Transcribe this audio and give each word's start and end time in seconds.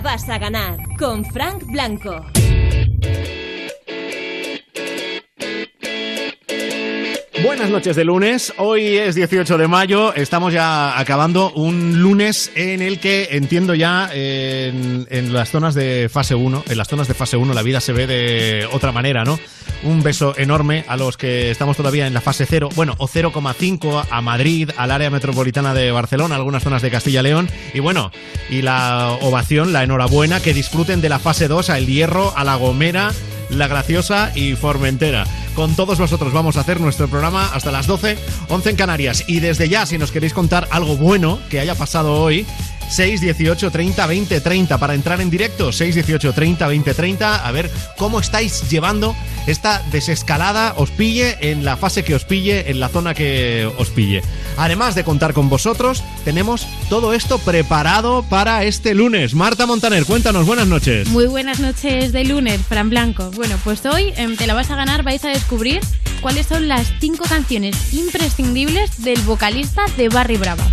vas 0.00 0.28
a 0.28 0.38
ganar 0.38 0.78
con 0.96 1.24
Frank 1.24 1.64
Blanco. 1.66 2.37
Buenas 7.42 7.70
noches 7.70 7.94
de 7.94 8.04
lunes, 8.04 8.52
hoy 8.56 8.96
es 8.96 9.14
18 9.14 9.58
de 9.58 9.68
mayo, 9.68 10.12
estamos 10.14 10.52
ya 10.52 10.98
acabando 10.98 11.52
un 11.52 12.02
lunes 12.02 12.50
en 12.56 12.82
el 12.82 12.98
que 12.98 13.28
entiendo 13.30 13.76
ya 13.76 14.10
en, 14.12 15.06
en, 15.08 15.32
las 15.32 15.50
zonas 15.50 15.74
de 15.74 16.08
fase 16.12 16.34
1, 16.34 16.64
en 16.68 16.76
las 16.76 16.88
zonas 16.88 17.06
de 17.06 17.14
fase 17.14 17.36
1 17.36 17.54
la 17.54 17.62
vida 17.62 17.80
se 17.80 17.92
ve 17.92 18.08
de 18.08 18.68
otra 18.72 18.90
manera, 18.90 19.24
¿no? 19.24 19.38
Un 19.84 20.02
beso 20.02 20.34
enorme 20.36 20.84
a 20.88 20.96
los 20.96 21.16
que 21.16 21.52
estamos 21.52 21.76
todavía 21.76 22.08
en 22.08 22.14
la 22.14 22.20
fase 22.20 22.44
0, 22.44 22.70
bueno, 22.74 22.94
o 22.98 23.06
0,5 23.06 24.06
a 24.10 24.20
Madrid, 24.20 24.70
al 24.76 24.90
área 24.90 25.10
metropolitana 25.10 25.74
de 25.74 25.92
Barcelona, 25.92 26.34
algunas 26.34 26.64
zonas 26.64 26.82
de 26.82 26.90
Castilla-León, 26.90 27.48
y 27.72 27.78
bueno, 27.78 28.10
y 28.50 28.62
la 28.62 29.16
ovación, 29.20 29.72
la 29.72 29.84
enhorabuena, 29.84 30.40
que 30.40 30.54
disfruten 30.54 31.00
de 31.00 31.08
la 31.08 31.20
fase 31.20 31.46
2 31.46 31.70
a 31.70 31.78
El 31.78 31.86
Hierro, 31.86 32.36
a 32.36 32.42
La 32.42 32.56
Gomera, 32.56 33.12
La 33.50 33.68
Graciosa 33.68 34.32
y 34.34 34.54
Formentera. 34.54 35.24
Con 35.54 35.74
todos 35.74 35.98
vosotros 35.98 36.32
vamos 36.32 36.56
a 36.56 36.60
hacer 36.60 36.80
nuestro 36.80 37.08
programa 37.08 37.50
hasta 37.52 37.72
las 37.72 37.86
12, 37.86 38.16
11 38.48 38.70
en 38.70 38.76
Canarias. 38.76 39.24
Y 39.26 39.40
desde 39.40 39.68
ya, 39.68 39.86
si 39.86 39.98
nos 39.98 40.12
queréis 40.12 40.32
contar 40.32 40.68
algo 40.70 40.96
bueno 40.96 41.38
que 41.50 41.60
haya 41.60 41.74
pasado 41.74 42.14
hoy, 42.14 42.46
6, 42.88 43.20
18, 43.20 43.70
30, 43.70 44.06
20, 44.06 44.40
30 44.40 44.78
para 44.78 44.94
entrar 44.94 45.20
en 45.20 45.30
directo. 45.30 45.72
6, 45.72 45.94
18, 45.94 46.32
30, 46.32 46.66
20, 46.66 46.94
30. 46.94 47.46
A 47.46 47.50
ver 47.52 47.70
cómo 47.96 48.20
estáis 48.20 48.68
llevando 48.70 49.14
esta 49.46 49.82
desescalada, 49.90 50.74
os 50.76 50.90
pille 50.90 51.36
en 51.40 51.64
la 51.64 51.76
fase 51.76 52.04
que 52.04 52.14
os 52.14 52.24
pille, 52.24 52.70
en 52.70 52.80
la 52.80 52.88
zona 52.88 53.14
que 53.14 53.70
os 53.78 53.88
pille. 53.88 54.22
Además 54.56 54.94
de 54.94 55.04
contar 55.04 55.32
con 55.32 55.48
vosotros, 55.48 56.02
tenemos 56.24 56.66
todo 56.88 57.14
esto 57.14 57.38
preparado 57.38 58.24
para 58.28 58.64
este 58.64 58.94
lunes. 58.94 59.34
Marta 59.34 59.66
Montaner, 59.66 60.04
cuéntanos, 60.04 60.46
buenas 60.46 60.66
noches. 60.66 61.08
Muy 61.08 61.26
buenas 61.26 61.60
noches 61.60 62.12
de 62.12 62.24
lunes, 62.24 62.60
Fran 62.68 62.90
Blanco. 62.90 63.30
Bueno, 63.36 63.56
pues 63.64 63.84
hoy 63.86 64.12
en 64.16 64.36
Te 64.36 64.46
la 64.46 64.54
vas 64.54 64.70
a 64.70 64.76
ganar 64.76 65.02
vais 65.02 65.24
a 65.24 65.28
descubrir 65.28 65.80
cuáles 66.20 66.46
son 66.46 66.68
las 66.68 66.92
cinco 67.00 67.24
canciones 67.28 67.94
imprescindibles 67.94 69.02
del 69.02 69.20
vocalista 69.22 69.84
de 69.96 70.08
Barry 70.08 70.36
Brava. 70.36 70.64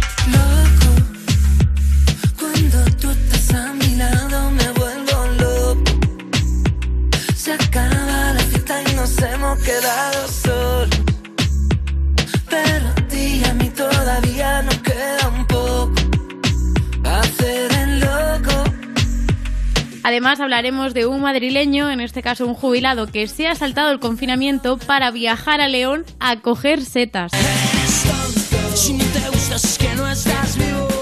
Además 20.06 20.40
hablaremos 20.40 20.94
de 20.94 21.08
un 21.08 21.20
madrileño, 21.22 21.90
en 21.90 22.00
este 22.00 22.22
caso 22.22 22.46
un 22.46 22.54
jubilado, 22.54 23.08
que 23.08 23.28
se 23.28 23.48
ha 23.48 23.56
saltado 23.56 23.92
el 23.92 24.00
confinamiento 24.00 24.78
para 24.78 25.12
viajar 25.12 25.62
a 25.62 25.68
León 25.68 26.06
a 26.20 26.42
coger 26.42 26.86
setas. 26.86 27.34
Eres 27.34 28.04
tonto. 28.04 28.78
Si 28.78 28.94
no 28.94 29.04
te 29.06 29.30
gustas 29.30 29.66
es 29.66 29.78
que 29.78 29.94
no 29.96 30.08
estás 30.08 30.58
vivo. 30.58 30.95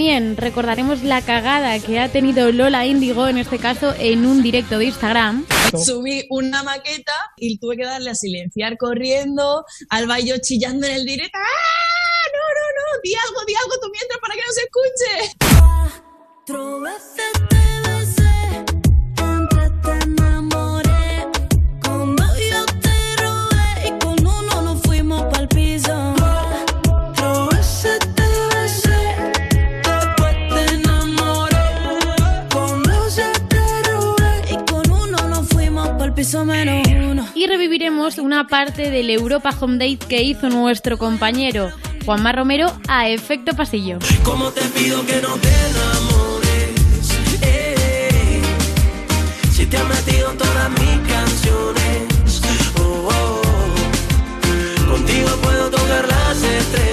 También 0.00 0.38
recordaremos 0.38 1.02
la 1.02 1.20
cagada 1.20 1.78
que 1.78 2.00
ha 2.00 2.10
tenido 2.10 2.50
Lola 2.52 2.86
Índigo, 2.86 3.28
en 3.28 3.36
este 3.36 3.58
caso 3.58 3.94
en 3.98 4.24
un 4.24 4.42
directo 4.42 4.78
de 4.78 4.86
Instagram. 4.86 5.44
Subí 5.84 6.24
una 6.30 6.62
maqueta 6.62 7.12
y 7.36 7.58
tuve 7.58 7.76
que 7.76 7.84
darle 7.84 8.08
a 8.08 8.14
silenciar 8.14 8.78
corriendo, 8.78 9.62
al 9.90 10.06
yo 10.24 10.36
chillando 10.38 10.86
en 10.86 10.94
el 10.94 11.04
directo. 11.04 11.36
¡Ah! 11.36 11.44
No, 12.32 12.40
no, 12.56 12.64
no, 12.78 13.00
di 13.04 13.12
algo, 13.14 13.44
di 13.46 13.52
algo 13.62 13.74
tú 13.78 13.90
mientras 13.92 14.18
para 14.20 14.34
que 14.36 14.40
no 14.40 14.52
se 14.54 14.62
escuche. 14.62 15.36
Menos 36.44 36.86
uno. 36.88 37.26
Y 37.34 37.46
reviviremos 37.46 38.18
una 38.18 38.46
parte 38.46 38.90
del 38.90 39.10
Europa 39.10 39.50
Home 39.60 39.78
Date 39.78 40.06
que 40.06 40.22
hizo 40.22 40.48
nuestro 40.48 40.98
compañero 40.98 41.70
Juanma 42.04 42.32
Romero 42.32 42.72
a 42.88 43.08
efecto 43.08 43.54
pasillo. 43.54 43.98
¿Cómo 44.22 44.50
te 44.50 44.62
pido 44.62 45.04
que 45.06 45.20
no 45.20 45.34
te 45.34 45.48
enamores? 45.70 47.10
Eh, 47.42 48.42
si 49.52 49.66
te 49.66 49.76
has 49.76 49.88
metido 49.88 50.30
en 50.30 50.38
todas 50.38 50.70
mis 50.70 51.08
canciones. 51.08 52.42
Oh, 52.78 53.08
oh, 53.08 53.42
oh. 54.86 54.90
Contigo 54.90 55.28
puedo 55.42 55.70
tocar 55.70 56.08
las 56.08 56.42
estrellas. 56.42 56.89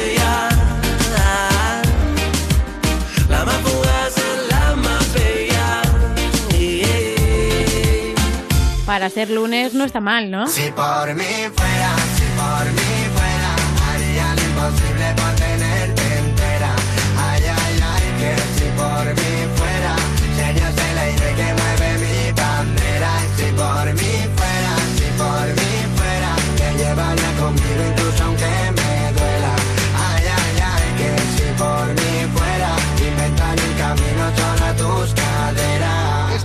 Para 8.87 9.09
ser 9.09 9.29
lunes 9.29 9.73
no 9.73 9.83
está 9.83 9.99
mal, 9.99 10.31
¿no? 10.31 10.47
Si 10.47 10.71
por 10.71 11.13
mí 11.13 11.23
fuera, 11.57 11.91
si 12.15 12.23
por 12.39 12.65
mí 12.71 12.91
fuera, 13.13 13.51
haría 13.91 14.33
lo 14.33 14.41
imposible 14.43 15.13
por 15.17 15.35
tenerte 15.35 16.17
entera. 16.19 16.71
Ay, 17.19 17.43
ay, 17.43 17.79
ay, 17.83 18.05
que 18.17 18.31
si 18.57 18.71
por 18.79 19.05
mí 19.13 19.36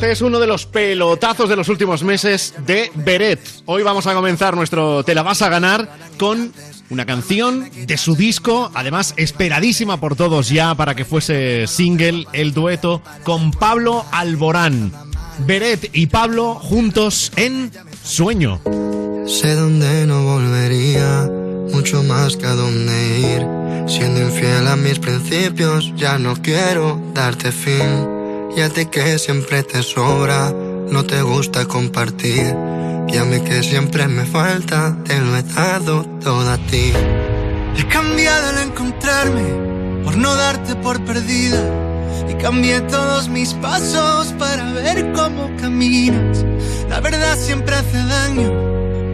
Este 0.03 0.11
es 0.11 0.21
uno 0.23 0.41
de 0.41 0.49
los 0.49 0.67
pelotazos 0.67 1.49
de 1.49 1.55
los 1.55 1.69
últimos 1.69 2.03
meses 2.03 2.55
de 2.67 2.91
Beret. 2.93 3.39
Hoy 3.67 3.85
vamos 3.85 4.09
a 4.09 4.15
comenzar 4.15 4.57
nuestro 4.57 5.05
Te 5.05 5.15
la 5.15 5.23
vas 5.23 5.43
a 5.43 5.49
ganar 5.49 5.97
con 6.19 6.53
una 6.91 7.07
canción 7.07 7.71
de 7.87 7.97
su 7.97 8.17
disco, 8.17 8.73
además 8.75 9.15
esperadísima 9.17 10.01
por 10.01 10.17
todos 10.17 10.49
ya 10.49 10.75
para 10.75 10.97
que 10.97 11.05
fuese 11.05 11.69
single, 11.69 12.27
el 12.33 12.53
dueto 12.53 13.01
con 13.23 13.53
Pablo 13.53 14.05
Alborán. 14.11 14.93
Beret 15.47 15.89
y 15.93 16.09
Pablo 16.09 16.57
juntos 16.57 17.31
en 17.37 17.71
Sueño. 18.03 18.61
Sé 19.29 19.55
dónde 19.55 20.05
no 20.09 20.25
volvería, 20.25 21.31
mucho 21.73 22.03
más 22.03 22.37
que 22.37 22.47
a 22.47 22.57
dónde 22.57 23.21
ir. 23.21 23.89
Siendo 23.89 24.21
infiel 24.21 24.67
a 24.67 24.75
mis 24.75 24.99
principios, 24.99 25.93
ya 25.95 26.19
no 26.19 26.35
quiero 26.43 27.01
darte 27.15 27.53
fin. 27.53 28.22
Y 28.55 28.61
a 28.61 28.69
ti 28.69 28.87
que 28.87 29.19
siempre 29.19 29.63
te 29.63 29.83
sobra, 29.83 30.53
no 30.91 31.05
te 31.05 31.23
gusta 31.23 31.65
compartir. 31.65 32.55
Y 33.09 33.17
a 33.17 33.25
mí 33.25 33.41
que 33.41 33.63
siempre 33.63 34.07
me 34.09 34.27
falta, 34.27 34.97
te 35.05 35.19
lo 35.19 35.37
he 35.37 35.43
dado 35.43 36.05
todo 36.23 36.51
a 36.51 36.59
ti. 36.59 36.93
He 37.77 37.89
cambiado 37.89 38.49
al 38.51 38.69
encontrarme 38.69 40.03
por 40.05 40.17
no 40.17 40.35
darte 40.35 40.77
por 40.77 41.03
perdida. 41.05 41.63
Y 42.29 42.35
cambié 42.35 42.81
todos 42.83 43.29
mis 43.29 43.55
pasos 43.55 44.35
para 44.39 44.73
ver 44.73 45.13
cómo 45.13 45.51
caminas. 45.57 46.45
La 46.91 47.01
verdad 47.01 47.39
siempre 47.39 47.75
hace 47.75 47.97
daño, 47.97 48.51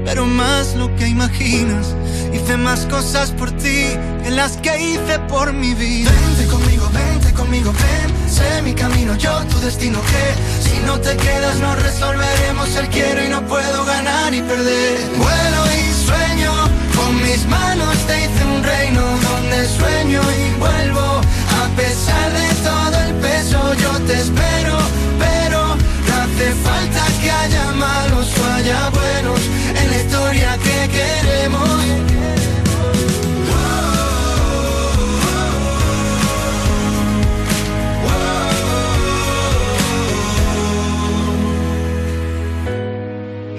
pero 0.09 0.25
más 0.25 0.75
lo 0.75 0.89
que 0.97 1.07
imaginas. 1.07 1.95
Hice 2.33 2.57
más 2.57 2.87
cosas 2.87 3.31
por 3.31 3.51
ti 3.51 3.85
que 4.25 4.31
las 4.31 4.57
que 4.57 4.73
hice 4.81 5.19
por 5.29 5.53
mi 5.53 5.75
vida. 5.75 6.11
Vente 6.11 6.47
conmigo, 6.47 6.89
vente 6.95 7.31
conmigo, 7.35 7.71
ven. 7.73 8.09
Sé 8.27 8.63
mi 8.63 8.73
camino, 8.73 9.15
yo 9.17 9.35
tu 9.51 9.61
destino. 9.61 10.01
Que 10.01 10.27
si 10.67 10.79
no 10.87 10.99
te 10.99 11.15
quedas, 11.15 11.57
no 11.61 11.75
resolveremos 11.75 12.75
el 12.77 12.89
quiero 12.89 13.23
y 13.23 13.29
no 13.29 13.43
puedo 13.43 13.85
ganar 13.85 14.33
y 14.33 14.41
perder. 14.41 14.99
Vuelo 15.19 15.63
y 15.79 16.07
sueño, 16.07 16.53
con 16.97 17.15
mis 17.23 17.45
manos 17.47 17.95
te 18.07 18.15
hice 18.25 18.45
un 18.57 18.63
reino 18.65 19.03
donde 19.29 19.59
sueño 19.79 20.23
y 20.41 20.59
vuelvo. 20.59 21.21
A 21.63 21.67
pesar 21.77 22.33
de 22.33 22.49
todo 22.69 22.97
el 23.07 23.15
peso, 23.27 23.59
yo 23.75 23.93
te 24.07 24.15
espero, 24.15 24.75
pero 25.19 25.77
no 25.77 26.15
hace 26.23 26.49
falta 26.65 27.03
que 27.21 27.31
haya 27.31 27.65
malos 27.73 28.29
o 28.39 28.55
haya 28.55 28.89
buenos 28.89 29.58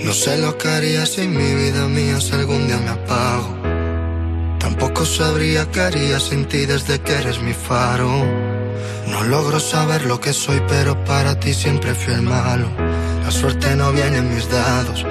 no 0.09 0.15
sé 0.15 0.39
lo 0.39 0.57
que 0.57 0.67
haría 0.67 1.05
si 1.05 1.27
mi 1.27 1.53
vida 1.53 1.87
mía 1.87 2.19
si 2.19 2.33
algún 2.33 2.65
día 2.65 2.77
me 2.79 2.89
apago. 2.89 3.55
Tampoco 4.59 5.05
sabría 5.05 5.69
qué 5.71 5.81
haría 5.81 6.19
sin 6.19 6.45
ti 6.45 6.65
desde 6.65 6.99
que 6.99 7.13
eres 7.13 7.39
mi 7.41 7.53
faro. 7.53 8.09
No 9.07 9.23
logro 9.23 9.59
saber 9.59 10.05
lo 10.05 10.19
que 10.19 10.33
soy, 10.33 10.61
pero 10.67 11.03
para 11.05 11.39
ti 11.39 11.53
siempre 11.53 11.93
fui 11.93 12.15
el 12.15 12.23
malo. 12.23 12.67
La 13.23 13.29
suerte 13.29 13.75
no 13.75 13.91
viene 13.91 14.17
en 14.17 14.33
mis 14.33 14.49
dados. 14.49 15.05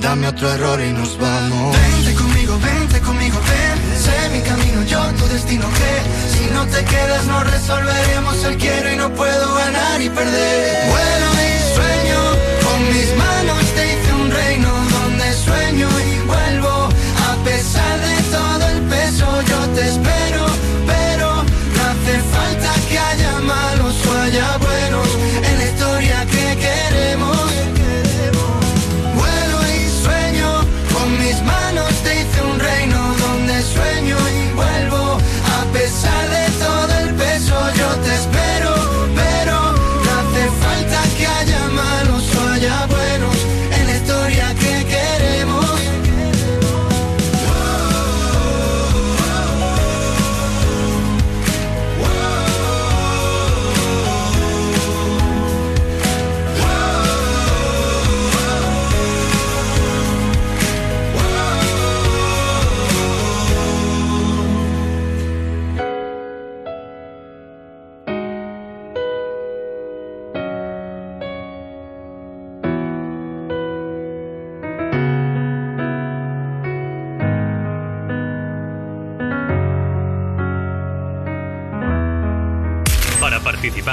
Dame 0.00 0.28
otro 0.28 0.50
error 0.50 0.80
y 0.80 0.92
nos 0.92 1.18
vamos. 1.18 1.76
Vente 1.76 2.14
conmigo, 2.14 2.58
vente 2.58 3.00
conmigo, 3.00 3.38
ven. 3.48 4.00
Sé 4.00 4.30
mi 4.32 4.40
camino, 4.40 4.82
yo 4.84 5.00
tu 5.18 5.26
destino. 5.26 5.66
Que 5.68 5.92
si 6.32 6.50
no 6.54 6.64
te 6.66 6.82
quedas, 6.84 7.26
no 7.26 7.44
resolveremos 7.44 8.44
el 8.44 8.56
quiero 8.56 8.92
y 8.92 8.96
no 8.96 9.10
puedo 9.10 9.54
ganar 9.54 10.00
y 10.00 10.08
perder. 10.08 10.88
Vuelo 10.88 11.28
y 11.46 11.74
sueño, 11.76 12.20
con 12.64 12.78
mis 12.94 13.10
manos 13.16 13.64
te 13.74 13.92
hice 13.92 14.12
un 14.14 14.30
reino 14.30 14.70
donde 14.96 15.32
sueño 15.34 15.88
y 16.00 16.26
vuelvo. 16.26 16.88
A 17.30 17.44
pesar 17.44 18.00
de 18.00 18.16
todo 18.32 18.68
el 18.68 18.80
peso, 18.88 19.26
yo 19.42 19.58
te 19.74 19.82
espero, 19.86 20.46
pero 20.86 21.28
no 21.74 21.80
hace 21.90 22.14
falta 22.32 22.72
que 22.88 22.98
haya 22.98 23.32
malos 23.40 23.94
o 24.06 24.20
haya 24.22 24.56
buenos. 24.56 24.79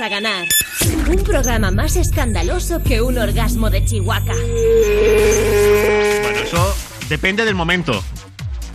Vas 0.00 0.06
a 0.06 0.08
ganar. 0.08 0.48
Un 1.08 1.22
programa 1.24 1.70
más 1.70 1.96
escandaloso 1.96 2.82
que 2.82 3.02
un 3.02 3.18
orgasmo 3.18 3.68
de 3.70 3.84
Chihuahua. 3.84 4.34
Bueno, 6.22 6.38
eso 6.42 6.76
depende 7.08 7.44
del 7.44 7.54
momento 7.54 8.02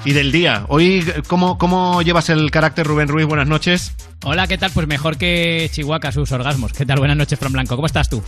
y 0.03 0.13
del 0.13 0.31
día. 0.31 0.65
Hoy, 0.67 1.03
¿cómo, 1.27 1.57
cómo 1.57 2.01
llevas 2.03 2.29
el 2.29 2.51
carácter, 2.51 2.85
Rubén 2.85 3.07
Ruiz? 3.07 3.25
Buenas 3.25 3.47
noches. 3.47 3.93
Hola, 4.23 4.47
¿qué 4.47 4.57
tal? 4.57 4.71
Pues 4.71 4.87
mejor 4.87 5.17
que 5.17 5.69
Chihuahua 5.71 6.11
sus 6.11 6.31
orgasmos. 6.31 6.73
¿Qué 6.73 6.85
tal? 6.85 6.99
Buenas 6.99 7.17
noches, 7.17 7.39
Fran 7.39 7.53
Blanco. 7.53 7.75
¿Cómo 7.75 7.87
estás 7.87 8.09
tú? 8.09 8.23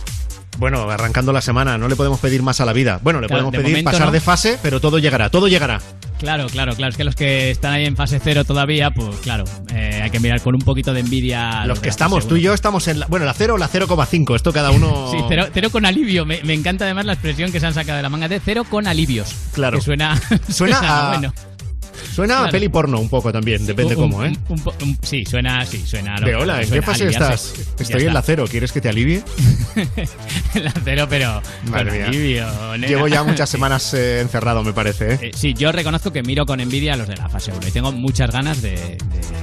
Bueno, 0.58 0.90
arrancando 0.90 1.32
la 1.32 1.40
semana, 1.40 1.78
no 1.78 1.86
le 1.86 1.94
podemos 1.94 2.18
pedir 2.18 2.42
más 2.42 2.60
a 2.60 2.64
la 2.64 2.72
vida. 2.72 2.98
Bueno, 3.02 3.20
le 3.20 3.28
Claro, 3.28 3.44
podemos 3.44 3.52
de 3.52 3.58
pedir 3.58 3.72
momento 3.74 3.90
pasar 3.92 4.06
no. 4.06 4.12
de 4.12 4.20
fase, 4.20 4.58
pero 4.60 4.80
todo 4.80 4.98
llegará, 4.98 5.30
todo 5.30 5.46
llegará. 5.46 5.80
Claro, 6.18 6.48
claro, 6.48 6.74
claro. 6.74 6.90
Es 6.90 6.96
que 6.96 7.04
los 7.04 7.14
que 7.14 7.52
están 7.52 7.74
ahí 7.74 7.84
en 7.86 7.94
fase 7.94 8.20
cero 8.22 8.44
todavía, 8.44 8.90
pues 8.90 9.18
claro, 9.18 9.44
hay 10.08 10.12
que 10.12 10.20
mirar 10.20 10.40
con 10.40 10.54
un 10.54 10.60
poquito 10.62 10.92
de 10.92 11.00
envidia. 11.00 11.64
Los 11.66 11.80
que 11.80 11.88
estamos, 11.88 12.26
tú 12.26 12.36
y 12.36 12.42
yo 12.42 12.54
estamos 12.54 12.88
en 12.88 13.00
la, 13.00 13.06
bueno, 13.06 13.24
la 13.26 13.34
0 13.34 13.54
o 13.54 13.58
la 13.58 13.68
0,5, 13.70 14.34
esto 14.36 14.52
cada 14.52 14.70
uno... 14.70 15.08
Sí, 15.10 15.18
cero, 15.28 15.46
cero 15.52 15.70
con 15.70 15.86
alivio. 15.86 16.24
Me, 16.26 16.42
me 16.44 16.54
encanta 16.54 16.84
además 16.84 17.04
la 17.06 17.12
expresión 17.12 17.52
que 17.52 17.60
se 17.60 17.66
han 17.66 17.74
sacado 17.74 17.96
de 17.96 18.02
la 18.02 18.08
manga 18.08 18.28
de 18.28 18.40
cero 18.40 18.64
con 18.68 18.86
alivios. 18.86 19.34
Claro. 19.52 19.78
Que 19.78 19.84
suena, 19.84 20.20
Suena 20.48 20.78
a- 20.80 21.08
bueno. 21.12 21.32
Suena 22.18 22.34
a 22.34 22.38
Claro. 22.38 22.50
peli 22.52 22.68
porno 22.68 22.98
un 22.98 23.08
poco 23.08 23.30
también, 23.32 23.64
depende 23.64 23.94
Un- 23.94 24.10
cómo, 24.10 24.24
¿eh? 24.24 24.32
un- 24.48 24.60
un 24.82 24.98
sí, 25.02 25.24
suena 25.24 25.60
así, 25.60 25.78
suena. 25.86 26.16
a 26.16 26.20
lo- 26.20 26.26
De 26.26 26.34
hola, 26.34 26.54
¿en 26.56 26.60
qué 26.62 26.66
suena 26.66 26.82
a 26.82 26.86
fase 26.86 27.08
estás? 27.08 27.54
Estoy 27.78 28.02
en 28.06 28.14
la. 28.14 28.22
0, 28.22 28.44
¿quieres 28.50 28.72
que 28.72 28.80
te 28.80 28.88
alivie? 28.88 29.22
En 30.54 30.64
la 30.64 30.72
cero, 30.84 31.06
pero 31.08 31.40
Madre 31.70 31.84
con 31.90 31.92
mía. 31.98 32.06
alivio. 32.08 32.46
nena. 32.72 32.86
Llevo 32.88 33.06
ya 33.08 33.22
muchas 33.22 33.48
Sí. 33.50 33.52
semanas 33.52 33.94
eh, 33.94 34.20
encerrado, 34.20 34.64
me 34.64 34.72
parece, 34.72 35.12
¿eh? 35.14 35.18
Eh, 35.22 35.30
sí, 35.36 35.54
yo 35.54 35.70
reconozco 35.70 36.12
que 36.12 36.22
miro 36.24 36.44
con 36.46 36.58
envidia 36.60 36.94
a 36.94 36.96
los 36.96 37.06
de 37.06 37.16
la 37.16 37.28
fase 37.28 37.52
1 37.52 37.68
y 37.68 37.70
tengo 37.70 37.92
muchas 37.92 38.30
ganas 38.32 38.60
de, 38.62 38.72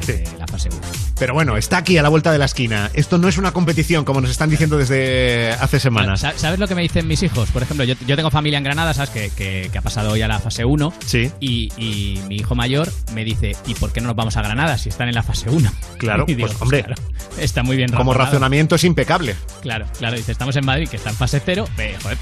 de- 0.06 0.14
de 0.18 0.28
la 0.38 0.46
fase 0.48 0.68
1. 0.70 0.80
Pero 1.18 1.34
bueno, 1.34 1.56
está 1.56 1.78
aquí 1.78 1.98
a 1.98 2.02
la 2.04 2.10
vuelta 2.10 2.32
de 2.34 2.38
la 2.40 2.46
esquina. 2.46 2.90
Esto 2.94 3.18
no 3.18 3.30
es 3.30 3.38
una 3.38 3.54
competición, 3.54 4.04
como 4.04 4.20
nos 4.20 4.30
están 4.32 4.50
diciendo 4.50 4.78
desde 4.78 5.52
hace 5.54 5.80
semanas. 5.80 6.20
Sa- 6.20 6.34
¿Sabes 6.38 6.60
lo 6.60 6.68
que 6.68 6.76
me 6.76 6.82
dicen 6.82 7.08
mis 7.08 7.24
hijos? 7.24 7.50
Por 7.52 7.64
ejemplo, 7.64 7.86
yo, 7.86 7.96
yo 8.06 8.16
tengo 8.18 8.30
familia 8.32 8.58
en 8.58 8.64
Granada, 8.66 8.94
¿sabes? 8.94 9.12
Que, 9.12 9.30
que- 9.30 9.70
que 9.72 9.78
ha 9.78 9.82
pasado 9.82 10.18
ya 10.18 10.28
la 10.28 10.40
fase 10.40 10.66
1. 10.66 10.94
Sí. 11.06 11.32
Y, 11.40 11.72
y 11.78 12.20
mi 12.28 12.36
hijo 12.38 12.54
mayor 12.56 12.65
me 13.14 13.24
dice, 13.24 13.56
¿y 13.66 13.74
por 13.76 13.92
qué 13.92 14.02
no 14.02 14.08
nos 14.08 14.16
vamos 14.16 14.38
a 14.38 14.42
Granada 14.42 14.78
si 14.78 14.90
están 14.90 15.08
en 15.08 15.16
la 15.16 15.24
fase 15.24 15.50
1? 15.50 15.72
Claro, 15.98 16.26
Y 16.28 16.36
digo, 16.36 16.48
pues, 16.48 16.62
hombre, 16.62 16.84
claro, 16.84 17.02
está 17.40 17.64
muy 17.64 17.78
bien 17.78 17.90
Como 17.92 18.12
razonado. 18.14 18.26
racionamiento 18.26 18.76
es 18.76 18.84
impecable. 18.84 19.36
Claro, 19.62 19.86
claro, 19.98 20.16
dice, 20.18 20.32
estamos 20.32 20.56
en 20.56 20.66
Madrid, 20.66 20.88
que 20.90 20.98
está 20.98 21.10
en 21.10 21.16
fase 21.16 21.42
0, 21.44 21.68
ve, 21.78 21.96
joder, 22.02 22.18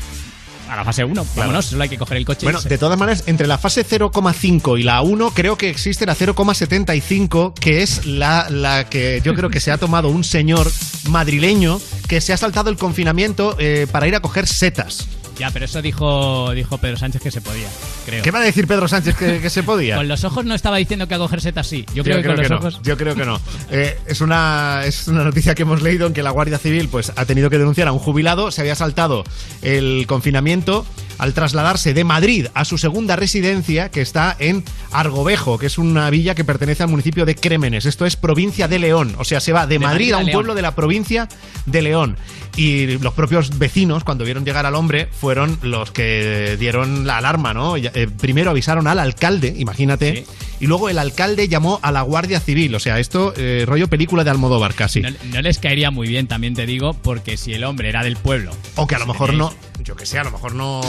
a 0.70 0.78
la 0.78 0.86
fase 0.86 1.04
1, 1.04 1.26
vámonos, 1.36 1.66
solo 1.66 1.84
hay 1.84 1.90
que 1.90 1.98
coger 1.98 2.18
el 2.18 2.26
coche. 2.26 2.46
Bueno, 2.46 2.62
de 2.62 2.78
todas 2.78 2.98
maneras, 2.98 3.24
entre 3.28 3.48
la 3.48 3.58
fase 3.58 3.86
0,5 3.86 4.80
y 4.80 4.84
la 4.84 5.02
1, 5.02 5.32
creo 5.32 5.58
que 5.58 5.70
existe 5.70 6.06
la 6.06 6.16
0,75, 6.16 7.54
que 7.54 7.84
es 7.84 8.06
la, 8.06 8.48
la 8.50 8.90
que 8.90 9.22
yo 9.24 9.36
creo 9.36 9.50
que 9.50 9.60
se 9.60 9.72
ha 9.72 9.78
tomado 9.78 10.10
un 10.10 10.24
señor 10.24 10.72
madrileño 11.10 11.80
que 12.08 12.22
se 12.22 12.34
ha 12.34 12.38
saltado 12.38 12.70
el 12.70 12.78
confinamiento 12.78 13.56
eh, 13.60 13.88
para 13.92 14.08
ir 14.08 14.16
a 14.16 14.22
coger 14.22 14.48
setas. 14.48 15.08
Ya, 15.40 15.50
pero 15.52 15.66
eso 15.66 15.82
dijo, 15.82 16.52
dijo 16.54 16.78
Pedro 16.78 16.98
Sánchez 16.98 17.22
que 17.22 17.32
se 17.32 17.42
podía, 17.42 17.68
creo. 18.06 18.24
¿Qué 18.24 18.32
va 18.32 18.40
a 18.40 18.44
decir 18.44 18.68
Pedro 18.68 18.88
Sánchez 18.88 19.16
que, 19.16 19.42
que 19.42 19.50
se 19.50 19.64
podía? 19.64 19.96
Con 19.98 20.08
los 20.08 20.24
ojos 20.24 20.46
no 20.46 20.54
estaba 20.54 20.78
diciendo 20.78 21.08
que 21.08 21.16
a 21.16 21.18
coger 21.18 21.42
setas 21.42 21.68
sí. 21.68 21.86
Yo 21.94 22.04
creo 22.04 22.22
que 22.22 22.28
con 22.28 22.38
los 22.38 22.50
no. 22.50 22.58
ojos. 22.58 22.80
Yo 22.84 22.98
creo 22.98 23.16
que 23.16 23.26
no. 23.26 23.40
Eh, 23.72 23.98
es, 24.06 24.22
una, 24.22 24.82
es 24.86 25.08
una 25.08 25.24
noticia 25.24 25.56
que 25.56 25.64
hemos 25.64 25.82
leído 25.82 26.08
en 26.08 26.14
que 26.14 26.24
la 26.24 26.30
Guardia 26.30 26.58
Civil 26.58 26.88
pues, 26.90 27.12
ha 27.16 27.26
tenido 27.26 27.50
que 27.50 27.58
denunciar 27.58 27.88
a 27.88 27.92
un 27.92 28.00
jubilado. 28.00 28.52
Se 28.52 28.62
había 28.62 28.76
saltado 28.76 29.24
el 29.62 30.06
confinamiento 30.08 30.86
al 31.18 31.34
trasladarse 31.34 31.94
de 31.94 32.04
Madrid 32.04 32.48
a 32.54 32.66
su 32.66 32.78
segunda 32.78 33.16
residencia, 33.16 33.90
que 33.90 34.02
está 34.02 34.36
en 34.40 34.64
Argovejo, 34.92 35.58
que 35.58 35.66
es 35.68 35.78
una 35.78 36.10
villa 36.10 36.36
que 36.36 36.44
pertenece 36.44 36.84
al 36.84 36.90
municipio 36.90 37.26
de 37.26 37.36
Crémenes. 37.36 37.86
Esto 37.86 38.06
es 38.06 38.16
provincia 38.16 38.68
de 38.68 38.80
León. 38.80 39.16
O 39.18 39.24
sea, 39.24 39.40
se 39.40 39.54
va 39.54 39.68
de, 39.68 39.76
De 39.76 39.80
Madrid, 39.80 40.12
Madrid 40.12 40.14
a 40.14 40.18
un 40.18 40.26
León. 40.26 40.34
pueblo 40.34 40.56
de 40.56 40.62
la 40.62 40.76
provincia 40.76 41.28
de 41.66 41.82
León. 41.82 42.18
Y 42.56 42.98
los 43.00 43.14
propios 43.16 43.58
vecinos, 43.58 44.04
cuando 44.04 44.24
vieron 44.26 44.46
llegar 44.46 44.66
al 44.68 44.76
hombre, 44.76 45.08
fueron 45.12 45.58
los 45.64 45.90
que 45.92 46.56
dieron 46.60 47.08
la 47.08 47.18
alarma, 47.18 47.54
¿no? 47.54 47.78
Eh, 47.78 48.08
primero 48.20 48.52
avisaron 48.52 48.86
al 48.88 49.00
alcalde, 49.00 49.56
imagínate, 49.58 50.26
y 50.60 50.68
luego 50.68 50.88
el 50.90 51.00
alcalde 51.00 51.48
llamó 51.48 51.80
a 51.82 51.92
la 51.92 52.04
Guardia 52.04 52.40
Civil. 52.40 52.76
O 52.76 52.80
sea, 52.80 53.00
esto, 53.00 53.34
eh, 53.38 53.64
rollo 53.68 53.88
película 53.88 54.24
de 54.24 54.30
Almodóvar 54.30 54.76
casi. 54.76 55.02
No, 55.02 55.10
no 55.32 55.42
les 55.42 55.58
caería 55.58 55.90
muy 55.90 56.08
bien, 56.08 56.28
también 56.28 56.54
te 56.54 56.68
digo, 56.68 56.94
porque 56.94 57.38
si 57.38 57.54
el 57.54 57.64
hombre 57.64 57.90
era 57.90 58.04
del 58.04 58.18
pueblo. 58.18 58.52
O 58.76 58.86
que 58.86 58.94
a 58.96 59.00
lo 59.00 59.08
mejor 59.08 59.32
tenéis- 59.32 59.38
no, 59.40 59.54
yo 59.84 59.96
que 59.96 60.06
sé, 60.06 60.20
a 60.20 60.24
lo 60.24 60.30
mejor 60.32 60.54
no, 60.54 60.82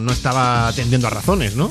no 0.00 0.12
estaba 0.12 0.68
atendiendo 0.68 1.06
a 1.06 1.10
razones, 1.10 1.56
¿no? 1.56 1.70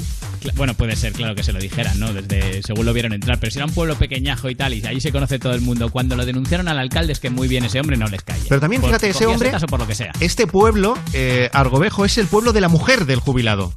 Bueno, 0.55 0.73
puede 0.73 0.95
ser, 0.95 1.11
claro 1.11 1.35
que 1.35 1.43
se 1.43 1.51
lo 1.51 1.59
dijeran, 1.59 1.99
¿no? 1.99 2.13
Desde 2.13 2.63
según 2.63 2.85
lo 2.85 2.93
vieron 2.93 3.11
entrar, 3.11 3.39
pero 3.39 3.51
si 3.51 3.57
era 3.59 3.65
un 3.65 3.73
pueblo 3.73 3.97
pequeñajo 3.97 4.49
y 4.49 4.55
tal, 4.55 4.73
y 4.73 4.85
ahí 4.85 5.01
se 5.01 5.11
conoce 5.11 5.37
todo 5.37 5.53
el 5.53 5.59
mundo, 5.61 5.89
cuando 5.89 6.15
lo 6.15 6.25
denunciaron 6.25 6.69
al 6.69 6.79
alcalde 6.79 7.11
es 7.11 7.19
que 7.19 7.29
muy 7.29 7.47
bien 7.49 7.65
ese 7.65 7.79
hombre 7.79 7.97
no 7.97 8.07
les 8.07 8.21
cae. 8.23 8.39
Pero 8.47 8.61
también, 8.61 8.81
Por- 8.81 8.89
fíjate, 8.89 9.09
ese 9.09 9.25
hombre, 9.25 9.51
por 9.69 9.79
lo 9.79 9.87
que 9.87 9.95
sea. 9.95 10.11
este 10.21 10.47
pueblo, 10.47 10.97
eh, 11.13 11.49
Argovejo, 11.51 12.05
es 12.05 12.17
el 12.17 12.27
pueblo 12.27 12.53
de 12.53 12.61
la 12.61 12.69
mujer 12.69 13.05
del 13.05 13.19
jubilado. 13.19 13.73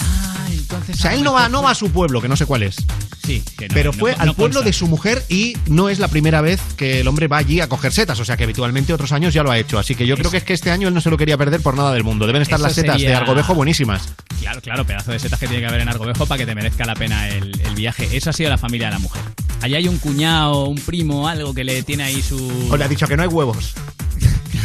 Ah. 0.00 0.29
O 0.72 0.94
sea, 0.96 1.14
él 1.14 1.22
no 1.24 1.32
va, 1.32 1.48
no 1.48 1.62
va 1.62 1.70
a 1.72 1.74
su 1.74 1.90
pueblo, 1.90 2.20
que 2.20 2.28
no 2.28 2.36
sé 2.36 2.46
cuál 2.46 2.62
es. 2.62 2.76
Sí, 3.24 3.42
que 3.56 3.68
no- 3.68 3.74
pero 3.74 3.92
fue 3.92 4.14
no 4.16 4.22
al 4.22 4.34
pueblo 4.34 4.62
de 4.62 4.72
su 4.72 4.86
mujer 4.86 5.22
y 5.28 5.56
no 5.66 5.88
es 5.88 5.98
la 5.98 6.08
primera 6.08 6.40
vez 6.40 6.60
que 6.76 7.00
el 7.00 7.08
hombre 7.08 7.28
va 7.28 7.38
allí 7.38 7.60
a 7.60 7.68
coger 7.68 7.92
setas. 7.92 8.18
O 8.20 8.24
sea 8.24 8.36
que 8.36 8.44
habitualmente 8.44 8.92
otros 8.92 9.12
años 9.12 9.34
ya 9.34 9.42
lo 9.42 9.50
ha 9.50 9.58
hecho. 9.58 9.78
Así 9.78 9.94
que 9.94 10.06
yo 10.06 10.16
creo 10.16 10.30
que 10.30 10.38
es 10.38 10.44
que 10.44 10.52
este 10.54 10.70
año 10.70 10.88
él 10.88 10.94
no 10.94 11.00
se 11.00 11.10
lo 11.10 11.16
quería 11.16 11.36
perder 11.36 11.60
por 11.60 11.76
nada 11.76 11.92
del 11.92 12.04
mundo. 12.04 12.26
Deben 12.26 12.42
estar 12.42 12.58
Eso 12.58 12.66
las 12.66 12.74
setas 12.74 13.00
de 13.00 13.14
Argovejo 13.14 13.54
buenísimas. 13.54 14.08
Claro, 14.40 14.60
claro, 14.62 14.86
pedazo 14.86 15.12
de 15.12 15.18
setas 15.18 15.38
que 15.38 15.46
tiene 15.46 15.60
que 15.62 15.68
haber 15.68 15.80
en 15.80 15.88
Argovejo 15.88 16.26
para 16.26 16.38
que 16.38 16.46
te 16.46 16.54
merezca 16.54 16.84
la 16.86 16.94
pena 16.94 17.28
el, 17.28 17.60
el 17.60 17.74
viaje. 17.74 18.08
Eso 18.16 18.30
ha 18.30 18.32
sido 18.32 18.48
la 18.50 18.58
familia 18.58 18.86
de 18.88 18.94
la 18.94 18.98
mujer. 19.00 19.22
Allí 19.60 19.74
hay 19.74 19.88
un 19.88 19.98
cuñado, 19.98 20.64
un 20.64 20.78
primo, 20.78 21.28
algo 21.28 21.52
que 21.54 21.62
le 21.64 21.82
tiene 21.82 22.04
ahí 22.04 22.22
su. 22.22 22.68
O 22.70 22.76
le 22.76 22.84
ha 22.84 22.88
dicho 22.88 23.06
que 23.06 23.16
no 23.16 23.22
hay 23.22 23.28
huevos. 23.28 23.74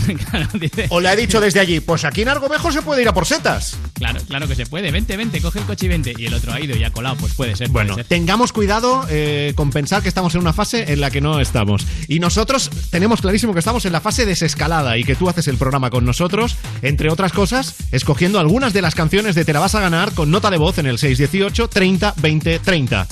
claro, 0.29 0.47
dice- 0.59 0.87
O 0.89 0.99
le 0.99 1.09
ha 1.09 1.15
dicho 1.15 1.39
desde 1.41 1.59
allí, 1.59 1.79
pues 1.79 2.05
aquí 2.05 2.21
en 2.21 2.29
Argovejo 2.29 2.71
se 2.71 2.81
puede 2.81 3.01
ir 3.01 3.07
a 3.09 3.13
por 3.13 3.25
setas. 3.25 3.77
Claro, 3.93 4.19
claro 4.27 4.47
que 4.47 4.55
se 4.55 4.65
puede. 4.65 4.91
Vente, 4.91 5.17
vente, 5.17 5.41
coge 5.41 5.59
el 5.59 5.65
coche 5.65 5.85
y 5.85 5.89
vente. 5.89 6.13
Y 6.17 6.25
el 6.25 6.33
otro 6.33 6.53
ha 6.53 6.59
ido 6.59 6.75
y 6.75 6.83
ha 6.83 6.91
colado. 6.91 7.15
Pues 7.17 7.33
puede 7.33 7.55
ser. 7.55 7.69
puede 7.71 7.85
Bueno, 7.85 7.95
ser. 7.95 8.05
tengamos 8.05 8.51
cuidado 8.51 9.05
eh, 9.09 9.53
con 9.55 9.71
pensar 9.71 10.01
que 10.01 10.09
estamos 10.09 10.35
en 10.35 10.41
una 10.41 10.53
fase 10.53 10.91
en 10.93 11.01
la 11.01 11.09
que 11.11 11.21
no 11.21 11.39
estamos. 11.39 11.85
Y 12.07 12.19
nosotros 12.19 12.69
tenemos 12.89 13.21
clarísimo 13.21 13.53
que 13.53 13.59
estamos 13.59 13.85
en 13.85 13.93
la 13.93 14.01
fase 14.01 14.25
desescalada 14.25 14.97
y 14.97 15.03
que 15.03 15.15
tú 15.15 15.29
haces 15.29 15.47
el 15.47 15.57
programa 15.57 15.89
con 15.89 16.05
nosotros, 16.05 16.55
entre 16.81 17.09
otras 17.09 17.31
cosas, 17.31 17.75
escogiendo 17.91 18.39
algunas 18.39 18.73
de 18.73 18.81
las 18.81 18.95
canciones 18.95 19.35
de 19.35 19.45
Te 19.45 19.53
la 19.53 19.59
vas 19.59 19.75
a 19.75 19.79
ganar 19.79 20.13
con 20.13 20.31
nota 20.31 20.49
de 20.49 20.57
voz 20.57 20.77
en 20.77 20.85
el 20.87 20.97
618 20.97 21.67
30 21.69 22.13
20 22.17 22.59
30. 22.59 23.07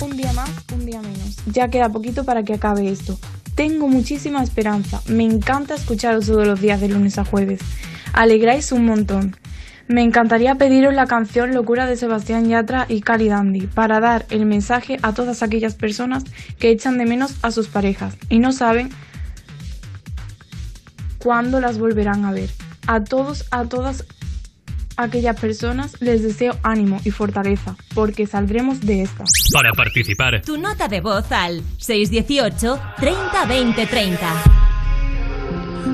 Un 0.00 0.16
día 0.16 0.32
más, 0.34 0.50
un 0.74 0.84
día 0.84 1.00
menos. 1.00 1.36
Ya 1.46 1.68
queda 1.68 1.88
poquito 1.88 2.24
para 2.24 2.42
que 2.42 2.54
acabe 2.54 2.88
esto. 2.90 3.18
Tengo 3.56 3.88
muchísima 3.88 4.42
esperanza. 4.42 5.00
Me 5.08 5.24
encanta 5.24 5.74
escucharos 5.74 6.26
todos 6.26 6.46
los 6.46 6.60
días 6.60 6.78
de 6.78 6.90
lunes 6.90 7.18
a 7.18 7.24
jueves. 7.24 7.60
Alegráis 8.12 8.70
un 8.70 8.84
montón. 8.84 9.34
Me 9.88 10.02
encantaría 10.02 10.56
pediros 10.56 10.92
la 10.92 11.06
canción 11.06 11.54
Locura 11.54 11.86
de 11.86 11.96
Sebastián 11.96 12.48
Yatra 12.48 12.84
y 12.86 13.00
Cali 13.00 13.28
Dandy 13.28 13.66
para 13.66 13.98
dar 13.98 14.26
el 14.28 14.44
mensaje 14.44 14.98
a 15.00 15.14
todas 15.14 15.42
aquellas 15.42 15.74
personas 15.74 16.24
que 16.58 16.68
echan 16.68 16.98
de 16.98 17.06
menos 17.06 17.36
a 17.40 17.50
sus 17.50 17.68
parejas 17.68 18.18
y 18.28 18.40
no 18.40 18.52
saben 18.52 18.90
cuándo 21.18 21.58
las 21.58 21.78
volverán 21.78 22.26
a 22.26 22.32
ver. 22.32 22.50
A 22.86 23.04
todos, 23.04 23.46
a 23.50 23.64
todas 23.64 24.04
aquellas 24.96 25.38
personas 25.38 25.92
les 26.00 26.22
deseo 26.22 26.56
ánimo 26.62 27.00
y 27.04 27.10
fortaleza, 27.10 27.76
porque 27.94 28.26
saldremos 28.26 28.80
de 28.80 29.02
esta. 29.02 29.24
Para 29.52 29.72
participar, 29.72 30.42
Tu 30.42 30.58
nota 30.58 30.88
de 30.88 31.00
voz 31.00 31.30
al 31.32 31.62
618 31.78 32.80
30 32.98 33.46
20 33.46 33.86
30. 33.86 34.66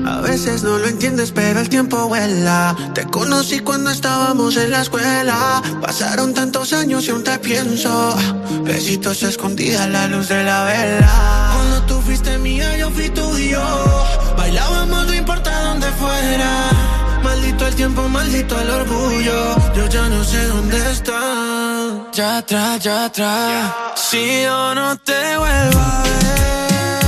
A 0.05 0.19
veces 0.19 0.63
no 0.63 0.77
lo 0.79 0.87
entiendes, 0.87 1.31
pero 1.31 1.59
el 1.61 1.69
tiempo 1.69 2.07
vuela. 2.07 2.75
Te 2.93 3.05
conocí 3.05 3.59
cuando 3.59 3.89
estábamos 3.89 4.57
en 4.57 4.71
la 4.71 4.81
escuela. 4.81 5.61
Pasaron 5.81 6.33
tantos 6.33 6.73
años 6.73 7.07
y 7.07 7.11
aún 7.11 7.23
te 7.23 7.37
pienso. 7.39 8.13
Besitos 8.63 9.23
escondidas 9.23 9.81
a 9.81 9.87
la 9.87 10.07
luz 10.07 10.27
de 10.27 10.43
la 10.43 10.65
vela. 10.65 11.51
Cuando 11.55 11.81
tú 11.83 12.01
fuiste 12.01 12.37
mía, 12.39 12.75
yo 12.77 12.89
fui 12.89 13.09
tuyo. 13.09 13.61
Bailábamos, 14.37 15.07
no 15.07 15.13
importa 15.13 15.69
dónde 15.69 15.87
fuera. 15.91 16.92
El 17.73 17.77
tiempo, 17.77 18.07
maldito 18.07 18.61
el 18.61 18.69
orgullo. 18.69 19.55
Yo 19.75 19.87
ya 19.89 20.07
no 20.07 20.23
sé 20.23 20.45
dónde 20.45 20.77
está. 20.91 22.11
Ya 22.13 22.37
atrás, 22.37 22.79
ya 22.83 23.05
atrás. 23.05 23.73
Si 23.95 24.43
yo 24.43 24.75
no 24.75 24.95
te 24.97 25.37
vuelvo 25.37 25.79
a 25.79 26.03
ver. 26.03 27.02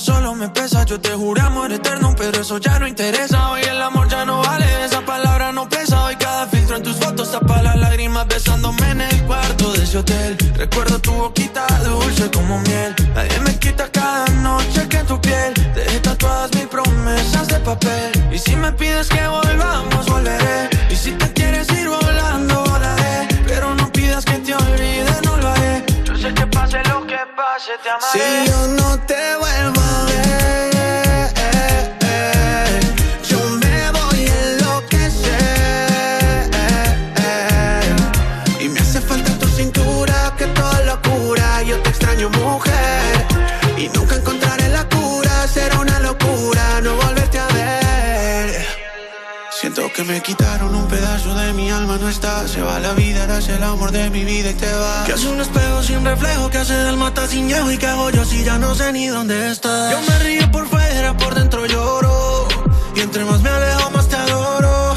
Solo 0.00 0.34
me 0.34 0.48
pesa. 0.48 0.84
Yo 0.84 1.00
te 1.00 1.10
juré 1.10 1.42
amor 1.42 1.70
eterno, 1.72 2.14
pero 2.16 2.40
eso 2.40 2.58
ya 2.58 2.78
no 2.78 2.86
interesa. 2.86 3.50
Hoy 3.50 3.62
el 3.62 3.80
amor 3.80 4.08
ya 4.08 4.24
no 4.24 4.40
vale, 4.40 4.66
esa 4.84 5.02
palabra 5.02 5.52
no 5.52 5.68
pesa. 5.68 6.04
Hoy 6.04 6.16
cada 6.16 6.46
filtro 6.46 6.76
en 6.76 6.82
tus 6.82 6.96
fotos 6.96 7.30
tapa 7.30 7.62
las 7.62 7.76
lágrimas 7.76 8.26
besándome 8.26 8.90
en 8.90 9.02
el 9.02 9.24
cuarto 9.24 9.72
de 9.72 9.84
ese 9.84 9.98
hotel. 9.98 10.36
Recuerdo 10.56 10.98
tu 10.98 11.12
boquita 11.12 11.66
dulce 11.84 12.30
como 12.30 12.58
miel. 12.60 12.94
Nadie 13.14 13.40
me 13.40 13.58
quita 13.58 13.90
cada 13.90 14.26
noche 14.42 14.88
que 14.88 14.98
en 14.98 15.06
tu 15.06 15.20
piel 15.20 15.54
dejé 15.74 16.00
tatuadas 16.00 16.50
mil 16.54 16.68
promesas 16.68 17.48
de 17.48 17.60
papel. 17.60 18.10
Y 18.32 18.38
si 18.38 18.56
me 18.56 18.72
pides 18.72 19.08
que 19.08 19.26
volvamos, 19.28 20.06
volveré. 20.06 20.70
Y 20.88 20.96
si 20.96 21.12
te 21.12 21.32
quieres 21.32 21.68
ir 21.70 21.88
volando, 21.88 22.64
volaré. 22.64 23.28
Pero 23.46 23.74
no 23.74 23.92
pidas 23.92 24.24
que 24.24 24.38
te 24.38 24.54
olvide, 24.54 25.14
no 25.24 25.36
lo 25.36 25.48
haré. 25.48 25.84
Yo 26.04 26.16
sé 26.16 26.32
que 26.32 26.46
pase 26.46 26.78
lo 26.84 27.06
que 27.06 27.18
pase, 27.36 27.72
te 27.82 27.90
amaré. 27.90 28.44
Si 28.44 28.50
yo 28.50 28.66
no 28.68 28.98
te 29.00 29.36
vuelvo 29.36 29.49
me 50.10 50.20
quitaron 50.22 50.74
un 50.74 50.88
pedazo 50.88 51.34
de 51.36 51.52
mi 51.52 51.70
alma, 51.70 51.96
no 51.96 52.08
está. 52.08 52.48
Se 52.48 52.60
va 52.60 52.80
la 52.80 52.92
vida, 52.94 53.24
eras 53.24 53.48
el 53.48 53.62
amor 53.62 53.92
de 53.92 54.10
mi 54.10 54.24
vida 54.24 54.50
y 54.50 54.54
te 54.54 54.72
va. 54.72 55.04
Que 55.04 55.12
hace 55.12 55.28
un 55.28 55.40
espejo 55.40 55.82
sin 55.84 56.04
reflejo, 56.04 56.50
que 56.50 56.58
hace 56.58 56.74
del 56.74 56.96
mata 56.96 57.26
sin 57.28 57.48
llevo 57.48 57.70
y 57.70 57.78
que 57.78 57.86
hago 57.86 58.10
yo 58.10 58.24
si 58.24 58.42
ya 58.42 58.58
no 58.58 58.74
sé 58.74 58.92
ni 58.92 59.06
dónde 59.06 59.52
estás. 59.52 59.92
Yo 59.92 60.00
me 60.10 60.18
río 60.24 60.50
por 60.50 60.66
fuera, 60.68 61.16
por 61.16 61.34
dentro 61.34 61.64
lloro. 61.66 62.48
Y 62.96 63.00
entre 63.00 63.24
más 63.24 63.40
me 63.40 63.50
alejo, 63.50 63.90
más 63.90 64.08
te 64.08 64.16
adoro. 64.16 64.96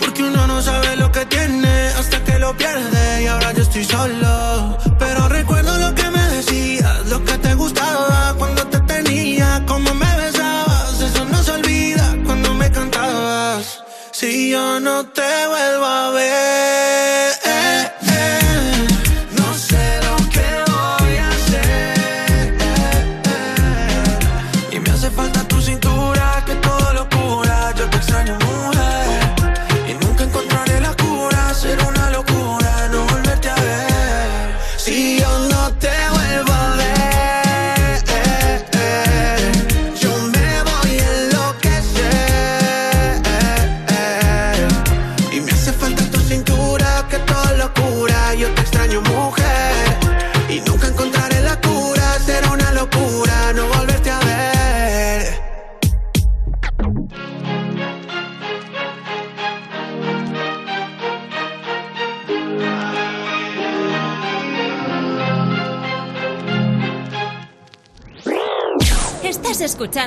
Porque 0.00 0.22
uno 0.22 0.46
no 0.46 0.62
sabe 0.62 0.96
lo 0.96 1.12
que 1.12 1.26
tiene 1.26 1.88
hasta 1.98 2.24
que 2.24 2.38
lo 2.38 2.56
pierde. 2.56 3.24
Y 3.24 3.26
ahora 3.26 3.52
yo 3.52 3.62
estoy 3.62 3.84
solo. 3.84 4.75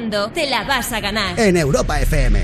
Escuchando 0.10 0.32
Te 0.34 0.50
la 0.50 0.64
vas 0.64 0.92
a 0.92 1.00
ganar. 1.00 1.40
En 1.40 1.58
Europa 1.58 2.00
FM. 2.00 2.40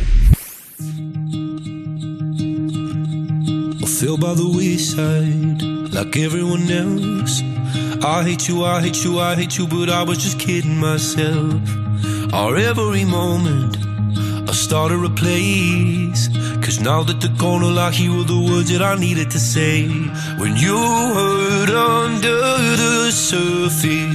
I 3.82 3.88
fell 3.88 4.18
by 4.18 4.34
the 4.34 4.48
wayside 4.48 5.62
like 5.94 6.16
everyone 6.18 6.70
else. 6.72 7.42
I 8.04 8.24
hate 8.24 8.48
you, 8.48 8.64
I 8.64 8.82
hate 8.82 9.04
you, 9.04 9.20
I 9.20 9.36
hate 9.36 9.58
you, 9.58 9.68
but 9.68 9.90
I 9.90 10.04
was 10.04 10.18
just 10.18 10.40
kidding 10.40 10.78
myself. 10.80 11.62
Our 12.34 12.58
every 12.58 13.06
moment, 13.06 13.78
I 14.50 14.54
started 14.54 15.04
a 15.04 15.10
place. 15.10 16.30
Cause 16.62 16.80
now 16.80 17.04
that 17.04 17.22
they're 17.22 17.38
gone, 17.38 17.64
all 17.64 17.78
I 17.78 17.92
hear 17.92 18.12
were 18.12 18.24
the 18.24 18.40
words 18.40 18.72
that 18.72 18.82
I 18.82 18.96
needed 18.96 19.30
to 19.32 19.40
say. 19.40 19.88
When 20.38 20.56
you 20.58 20.76
hurt 20.78 21.70
under 21.70 22.42
the 22.76 23.12
surface, 23.12 24.15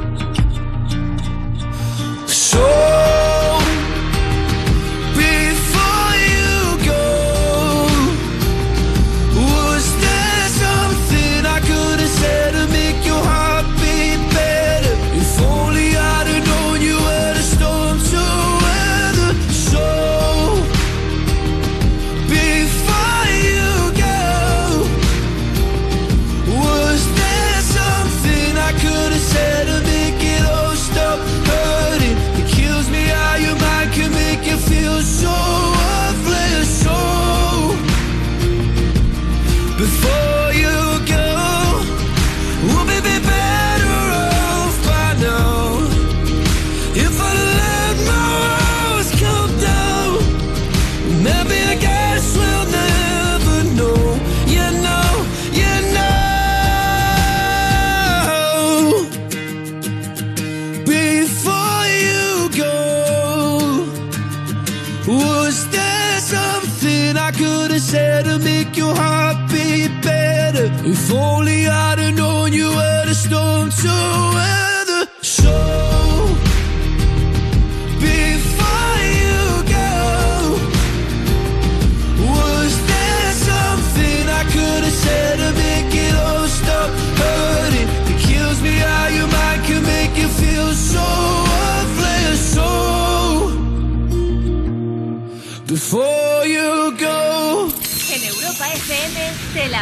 So. 2.51 3.20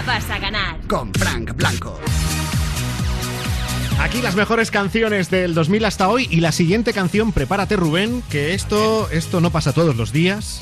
Vas 0.09 0.29
a 0.31 0.39
ganar. 0.39 0.79
Con 0.87 1.13
Frank 1.13 1.55
Blanco. 1.55 1.99
Aquí 3.99 4.23
las 4.23 4.35
mejores 4.35 4.71
canciones 4.71 5.29
del 5.29 5.53
2000 5.53 5.85
hasta 5.85 6.09
hoy 6.09 6.27
y 6.31 6.39
la 6.39 6.51
siguiente 6.51 6.93
canción, 6.93 7.31
prepárate 7.31 7.75
Rubén, 7.75 8.23
que 8.27 8.55
esto, 8.55 9.07
esto 9.11 9.39
no 9.39 9.51
pasa 9.51 9.71
todos 9.71 9.95
los 9.95 10.11
días. 10.11 10.61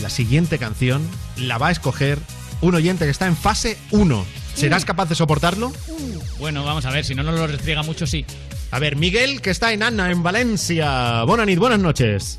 La 0.00 0.08
siguiente 0.08 0.60
canción 0.60 1.02
la 1.36 1.58
va 1.58 1.66
a 1.66 1.70
escoger 1.72 2.20
un 2.60 2.76
oyente 2.76 3.06
que 3.06 3.10
está 3.10 3.26
en 3.26 3.36
fase 3.36 3.76
1. 3.90 4.24
¿Serás 4.54 4.84
capaz 4.84 5.08
de 5.08 5.16
soportarlo? 5.16 5.72
Bueno, 6.38 6.64
vamos 6.64 6.86
a 6.86 6.92
ver, 6.92 7.04
si 7.04 7.16
no 7.16 7.24
nos 7.24 7.34
lo 7.34 7.48
restriega 7.48 7.82
mucho, 7.82 8.06
sí. 8.06 8.24
A 8.70 8.78
ver, 8.78 8.94
Miguel, 8.94 9.42
que 9.42 9.50
está 9.50 9.72
en 9.72 9.82
Anna, 9.82 10.12
en 10.12 10.22
Valencia. 10.22 11.24
Buenas 11.24 11.80
noches. 11.80 12.38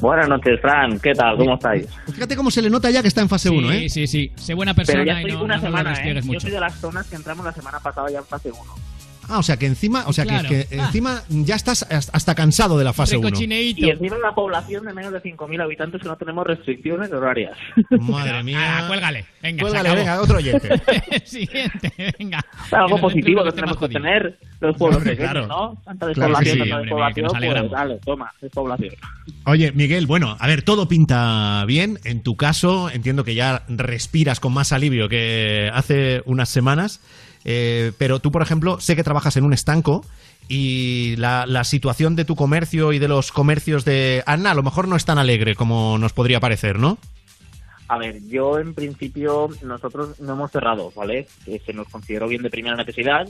Buenas 0.00 0.28
noches, 0.28 0.58
Fran. 0.60 0.98
¿Qué 0.98 1.12
tal? 1.14 1.36
¿Cómo 1.36 1.54
estáis? 1.54 1.86
Fíjate 2.12 2.34
cómo 2.36 2.50
se 2.50 2.62
le 2.62 2.70
nota 2.70 2.90
ya 2.90 3.02
que 3.02 3.08
está 3.08 3.20
en 3.20 3.28
fase 3.28 3.50
1, 3.50 3.70
¿eh? 3.72 3.80
Sí, 3.88 4.06
sí, 4.06 4.06
sí. 4.06 4.32
Sé 4.36 4.54
buena 4.54 4.72
Pero 4.74 4.86
persona 4.86 5.04
ya 5.04 5.12
y 5.20 5.24
estoy 5.24 5.32
no, 5.32 5.44
una 5.44 5.56
no 5.56 5.62
semana, 5.62 5.90
¿eh? 5.90 5.94
restriegues 5.94 6.24
Yo 6.24 6.28
mucho. 6.28 6.40
soy 6.40 6.50
de 6.50 6.60
las 6.60 6.74
zonas 6.80 7.06
que 7.06 7.16
entramos 7.16 7.44
la 7.44 7.52
semana 7.52 7.80
pasada 7.80 8.10
ya 8.10 8.18
en 8.18 8.24
fase 8.24 8.50
1. 8.50 8.60
Ah, 9.30 9.38
o 9.38 9.42
sea 9.42 9.56
que 9.56 9.66
encima, 9.66 10.04
o 10.06 10.12
sea 10.12 10.24
que- 10.24 10.30
Claro. 10.30 10.48
que, 10.48 10.66
Ah. 10.78 10.84
encima 10.86 11.22
ya 11.28 11.54
estás 11.56 11.86
hasta 11.90 12.34
cansado 12.34 12.78
de 12.78 12.84
la 12.84 12.92
fase 12.92 13.16
1. 13.16 13.28
Y 13.40 13.90
encima 13.90 14.16
una 14.16 14.34
población 14.34 14.84
de 14.84 14.92
menos 14.92 15.12
de 15.12 15.20
5.000 15.20 15.60
habitantes 15.60 16.00
que 16.02 16.08
no 16.08 16.16
tenemos 16.16 16.46
restricciones 16.46 17.10
horarias. 17.12 17.56
Madre 17.90 18.42
mía. 18.42 18.58
Ah, 18.60 18.88
cuélgale. 18.88 19.24
Venga, 19.42 19.62
Cuélgale, 19.62 20.10
otro 20.18 20.36
oyente. 20.38 20.68
Siguiente, 21.24 22.14
venga. 22.18 22.44
Algo 22.72 22.96
Que 22.96 23.00
positivo 23.02 23.44
que 23.44 23.52
tenemos 23.52 23.76
que 23.78 23.88
tener 23.88 24.38
los 24.60 24.76
pueblos 24.76 24.98
Hombre, 24.98 25.12
pequeños, 25.12 25.32
claro. 25.32 25.46
¿no? 25.46 25.82
Tanta 25.84 26.06
Claro 26.12 26.28
despoblación, 26.28 26.52
sí. 26.54 26.58
tanta 26.58 26.74
Hombre, 26.74 26.84
despoblación, 26.90 27.26
pues 27.26 27.36
alegramos. 27.36 27.70
dale, 27.72 27.98
toma, 28.04 28.32
despoblación. 28.40 28.94
Oye, 29.46 29.72
Miguel, 29.72 30.06
bueno, 30.06 30.36
a 30.38 30.46
ver, 30.46 30.62
todo 30.62 30.88
pinta 30.88 31.64
bien. 31.66 31.98
En 32.04 32.22
tu 32.22 32.36
caso, 32.36 32.90
entiendo 32.90 33.24
que 33.24 33.34
ya 33.34 33.62
respiras 33.68 34.40
con 34.40 34.52
más 34.52 34.72
alivio 34.72 35.08
que 35.08 35.70
hace 35.72 36.22
unas 36.26 36.48
semanas. 36.48 37.00
Eh, 37.44 37.92
pero 37.98 38.20
tú, 38.20 38.30
por 38.30 38.42
ejemplo, 38.42 38.80
sé 38.80 38.96
que 38.96 39.04
trabajas 39.04 39.36
en 39.36 39.44
un 39.44 39.52
estanco 39.52 40.04
y 40.48 41.16
la, 41.16 41.46
la 41.46 41.64
situación 41.64 42.16
de 42.16 42.24
tu 42.24 42.36
comercio 42.36 42.92
y 42.92 42.98
de 42.98 43.08
los 43.08 43.32
comercios 43.32 43.84
de 43.84 44.22
Anna 44.26 44.50
a 44.50 44.54
lo 44.54 44.62
mejor 44.62 44.88
no 44.88 44.96
es 44.96 45.04
tan 45.04 45.18
alegre 45.18 45.54
como 45.54 45.96
nos 45.98 46.12
podría 46.12 46.40
parecer, 46.40 46.78
¿no? 46.78 46.98
A 47.88 47.98
ver, 47.98 48.20
yo 48.28 48.58
en 48.58 48.74
principio 48.74 49.48
nosotros 49.62 50.20
no 50.20 50.34
hemos 50.34 50.52
cerrado, 50.52 50.92
¿vale? 50.94 51.26
Que 51.44 51.58
se 51.58 51.72
nos 51.72 51.88
consideró 51.88 52.28
bien 52.28 52.42
de 52.42 52.50
primera 52.50 52.76
necesidad 52.76 53.28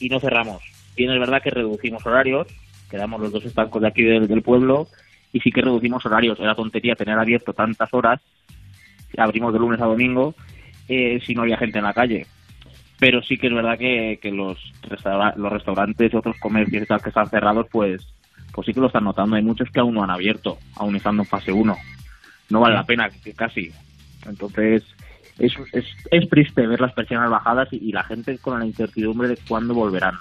y 0.00 0.08
no 0.08 0.18
cerramos. 0.18 0.62
Bien 0.96 1.10
es 1.10 1.20
verdad 1.20 1.42
que 1.42 1.50
reducimos 1.50 2.04
horarios, 2.06 2.48
quedamos 2.90 3.20
los 3.20 3.32
dos 3.32 3.44
estancos 3.44 3.82
de 3.82 3.88
aquí 3.88 4.02
del, 4.02 4.26
del 4.26 4.42
pueblo 4.42 4.88
y 5.32 5.40
sí 5.40 5.50
que 5.50 5.60
reducimos 5.60 6.04
horarios. 6.06 6.40
Era 6.40 6.54
tontería 6.54 6.94
tener 6.94 7.18
abierto 7.18 7.52
tantas 7.52 7.92
horas, 7.92 8.20
abrimos 9.16 9.52
de 9.52 9.58
lunes 9.58 9.80
a 9.80 9.86
domingo, 9.86 10.34
eh, 10.88 11.20
si 11.24 11.34
no 11.34 11.42
había 11.42 11.58
gente 11.58 11.78
en 11.78 11.84
la 11.84 11.92
calle. 11.92 12.26
Pero 12.98 13.22
sí 13.22 13.36
que 13.36 13.48
es 13.48 13.54
verdad 13.54 13.78
que, 13.78 14.18
que 14.22 14.30
los, 14.30 14.58
restaura- 14.82 15.34
los 15.36 15.52
restaurantes 15.52 16.12
y 16.12 16.16
otros 16.16 16.36
comercios 16.40 16.86
que 17.02 17.08
están 17.08 17.28
cerrados, 17.28 17.66
pues, 17.70 18.06
pues 18.52 18.66
sí 18.66 18.72
que 18.72 18.80
lo 18.80 18.86
están 18.86 19.04
notando. 19.04 19.36
Hay 19.36 19.42
muchos 19.42 19.70
que 19.70 19.80
aún 19.80 19.94
no 19.94 20.02
han 20.02 20.10
abierto, 20.10 20.58
aún 20.76 20.96
estando 20.96 21.22
en 21.22 21.28
fase 21.28 21.52
1 21.52 21.76
no 22.50 22.60
vale 22.60 22.74
la 22.76 22.84
pena, 22.84 23.10
casi. 23.34 23.70
Entonces, 24.26 24.82
es, 25.38 25.52
es, 25.72 25.84
es 26.10 26.28
triste 26.28 26.66
ver 26.66 26.80
las 26.80 26.92
persianas 26.92 27.30
bajadas 27.30 27.68
y, 27.72 27.92
la 27.92 28.04
gente 28.04 28.38
con 28.38 28.58
la 28.58 28.66
incertidumbre 28.66 29.28
de 29.28 29.38
cuándo 29.48 29.74
volverán. 29.74 30.14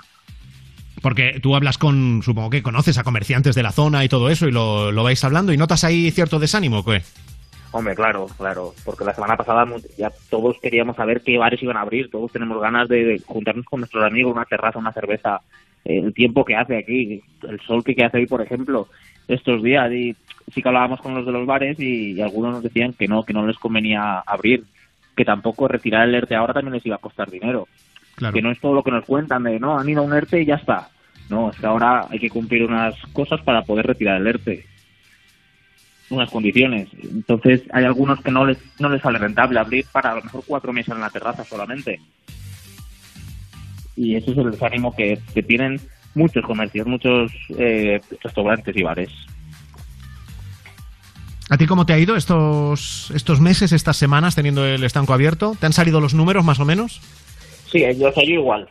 Porque 1.02 1.40
tú 1.42 1.56
hablas 1.56 1.78
con, 1.78 2.22
supongo 2.24 2.50
que 2.50 2.64
conoces 2.64 2.98
a 2.98 3.04
comerciantes 3.04 3.54
de 3.54 3.64
la 3.64 3.72
zona 3.72 4.04
y 4.04 4.10
todo 4.10 4.30
eso 4.30 4.48
y 4.48 4.52
lo, 4.52 4.92
lo 4.92 5.04
vais 5.04 5.24
hablando 5.24 5.54
y 5.54 5.58
notas 5.58 5.84
ahí 5.84 6.10
cierto 6.12 6.40
desánimo, 6.40 6.80
¿o 6.80 6.86
¿qué? 6.86 7.04
Hombre, 7.76 7.94
claro, 7.94 8.28
claro, 8.38 8.74
porque 8.86 9.04
la 9.04 9.14
semana 9.14 9.36
pasada 9.36 9.66
ya 9.98 10.10
todos 10.30 10.58
queríamos 10.62 10.96
saber 10.96 11.20
qué 11.20 11.38
bares 11.38 11.62
iban 11.62 11.76
a 11.76 11.82
abrir, 11.82 12.10
todos 12.10 12.32
tenemos 12.32 12.62
ganas 12.62 12.88
de, 12.88 13.22
juntarnos 13.26 13.66
con 13.66 13.82
nuestros 13.82 14.02
amigos, 14.02 14.34
una 14.34 14.46
terraza, 14.46 14.80
una 14.80 14.94
cerveza, 14.94 15.42
eh, 15.84 16.00
el 16.00 16.14
tiempo 16.14 16.46
que 16.46 16.56
hace 16.56 16.78
aquí, 16.78 17.22
el 17.42 17.60
sol 17.68 17.84
que, 17.84 17.94
que 17.94 18.06
hace 18.06 18.20
hoy, 18.20 18.28
por 18.28 18.42
ejemplo, 18.42 18.88
estos 19.28 19.62
días, 19.62 19.92
y 19.92 20.16
sí 20.54 20.62
que 20.62 20.70
hablábamos 20.70 21.02
con 21.02 21.16
los 21.16 21.26
de 21.26 21.34
los 21.34 21.46
bares 21.46 21.78
y, 21.78 22.14
y 22.14 22.22
algunos 22.22 22.54
nos 22.54 22.64
decían 22.64 22.94
que 22.94 23.10
no, 23.10 23.24
que 23.24 23.34
no 23.34 23.46
les 23.46 23.58
convenía 23.58 24.20
abrir, 24.20 24.64
que 25.14 25.26
tampoco 25.26 25.68
retirar 25.68 26.08
el 26.08 26.16
ERTE 26.16 26.34
ahora 26.34 26.54
también 26.54 26.76
les 26.76 26.86
iba 26.86 26.96
a 26.96 27.00
costar 27.00 27.30
dinero, 27.30 27.68
Claro. 28.16 28.34
que 28.34 28.42
no 28.42 28.52
es 28.52 28.60
todo 28.62 28.74
lo 28.74 28.84
que 28.84 28.92
nos 28.92 29.04
cuentan 29.04 29.44
de, 29.44 29.60
no, 29.60 29.78
han 29.78 29.90
ido 29.90 30.02
a 30.02 30.06
un 30.06 30.14
ERTE 30.14 30.44
y 30.44 30.46
ya 30.46 30.56
está, 30.56 30.88
no, 31.30 31.50
es 31.50 31.58
que 31.58 31.66
ahora 31.66 32.08
hay 32.10 32.20
que 32.20 32.30
cumplir 32.30 32.64
unas 32.64 32.96
cosas 33.12 33.42
para 33.42 33.64
poder 33.64 33.86
retirar 33.86 34.22
el 34.22 34.28
ERTE 34.28 34.66
unas 36.10 36.30
condiciones. 36.30 36.90
Entonces 37.02 37.64
hay 37.72 37.86
algunos 37.86 38.22
que 38.22 38.32
no 38.32 38.46
les, 38.46 38.58
no 38.80 38.90
les 38.90 39.02
sale 39.02 39.18
rentable 39.18 39.60
abrir 39.60 39.86
para 39.92 40.12
a 40.12 40.16
lo 40.16 40.24
mejor 40.24 40.44
cuatro 40.46 40.74
meses 40.74 40.94
en 40.94 41.02
la 41.02 41.10
terraza 41.10 41.44
solamente. 41.44 42.00
Y 43.96 44.16
ese 44.16 44.32
es 44.32 44.38
el 44.38 44.52
desánimo 44.52 44.96
que, 44.96 45.20
que 45.34 45.44
tienen 45.44 45.80
muchos 46.14 46.44
comercios, 46.44 46.88
muchos 46.88 47.32
eh, 47.58 48.02
restaurantes 48.22 48.76
y 48.76 48.84
bares. 48.84 49.10
¿A 51.50 51.58
ti 51.58 51.68
cómo 51.68 51.86
te 51.86 51.94
ha 51.94 52.00
ido 52.00 52.16
estos, 52.16 53.12
estos 53.14 53.40
meses, 53.40 53.72
estas 53.72 53.98
semanas 53.98 54.34
teniendo 54.34 54.66
el 54.66 54.84
estanco 54.84 55.14
abierto? 55.14 55.56
¿Te 55.60 55.68
han 55.68 55.74
salido 55.74 56.02
los 56.02 56.16
números 56.16 56.44
más 56.44 56.60
o 56.60 56.66
menos? 56.66 57.02
Sí, 57.72 57.84
eh, 57.84 57.96
yo 57.96 58.12
soy 58.12 58.34
igual, 58.34 58.68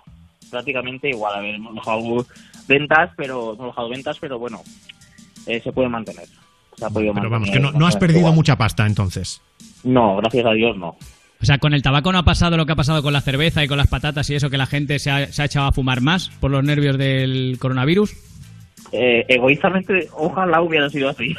prácticamente 0.50 1.10
igual. 1.10 1.36
A 1.36 1.40
ver, 1.40 1.54
hemos 1.54 1.74
bajado 1.76 2.26
ventas, 2.66 3.10
pero 3.16 3.54
hemos 3.54 3.68
bajado 3.68 3.88
ventas, 3.90 4.18
pero 4.18 4.38
bueno, 4.38 4.62
eh, 5.46 5.60
se 5.62 5.72
puede 5.72 5.88
mantener. 5.88 6.26
Se 6.76 6.84
ha 6.84 6.90
podido 6.90 7.14
Pero 7.14 7.30
vamos, 7.30 7.50
que 7.50 7.60
no, 7.60 7.72
no 7.72 7.86
has 7.86 7.96
perdido 7.96 8.20
igual. 8.20 8.34
mucha 8.34 8.56
pasta 8.56 8.86
entonces. 8.86 9.40
No, 9.84 10.16
gracias 10.16 10.46
a 10.46 10.52
Dios 10.52 10.76
no. 10.76 10.96
O 11.42 11.46
sea, 11.46 11.58
con 11.58 11.74
el 11.74 11.82
tabaco 11.82 12.10
no 12.10 12.18
ha 12.18 12.24
pasado 12.24 12.56
lo 12.56 12.64
que 12.64 12.72
ha 12.72 12.76
pasado 12.76 13.02
con 13.02 13.12
la 13.12 13.20
cerveza 13.20 13.62
y 13.62 13.68
con 13.68 13.76
las 13.76 13.88
patatas 13.88 14.30
y 14.30 14.34
eso, 14.34 14.48
que 14.48 14.56
la 14.56 14.66
gente 14.66 14.98
se 14.98 15.10
ha, 15.10 15.26
se 15.30 15.42
ha 15.42 15.44
echado 15.44 15.66
a 15.66 15.72
fumar 15.72 16.00
más 16.00 16.30
por 16.40 16.50
los 16.50 16.64
nervios 16.64 16.96
del 16.96 17.58
coronavirus. 17.60 18.14
Eh, 18.92 19.24
egoístamente, 19.28 20.08
ojalá 20.12 20.62
hubiera 20.62 20.88
sido 20.88 21.08
así. 21.08 21.34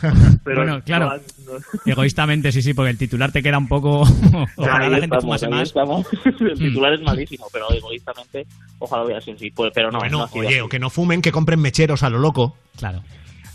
Pero 0.44 0.62
bueno, 0.62 0.80
claro. 0.84 1.10
no, 1.44 1.52
no. 1.54 1.60
Egoístamente, 1.84 2.52
sí, 2.52 2.62
sí, 2.62 2.74
porque 2.74 2.90
el 2.90 2.98
titular 2.98 3.32
te 3.32 3.42
queda 3.42 3.58
un 3.58 3.66
poco... 3.68 4.02
Ojalá 4.56 4.84
Ahí 4.84 4.90
la 4.90 4.98
gente 5.00 5.16
estamos, 5.16 5.22
fumase 5.24 5.48
más. 5.48 5.62
estamos. 5.68 6.06
El 6.40 6.58
titular 6.58 6.92
es 6.92 7.00
malísimo, 7.02 7.46
pero 7.52 7.70
egoístamente, 7.72 8.46
ojalá 8.78 9.04
hubiera 9.04 9.20
sido 9.20 9.36
así. 9.36 9.50
Pues, 9.50 9.72
pero 9.74 9.90
no, 9.90 9.98
bueno, 9.98 10.18
no 10.18 10.24
ha 10.24 10.28
sido 10.28 10.40
oye, 10.46 10.48
así. 10.56 10.60
o 10.60 10.68
que 10.68 10.78
no 10.78 10.90
fumen, 10.90 11.20
que 11.22 11.32
compren 11.32 11.60
mecheros 11.60 12.02
a 12.04 12.10
lo 12.10 12.18
loco. 12.18 12.56
Claro. 12.76 13.02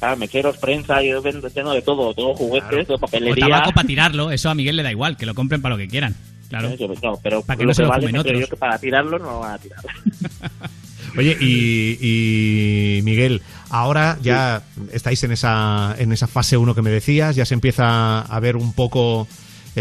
Ah, 0.01 0.15
mecheros, 0.15 0.57
prensa, 0.57 1.01
yo 1.01 1.21
vendo, 1.21 1.49
tengo 1.49 1.73
de 1.73 1.81
todo, 1.81 2.13
tengo 2.13 2.35
juguetes, 2.35 2.85
tengo 2.87 2.95
O 2.95 2.99
papelería. 2.99 3.47
tabaco 3.47 3.71
para 3.71 3.87
tirarlo, 3.87 4.31
eso 4.31 4.49
a 4.49 4.55
Miguel 4.55 4.75
le 4.75 4.83
da 4.83 4.91
igual, 4.91 5.17
que 5.17 5.25
lo 5.25 5.33
compren 5.33 5.61
para 5.61 5.75
lo 5.75 5.79
que 5.79 5.87
quieran. 5.87 6.15
Claro. 6.49 6.69
No, 7.01 7.17
pero 7.21 7.41
Para 7.41 7.57
que 7.57 7.63
lo 7.63 7.69
no 7.69 7.73
se 7.73 7.81
lo 7.81 7.89
vale 7.89 8.17
otros. 8.19 8.39
yo 8.39 8.47
que 8.47 8.55
para 8.55 8.77
tirarlo 8.79 9.19
no 9.19 9.25
lo 9.31 9.39
van 9.39 9.53
a 9.53 9.57
tirar. 9.57 9.79
Oye, 11.17 11.35
y, 11.41 11.97
y, 11.99 13.01
Miguel, 13.01 13.41
ahora 13.69 14.17
ya 14.21 14.61
estáis 14.91 15.23
en 15.23 15.31
esa, 15.31 15.95
en 15.97 16.11
esa 16.11 16.27
fase 16.27 16.57
1 16.57 16.75
que 16.75 16.81
me 16.83 16.91
decías, 16.91 17.35
ya 17.35 17.45
se 17.45 17.55
empieza 17.55 18.21
a 18.21 18.39
ver 18.39 18.55
un 18.55 18.73
poco 18.73 19.27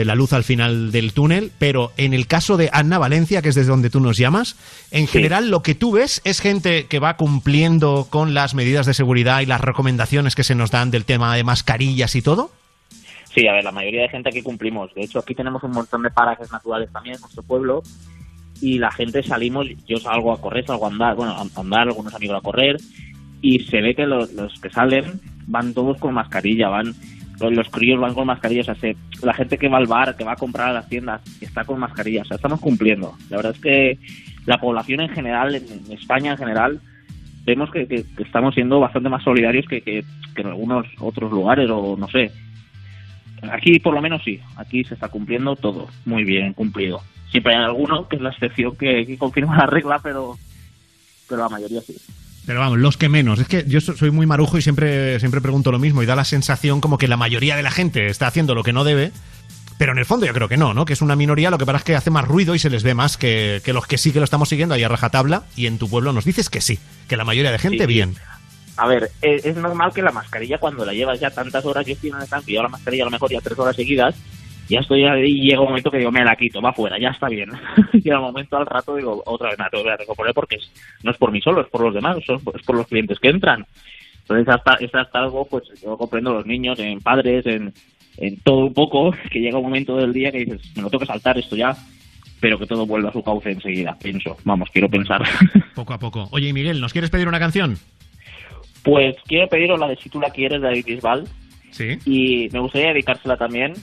la 0.05 0.15
luz 0.15 0.33
al 0.33 0.45
final 0.45 0.93
del 0.93 1.13
túnel, 1.13 1.53
pero 1.59 1.93
en 1.97 2.15
el 2.15 2.27
caso 2.27 2.57
de 2.57 2.71
Anna 2.73 2.99
Valencia, 2.99 3.43
que 3.43 3.49
es 3.49 3.55
desde 3.55 3.71
donde 3.71 3.91
tú 3.91 4.01
nos 4.01 4.17
llamas, 4.17 4.57
en 4.91 5.07
general 5.07 5.51
lo 5.51 5.63
que 5.63 5.75
tú 5.75 5.93
ves 5.93 6.21
es 6.25 6.41
gente 6.41 6.87
que 6.87 6.99
va 6.99 7.17
cumpliendo 7.17 8.07
con 8.11 8.35
las 8.35 8.55
medidas 8.55 8.87
de 8.87 8.95
seguridad 8.95 9.41
y 9.41 9.47
las 9.47 9.61
recomendaciones 9.61 10.35
que 10.35 10.45
se 10.45 10.55
nos 10.55 10.71
dan 10.71 10.91
del 10.91 11.05
tema 11.05 11.35
de 11.35 11.45
mascarillas 11.45 12.15
y 12.17 12.23
todo. 12.23 12.51
Sí, 13.35 13.47
a 13.49 13.53
ver, 13.53 13.65
la 13.65 13.73
mayoría 13.73 14.03
de 14.03 14.09
gente 14.09 14.31
aquí 14.31 14.43
cumplimos. 14.43 14.95
De 14.95 15.03
hecho, 15.03 15.19
aquí 15.19 15.35
tenemos 15.35 15.63
un 15.63 15.73
montón 15.73 16.03
de 16.03 16.11
parajes 16.11 16.51
naturales 16.51 16.91
también 16.93 17.17
en 17.17 17.21
nuestro 17.21 17.43
pueblo 17.43 17.83
y 18.61 18.79
la 18.79 18.91
gente 18.91 19.23
salimos, 19.23 19.67
yo 19.87 19.99
salgo 19.99 20.33
a 20.33 20.41
correr, 20.41 20.65
salgo 20.67 20.87
a 20.87 20.91
andar, 20.91 21.15
bueno, 21.15 21.33
a 21.33 21.61
andar, 21.61 21.89
algunos 21.89 22.15
amigos 22.15 22.39
a 22.39 22.41
correr 22.41 22.77
y 23.43 23.61
se 23.61 23.81
ve 23.81 23.95
que 23.95 24.07
los, 24.07 24.33
los 24.33 24.59
que 24.61 24.71
salen 24.71 25.21
van 25.47 25.75
todos 25.75 25.99
con 25.99 26.15
mascarilla, 26.15 26.69
van 26.69 26.95
los, 27.41 27.69
críos 27.71 28.01
van 28.01 28.15
con 28.15 28.27
mascarilla, 28.27 28.73
o 28.73 29.27
la 29.27 29.35
gente 29.35 29.59
que 29.59 29.69
va 29.69 29.79
al 29.79 29.87
bar, 29.87 30.17
que 30.17 30.25
va 30.25 30.33
a 30.33 30.37
comprar 30.37 30.69
a 30.71 30.73
las 30.73 30.89
tiendas, 30.89 31.21
está 31.41 31.65
con 31.65 31.79
mascarilla, 31.79 32.23
o 32.23 32.25
sea, 32.25 32.37
estamos 32.37 32.61
cumpliendo. 32.61 33.15
La 33.31 33.37
verdad 33.39 33.53
es 33.55 33.61
que 33.61 33.99
la 34.47 34.59
población 34.59 35.01
en 35.01 35.09
general, 35.11 35.55
en, 35.55 35.93
España 35.93 36.33
en 36.33 36.39
general, 36.39 36.81
vemos 37.45 37.71
que, 37.71 38.05
estamos 38.19 38.55
siendo 38.55 38.81
bastante 38.81 39.09
más 39.09 39.23
solidarios 39.23 39.67
que, 39.67 39.81
que- 39.81 40.05
que 40.35 40.43
en 40.43 40.49
algunos 40.49 40.87
otros 41.01 41.31
lugares, 41.31 41.69
o 41.71 41.97
no 41.97 42.09
sé. 42.09 42.31
Aquí 43.51 43.79
por 43.79 43.95
lo 43.95 44.01
menos 44.03 44.23
sí, 44.25 44.41
aquí 44.57 44.83
se 44.85 44.95
está 44.95 45.09
cumpliendo 45.09 45.57
todo, 45.57 45.89
muy 46.05 46.25
bien 46.25 46.53
cumplido. 46.53 47.01
Siempre 47.31 47.55
hay 47.55 47.65
alguno 47.65 48.09
que 48.09 48.17
es 48.17 48.23
la 48.23 48.31
excepción 48.31 48.77
que, 48.77 49.05
que 49.07 49.19
confirma 49.19 49.57
la 49.57 49.67
regla, 49.67 49.99
pero, 50.03 50.37
pero 51.29 51.43
la 51.43 51.49
mayoría 51.49 51.81
sí. 51.81 51.95
Pero 52.47 52.61
vamos, 52.61 52.79
los 52.79 52.97
que 52.97 53.09
menos. 53.09 53.41
Es 53.41 53.49
que 53.49 53.65
yo 53.67 53.81
so- 53.81 53.97
soy 53.97 54.11
muy 54.13 54.25
marujo 54.27 54.57
y 54.57 54.63
siempre, 54.63 55.19
siempre 55.21 55.41
pregunto 55.41 55.73
lo 55.73 55.79
mismo 55.81 56.03
y 56.03 56.07
da 56.07 56.15
la 56.15 56.25
sensación 56.25 56.81
como 56.81 56.97
que 56.97 57.09
la 57.09 57.17
mayoría 57.17 57.57
de 57.57 57.63
la 57.65 57.71
gente 57.73 58.07
está 58.07 58.29
haciendo 58.29 58.55
lo 58.55 58.63
que 58.63 58.73
no 58.73 58.85
debe. 58.85 59.11
Pero 59.79 59.93
en 59.93 59.99
el 59.99 60.07
fondo 60.07 60.25
yo 60.25 60.33
creo 60.33 60.49
que 60.49 60.57
no, 60.57 60.73
¿no? 60.73 60.85
Que 60.87 60.95
es 60.95 61.03
una 61.03 61.17
minoría, 61.17 61.51
lo 61.51 61.59
que 61.59 61.67
pasa 61.67 61.79
es 61.79 61.85
que 61.85 61.97
hace 61.97 62.11
más 62.11 62.25
ruido 62.27 62.55
y 62.55 62.59
se 62.59 62.71
les 62.71 62.83
ve 62.83 62.95
más 62.95 63.17
que, 63.19 63.61
que 63.65 63.73
los 63.75 63.87
que 63.87 63.99
sí 63.99 64.11
que 64.13 64.21
lo 64.21 64.25
estamos 64.25 64.49
siguiendo 64.49 64.75
ahí 64.75 64.83
a 64.85 64.89
rajatabla. 64.89 65.45
Y 65.57 65.67
en 65.67 65.77
tu 65.79 65.89
pueblo 65.91 66.13
nos 66.13 66.25
dices 66.25 66.49
que 66.49 66.61
sí, 66.63 66.79
que 67.09 67.17
la 67.17 67.25
mayoría 67.25 67.51
de 67.53 67.59
gente 67.59 67.85
Sí. 67.85 67.87
bien. 67.87 68.15
A 68.79 68.87
ver, 68.87 69.11
eh, 69.23 69.41
es 69.43 69.57
normal 69.57 69.93
que 69.93 70.03
la 70.03 70.13
mascarilla 70.13 70.59
cuando 70.59 70.85
la 70.85 70.93
llevas 70.93 71.19
ya 71.19 71.31
tantas 71.31 71.65
horas, 71.65 71.85
yo 71.85 71.93
estoy 71.95 72.11
en 72.11 72.17
el 72.17 72.55
la 72.63 72.69
mascarilla 72.69 73.03
a 73.03 73.07
lo 73.07 73.11
mejor 73.11 73.31
ya 73.31 73.41
tres 73.41 73.59
horas 73.59 73.75
seguidas, 73.75 74.15
ya 74.69 74.81
estoy 74.81 75.05
ahí 75.05 75.25
y 75.31 75.49
llega 75.51 75.61
un 75.61 75.69
momento 75.69 75.91
que 75.91 75.99
digo, 75.99 76.11
me 76.13 76.25
la 76.25 76.37
quito, 76.37 76.61
va 76.61 76.73
fuera, 76.73 76.99
ya 76.99 77.11
está 77.11 77.29
bien. 77.29 77.51
y 77.93 78.11
al 78.11 78.21
momento, 78.21 78.57
al 78.57 78.67
rato, 78.67 78.97
digo, 78.97 79.23
otra 79.27 79.51
vez 79.51 79.59
me 79.59 79.65
la 79.65 79.71
tengo 79.71 79.85
que 79.85 79.97
recomponer 79.97 80.35
porque 80.35 80.57
es- 80.57 80.71
no 81.03 81.11
es 81.11 81.17
por 81.17 81.33
mí 81.33 81.41
solo, 81.41 81.61
es 81.63 81.69
por 81.69 81.83
los 81.83 81.95
demás, 81.95 82.19
son- 82.27 82.41
es 82.55 82.63
por 82.65 82.77
los 82.77 82.87
clientes 82.87 83.19
que 83.21 83.29
entran. 83.29 83.65
Entonces, 84.23 84.49
hasta, 84.49 84.79
hasta 85.01 85.19
algo, 85.21 85.47
pues 85.49 85.65
yo 85.83 85.97
comprendo 85.97 86.31
a 86.31 86.35
los 86.35 86.47
niños, 86.47 86.79
en 86.81 87.01
padres, 87.01 87.47
en, 87.47 87.73
en 88.19 88.41
todo 88.41 88.67
un 88.67 88.75
poco, 88.75 89.13
que 89.31 89.39
llega 89.41 89.59
un 89.59 89.65
momento 89.65 89.97
del 89.97 90.13
día 90.13 90.33
que 90.33 90.39
dices, 90.45 90.61
me 90.77 90.83
lo 90.83 90.91
tengo 90.91 91.01
que 91.01 91.07
saltar 91.07 91.39
esto 91.39 91.55
ya, 91.57 91.77
pero 92.41 92.59
que 92.59 92.67
todo 92.67 92.87
vuelva 92.87 93.11
a 93.11 93.13
su 93.13 93.23
cauce 93.23 93.51
enseguida, 93.51 93.97
pienso. 94.03 94.37
Vamos, 94.45 94.69
quiero 94.73 94.89
pensar. 94.89 95.23
Poco 95.75 95.95
a 95.95 95.99
poco. 95.99 96.29
Oye, 96.33 96.53
Miguel, 96.53 96.81
¿nos 96.81 96.93
quieres 96.93 97.11
pedir 97.11 97.29
una 97.29 97.39
canción? 97.39 97.79
Pues 98.83 99.17
quiero 99.27 99.49
pediros 99.49 99.79
la 99.81 99.89
de 99.89 99.97
Si 99.97 100.09
tú 100.11 100.21
la 100.21 100.31
quieres 100.31 100.61
de 100.61 100.69
David 100.69 100.85
Bisbal. 100.87 101.25
Sí. 101.71 101.99
Y 102.07 102.49
me 102.53 102.61
gustaría 102.61 102.89
dedicársela 102.89 103.37
también 103.37 103.75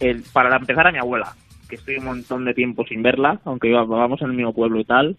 el- 0.00 0.22
para 0.32 0.54
empezar 0.56 0.86
a 0.86 0.92
mi 0.92 0.98
abuela, 0.98 1.34
que 1.68 1.76
estoy 1.76 1.96
un 1.96 2.04
montón 2.04 2.44
de 2.44 2.54
tiempo 2.54 2.84
sin 2.86 3.02
verla, 3.02 3.40
aunque 3.44 3.72
vamos 3.72 4.20
en 4.22 4.28
el 4.30 4.36
mismo 4.36 4.52
pueblo 4.52 4.80
y 4.80 4.84
tal, 4.84 5.16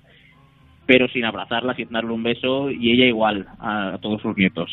pero 0.85 1.07
sin 1.09 1.25
abrazarla, 1.25 1.75
sin 1.75 1.89
darle 1.89 2.11
un 2.13 2.23
beso, 2.23 2.69
y 2.71 2.91
ella 2.93 3.05
igual 3.05 3.47
a, 3.59 3.95
a 3.95 3.97
todos 3.97 4.21
sus 4.21 4.35
nietos. 4.37 4.69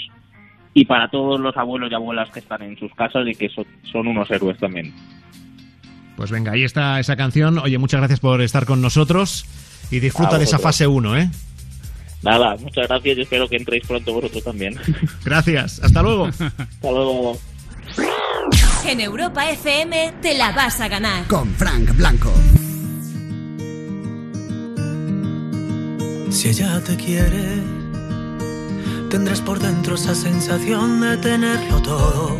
Y 0.72 0.84
para 0.86 1.08
todos 1.08 1.40
los 1.40 1.56
abuelos 1.56 1.90
y 1.90 1.94
abuelas 1.94 2.30
que 2.30 2.40
están 2.40 2.62
en 2.62 2.76
sus 2.78 2.92
casas 2.94 3.26
y 3.28 3.34
que 3.34 3.48
son, 3.48 3.64
son 3.90 4.06
unos 4.08 4.30
héroes 4.30 4.58
también. 4.58 4.92
Pues 6.16 6.30
venga, 6.30 6.52
ahí 6.52 6.62
está 6.64 7.00
esa 7.00 7.16
canción. 7.16 7.58
Oye, 7.58 7.78
muchas 7.78 8.00
gracias 8.00 8.20
por 8.20 8.40
estar 8.40 8.66
con 8.66 8.80
nosotros 8.80 9.44
y 9.90 9.98
disfruta 10.00 10.38
de 10.38 10.44
esa 10.44 10.58
fase 10.60 10.86
1, 10.86 11.16
¿eh? 11.18 11.30
Nada, 12.22 12.56
muchas 12.56 12.88
gracias 12.88 13.18
y 13.18 13.20
espero 13.22 13.48
que 13.48 13.56
entréis 13.56 13.86
pronto 13.86 14.14
vosotros 14.14 14.42
también. 14.42 14.74
Gracias, 15.26 15.78
hasta 15.84 16.02
luego. 16.02 16.24
Hasta 16.28 16.90
luego. 16.90 17.36
En 18.86 19.00
Europa 19.00 19.48
FM 19.48 20.14
te 20.20 20.36
la 20.36 20.52
vas 20.52 20.80
a 20.80 20.88
ganar. 20.88 21.26
Con 21.26 21.54
Frank 21.54 21.96
Blanco. 21.96 22.32
Si 26.30 26.48
ella 26.48 26.80
te 26.84 26.96
quiere, 26.96 27.62
tendrás 29.08 29.40
por 29.40 29.58
dentro 29.58 29.94
esa 29.94 30.14
sensación 30.14 31.00
de 31.00 31.16
tenerlo 31.16 31.80
todo. 31.80 32.36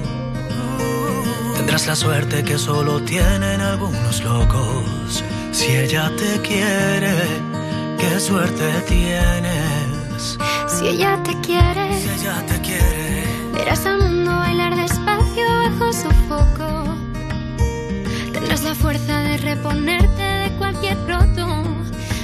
Tendrás 1.57 1.87
la 1.87 1.96
suerte 1.96 2.44
que 2.44 2.59
solo 2.59 3.00
tienen 3.02 3.61
algunos 3.61 4.22
locos. 4.22 5.24
Si 5.52 5.66
ella 5.66 6.11
te 6.16 6.40
quiere, 6.42 7.14
qué 7.98 8.20
suerte 8.20 8.64
tienes. 8.88 10.38
Si 10.66 10.88
ella 10.88 11.22
te 11.22 11.33
quiere, 11.40 12.00
Si 12.00 12.09
ella 12.20 12.44
te 12.46 12.61
quiere, 12.61 13.24
verás 13.54 13.87
al 13.87 13.98
mundo 13.98 14.33
bailar 14.33 14.74
despacio 14.76 14.93
bajo 15.85 15.92
su 15.92 16.11
foco. 16.29 16.85
Tendrás 18.33 18.62
la 18.62 18.75
fuerza 18.75 19.20
de 19.20 19.37
reponerte 19.38 20.23
de 20.23 20.57
cualquier 20.57 20.97
roto. 21.07 21.64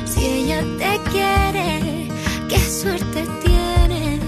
Si 0.05 0.25
ella 0.25 0.63
te 0.79 1.11
quiere, 1.11 2.09
qué 2.49 2.59
suerte 2.59 3.27
tienes. 3.45 4.21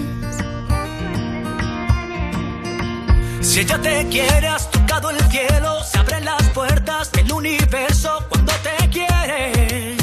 Si 3.41 3.59
ella 3.59 3.79
te 3.81 4.07
quiere, 4.09 4.47
has 4.47 4.69
tocado 4.71 5.09
el 5.09 5.19
cielo, 5.29 5.83
se 5.83 5.99
abren 5.99 6.25
las 6.25 6.43
puertas 6.49 7.11
del 7.11 7.31
universo 7.31 8.25
cuando 8.29 8.53
te 8.63 8.89
quiere. 8.89 10.02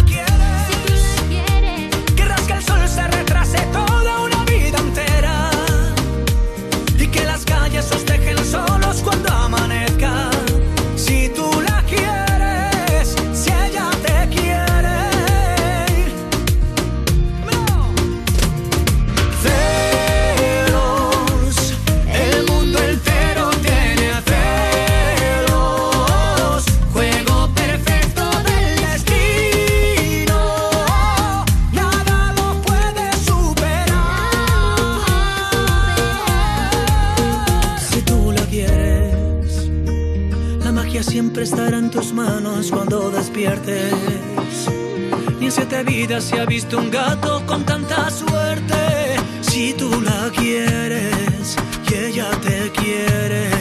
Ni 45.39 45.45
en 45.45 45.51
siete 45.51 45.83
vidas 45.83 46.23
se 46.23 46.39
ha 46.39 46.45
visto 46.45 46.79
un 46.79 46.89
gato 46.89 47.45
con 47.45 47.63
tanta 47.63 48.09
suerte. 48.09 49.17
Si 49.41 49.73
tú 49.73 50.01
la 50.01 50.31
quieres 50.35 51.55
y 51.89 51.93
ella 51.93 52.31
te 52.41 52.71
quiere. 52.71 53.51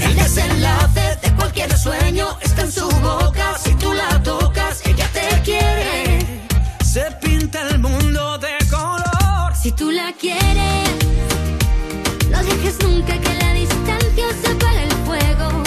El 0.00 0.14
desenlace 0.14 1.18
de 1.22 1.34
cualquier 1.34 1.76
sueño 1.76 2.38
está 2.40 2.62
en 2.62 2.72
su 2.72 2.88
boca. 2.88 3.58
Si 3.58 3.74
tú 3.74 3.92
la 3.92 4.22
tocas, 4.22 4.82
ella 4.86 5.08
te 5.12 5.42
quiere. 5.42 6.46
Se 6.84 7.10
pinta 7.20 7.62
el 7.68 7.80
mundo 7.80 8.38
de 8.38 8.56
color. 8.70 9.56
Si 9.60 9.72
tú 9.72 9.90
la 9.90 10.12
quieres, 10.12 10.88
no 12.30 12.38
dejes 12.44 12.78
nunca 12.84 13.18
que 13.18 13.34
la 13.42 13.52
distancia 13.54 14.26
se 14.40 14.52
apague 14.52 14.84
el 14.84 14.92
fuego. 15.06 15.63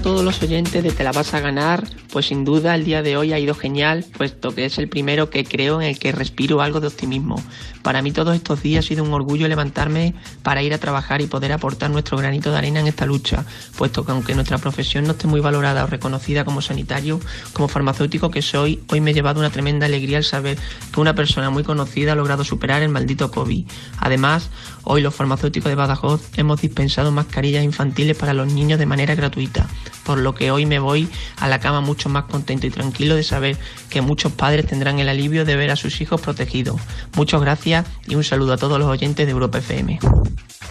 Todos 0.00 0.24
los 0.24 0.42
oyentes 0.42 0.82
de 0.82 0.92
Te 0.92 1.04
la 1.04 1.12
vas 1.12 1.34
a 1.34 1.40
ganar. 1.40 1.84
Pues 2.12 2.26
sin 2.26 2.44
duda 2.44 2.74
el 2.74 2.84
día 2.84 3.02
de 3.02 3.16
hoy 3.16 3.32
ha 3.32 3.38
ido 3.38 3.54
genial, 3.54 4.04
puesto 4.16 4.54
que 4.54 4.64
es 4.64 4.78
el 4.78 4.88
primero 4.88 5.30
que 5.30 5.44
creo 5.44 5.80
en 5.80 5.88
el 5.88 5.98
que 5.98 6.12
respiro 6.12 6.60
algo 6.60 6.80
de 6.80 6.88
optimismo. 6.88 7.42
Para 7.82 8.02
mí 8.02 8.12
todos 8.12 8.34
estos 8.34 8.62
días 8.62 8.84
ha 8.84 8.88
sido 8.88 9.04
un 9.04 9.12
orgullo 9.12 9.48
levantarme 9.48 10.14
para 10.42 10.62
ir 10.62 10.74
a 10.74 10.78
trabajar 10.78 11.22
y 11.22 11.26
poder 11.26 11.52
aportar 11.52 11.90
nuestro 11.90 12.18
granito 12.18 12.50
de 12.50 12.58
arena 12.58 12.80
en 12.80 12.86
esta 12.86 13.06
lucha, 13.06 13.44
puesto 13.76 14.04
que 14.04 14.12
aunque 14.12 14.34
nuestra 14.34 14.58
profesión 14.58 15.04
no 15.04 15.12
esté 15.12 15.26
muy 15.26 15.40
valorada 15.40 15.84
o 15.84 15.86
reconocida 15.86 16.44
como 16.44 16.60
sanitario, 16.60 17.20
como 17.52 17.68
farmacéutico 17.68 18.30
que 18.30 18.42
soy, 18.42 18.82
hoy 18.88 19.00
me 19.00 19.12
he 19.12 19.14
llevado 19.14 19.40
una 19.40 19.50
tremenda 19.50 19.86
alegría 19.86 20.18
al 20.18 20.24
saber 20.24 20.58
que 20.92 21.00
una 21.00 21.14
persona 21.14 21.48
muy 21.50 21.62
conocida 21.62 22.12
ha 22.12 22.16
logrado 22.16 22.44
superar 22.44 22.82
el 22.82 22.90
maldito 22.90 23.30
COVID. 23.30 23.66
Además, 23.98 24.50
hoy 24.84 25.00
los 25.00 25.14
farmacéuticos 25.14 25.70
de 25.70 25.74
Badajoz 25.74 26.20
hemos 26.36 26.60
dispensado 26.60 27.12
mascarillas 27.12 27.64
infantiles 27.64 28.16
para 28.16 28.34
los 28.34 28.52
niños 28.52 28.78
de 28.78 28.86
manera 28.86 29.14
gratuita, 29.14 29.66
por 30.04 30.18
lo 30.18 30.34
que 30.34 30.50
hoy 30.50 30.66
me 30.66 30.78
voy 30.78 31.08
a 31.38 31.48
la 31.48 31.60
cama 31.60 31.80
mucho 31.80 32.08
más 32.08 32.24
contento 32.24 32.66
y 32.66 32.70
tranquilo 32.70 33.16
de 33.16 33.22
saber 33.22 33.56
que 33.88 34.02
muchos 34.02 34.32
padres 34.32 34.66
tendrán 34.66 34.98
el 34.98 35.08
alivio 35.08 35.44
de 35.44 35.56
ver 35.56 35.70
a 35.70 35.76
sus 35.76 36.00
hijos 36.00 36.20
protegidos. 36.20 36.80
Muchas 37.16 37.40
gracias 37.40 37.69
y 38.06 38.14
un 38.14 38.24
saludo 38.24 38.52
a 38.54 38.56
todos 38.56 38.78
los 38.78 38.88
oyentes 38.88 39.26
de 39.26 39.32
Europa 39.32 39.58
FM. 39.58 39.98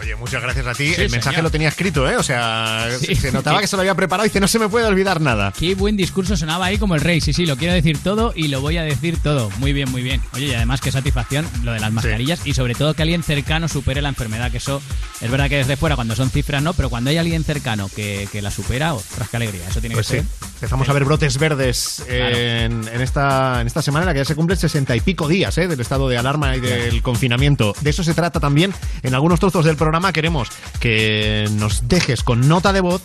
Oye, 0.02 0.16
muchas 0.16 0.42
gracias 0.42 0.66
a 0.66 0.74
ti. 0.74 0.94
Sí, 0.94 1.02
el 1.02 1.10
mensaje 1.10 1.36
señor. 1.36 1.44
lo 1.44 1.52
tenía 1.52 1.68
escrito, 1.68 2.10
¿eh? 2.10 2.16
O 2.16 2.24
sea, 2.24 2.88
Sí. 3.00 3.16
se 3.16 3.32
notaba 3.32 3.60
que 3.60 3.68
se 3.68 3.76
lo 3.76 3.82
había 3.82 3.96
preparado 3.96 4.26
y 4.26 4.30
dice, 4.30 4.40
no 4.40 4.48
se 4.48 4.58
me 4.58 4.70
puede 4.70 4.86
olvidar 4.86 5.20
nada. 5.20 5.52
Qué 5.58 5.76
buen 5.76 5.98
discurso 5.98 6.38
sonaba 6.38 6.66
ahí 6.68 6.78
como 6.78 6.96
el 6.96 7.02
rey. 7.02 7.20
Sí, 7.20 7.34
sí, 7.34 7.46
lo 7.46 7.58
quiero 7.58 7.74
decir 7.74 7.98
todo 8.02 8.32
y 8.36 8.48
lo 8.48 8.62
voy 8.62 8.78
a 8.78 8.84
decir 8.84 9.18
todo. 9.22 9.50
Muy 9.58 9.74
bien, 9.74 9.92
muy 9.92 10.02
bien. 10.02 10.22
Oye, 10.34 10.48
y 10.48 10.54
además 10.54 10.80
qué 10.80 10.92
satisfacción 10.92 11.46
lo 11.64 11.74
de 11.74 11.80
las 11.82 11.92
mascarillas 11.92 12.40
y 12.46 12.54
sobre 12.54 12.76
todo 12.76 12.94
que 12.94 13.02
alguien 13.02 13.24
cercano 13.24 13.68
supere 13.68 14.02
la 14.02 14.10
enfermedad, 14.10 14.52
que 14.52 14.58
eso 14.58 14.82
es 15.20 15.30
verdad 15.30 15.50
que 15.50 15.58
desde 15.58 15.76
fuera 15.76 15.96
cuando 15.98 16.16
son 16.16 16.30
cifras 16.30 16.64
no, 16.64 16.74
pero 16.74 16.90
cuando 16.90 17.10
hay 17.10 17.18
alguien 17.18 17.44
cercano 17.44 17.90
que, 17.94 18.30
que 18.32 18.42
la 18.42 18.52
supera, 18.52 18.94
ostras, 18.94 19.28
qué 19.30 19.36
alegría. 19.38 19.68
Eso 19.70 19.82
tiene 19.82 19.96
Pues 19.96 20.08
que 20.08 20.22
sí. 20.22 20.26
ser. 20.26 20.50
Empezamos 20.56 20.88
a 20.90 20.94
ver 20.94 21.06
brotes 21.06 21.38
verdes 21.38 22.04
en, 22.08 22.88
en 22.88 23.02
esta, 23.02 23.60
en 23.62 23.68
esta 23.68 23.82
semana 23.82 24.04
en 24.04 24.08
la 24.08 24.14
que 24.14 24.20
ya 24.20 24.26
se 24.26 24.36
cumplen 24.36 24.58
sesenta 24.60 24.96
y 24.96 25.00
pico 25.02 25.28
días 25.28 25.58
¿eh? 25.58 25.68
del 25.68 25.80
estado 25.80 26.08
de 26.10 26.18
alarma 26.18 26.56
y 26.56 26.60
del 26.62 27.02
confinamiento. 27.02 27.74
De 27.82 27.90
eso 27.90 28.04
se 28.04 28.14
trata 28.14 28.40
también. 28.40 28.74
En 29.04 29.14
algunos 29.16 29.40
trozos 29.40 29.64
del 29.66 29.76
programa 29.78 29.89
queremos 30.14 30.50
que 30.80 31.48
nos 31.52 31.88
dejes 31.88 32.24
con 32.24 32.48
nota 32.48 32.74
de 32.74 32.82
voz 32.82 33.02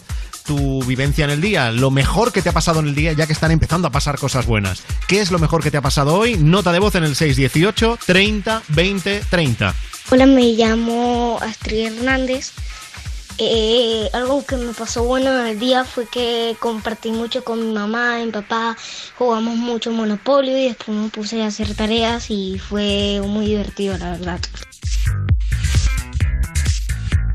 tu 0.46 0.82
vivencia 0.84 1.24
en 1.24 1.30
el 1.30 1.40
día, 1.40 1.70
lo 1.70 1.90
mejor 1.90 2.30
que 2.30 2.42
te 2.42 2.50
ha 2.50 2.52
pasado 2.52 2.80
en 2.80 2.88
el 2.88 2.94
día 2.94 3.12
ya 3.12 3.26
que 3.26 3.32
están 3.32 3.50
empezando 3.50 3.88
a 3.88 3.90
pasar 3.90 4.18
cosas 4.18 4.46
buenas. 4.46 4.82
¿Qué 5.08 5.20
es 5.20 5.30
lo 5.30 5.38
mejor 5.38 5.62
que 5.62 5.70
te 5.70 5.78
ha 5.78 5.82
pasado 5.82 6.14
hoy? 6.14 6.36
Nota 6.36 6.72
de 6.72 6.78
voz 6.78 6.94
en 6.94 7.04
el 7.04 7.16
618 7.16 7.98
30 8.04 8.62
20 8.68 9.22
30. 9.30 9.74
Hola, 10.10 10.26
me 10.26 10.52
llamo 10.52 11.38
Astrid 11.40 11.86
Hernández. 11.86 12.52
Eh, 13.38 14.08
algo 14.12 14.44
que 14.44 14.56
me 14.56 14.72
pasó 14.74 15.02
bueno 15.04 15.40
en 15.40 15.46
el 15.46 15.58
día 15.58 15.84
fue 15.84 16.06
que 16.06 16.54
compartí 16.60 17.10
mucho 17.10 17.42
con 17.42 17.66
mi 17.66 17.74
mamá 17.74 18.20
y 18.20 18.26
mi 18.26 18.32
papá, 18.32 18.76
jugamos 19.18 19.56
mucho 19.56 19.90
Monopolio 19.90 20.56
y 20.56 20.68
después 20.68 20.96
me 20.96 21.08
puse 21.08 21.42
a 21.42 21.46
hacer 21.46 21.74
tareas 21.74 22.30
y 22.30 22.60
fue 22.60 23.20
muy 23.26 23.46
divertido, 23.46 23.96
la 23.98 24.12
verdad. 24.12 24.40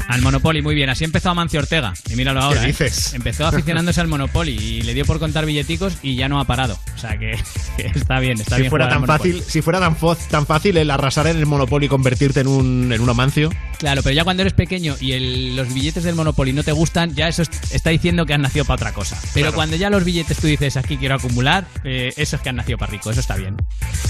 Al 0.10 0.22
Monopoly, 0.24 0.62
muy 0.64 0.74
bien. 0.76 0.90
Así 0.90 1.04
empezó 1.06 1.30
Amancio 1.30 1.60
Ortega. 1.60 1.94
Y 2.10 2.16
míralo 2.16 2.42
ahora. 2.42 2.64
¿eh? 2.64 2.68
dices? 2.68 3.14
Empezó 3.14 3.46
aficionándose 3.46 4.02
al 4.02 4.08
Monopoly 4.08 4.52
y 4.58 4.82
le 4.82 4.94
dio 4.96 5.06
por 5.06 5.20
contar 5.20 5.46
billeticos 5.46 5.98
y 6.02 6.16
ya 6.16 6.28
no 6.28 6.40
ha 6.40 6.46
parado. 6.46 6.80
O 6.96 6.98
sea 6.98 7.18
que, 7.18 7.38
que 7.78 7.88
está 7.96 8.20
bien, 8.20 8.40
está 8.42 8.56
Si 8.56 8.62
bien. 8.64 8.70
fuera 8.72 8.90
tan 8.90 9.06
fácil, 9.06 9.42
si 9.48 9.62
fuera 9.62 9.80
tan, 9.80 10.46
fácil 10.48 10.78
el 10.78 10.90
arrasar 10.92 11.28
en 11.28 11.38
el 11.38 11.46
Monopoly 11.46 11.86
y 11.86 11.90
convertirte 11.90 12.40
en 12.42 12.48
un, 12.48 12.92
en 12.92 13.00
un 13.02 13.10
amancio. 13.10 13.50
Claro, 13.78 14.02
pero 14.04 14.16
ya 14.16 14.24
cuando 14.24 14.42
eres 14.42 14.54
pequeño 14.54 14.96
y 15.00 15.12
el- 15.14 15.56
los 15.56 15.72
billetes 15.74 16.04
del 16.04 16.16
Monopoly 16.16 16.54
no 16.54 16.64
te 16.64 16.72
gustan, 16.72 17.14
ya 17.14 17.28
eso 17.28 17.44
es- 17.44 17.50
está 17.72 17.92
diciendo 17.92 18.26
que 18.26 18.34
has 18.34 18.40
nacido 18.40 18.66
para 18.66 18.76
otra 18.76 18.94
cosa. 18.94 19.16
Pero 19.36 19.46
Claro. 19.46 19.56
cuando 19.56 19.76
ya 19.76 19.92
los 19.92 20.04
billetes 20.04 20.38
tú 20.40 20.48
dices 20.48 20.76
aquí 20.76 20.98
quiero 20.98 21.16
acumular, 21.16 21.66
eh, 21.84 22.12
eso 22.18 22.36
es 22.36 22.42
que 22.42 22.50
has 22.50 22.56
nacido 22.56 22.80
para 22.80 22.92
rico, 22.92 23.12
eso 23.12 23.20
está 23.20 23.36
bien. 23.36 23.56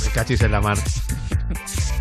Me 0.06 0.12
cachis 0.14 0.40
en 0.42 0.52
la 0.54 0.62
mar. 0.62 0.78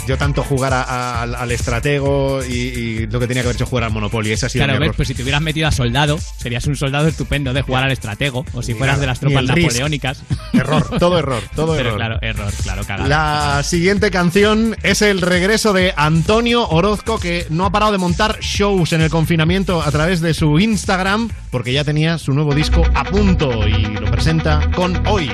Yo 0.09 0.17
tanto 0.17 0.43
jugar 0.43 0.73
a- 0.73 0.83
a- 0.83 1.23
al, 1.23 1.35
al 1.35 1.51
estratego 1.53 2.41
y, 2.45 2.53
y 2.55 3.07
lo 3.09 3.21
que 3.21 3.27
tenía 3.27 3.43
que 3.43 3.49
haber 3.49 3.57
hecho 3.57 3.67
jugar 3.67 3.85
al 3.85 3.91
Monopoly. 3.93 4.33
Ha 4.33 4.37
sido 4.39 4.65
Claro, 4.65 4.81
ves, 4.81 4.93
pues 4.97 5.07
si 5.09 5.15
te 5.15 5.23
hubieras 5.23 5.43
metido 5.43 5.69
a 5.69 5.73
soldado, 5.73 6.19
serías 6.39 6.67
un 6.67 6.77
soldado 6.77 7.09
estupendo 7.09 7.53
de 7.53 7.61
jugar 7.63 7.85
al 7.85 7.93
estratego, 7.93 8.45
o 8.55 8.63
si 8.63 8.73
fueras 8.75 8.97
nada, 8.97 9.01
de 9.03 9.07
las 9.09 9.21
tropas 9.21 9.43
Risk. 9.49 9.57
napoleónicas. 9.67 10.23
Error, 10.55 10.99
todo 10.99 11.19
error, 11.19 11.43
todo 11.55 11.75
Pero 11.77 11.81
error. 11.91 11.97
claro, 11.97 12.19
error, 12.23 12.53
claro, 12.63 12.85
cagada. 12.87 13.09
La 13.57 13.63
siguiente 13.63 14.11
canción 14.11 14.77
es 14.83 15.03
el 15.03 15.21
regreso 15.21 15.73
de 15.75 15.93
Antonio 15.97 16.67
Orozco, 16.69 17.21
que 17.21 17.47
no 17.51 17.67
ha 17.67 17.71
parado 17.71 17.93
de 17.93 17.99
montar 17.99 18.39
shows 18.41 18.93
en 18.95 19.03
el 19.03 19.11
confinamiento 19.11 19.83
a 19.83 19.91
través 19.91 20.21
de 20.23 20.33
su 20.33 20.59
Instagram, 20.59 21.29
porque 21.51 21.73
ya 21.75 21.85
tenía 21.85 22.17
su 22.17 22.33
nuevo 22.33 22.55
disco 22.55 22.83
a 22.95 23.05
punto 23.05 23.69
y 23.69 23.83
lo 23.83 24.11
presenta 24.11 24.71
con 24.75 25.07
Hoy. 25.07 25.31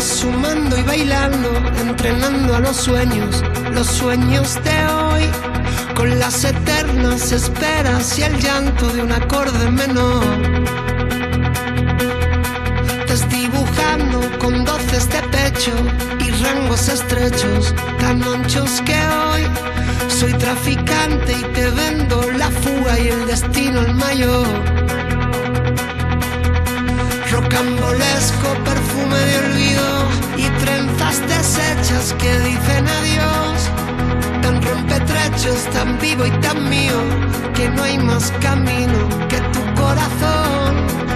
Sumando 0.00 0.78
y 0.78 0.82
bailando, 0.82 1.50
entrenando 1.80 2.54
a 2.54 2.60
los 2.60 2.76
sueños, 2.76 3.42
los 3.72 3.86
sueños 3.86 4.58
de 4.64 4.86
hoy, 4.86 5.24
con 5.94 6.18
las 6.18 6.44
eternas 6.44 7.32
esperas 7.32 8.18
y 8.18 8.22
el 8.22 8.38
llanto 8.38 8.88
de 8.92 9.02
un 9.02 9.12
acorde 9.12 9.70
menor. 9.70 10.24
Desdibujando 13.06 14.38
con 14.38 14.64
doces 14.64 15.08
de 15.10 15.22
pecho 15.28 15.72
y 16.18 16.30
rangos 16.42 16.88
estrechos, 16.88 17.74
tan 17.98 18.22
anchos 18.22 18.80
que 18.86 18.96
hoy 18.96 19.42
soy 20.08 20.32
traficante 20.34 21.32
y 21.32 21.42
te 21.52 21.70
vendo 21.70 22.30
la 22.32 22.50
fuga 22.50 22.98
y 22.98 23.08
el 23.08 23.26
destino 23.26 23.80
el 23.80 23.94
mayor 23.94 25.09
rocambolesco 27.40 28.48
perfume 28.64 29.18
de 29.18 29.38
olvido 29.38 29.88
y 30.36 30.48
trenzas 30.62 31.20
deshechas 31.26 32.14
que 32.18 32.38
dicen 32.40 32.86
adiós. 32.88 33.70
Tan 34.42 34.62
rompetrechos, 34.62 35.64
tan 35.72 35.98
vivo 35.98 36.26
y 36.26 36.30
tan 36.40 36.68
mío, 36.68 36.98
que 37.54 37.68
no 37.68 37.82
hay 37.82 37.98
más 37.98 38.32
camino 38.42 39.08
que 39.28 39.40
tu 39.52 39.60
corazón. 39.80 41.09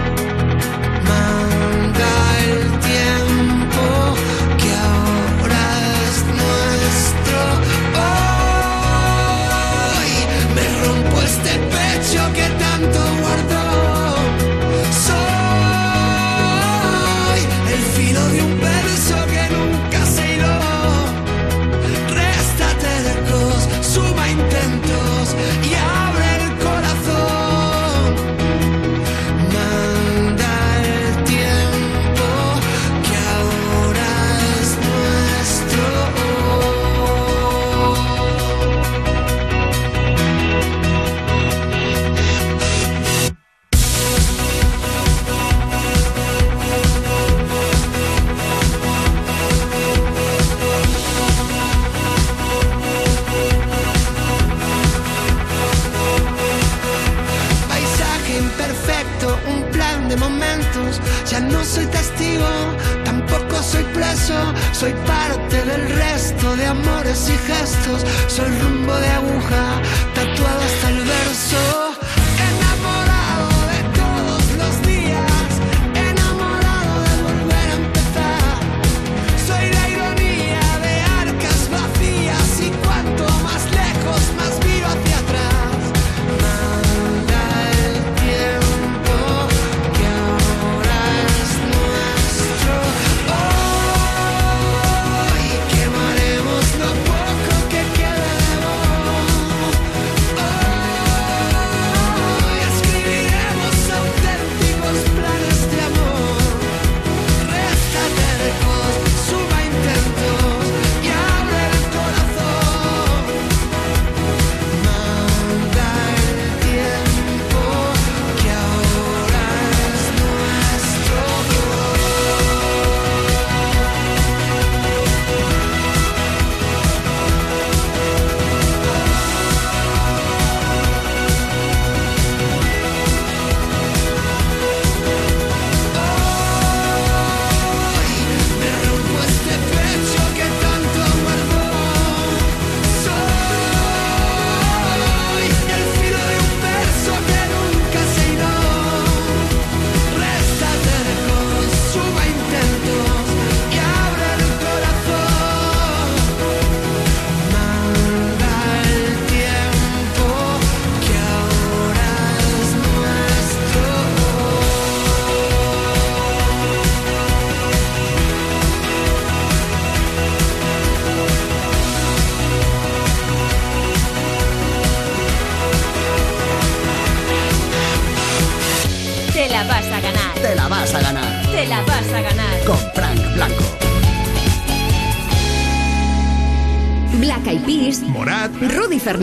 Soy 64.73 64.93
parte 65.07 65.65
del 65.65 65.89
resto 65.97 66.57
de 66.57 66.67
amores 66.67 67.29
y 67.29 67.37
gestos. 67.47 68.05
Soy 68.29 68.49
rumbo 68.61 68.95
de 68.95 69.09
aguja, 69.09 69.83
tatuado 70.15 70.61
hasta 70.63 70.91
el 70.91 70.99
verso. 71.01 71.74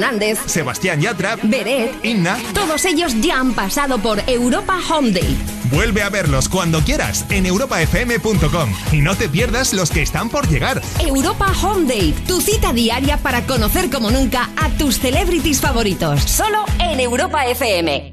Fernández, 0.02 0.40
Sebastián 0.48 1.00
Yatra, 1.00 1.38
Beret, 1.44 2.04
Inna. 2.04 2.36
Todos 2.56 2.86
ellos 2.86 3.14
ya 3.22 3.40
han 3.40 3.54
pasado 3.54 4.00
por 4.00 4.20
Europa 4.26 4.80
Home 4.90 5.12
Day. 5.12 5.38
Vuelve 5.72 6.02
a 6.02 6.10
verlos 6.10 6.50
cuando 6.50 6.82
quieras 6.82 7.26
en 7.30 7.46
europafm.com 7.46 8.74
y 8.92 9.02
no 9.02 9.16
te 9.16 9.30
pierdas 9.30 9.74
los 9.74 9.92
que 9.92 10.02
están 10.02 10.30
por 10.30 10.50
llegar. 10.50 10.82
Europa 11.00 11.54
Home 11.62 11.86
Day, 11.86 12.16
tu 12.28 12.42
cita 12.42 12.74
diaria 12.74 13.18
para 13.18 13.46
conocer 13.46 13.92
como 13.92 14.10
nunca 14.10 14.50
a 14.58 14.70
tus 14.72 14.98
celebrities 15.00 15.62
favoritos, 15.62 16.22
solo 16.24 16.66
en 16.80 17.00
Europa 17.00 17.46
FM. 17.46 18.11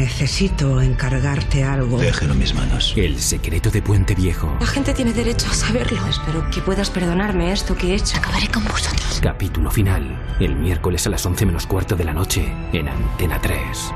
Necesito 0.00 0.80
encargarte 0.80 1.62
algo. 1.62 1.98
Déjelo 1.98 2.32
en 2.32 2.38
mis 2.38 2.54
manos. 2.54 2.94
El 2.96 3.20
secreto 3.20 3.70
de 3.70 3.82
Puente 3.82 4.14
Viejo. 4.14 4.56
La 4.58 4.66
gente 4.66 4.94
tiene 4.94 5.12
derecho 5.12 5.46
a 5.50 5.52
saberlo. 5.52 6.06
Espero 6.06 6.50
que 6.50 6.62
puedas 6.62 6.88
perdonarme 6.88 7.52
esto 7.52 7.76
que 7.76 7.88
he 7.88 7.94
hecho. 7.96 8.16
Acabaré 8.16 8.48
con 8.48 8.64
vosotros. 8.64 9.20
Capítulo 9.22 9.70
final. 9.70 10.18
El 10.40 10.56
miércoles 10.56 11.06
a 11.06 11.10
las 11.10 11.26
11 11.26 11.44
menos 11.44 11.66
cuarto 11.66 11.96
de 11.96 12.04
la 12.04 12.14
noche 12.14 12.50
en 12.72 12.88
Antena 12.88 13.38
3. 13.42 13.92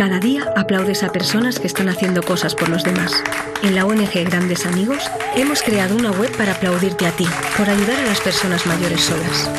Cada 0.00 0.18
día 0.18 0.50
aplaudes 0.56 1.02
a 1.02 1.12
personas 1.12 1.58
que 1.58 1.66
están 1.66 1.90
haciendo 1.90 2.22
cosas 2.22 2.54
por 2.54 2.70
los 2.70 2.84
demás. 2.84 3.12
En 3.62 3.74
la 3.74 3.84
ONG 3.84 4.24
Grandes 4.24 4.64
Amigos 4.64 5.10
hemos 5.36 5.60
creado 5.60 5.94
una 5.94 6.10
web 6.10 6.34
para 6.38 6.52
aplaudirte 6.52 7.06
a 7.06 7.12
ti, 7.12 7.26
por 7.58 7.68
ayudar 7.68 8.00
a 8.00 8.06
las 8.06 8.18
personas 8.18 8.64
mayores 8.64 9.02
solas. 9.02 9.50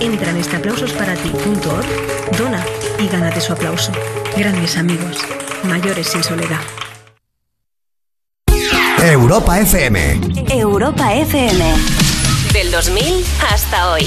Entra 0.00 0.30
en 0.30 0.38
esteaplausosparati.org, 0.38 2.38
dona 2.38 2.64
y 2.98 3.08
gánate 3.08 3.42
su 3.42 3.52
aplauso. 3.52 3.92
Grandes 4.38 4.78
Amigos, 4.78 5.18
mayores 5.64 6.06
sin 6.06 6.22
soledad. 6.22 6.60
Europa 9.02 9.60
FM. 9.60 10.18
Europa 10.48 11.12
FM. 11.12 11.74
Del 12.54 12.70
2000 12.70 13.22
hasta 13.52 13.90
hoy. 13.90 14.06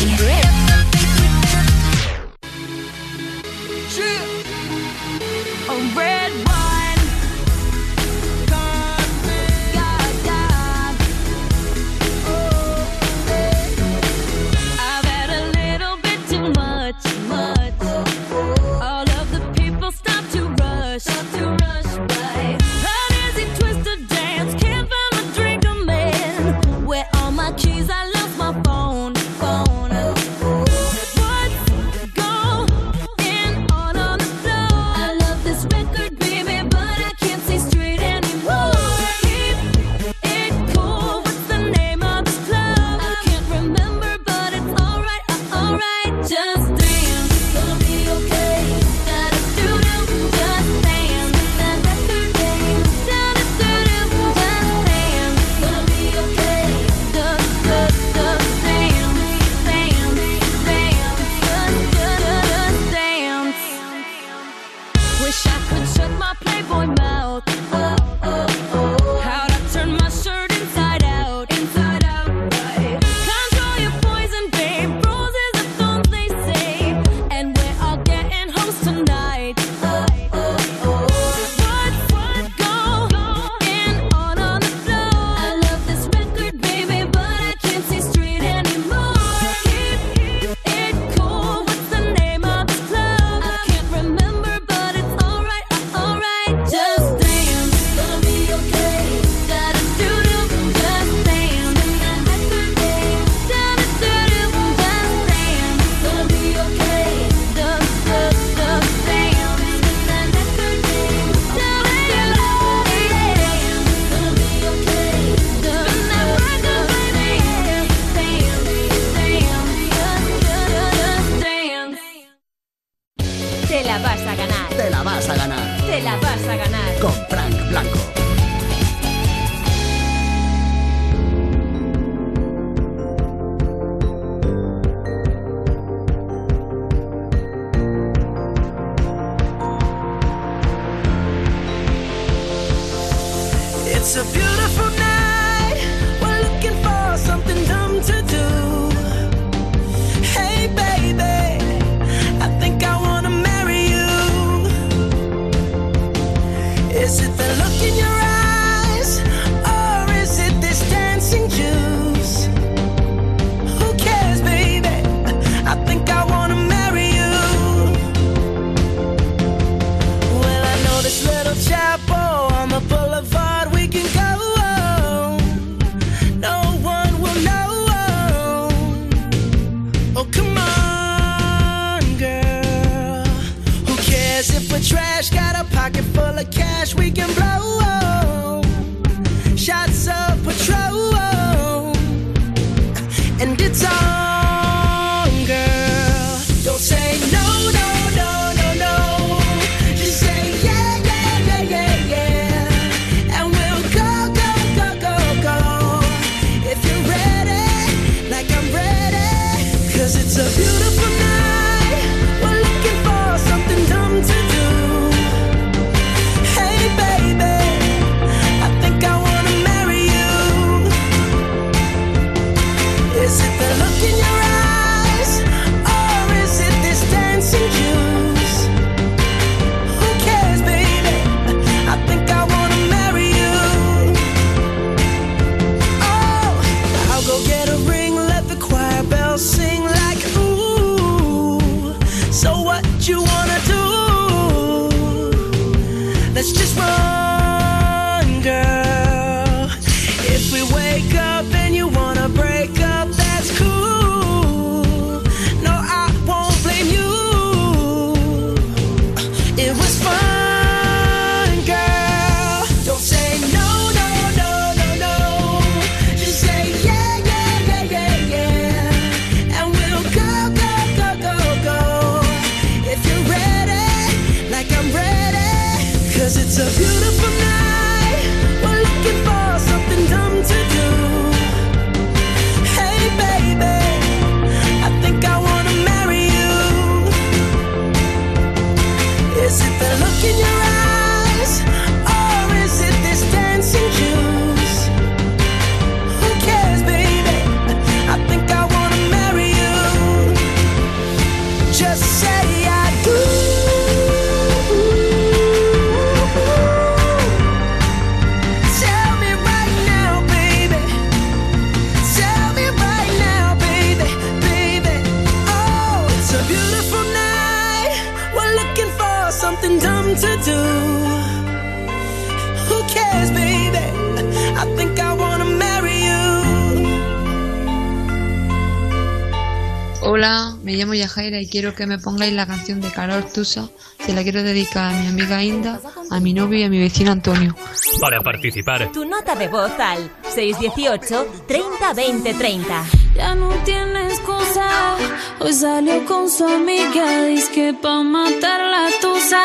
Jaira 331.23 331.39
y 331.39 331.47
quiero 331.47 331.73
que 331.73 331.87
me 331.87 331.99
pongáis 331.99 332.33
la 332.33 332.45
canción 332.45 332.81
de 332.81 332.91
Carol 332.91 333.23
Tusa. 333.33 333.69
Se 334.05 334.11
la 334.11 334.23
quiero 334.23 334.43
dedicar 334.43 334.93
a 334.93 334.99
mi 334.99 335.07
amiga 335.07 335.41
Inda, 335.41 335.79
a 336.11 336.19
mi 336.19 336.33
novio 336.33 336.59
y 336.59 336.63
a 336.63 336.69
mi 336.69 336.79
vecino 336.79 337.13
Antonio. 337.13 337.55
Para 338.01 338.19
participar. 338.19 338.91
Tu 338.91 339.05
nota 339.05 339.33
de 339.33 339.47
voz 339.47 339.71
al 339.79 340.11
618 340.35 341.45
30 341.47 341.93
20 341.93 342.33
30. 342.33 342.85
Ya 343.15 343.35
no 343.35 343.49
tiene 343.63 344.07
excusa. 344.07 344.97
Hoy 345.39 345.53
salió 345.53 346.05
con 346.05 346.29
su 346.29 346.45
amiga. 346.45 347.23
Dice 347.23 347.51
que 347.53 347.73
pa' 347.73 348.03
matar 348.03 348.59
la 348.59 348.89
tusa. 348.99 349.43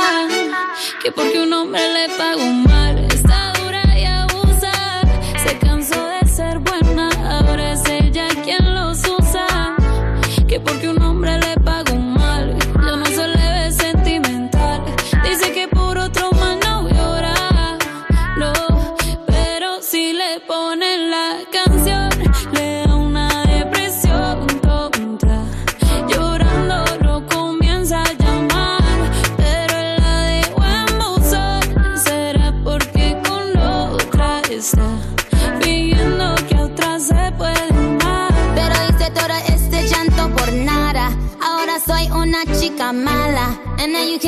Que 1.01 1.13
porque 1.13 1.41
un 1.41 1.53
hombre 1.53 1.81
le 1.93 2.09
pagó 2.17 2.45
mal. 2.45 3.08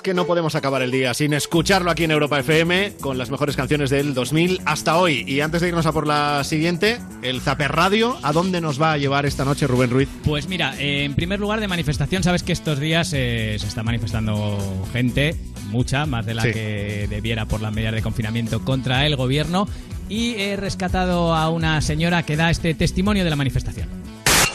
Es 0.00 0.02
que 0.02 0.14
no 0.14 0.24
podemos 0.26 0.54
acabar 0.54 0.80
el 0.80 0.90
día 0.90 1.12
sin 1.12 1.34
escucharlo 1.34 1.90
aquí 1.90 2.04
en 2.04 2.10
Europa 2.10 2.40
FM 2.40 2.94
con 3.02 3.18
las 3.18 3.30
mejores 3.30 3.54
canciones 3.54 3.90
del 3.90 4.14
2000 4.14 4.62
hasta 4.64 4.96
hoy. 4.96 5.24
Y 5.26 5.40
antes 5.40 5.60
de 5.60 5.68
irnos 5.68 5.84
a 5.84 5.92
por 5.92 6.06
la 6.06 6.42
siguiente, 6.42 6.98
el 7.20 7.42
Zaper 7.42 7.70
Radio, 7.72 8.16
¿a 8.22 8.32
dónde 8.32 8.62
nos 8.62 8.80
va 8.80 8.92
a 8.92 8.96
llevar 8.96 9.26
esta 9.26 9.44
noche 9.44 9.66
Rubén 9.66 9.90
Ruiz? 9.90 10.08
Pues 10.24 10.48
mira, 10.48 10.74
eh, 10.78 11.04
en 11.04 11.14
primer 11.14 11.38
lugar 11.38 11.60
de 11.60 11.68
manifestación, 11.68 12.22
sabes 12.22 12.42
que 12.42 12.52
estos 12.54 12.80
días 12.80 13.12
eh, 13.12 13.56
se 13.60 13.66
está 13.66 13.82
manifestando 13.82 14.58
gente, 14.90 15.36
mucha, 15.66 16.06
más 16.06 16.24
de 16.24 16.32
la 16.32 16.42
Sí. 16.44 16.52
que 16.52 17.06
debiera 17.10 17.44
por 17.44 17.60
las 17.60 17.74
medidas 17.74 17.92
de 17.92 18.00
confinamiento 18.00 18.64
contra 18.64 19.04
el 19.04 19.16
gobierno. 19.16 19.68
Y 20.08 20.36
he 20.36 20.56
rescatado 20.56 21.34
a 21.34 21.50
una 21.50 21.78
señora 21.82 22.22
que 22.22 22.36
da 22.36 22.50
este 22.50 22.72
testimonio 22.74 23.22
de 23.22 23.28
la 23.30 23.36
manifestación. 23.36 23.99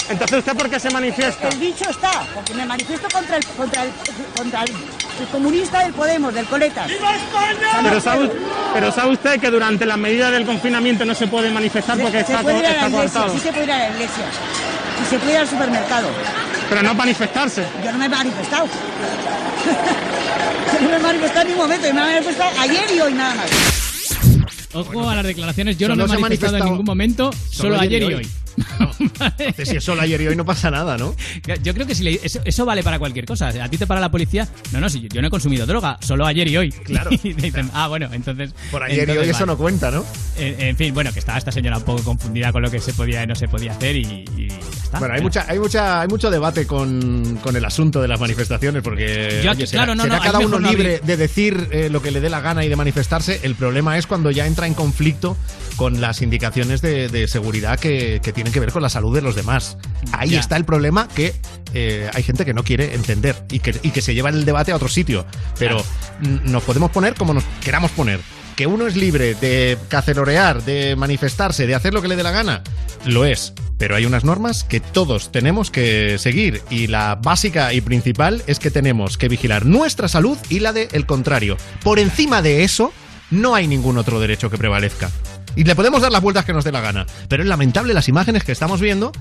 Entonces, 0.10 0.40
¿usted 0.40 0.56
por 0.56 0.70
qué 0.70 0.80
se 0.80 0.90
manifiesta? 0.92 1.50
El 1.50 1.60
dicho 1.60 1.90
está, 1.90 2.24
porque 2.34 2.54
me 2.54 2.66
manifiesto 2.66 3.08
contra 3.12 3.38
el, 3.38 3.46
contra 3.46 3.84
el, 3.84 3.92
contra 4.36 4.64
el, 4.64 4.70
el 4.70 5.28
comunista 5.32 5.80
del 5.80 5.94
Podemos, 5.94 6.34
del 6.34 6.46
Coletas. 6.46 6.88
¡Viva 6.88 7.16
España! 7.16 7.80
Pero 7.82 8.00
sabe, 8.00 8.32
pero 8.74 8.92
sabe 8.92 9.14
usted 9.14 9.40
que 9.40 9.50
durante 9.50 9.86
las 9.86 9.98
medidas 9.98 10.32
del 10.32 10.46
confinamiento 10.46 11.06
no 11.06 11.16
se 11.16 11.28
puede 11.28 11.50
manifestar 11.50 11.98
porque 11.98 12.24
se 12.24 12.34
está, 12.34 12.42
puede 12.42 12.60
ir 12.60 12.66
a 12.68 12.82
la 12.82 12.90
iglesia, 12.90 13.30
sí 13.30 13.40
se 13.40 13.52
puede 13.52 13.66
ir 13.66 13.72
a 13.72 13.78
la 13.78 13.90
iglesia. 13.90 14.26
Y 15.02 15.10
se 15.10 15.18
puede 15.18 15.32
ir 15.34 15.38
al 15.40 15.48
supermercado. 15.48 16.08
Pero 16.70 16.84
no 16.84 16.94
manifestarse. 16.94 17.66
Yo 17.84 17.92
no 17.92 17.98
me 17.98 18.06
he 18.06 18.10
manifestado. 18.10 18.66
Yo 20.74 20.82
no 20.82 20.90
me 20.90 20.96
he 20.96 21.00
manifestado 21.00 21.42
en 21.42 21.48
ningún 21.48 21.68
momento, 21.68 21.88
yo 21.88 21.94
me 21.94 22.02
he 22.02 22.14
manifestado 22.14 22.60
ayer 22.60 22.84
y 22.96 23.02
hoy 23.02 23.14
nada 23.14 23.36
más. 23.36 23.46
Ojo 24.74 25.10
a 25.10 25.16
las 25.16 25.24
declaraciones, 25.26 25.78
yo 25.78 25.88
no 25.88 25.96
me 25.96 26.16
he 26.16 26.18
manifestado 26.18 26.58
en 26.58 26.66
ningún 26.66 26.86
momento, 26.86 27.32
solo, 27.50 27.80
ayer 27.80 28.04
y 28.04 28.14
hoy. 28.14 28.30
Entonces, 29.00 29.70
si 29.70 29.78
es 29.78 29.84
solo 29.84 30.02
ayer 30.02 30.22
y 30.22 30.28
hoy 30.28 30.36
no 30.36 30.46
pasa 30.46 30.72
nada, 30.72 30.98
¿no? 30.98 31.16
Yo 31.64 31.74
creo 31.74 31.86
que 31.88 31.96
si 31.96 32.04
le- 32.04 32.20
eso, 32.24 32.40
eso 32.46 32.66
vale 32.66 32.84
para 32.84 33.00
cualquier 33.00 33.26
cosa. 33.26 33.48
A 33.50 33.70
ti 33.70 33.78
te 33.78 33.88
para 33.88 34.00
la 34.02 34.10
policía. 34.12 34.48
No, 34.72 34.80
no, 34.80 34.90
si 34.90 35.02
yo, 35.02 35.08
yo 35.10 35.22
no 35.22 35.28
he 35.28 35.32
consumido 35.32 35.66
droga, 35.66 35.98
solo 36.02 36.26
ayer 36.26 36.48
y 36.48 36.58
hoy. 36.58 36.72
Claro. 36.72 37.10
Y 37.24 37.34
dicen, 37.34 37.70
ah, 37.74 37.88
bueno, 37.88 38.10
entonces. 38.12 38.54
Por 38.72 38.84
ayer 38.84 39.08
y 39.10 39.18
hoy 39.18 39.30
eso 39.30 39.46
no 39.46 39.58
cuenta, 39.58 39.90
¿no? 39.92 40.06
En, 40.38 40.60
en 40.62 40.78
fin, 40.78 40.94
bueno, 40.94 41.12
que 41.12 41.20
estaba 41.20 41.38
esta 41.38 41.52
señora 41.52 41.78
un 41.78 41.84
poco 41.84 42.04
confundida 42.04 42.52
con 42.52 42.62
lo 42.62 42.70
que 42.70 42.80
se 42.80 42.94
podía 42.94 43.24
y 43.24 43.28
no 43.28 43.36
se 43.36 43.48
podía 43.48 43.72
hacer 43.72 43.96
y, 43.96 44.26
y 44.38 44.48
ya 44.50 44.56
está. 44.84 45.00
Bueno, 45.00 45.16
hay 45.16 45.22
mucha, 45.22 45.46
hay 45.48 45.60
mucha, 45.60 46.02
hay 46.02 46.08
mucho 46.08 46.30
debate 46.30 46.68
con, 46.68 47.38
con 47.42 47.56
el 47.56 47.66
asunto 47.66 48.02
de 48.02 48.08
las 48.08 48.20
manifestaciones 48.20 48.84
porque 48.84 49.42
Yo- 49.44 49.52
oye, 49.52 49.66
será, 49.68 49.84
claro, 49.86 49.96
no, 49.96 50.04
será 50.04 50.18
no, 50.18 50.24
cada 50.24 50.40
uno 50.40 50.60
no 50.60 50.70
libre 50.70 51.00
de 51.04 51.18
decir 51.18 51.68
eh, 51.72 51.90
lo 51.90 52.02
que 52.02 52.12
le 52.12 52.22
dé 52.22 52.30
la 52.30 52.42
gana 52.42 52.64
y 52.64 52.70
de 52.70 52.76
manifestarse. 52.76 53.40
El 53.44 53.56
problema 53.56 53.98
es 53.98 54.06
cuando 54.08 54.30
ya 54.32 54.46
entra 54.46 54.68
en 54.68 54.74
conflicto 54.74 55.38
con 55.76 56.02
las 56.02 56.22
indicaciones 56.22 56.82
de, 56.82 57.10
de 57.10 57.28
seguridad 57.28 57.80
que, 57.80 58.20
que 58.24 58.32
tienen 58.34 58.54
que 58.54 58.60
ver 58.60 58.72
con 58.72 58.82
la 58.82 58.90
salud 58.90 59.14
de 59.14 59.22
los 59.22 59.36
demás. 59.36 59.78
Ahí 60.12 60.32
Ya. 60.32 60.40
está 60.40 60.56
el 60.58 60.66
problema 60.66 61.08
que 61.08 61.34
eh, 61.74 62.10
hay 62.14 62.24
gente 62.24 62.46
que 62.46 62.54
no 62.54 62.64
quiere 62.64 62.96
entender 62.96 63.36
y 63.52 63.60
que, 63.60 63.76
y 63.84 63.92
que 63.92 64.02
se 64.02 64.14
lleva 64.14 64.30
el 64.30 64.46
debate 64.46 64.72
a 64.72 64.76
otro 64.76 64.88
sitio. 64.88 65.26
Pero 65.60 65.84
nos 66.22 66.64
podemos 66.64 66.92
poner 66.92 67.16
como 67.16 67.34
nos 67.34 67.44
queramos 67.64 67.92
poner. 67.92 68.20
Que 68.56 68.68
uno 68.68 68.88
es 68.88 68.96
libre 68.96 69.36
de 69.36 69.78
cacerorear, 69.90 70.64
de 70.64 70.96
manifestarse, 70.96 71.68
de 71.68 71.76
hacer 71.76 71.94
lo 71.94 72.02
que 72.02 72.08
le 72.08 72.16
dé 72.16 72.24
la 72.24 72.32
gana, 72.32 72.64
lo 73.06 73.26
es. 73.26 73.52
Pero 73.78 73.98
hay 73.98 74.06
unas 74.06 74.24
normas 74.24 74.64
que 74.64 74.80
todos 74.80 75.30
tenemos 75.34 75.70
que 75.72 76.18
seguir 76.18 76.62
y 76.70 76.88
la 76.88 77.16
básica 77.16 77.74
y 77.74 77.82
principal 77.82 78.42
es 78.48 78.60
que 78.60 78.72
tenemos 78.72 79.18
que 79.18 79.28
vigilar 79.28 79.66
nuestra 79.66 80.08
salud 80.08 80.38
y 80.48 80.62
la 80.62 80.72
de 80.72 80.88
el 80.94 81.06
contrario. 81.06 81.58
Por 81.84 82.00
encima 82.00 82.42
de 82.42 82.64
eso, 82.64 82.94
no 83.30 83.56
hay 83.56 83.68
ningún 83.68 83.98
otro 83.98 84.22
derecho 84.22 84.50
que 84.50 84.58
prevalezca. 84.58 85.12
Y 85.56 85.64
le 85.64 85.76
podemos 85.76 86.02
dar 86.02 86.12
las 86.12 86.22
vueltas 86.22 86.46
que 86.46 86.54
nos 86.54 86.64
dé 86.64 86.72
la 86.72 86.82
gana. 86.82 87.06
Pero 87.28 87.44
es 87.44 87.50
lamentable 87.50 87.94
las 87.94 88.08
imágenes 88.10 88.44
que 88.44 88.52
estamos 88.52 88.82
viendo 88.82 89.12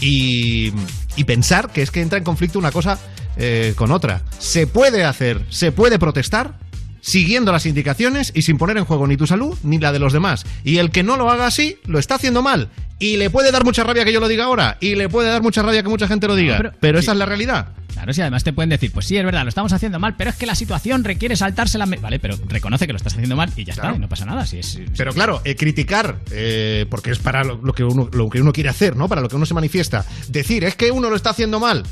y, 0.00 0.72
y 1.16 1.24
pensar 1.24 1.70
que 1.70 1.82
es 1.82 1.90
que 1.90 2.00
entra 2.00 2.18
en 2.18 2.24
conflicto 2.24 2.58
una 2.58 2.72
cosa 2.72 2.98
eh, 3.36 3.72
con 3.76 3.92
otra. 3.92 4.22
Se 4.38 4.66
puede 4.66 5.04
hacer, 5.04 5.44
se 5.48 5.72
puede 5.72 5.98
protestar 5.98 6.54
siguiendo 7.02 7.52
las 7.52 7.66
indicaciones 7.66 8.32
y 8.34 8.40
sin 8.42 8.56
poner 8.56 8.78
en 8.78 8.86
juego 8.86 9.06
ni 9.06 9.18
tu 9.18 9.26
salud 9.26 9.58
ni 9.62 9.78
la 9.78 9.92
de 9.92 9.98
los 9.98 10.14
demás. 10.14 10.46
Y 10.64 10.78
el 10.78 10.90
que 10.90 11.02
no 11.02 11.18
lo 11.18 11.28
haga 11.30 11.46
así, 11.46 11.76
lo 11.84 11.98
está 11.98 12.14
haciendo 12.14 12.40
mal. 12.40 12.70
Y 12.98 13.16
le 13.18 13.28
puede 13.28 13.50
dar 13.52 13.64
mucha 13.64 13.82
rabia 13.84 14.04
que 14.04 14.12
yo 14.12 14.20
lo 14.20 14.28
diga 14.28 14.44
ahora. 14.44 14.78
Y 14.80 14.94
le 14.94 15.08
puede 15.08 15.28
dar 15.28 15.42
mucha 15.42 15.60
rabia 15.60 15.82
que 15.82 15.88
mucha 15.90 16.06
gente 16.08 16.26
lo 16.28 16.36
diga. 16.36 16.56
pero- 16.56 16.72
pero 16.80 16.98
sí. 16.98 17.02
esa 17.04 17.12
es 17.12 17.18
la 17.18 17.26
realidad. 17.26 17.68
Claro, 17.92 18.12
si 18.14 18.20
además 18.22 18.42
te 18.42 18.52
pueden 18.54 18.70
decir, 18.70 18.90
pues 18.90 19.06
sí, 19.06 19.16
es 19.18 19.24
verdad, 19.24 19.42
lo 19.42 19.50
estamos 19.50 19.72
haciendo 19.72 19.98
mal, 19.98 20.14
pero 20.16 20.30
es 20.30 20.36
que 20.36 20.46
la 20.46 20.54
situación 20.54 21.04
requiere 21.04 21.36
saltarse 21.36 21.76
la... 21.76 21.84
me-". 21.86 21.98
Vale, 21.98 22.18
pero 22.20 22.36
reconoce 22.48 22.86
que 22.86 22.92
lo 22.92 22.96
estás 22.96 23.12
haciendo 23.14 23.36
mal 23.36 23.50
y 23.54 23.64
ya 23.64 23.74
está, 23.74 23.92
y 23.94 23.98
no 23.98 24.08
pasa 24.08 24.24
nada. 24.24 24.46
Si 24.46 24.58
es, 24.58 24.80
Pero 24.96 25.12
claro, 25.12 25.42
eh, 25.44 25.56
criticar, 25.56 26.18
eh, 26.30 26.86
porque 26.88 27.10
es 27.10 27.18
para 27.18 27.44
lo, 27.44 27.60
lo 27.62 27.72
que 27.74 27.84
uno, 27.84 28.08
lo 28.12 28.30
que 28.30 28.40
uno 28.40 28.52
quiere 28.52 28.70
hacer, 28.70 28.96
¿no? 28.96 29.08
Para 29.08 29.20
lo 29.20 29.28
que 29.28 29.36
uno 29.36 29.44
se 29.44 29.52
manifiesta. 29.54 30.06
Decir, 30.28 30.64
es 30.64 30.74
que 30.74 30.90
uno 30.90 31.10
lo 31.10 31.16
está 31.16 31.30
haciendo 31.30 31.60
mal, 31.60 31.82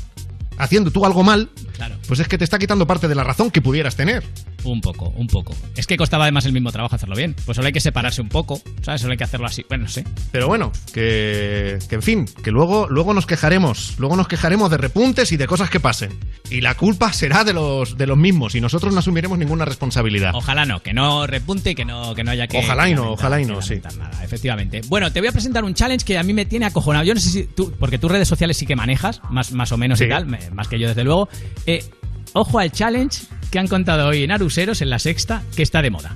haciendo 0.61 0.91
tú 0.91 1.05
algo 1.05 1.23
mal, 1.23 1.49
Claro. 1.75 1.95
pues 2.07 2.19
es 2.19 2.27
que 2.27 2.37
te 2.37 2.43
está 2.43 2.59
quitando 2.59 2.85
parte 2.87 3.07
de 3.07 3.15
la 3.15 3.23
razón 3.23 3.51
que 3.51 3.61
pudieras 3.61 3.95
tener. 3.95 4.23
Un 4.63 4.79
poco, 4.79 5.09
un 5.17 5.25
poco. 5.25 5.55
Es 5.75 5.87
que 5.87 5.97
costaba 5.97 6.25
además 6.25 6.45
el 6.45 6.53
mismo 6.53 6.71
trabajo 6.71 6.95
hacerlo 6.95 7.15
bien. 7.15 7.35
Pues 7.45 7.55
solo 7.55 7.65
hay 7.65 7.73
que 7.73 7.79
separarse 7.79 8.21
un 8.21 8.29
poco, 8.29 8.61
¿sabes? 8.83 9.01
Solo 9.01 9.11
hay 9.13 9.17
que 9.17 9.23
hacerlo 9.23 9.47
así. 9.47 9.65
Bueno, 9.67 9.85
no 9.85 9.89
sé. 9.89 10.05
Pero 10.31 10.47
bueno, 10.47 10.71
que, 10.93 11.79
que 11.89 11.95
en 11.95 12.01
fin, 12.03 12.25
que 12.43 12.51
luego, 12.51 12.87
luego 12.87 13.13
nos 13.15 13.25
quejaremos, 13.25 13.95
luego 13.97 14.15
nos 14.15 14.27
quejaremos 14.27 14.69
de 14.69 14.77
repuntes 14.77 15.31
y 15.31 15.37
de 15.37 15.47
cosas 15.47 15.71
que 15.71 15.79
pasen. 15.79 16.11
Y 16.51 16.61
la 16.61 16.75
culpa 16.75 17.11
será 17.11 17.43
de 17.43 17.53
los, 17.53 17.97
de 17.97 18.05
los 18.05 18.17
mismos 18.19 18.53
y 18.53 18.61
nosotros 18.61 18.93
no 18.93 18.99
asumiremos 18.99 19.39
ninguna 19.39 19.65
responsabilidad. 19.65 20.35
Ojalá 20.35 20.65
no, 20.65 20.83
que 20.83 20.93
no 20.93 21.25
repunte 21.25 21.71
y 21.71 21.75
que 21.75 21.85
no, 21.85 22.13
que 22.13 22.23
no 22.23 22.29
haya 22.29 22.45
que. 22.47 22.59
Ojalá 22.59 22.87
y 22.87 22.93
no, 22.93 23.13
ojalá 23.13 23.41
y 23.41 23.45
no, 23.45 23.63
sí. 23.63 23.81
nada, 23.97 24.23
efectivamente. 24.23 24.81
Bueno, 24.87 25.11
te 25.11 25.21
voy 25.21 25.29
a 25.29 25.31
presentar 25.31 25.63
un 25.63 25.73
challenge 25.73 26.05
que 26.05 26.19
a 26.19 26.23
mí 26.23 26.33
me 26.33 26.45
tiene 26.45 26.67
acojonado. 26.67 27.03
Yo 27.03 27.15
no 27.15 27.19
sé 27.19 27.29
si 27.31 27.43
tú, 27.45 27.73
porque 27.79 27.97
tus 27.97 28.11
redes 28.11 28.27
sociales 28.27 28.57
sí 28.57 28.67
que 28.67 28.75
manejas, 28.75 29.21
más, 29.31 29.51
más 29.53 29.71
o 29.71 29.77
menos 29.77 29.99
y 30.01 30.03
Sí. 30.03 30.09
tal, 30.09 30.27
me- 30.27 30.50
más 30.53 30.67
que 30.67 30.79
yo 30.79 30.87
desde 30.87 31.03
luego. 31.03 31.29
Eh, 31.65 31.83
ojo 32.33 32.59
al 32.59 32.71
challenge 32.71 33.23
que 33.51 33.59
han 33.59 33.67
contado 33.67 34.07
hoy 34.07 34.23
en 34.23 34.31
Aruseros, 34.31 34.81
en 34.81 34.89
la 34.89 34.99
sexta, 34.99 35.43
que 35.55 35.63
está 35.63 35.81
de 35.81 35.91
moda. 35.91 36.15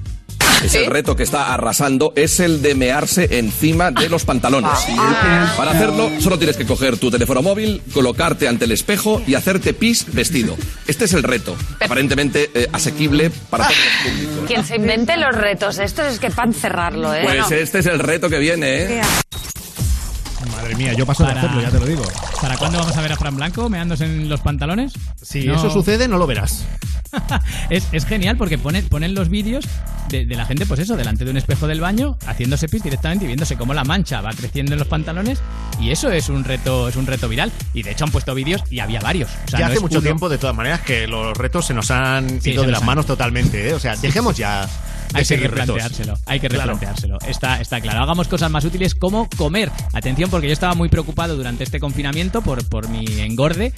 Es 0.63 0.73
el 0.73 0.85
reto 0.87 1.15
que 1.15 1.23
está 1.23 1.53
arrasando, 1.53 2.13
es 2.15 2.39
el 2.39 2.61
de 2.61 2.75
mearse 2.75 3.37
encima 3.39 3.91
de 3.91 4.09
los 4.09 4.25
pantalones. 4.25 4.71
Para 5.57 5.71
hacerlo, 5.71 6.09
solo 6.19 6.37
tienes 6.37 6.57
que 6.57 6.65
coger 6.65 6.97
tu 6.97 7.11
teléfono 7.11 7.41
móvil, 7.41 7.81
colocarte 7.93 8.47
ante 8.47 8.65
el 8.65 8.71
espejo 8.71 9.21
y 9.27 9.35
hacerte 9.35 9.73
pis 9.73 10.05
vestido. 10.13 10.55
Este 10.87 11.05
es 11.05 11.13
el 11.13 11.23
reto, 11.23 11.55
aparentemente 11.81 12.49
eh, 12.53 12.67
asequible 12.71 13.31
para 13.49 13.65
todos 13.65 13.77
los 13.77 14.11
públicos. 14.13 14.47
Quien 14.47 14.63
se 14.65 14.75
invente 14.77 15.17
los 15.17 15.35
retos 15.35 15.77
estos 15.77 16.13
es 16.13 16.19
que 16.19 16.31
para 16.31 16.47
encerrarlo, 16.47 17.13
¿eh? 17.13 17.21
Pues 17.23 17.51
este 17.51 17.79
es 17.79 17.85
el 17.85 17.99
reto 17.99 18.29
que 18.29 18.39
viene, 18.39 18.83
¿eh? 18.83 19.01
Madre 20.65 20.77
mía, 20.77 20.93
yo 20.93 21.05
paso 21.05 21.21
de 21.23 21.29
Para- 21.29 21.41
hacerlo, 21.41 21.61
ya 21.61 21.69
te 21.69 21.79
lo 21.79 21.85
digo. 21.85 22.01
¿Para 22.41 22.57
cuándo 22.57 22.79
vamos 22.79 22.97
a 22.97 23.01
ver 23.03 23.11
a 23.11 23.15
Fran 23.17 23.35
Blanco 23.35 23.69
meándose 23.69 24.05
en 24.05 24.27
los 24.27 24.41
pantalones? 24.41 24.93
Si 25.21 25.43
No. 25.45 25.53
eso 25.57 25.69
sucede, 25.69 26.07
no 26.07 26.17
lo 26.17 26.25
verás. 26.25 26.65
Es, 27.69 27.87
es 27.91 28.05
genial 28.05 28.35
porque 28.35 28.57
ponen, 28.57 28.87
ponen 28.89 29.13
los 29.13 29.29
vídeos 29.29 29.63
de, 30.09 30.25
de 30.25 30.35
la 30.35 30.45
gente, 30.45 30.65
pues 30.65 30.79
eso, 30.81 30.97
delante 30.97 31.23
de 31.23 31.29
un 31.31 31.37
espejo 31.37 31.65
del 31.67 31.79
baño, 31.81 32.17
haciéndose 32.25 32.67
pis 32.67 32.81
directamente 32.83 33.23
y 33.25 33.27
viéndose 33.27 33.55
cómo 33.57 33.73
la 33.75 33.83
mancha 33.83 34.21
va 34.21 34.31
creciendo 34.31 34.73
en 34.73 34.79
los 34.79 34.87
pantalones. 34.87 35.39
Y 35.79 35.91
eso 35.91 36.09
es 36.11 36.29
un 36.29 36.43
reto, 36.43 36.89
es 36.89 36.95
un 36.95 37.05
reto 37.05 37.29
viral. 37.29 37.51
Y 37.75 37.83
de 37.83 37.91
hecho 37.91 38.03
han 38.05 38.11
puesto 38.11 38.33
vídeos 38.33 38.63
y 38.71 38.79
había 38.79 38.99
varios. 39.01 39.29
O 39.45 39.49
sea, 39.49 39.59
ya 39.59 39.65
no 39.67 39.71
hace 39.71 39.81
mucho 39.81 39.99
uno- 39.99 40.03
tiempo, 40.03 40.29
de 40.29 40.39
todas 40.39 40.55
maneras, 40.55 40.81
que 40.81 41.07
los 41.07 41.37
retos 41.37 41.67
se 41.67 41.73
nos 41.75 41.91
han 41.91 42.41
Sí, 42.41 42.51
ido 42.51 42.63
de 42.63 42.71
las 42.71 42.81
han- 42.81 42.87
manos 42.87 43.05
totalmente, 43.05 43.69
¿eh? 43.69 43.73
O 43.75 43.79
sea, 43.79 43.95
dejemos 43.95 44.35
ya 44.35 44.61
de 44.65 44.69
Hay 45.15 45.25
que 45.25 45.35
retos. 45.37 45.51
replanteárselo, 45.59 46.17
hay 46.25 46.39
que 46.39 46.47
Claro. 46.49 46.73
replanteárselo. 46.73 47.17
Está, 47.27 47.59
está 47.61 47.81
claro. 47.81 48.01
Hagamos 48.01 48.27
cosas 48.27 48.49
más 48.51 48.65
útiles 48.65 48.95
como 48.95 49.29
comer. 49.37 49.71
Atención, 49.93 50.29
porque 50.29 50.47
yo 50.47 50.53
estaba 50.53 50.73
muy 50.75 50.89
preocupado 50.89 51.35
durante 51.35 51.63
este 51.63 51.79
confinamiento 51.79 52.41
por, 52.41 52.67
por 52.67 52.87
mi 52.89 53.05
engorde, 53.21 53.73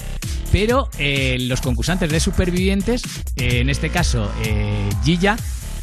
pero 0.51 0.89
eh, 0.97 1.37
los 1.41 1.61
concursantes 1.61 2.09
de 2.09 2.19
supervivientes, 2.19 3.03
eh, 3.35 3.59
en 3.59 3.69
este 3.69 3.89
caso 3.89 4.31
eh, 4.45 4.89
Gilla, 5.03 5.37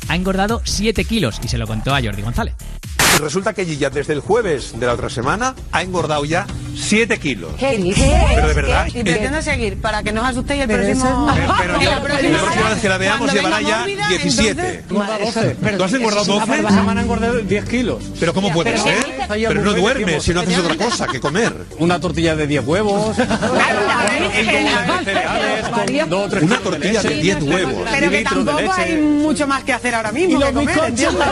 ha 0.09 0.17
engordado 0.17 0.61
7 0.65 1.05
kilos 1.05 1.41
y 1.43 1.49
se 1.49 1.57
lo 1.59 1.67
contó 1.67 1.95
a 1.95 2.03
Jordi 2.03 2.23
González. 2.23 2.55
Y 3.15 3.19
resulta 3.19 3.53
que 3.53 3.65
Gilla 3.65 3.91
desde 3.91 4.13
el 4.13 4.21
jueves 4.21 4.79
de 4.79 4.87
la 4.87 4.93
otra 4.95 5.09
semana 5.09 5.55
ha 5.73 5.83
engordado 5.83 6.25
ya 6.25 6.47
7 6.77 7.19
kilos. 7.19 7.53
¿Qué 7.59 7.77
dices? 7.79 8.11
Pero 8.35 8.49
de 8.49 8.55
verdad. 8.55 8.87
¿Qué? 8.93 9.01
eh, 9.01 9.05
Pretendo 9.05 9.41
seguir 9.43 9.81
para 9.81 10.03
que 10.03 10.13
no 10.13 10.23
os 10.23 10.29
asustéis 10.29 10.63
el 10.63 10.69
Pero 10.69 10.83
próximo. 10.83 11.31
es- 11.31 11.37
Pero 11.61 11.75
En 11.77 11.81
yo- 11.85 11.91
la 11.91 11.97
la 11.97 12.03
próxima 12.03 12.39
próxima 12.39 12.69
vez 12.71 12.79
que 12.81 12.89
la 12.89 12.99
veamos 12.99 13.33
llevará 13.33 13.61
ya 13.61 13.79
mórbida, 13.81 14.09
17. 14.09 14.51
entonces- 14.51 14.85
¿Tú 14.89 15.85
has 15.85 15.93
engordado 15.93 16.25
12? 16.25 16.57
Esta 16.57 16.71
semana 16.71 17.03
engordado 17.03 17.35
10 17.39 17.65
kilos. 17.69 18.03
¿Pero 18.19 18.35
cómo 18.35 18.53
puede 18.53 18.73
pero 18.73 18.83
ser? 18.83 19.05
¿qué 19.05 19.13
dices? 19.13 19.27
Pero 19.49 19.63
no 19.63 19.73
duermes 19.75 20.23
si 20.23 20.35
no 20.35 20.41
haces 20.41 20.59
otra 20.59 20.75
cosa 20.77 21.07
que 21.07 21.21
comer. 21.21 21.53
Una 21.79 22.01
tortilla 22.01 22.35
de 22.35 22.47
10 22.49 22.67
huevos. 22.67 23.17
Una 26.43 26.59
tortilla 26.59 27.03
de 27.03 27.15
10 27.15 27.43
huevos. 27.43 27.89
Pero 27.91 28.11
que 28.11 28.23
tampoco 28.25 28.73
hay 28.73 28.97
mucho 28.97 29.47
más 29.47 29.63
que 29.65 29.73
hacer 29.73 29.95
ahora 29.95 30.11
mismo. 30.13 30.41
que 30.41 30.53
comer, 30.53 30.79
¿entiendes? 30.89 31.27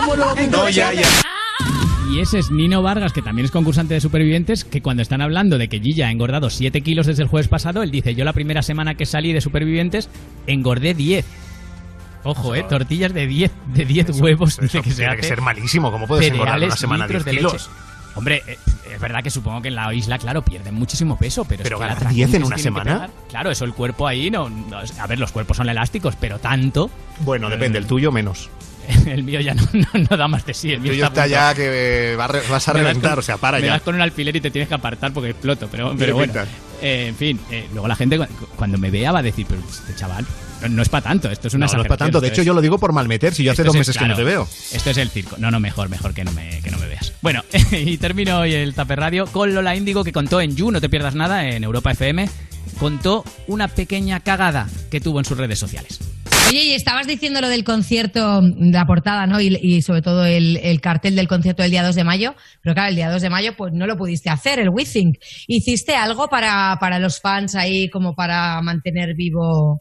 No, 0.50 0.68
ya, 0.68 0.92
ya. 0.92 1.02
Y 2.12 2.20
ese 2.20 2.38
es 2.40 2.50
Nino 2.50 2.82
Vargas, 2.82 3.14
que 3.14 3.22
también 3.22 3.46
es 3.46 3.50
concursante 3.50 3.94
de 3.94 4.00
supervivientes, 4.02 4.66
que 4.66 4.82
cuando 4.82 5.02
están 5.02 5.22
hablando 5.22 5.56
de 5.56 5.68
que 5.68 5.80
Gilla 5.80 6.08
ha 6.08 6.10
engordado 6.10 6.50
7 6.50 6.82
kilos 6.82 7.06
desde 7.06 7.22
el 7.22 7.28
jueves 7.30 7.48
pasado, 7.48 7.82
él 7.82 7.90
dice, 7.90 8.14
yo 8.14 8.22
la 8.26 8.34
primera 8.34 8.60
semana 8.60 8.96
que 8.96 9.06
salí 9.06 9.32
de 9.32 9.40
supervivientes 9.40 10.10
engordé 10.46 10.92
10. 10.92 11.24
Ojo, 12.24 12.54
eh, 12.54 12.64
tortillas 12.68 13.14
de 13.14 13.26
10, 13.26 13.50
de 13.74 13.84
10 13.86 14.20
huevos. 14.20 14.58
dice 14.60 14.82
que 14.82 14.90
se 14.90 14.96
tiene 14.96 15.14
que 15.14 15.20
hace. 15.20 15.28
ser 15.30 15.40
malísimo. 15.40 15.90
¿Cómo 15.90 16.06
puedes 16.06 16.30
engordar 16.30 16.62
una 16.62 16.76
semana 16.76 17.06
litros 17.06 17.24
10 17.24 17.34
de 17.34 17.38
kilos? 17.38 17.52
leche. 17.54 17.64
Hombre, 18.14 18.42
eh, 18.46 18.58
es 18.94 19.00
verdad 19.00 19.22
que 19.22 19.30
supongo 19.30 19.62
que 19.62 19.68
en 19.68 19.74
la 19.74 19.92
isla, 19.94 20.18
claro, 20.18 20.42
pierden 20.42 20.74
muchísimo 20.74 21.16
peso, 21.16 21.46
pero, 21.46 21.62
Pero 21.62 21.76
es 21.76 21.80
que 21.80 21.80
ganar 21.80 21.94
la 21.94 21.96
atracón 22.10 22.14
10 22.16 22.34
en 22.34 22.44
una 22.44 22.58
semana. 22.58 23.08
Claro, 23.30 23.50
eso 23.50 23.64
el 23.64 23.72
cuerpo 23.72 24.06
ahí 24.06 24.30
no, 24.30 24.50
no- 24.50 24.80
A 25.00 25.06
ver, 25.06 25.18
los 25.18 25.32
cuerpos 25.32 25.56
son 25.56 25.70
elásticos, 25.70 26.14
pero 26.20 26.38
tanto. 26.38 26.90
Bueno, 27.20 27.48
depende, 27.48 27.78
el 27.78 27.86
tuyo 27.86 28.12
menos. 28.12 28.50
El 29.06 29.22
mío 29.24 29.40
ya 29.40 29.54
no, 29.54 29.62
no- 29.72 30.06
no 30.10 30.16
da 30.16 30.28
más 30.28 30.44
de 30.46 30.54
sí. 30.54 30.72
El 30.72 30.80
mío 30.80 30.92
está 30.92 31.08
punto. 31.08 31.26
ya 31.26 31.54
que 31.54 32.16
va 32.18 32.24
a 32.24 32.28
re- 32.28 32.42
vas 32.50 32.68
a 32.68 32.72
reventar, 32.72 33.10
con- 33.12 33.18
o 33.20 33.22
sea, 33.22 33.36
para 33.36 33.58
me 33.58 33.66
ya. 33.66 33.72
das 33.72 33.82
con 33.82 33.94
un 33.94 34.00
alfiler 34.00 34.34
y 34.36 34.40
te 34.40 34.50
tienes 34.50 34.68
que 34.68 34.74
apartar 34.74 35.12
porque 35.12 35.30
exploto, 35.30 35.68
pero, 35.70 35.94
pero 35.98 36.14
bueno. 36.14 36.32
Eh, 36.80 37.06
en 37.08 37.16
fin, 37.16 37.38
eh, 37.50 37.66
luego 37.72 37.86
la 37.86 37.94
gente 37.96 38.18
cu- 38.18 38.26
cuando 38.56 38.76
me 38.78 38.90
vea 38.90 39.12
va 39.12 39.20
a 39.20 39.22
decir, 39.22 39.46
pero 39.48 39.60
este 39.70 39.94
chaval, 39.94 40.26
no, 40.62 40.68
no 40.68 40.82
es 40.82 40.88
para 40.88 41.02
tanto, 41.04 41.30
esto 41.30 41.46
es 41.48 41.54
una 41.54 41.66
No, 41.66 41.72
no 41.74 41.82
es 41.82 41.88
para 41.88 41.98
tanto. 41.98 42.20
De 42.20 42.28
hecho, 42.28 42.40
es- 42.40 42.46
yo 42.46 42.54
lo 42.54 42.60
digo 42.60 42.78
por 42.78 42.92
malmeter, 42.92 43.32
si 43.34 43.44
yo 43.44 43.52
hace 43.52 43.62
dos 43.62 43.74
es- 43.74 43.80
meses 43.80 43.96
que 43.98 44.06
no 44.06 44.16
te 44.16 44.24
veo. 44.24 44.48
Esto 44.72 44.90
es 44.90 44.96
el 44.96 45.08
circo. 45.10 45.36
No, 45.38 45.50
no, 45.52 45.60
mejor, 45.60 45.88
mejor 45.88 46.12
que 46.12 46.24
no 46.24 46.32
me, 46.32 46.60
que 46.60 46.70
no 46.72 46.78
me 46.78 46.86
veas. 46.88 47.12
Bueno, 47.22 47.44
y 47.72 47.96
termino 47.98 48.40
hoy 48.40 48.54
el 48.54 48.74
Taper 48.74 48.98
Radio 48.98 49.26
con 49.26 49.54
Lola 49.54 49.76
Índigo 49.76 50.02
que 50.02 50.12
contó 50.12 50.40
en 50.40 50.56
You, 50.56 50.72
no 50.72 50.80
te 50.80 50.88
pierdas 50.88 51.14
nada, 51.14 51.46
en 51.48 51.62
Europa 51.62 51.92
FM, 51.92 52.28
contó 52.80 53.24
una 53.46 53.68
pequeña 53.68 54.18
cagada 54.20 54.68
que 54.90 55.00
tuvo 55.00 55.20
en 55.20 55.24
sus 55.24 55.38
redes 55.38 55.58
sociales. 55.60 56.00
Oye, 56.52 56.64
y 56.66 56.72
estabas 56.72 57.06
diciendo 57.06 57.40
lo 57.40 57.48
del 57.48 57.64
concierto, 57.64 58.42
la 58.58 58.84
portada, 58.86 59.26
¿no? 59.26 59.40
Y, 59.40 59.56
y 59.62 59.80
sobre 59.80 60.02
todo 60.02 60.26
el, 60.26 60.58
el 60.58 60.80
cartel 60.82 61.16
del 61.16 61.26
concierto 61.28 61.62
del 61.62 61.70
día 61.70 61.82
2 61.82 61.94
de 61.94 62.04
mayo. 62.04 62.34
Pero 62.62 62.74
claro, 62.74 62.90
el 62.90 62.96
día 62.96 63.10
2 63.10 63.22
de 63.22 63.30
mayo 63.30 63.54
pues 63.56 63.72
no 63.72 63.86
lo 63.86 63.96
pudiste 63.96 64.28
hacer, 64.28 64.58
el 64.58 64.68
WeThink. 64.68 65.16
¿Hiciste 65.46 65.94
algo 65.94 66.28
para, 66.28 66.76
para 66.78 66.98
los 66.98 67.20
fans 67.20 67.54
ahí 67.54 67.88
como 67.88 68.14
para 68.14 68.60
mantener 68.60 69.14
vivo? 69.14 69.80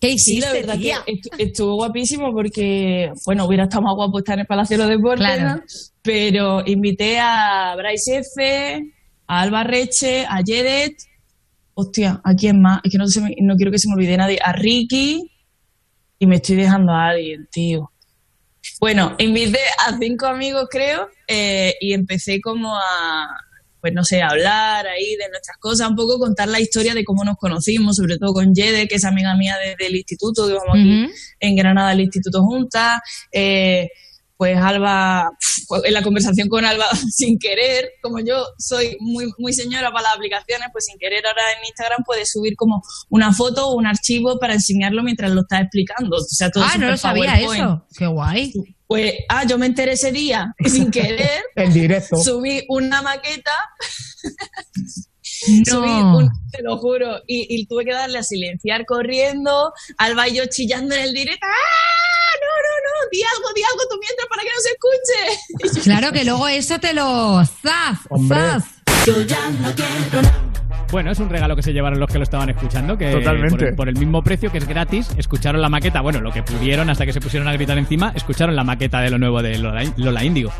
¿Qué 0.00 0.16
Sí, 0.16 0.36
hiciste, 0.38 0.46
la 0.46 0.52
verdad 0.52 0.78
que 0.78 1.12
estu- 1.12 1.34
estuvo 1.38 1.74
guapísimo 1.74 2.32
porque, 2.32 3.10
bueno, 3.26 3.44
hubiera 3.44 3.64
estado 3.64 3.82
más 3.82 3.94
guapo 3.94 4.18
estar 4.20 4.34
en 4.34 4.40
el 4.40 4.46
Palacio 4.46 4.78
de 4.78 4.84
los 4.84 4.90
Deportes, 4.90 5.26
Claro. 5.26 5.56
¿no? 5.56 5.62
pero 6.02 6.62
invité 6.64 7.18
a 7.18 7.74
Bryce 7.76 8.18
F., 8.18 8.80
a 9.26 9.40
Alba 9.42 9.62
Reche, 9.64 10.24
a 10.24 10.40
Jedet, 10.42 10.94
hostia, 11.74 12.20
¿a 12.24 12.32
quién 12.34 12.62
más? 12.62 12.80
Es 12.84 12.92
que 12.92 12.96
no, 12.98 13.06
se 13.08 13.20
me- 13.20 13.34
no 13.42 13.56
quiero 13.56 13.70
que 13.70 13.78
se 13.78 13.88
me 13.88 13.94
olvide 13.94 14.16
nadie, 14.16 14.38
a 14.42 14.52
Ricky, 14.52 15.20
y 16.18 16.26
me 16.26 16.36
estoy 16.36 16.56
dejando 16.56 16.92
a 16.92 17.08
alguien, 17.08 17.48
tío. 17.50 17.92
Bueno, 18.80 19.14
invité 19.18 19.60
a 19.86 19.96
cinco 19.98 20.26
amigos, 20.26 20.68
creo, 20.70 21.08
eh, 21.26 21.74
y 21.80 21.92
empecé 21.92 22.40
como 22.40 22.76
a, 22.76 23.28
pues 23.80 23.92
no 23.92 24.04
sé, 24.04 24.22
a 24.22 24.28
hablar 24.28 24.86
ahí 24.86 25.16
de 25.16 25.28
nuestras 25.28 25.56
cosas, 25.58 25.88
un 25.88 25.96
poco 25.96 26.18
contar 26.18 26.48
la 26.48 26.60
historia 26.60 26.94
de 26.94 27.04
cómo 27.04 27.24
nos 27.24 27.36
conocimos, 27.36 27.96
sobre 27.96 28.18
todo 28.18 28.32
con 28.32 28.54
Yede, 28.54 28.88
que 28.88 28.96
es 28.96 29.04
amiga 29.04 29.36
mía 29.36 29.56
desde 29.64 29.86
el 29.86 29.96
instituto, 29.96 30.46
que 30.46 30.54
vamos 30.54 30.74
aquí 30.74 31.06
en 31.40 31.56
Granada 31.56 31.90
al 31.90 32.00
instituto 32.00 32.42
juntas. 32.42 32.98
Eh, 33.32 33.88
pues 34.38 34.56
Alba, 34.56 35.30
pf, 35.38 35.86
en 35.88 35.92
la 35.92 36.02
conversación 36.02 36.48
con 36.48 36.64
Alba, 36.64 36.86
sin 37.10 37.38
querer, 37.38 37.90
como 38.00 38.20
yo 38.20 38.46
soy 38.56 38.96
muy, 39.00 39.30
muy 39.36 39.52
señora 39.52 39.90
para 39.90 40.04
las 40.04 40.14
aplicaciones, 40.14 40.68
pues 40.72 40.86
sin 40.86 40.96
querer 40.98 41.26
ahora 41.26 41.42
en 41.58 41.66
Instagram 41.66 42.04
puedes 42.06 42.30
subir 42.30 42.54
como 42.56 42.80
una 43.10 43.34
foto 43.34 43.66
o 43.68 43.76
un 43.76 43.86
archivo 43.86 44.38
para 44.38 44.54
enseñarlo 44.54 45.02
mientras 45.02 45.32
lo 45.32 45.42
estás 45.42 45.62
explicando. 45.62 46.16
O 46.16 46.20
sea, 46.20 46.50
todo 46.50 46.64
Ah, 46.64 46.78
no 46.78 46.88
lo 46.90 46.96
sabía 46.96 47.32
PowerPoint. 47.34 47.62
eso. 47.62 47.86
Qué 47.98 48.06
guay. 48.06 48.52
Pues, 48.86 49.12
ah, 49.28 49.44
yo 49.44 49.58
me 49.58 49.66
enteré 49.66 49.92
ese 49.92 50.12
día 50.12 50.54
sin 50.64 50.90
querer 50.90 51.42
En 51.56 51.72
directo. 51.74 52.16
subí 52.16 52.64
una 52.68 53.02
maqueta. 53.02 53.50
No. 55.46 55.64
Subí 55.64 55.90
un, 55.90 56.28
te 56.50 56.62
lo 56.62 56.76
juro, 56.78 57.18
y, 57.26 57.46
y 57.48 57.66
tuve 57.66 57.84
que 57.84 57.92
darle 57.92 58.18
a 58.18 58.22
silenciar 58.22 58.84
corriendo, 58.86 59.72
Alba 59.96 60.28
y 60.28 60.36
yo 60.36 60.44
chillando 60.46 60.94
en 60.94 61.02
el 61.02 61.12
directo. 61.12 61.46
¡Ah! 61.46 62.18
No, 62.40 62.46
no, 62.62 62.74
no, 62.86 63.10
di 63.10 63.22
algo, 63.22 63.48
di 63.54 63.62
algo 63.62 63.82
tú 63.90 63.96
mientras 64.00 64.28
para 64.28 64.42
que 64.42 64.48
no 64.54 64.60
se 64.60 64.70
escuche. 64.70 65.80
Claro 65.88 66.12
que 66.12 66.24
luego 66.24 66.46
eso 66.48 66.78
te 66.78 66.92
lo... 66.92 67.44
¡Zas! 67.44 68.00
Hombre. 68.10 68.38
¡Zas! 68.38 68.64
Yo 69.06 69.22
ya 69.22 69.48
no 69.50 69.72
quiero 69.74 70.22
nada. 70.22 70.44
Bueno, 70.90 71.10
es 71.10 71.18
un 71.18 71.28
regalo 71.28 71.54
que 71.54 71.62
se 71.62 71.72
llevaron 71.72 72.00
los 72.00 72.10
que 72.10 72.18
lo 72.18 72.24
estaban 72.24 72.48
escuchando, 72.48 72.96
que 72.96 73.10
Totalmente. 73.10 73.56
Por, 73.56 73.68
el, 73.68 73.74
por 73.74 73.88
el 73.88 73.96
mismo 73.96 74.22
precio, 74.22 74.50
que 74.50 74.58
es 74.58 74.66
gratis, 74.66 75.08
escucharon 75.18 75.60
la 75.60 75.68
maqueta, 75.68 76.00
bueno, 76.00 76.20
lo 76.20 76.32
que 76.32 76.42
pudieron 76.42 76.88
hasta 76.88 77.04
que 77.04 77.12
se 77.12 77.20
pusieron 77.20 77.46
a 77.48 77.52
gritar 77.52 77.76
encima, 77.76 78.12
escucharon 78.14 78.56
la 78.56 78.64
maqueta 78.64 79.00
de 79.00 79.10
lo 79.10 79.18
nuevo 79.18 79.42
de 79.42 79.58
Lola, 79.58 79.84
Lola 79.96 80.24
Índigo. 80.24 80.50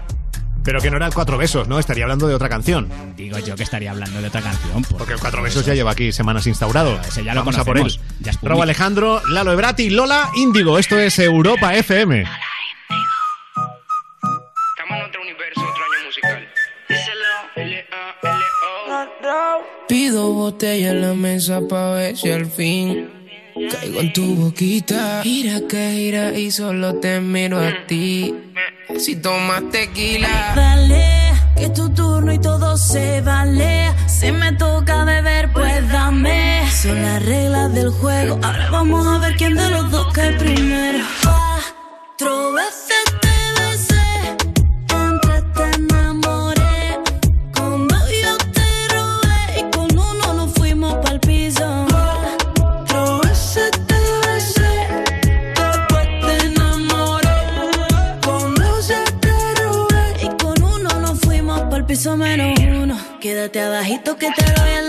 Pero 0.69 0.83
que 0.83 0.91
no 0.91 0.99
era 0.99 1.07
el 1.07 1.15
Cuatro 1.15 1.39
Besos, 1.39 1.67
¿no? 1.67 1.79
Estaría 1.79 2.05
hablando 2.05 2.29
de 2.29 2.35
otra 2.35 2.51
canción. 2.51 2.91
Digo 3.17 3.39
yo 3.39 3.55
que 3.57 3.63
estaría 3.63 3.91
hablando 3.91 4.21
de 4.21 4.29
otra 4.29 4.43
canción. 4.43 4.83
por- 4.83 4.99
Porque 4.99 5.15
el 5.15 5.19
Cuatro 5.19 5.41
Besos 5.43 5.65
ya 5.65 5.73
lleva 5.73 5.93
aquí 5.93 6.13
semanas 6.13 6.47
instaurado. 6.47 7.01
ese 7.09 7.25
ya 7.25 7.33
lo 7.33 7.41
Vamos 7.41 7.57
a 7.57 7.65
por 7.65 7.79
él. 7.79 7.85
conocemos, 7.85 8.07
ya 8.21 8.33
es. 8.33 8.39
Robo 8.43 8.63
Alejandro, 8.65 9.23
Lalo 9.31 9.53
Ebrati, 9.55 9.89
Lola 9.89 10.29
Índigo. 10.37 10.79
Esto 10.79 10.99
es 10.99 11.19
Europa 11.21 11.75
FM. 11.75 12.23
Pido 19.89 20.33
botella 20.33 20.91
en 20.91 21.01
la 21.03 21.15
mesa 21.15 21.61
pa' 21.69 21.93
ver 21.93 22.17
si 22.17 22.31
al 22.31 22.47
fin 22.47 23.09
caigo 23.71 24.01
en 24.01 24.13
tu 24.13 24.35
boquita. 24.35 25.23
Gira 25.23 25.61
que 25.69 25.93
gira 25.93 26.39
y 26.39 26.51
solo 26.51 26.95
te 26.97 27.21
miro 27.21 27.59
a 27.59 27.87
ti. 27.87 28.35
Si 28.97 29.17
tomas 29.17 29.63
tequila. 29.71 30.55
Dale, 30.57 31.33
que 31.57 31.67
es 31.67 31.73
tu 31.75 31.91
turno 31.91 32.33
y 32.33 32.39
todo 32.39 32.77
se 32.77 33.21
vale. 33.21 33.95
Si 34.07 34.33
me 34.33 34.53
toca 34.53 35.05
beber, 35.05 35.53
pues 35.53 35.89
dame. 35.93 36.69
Son 36.71 37.01
las 37.01 37.25
reglas 37.25 37.73
del 37.75 37.91
juego. 37.91 38.41
Ahora 38.43 38.71
vamos 38.71 39.07
a 39.07 39.19
ver 39.19 39.37
quién 39.37 39.55
de 39.55 39.71
los 39.71 39.91
dos 39.91 40.13
cae 40.13 40.33
primero. 40.33 41.05
Cuatro 41.23 42.53
veces 42.55 42.98
Abajito 63.99 64.17
que 64.17 64.31
te 64.31 64.79
el 64.79 64.88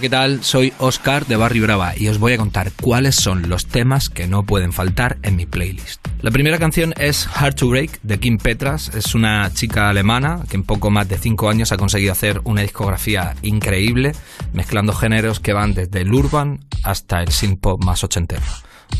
¿qué 0.00 0.10
tal? 0.10 0.44
Soy 0.44 0.72
Oscar 0.78 1.26
de 1.26 1.36
Barry 1.36 1.60
Brava 1.60 1.96
y 1.96 2.08
os 2.08 2.18
voy 2.18 2.32
a 2.32 2.36
contar 2.36 2.70
cuáles 2.72 3.16
son 3.16 3.48
los 3.48 3.66
temas 3.66 4.08
que 4.08 4.26
no 4.26 4.44
pueden 4.44 4.72
faltar 4.72 5.18
en 5.22 5.34
mi 5.34 5.46
playlist. 5.46 6.06
La 6.20 6.30
primera 6.30 6.58
canción 6.58 6.94
es 6.98 7.28
Hard 7.34 7.54
to 7.56 7.68
Break 7.68 8.00
de 8.02 8.20
Kim 8.20 8.38
Petras. 8.38 8.94
Es 8.94 9.14
una 9.14 9.52
chica 9.52 9.88
alemana 9.88 10.40
que 10.48 10.56
en 10.56 10.62
poco 10.62 10.90
más 10.90 11.08
de 11.08 11.18
5 11.18 11.48
años 11.48 11.72
ha 11.72 11.76
conseguido 11.76 12.12
hacer 12.12 12.40
una 12.44 12.62
discografía 12.62 13.34
increíble, 13.42 14.12
mezclando 14.52 14.92
géneros 14.92 15.40
que 15.40 15.52
van 15.52 15.74
desde 15.74 16.02
el 16.02 16.12
urban 16.12 16.60
hasta 16.84 17.20
el 17.20 17.32
synth 17.32 17.60
pop 17.60 17.82
más 17.82 18.04
ochentero. 18.04 18.42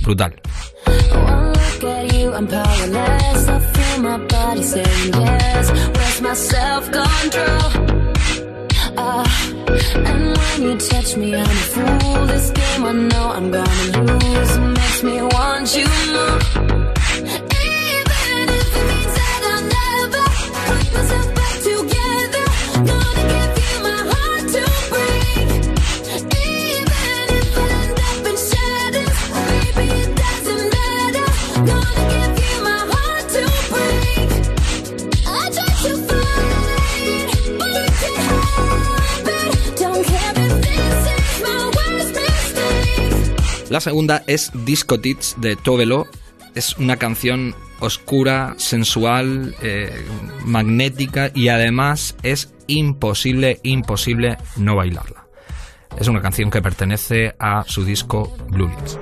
Brutal. 0.03 0.40
And 9.95 10.37
when 10.39 10.62
you 10.62 10.76
touch 10.79 11.16
me, 11.16 11.35
I'm 11.35 11.45
a 11.45 11.61
fool. 11.72 12.26
This 12.26 12.51
game 12.51 12.85
I 12.85 12.93
know 12.93 13.31
I'm 13.31 13.51
gonna 13.51 14.03
lose. 14.12 14.57
It 14.57 14.61
makes 14.61 15.03
me 15.03 15.22
want 15.22 15.76
you 15.76 15.87
more. 16.12 16.97
La 43.71 43.81
segunda 43.81 44.23
es 44.27 44.51
Disco 44.55 44.99
Tits 44.99 45.37
de 45.39 45.55
Tovelo. 45.55 46.07
Es 46.55 46.77
una 46.79 46.97
canción 46.97 47.55
oscura, 47.81 48.55
sensual, 48.57 49.55
eh, 49.61 50.07
magnética 50.45 51.31
y 51.35 51.49
además 51.49 52.16
es 52.23 52.53
imposible, 52.66 53.61
imposible 53.62 54.39
no 54.57 54.75
bailarla. 54.75 55.27
Es 55.99 56.09
una 56.09 56.23
canción 56.23 56.51
que 56.51 56.62
pertenece 56.62 57.35
a 57.39 57.64
su 57.66 57.85
disco 57.85 58.35
Blue 58.49 58.69
Lips. 58.69 58.99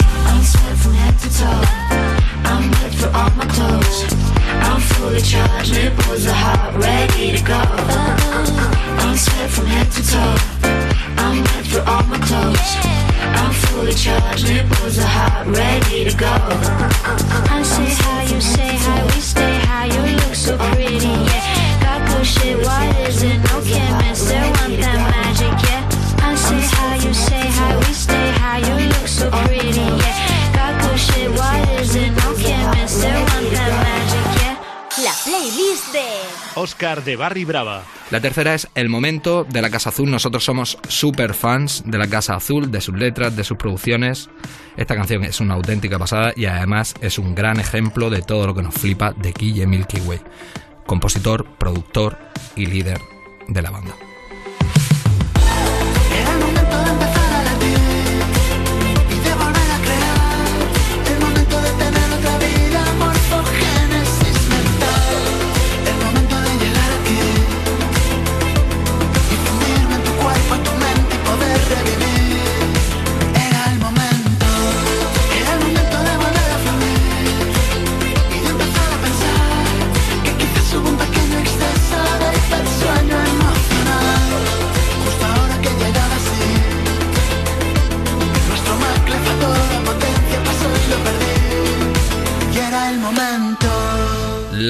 I'm 13.36 13.52
fully 13.52 13.94
charged, 13.94 14.48
nipples 14.48 14.98
are 14.98 15.12
hot, 15.16 15.46
ready 15.46 16.04
to 16.08 16.16
go. 16.16 16.32
I 17.56 17.62
say 17.62 17.90
how 18.02 18.20
you 18.32 18.40
say 18.40 18.76
hi, 18.84 19.04
we 19.06 19.20
stay 19.20 19.54
how 19.68 19.84
you 19.84 20.02
look 20.16 20.34
so 20.34 20.56
pretty, 20.56 21.14
yeah. 21.30 21.80
Got 21.82 22.00
bullshit, 22.08 22.64
why 22.64 22.84
is 23.06 23.22
it 23.22 23.38
no 23.48 23.60
chemist? 23.62 24.28
They 24.28 24.40
want 24.56 24.80
that 24.84 25.00
magic, 25.12 25.54
yeah. 25.68 26.28
I 26.28 26.34
say 26.34 26.62
how 26.76 26.94
you 26.94 27.12
say 27.14 27.46
hi, 27.56 27.76
we 27.76 27.92
stay 27.92 28.30
how 28.40 28.56
you 28.56 28.88
look 28.88 29.06
so 29.06 29.30
pretty. 29.30 29.55
Playlist 35.46 35.92
de 35.92 36.60
Oscar 36.60 37.04
de 37.04 37.16
Barry 37.16 37.44
Brava. 37.44 37.84
La 38.10 38.20
tercera 38.20 38.54
es 38.54 38.68
El 38.74 38.88
Momento 38.88 39.44
de 39.44 39.62
la 39.62 39.70
Casa 39.70 39.90
Azul. 39.90 40.10
Nosotros 40.10 40.44
somos 40.44 40.78
super 40.88 41.34
fans 41.34 41.84
de 41.86 41.98
la 41.98 42.08
Casa 42.08 42.34
Azul, 42.34 42.70
de 42.70 42.80
sus 42.80 42.96
letras, 42.96 43.36
de 43.36 43.44
sus 43.44 43.56
producciones. 43.56 44.28
Esta 44.76 44.96
canción 44.96 45.24
es 45.24 45.40
una 45.40 45.54
auténtica 45.54 45.98
pasada 45.98 46.32
y 46.34 46.46
además 46.46 46.94
es 47.00 47.18
un 47.18 47.34
gran 47.34 47.60
ejemplo 47.60 48.10
de 48.10 48.22
todo 48.22 48.46
lo 48.46 48.54
que 48.54 48.62
nos 48.62 48.74
flipa 48.74 49.12
de 49.12 49.32
Guille 49.32 49.66
Milky 49.66 50.00
Way, 50.00 50.20
compositor, 50.84 51.46
productor 51.58 52.18
y 52.56 52.66
líder 52.66 53.00
de 53.46 53.62
la 53.62 53.70
banda. 53.70 53.94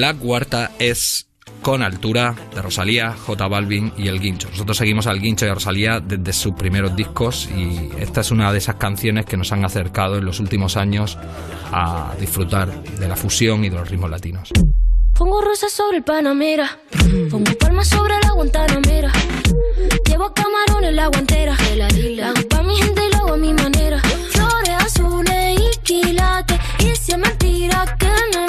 La 0.07 0.13
cuarta 0.13 0.71
es 0.79 1.27
Con 1.61 1.83
Altura 1.83 2.33
de 2.55 2.61
Rosalía, 2.61 3.11
J 3.11 3.47
Balvin 3.49 3.91
y 3.97 4.07
El 4.07 4.21
Guincho. 4.21 4.49
Nosotros 4.49 4.77
seguimos 4.77 5.05
al 5.05 5.19
Guincho 5.19 5.45
y 5.45 5.49
a 5.49 5.53
Rosalía 5.53 5.99
desde 5.99 6.31
sus 6.31 6.53
primeros 6.53 6.95
discos 6.95 7.49
y 7.53 7.89
esta 7.99 8.21
es 8.21 8.31
una 8.31 8.53
de 8.53 8.59
esas 8.59 8.75
canciones 8.75 9.25
que 9.25 9.35
nos 9.35 9.51
han 9.51 9.65
acercado 9.65 10.17
en 10.17 10.23
los 10.23 10.39
últimos 10.39 10.77
años 10.77 11.17
a 11.73 12.15
disfrutar 12.21 12.71
de 12.83 13.05
la 13.09 13.17
fusión 13.17 13.65
y 13.65 13.69
de 13.69 13.75
los 13.75 13.89
ritmos 13.89 14.09
latinos. 14.09 14.53
Pongo 15.13 15.41
rosas 15.41 15.73
sobre 15.73 15.97
el 15.97 16.03
Panamera. 16.05 16.79
Pongo 17.29 17.51
palmas 17.59 17.89
sobre 17.89 18.13
la 18.23 18.31
Guantanamera. 18.31 19.11
Llevo 20.05 20.33
camarones 20.33 20.93
la 20.93 21.07
guantera. 21.07 21.53
Hago 21.53 22.47
pa' 22.47 22.63
mi 22.63 22.77
gente 22.77 23.01
y 23.05 23.11
lo 23.11 23.17
hago 23.17 23.33
a 23.33 23.37
mi 23.37 23.53
manera. 23.53 23.99
Flores 24.29 24.69
azules 24.85 25.59
y 25.59 25.79
quilates. 25.83 26.59
Y 26.79 26.95
si 26.95 27.11
es 27.11 27.17
mentira 27.17 27.97
que. 27.99 28.07
Flores 28.07 28.46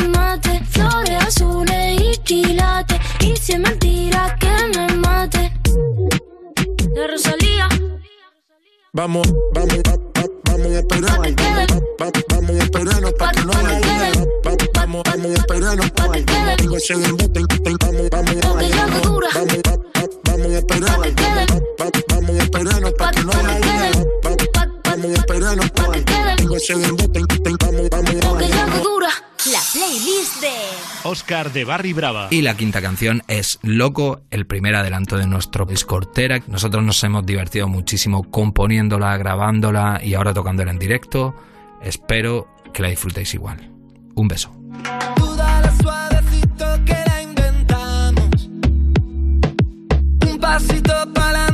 y 2.31 3.37
si 3.41 3.53
es 3.53 3.59
mentira 3.59 4.37
que 4.39 4.51
me 4.77 4.87
mate. 4.97 5.51
De 6.93 7.07
Rosalía. 7.07 7.69
Vamos, 8.93 9.27
vamos, 9.55 9.81
vamos 9.83 9.87
a. 9.87 10.19
Vamos 10.45 10.67
a 10.67 10.81
Vamos, 11.99 12.25
vamos 12.29 12.51
a 12.51 12.59
esperarnos 12.59 13.15
que 13.15 13.41
no 13.41 13.53
Vamos, 14.45 14.69
vamos 14.75 15.03
Vamos 15.05 15.05
que 15.05 15.07
no 15.09 15.47
Vamos. 18.09 18.09
Vamos. 18.09 18.45
Vamos 19.35 19.57
a. 19.57 19.77
Vamos 20.25 20.53
a. 20.53 20.67
Vamos. 20.69 20.93
Vamos. 21.79 22.05
Vamos. 22.09 22.29
Vamos 22.29 22.37
a. 22.39 22.49
Vamos. 22.49 22.75
Vamos. 24.29 25.03
Vamos 25.39 25.73
Vamos 26.93 27.03
Vamos 27.39 27.91
Vamos. 27.91 28.21
Vamos 28.21 29.28
la 29.47 29.61
playlist 29.73 30.41
de 30.41 30.53
Oscar 31.05 31.53
de 31.53 31.65
Barry 31.65 31.93
Brava. 31.93 32.27
Y 32.31 32.43
la 32.43 32.57
quinta 32.57 32.83
canción 32.83 33.23
es 33.29 33.59
Loco, 33.63 34.23
el 34.31 34.47
primer 34.47 34.75
adelanto 34.75 35.17
de 35.17 35.27
nuestro 35.27 35.65
discortera. 35.65 36.43
Nosotros 36.49 36.83
nos 36.83 37.03
hemos 37.05 37.25
divertido 37.25 37.69
muchísimo 37.69 38.31
componiéndola, 38.31 39.17
grabándola 39.17 40.01
y 40.03 40.15
ahora 40.15 40.35
tocándola 40.35 40.73
en 40.73 40.79
directo. 40.79 41.35
Espero 41.83 42.49
que 42.75 42.83
la 42.83 42.89
disfrutéis 42.89 43.33
igual. 43.35 43.71
Un 44.17 44.29
beso. 44.29 44.51
Un 50.27 50.39
pasito 50.41 51.13
para 51.15 51.48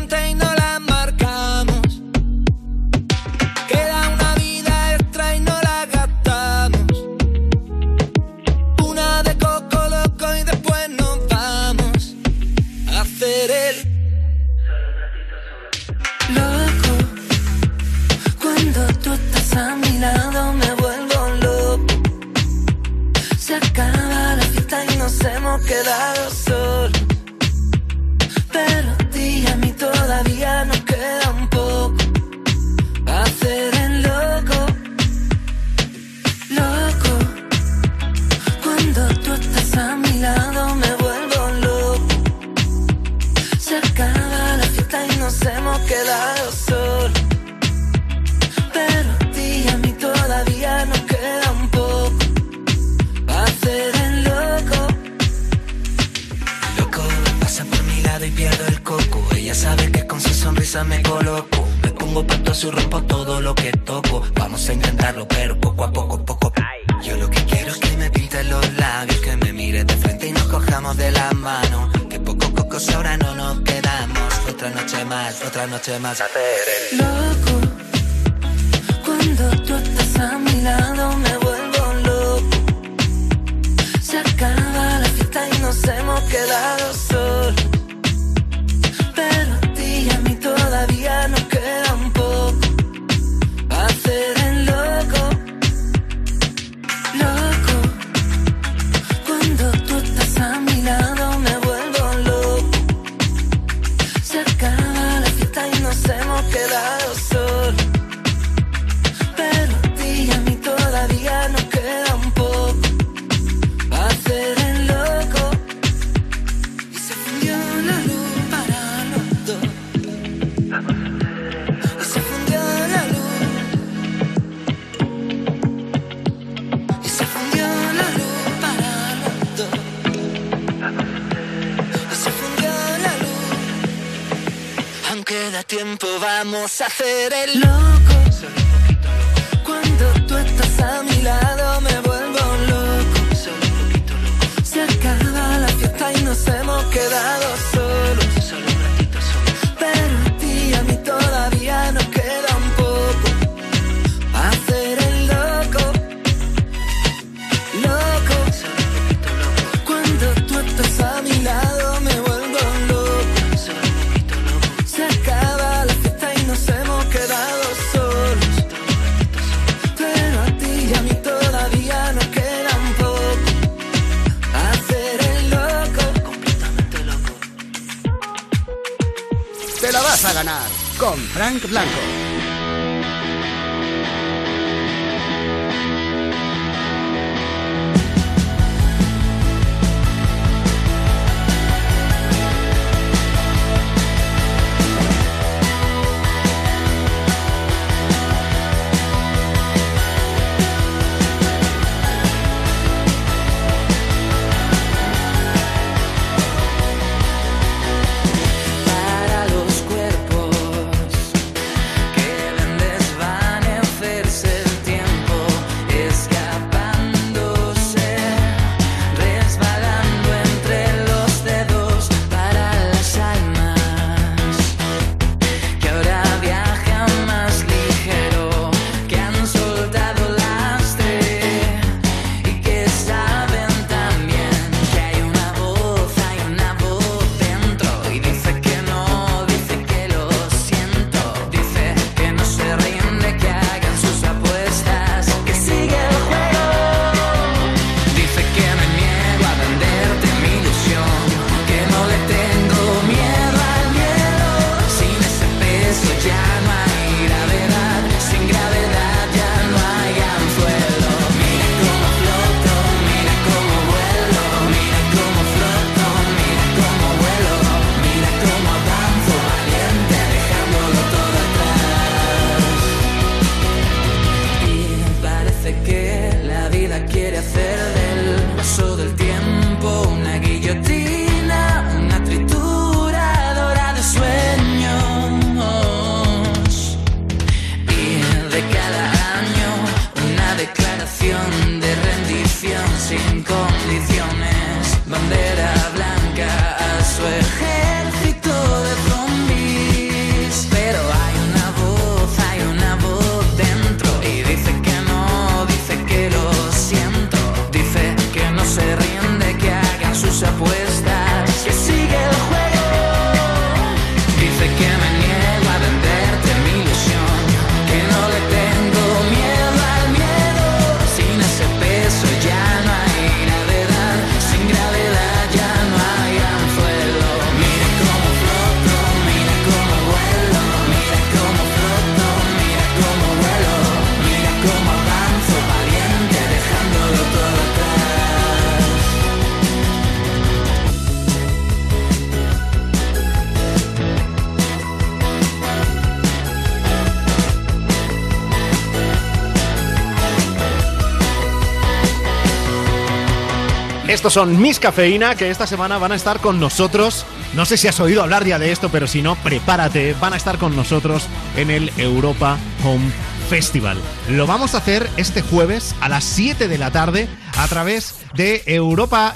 Estos 354.24 354.42
son 354.42 354.58
Miss 354.58 354.80
Cafeína, 354.80 355.34
que 355.34 355.50
esta 355.50 355.66
semana 355.66 355.98
van 355.98 356.12
a 356.12 356.14
estar 356.14 356.40
con 356.40 356.58
nosotros. 356.58 357.26
No 357.52 357.66
sé 357.66 357.76
si 357.76 357.88
has 357.88 358.00
oído 358.00 358.22
hablar 358.22 358.46
ya 358.46 358.58
de 358.58 358.72
esto, 358.72 358.88
pero 358.88 359.06
si 359.06 359.20
no, 359.20 359.36
prepárate. 359.36 360.16
Van 360.18 360.32
a 360.32 360.38
estar 360.38 360.56
con 360.56 360.74
nosotros 360.74 361.26
en 361.58 361.70
el 361.70 361.92
Europa 361.98 362.56
Home 362.82 363.12
Festival. 363.50 363.98
Lo 364.30 364.46
vamos 364.46 364.74
a 364.74 364.78
hacer 364.78 365.10
este 365.18 365.42
jueves 365.42 365.94
a 366.00 366.08
las 366.08 366.24
7 366.24 366.68
de 366.68 366.78
la 366.78 366.90
tarde 366.90 367.28
a 367.58 367.68
través 367.68 368.14
de 368.34 368.62
europafm.com. 368.64 369.26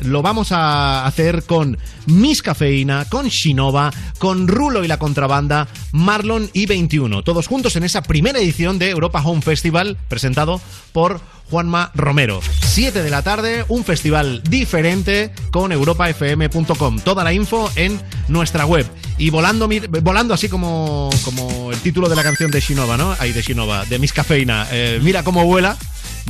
Lo 0.00 0.22
vamos 0.22 0.50
a 0.50 1.06
hacer 1.06 1.44
con 1.44 1.78
Miss 2.06 2.42
Cafeína, 2.42 3.04
con 3.08 3.28
Shinova, 3.28 3.92
con 4.18 4.48
Rulo 4.48 4.82
y 4.82 4.88
la 4.88 4.98
contrabanda, 4.98 5.68
Marlon 5.92 6.50
y 6.52 6.66
21. 6.66 7.22
Todos 7.22 7.46
juntos 7.46 7.76
en 7.76 7.84
esa 7.84 8.02
primera 8.02 8.40
edición 8.40 8.80
de 8.80 8.90
Europa 8.90 9.22
Home 9.24 9.42
Festival 9.42 9.98
presentado 10.08 10.60
por 10.92 11.20
Juanma 11.48 11.92
Romero. 11.94 12.40
7 12.70 13.02
de 13.02 13.10
la 13.10 13.22
tarde, 13.22 13.64
un 13.66 13.84
festival 13.84 14.44
diferente 14.48 15.32
con 15.50 15.72
europafm.com. 15.72 17.00
Toda 17.00 17.24
la 17.24 17.32
info 17.32 17.68
en 17.74 18.00
nuestra 18.28 18.64
web. 18.64 18.86
Y 19.18 19.30
volando, 19.30 19.68
volando 20.02 20.34
así 20.34 20.48
como, 20.48 21.10
como 21.24 21.72
el 21.72 21.80
título 21.80 22.08
de 22.08 22.14
la 22.14 22.22
canción 22.22 22.52
de 22.52 22.60
Shinova, 22.60 22.96
¿no? 22.96 23.16
Ahí 23.18 23.32
de 23.32 23.42
Shinova, 23.42 23.84
de 23.86 23.98
Miss 23.98 24.12
Cafeína. 24.12 24.68
Eh, 24.70 25.00
mira 25.02 25.24
cómo 25.24 25.44
vuela. 25.44 25.76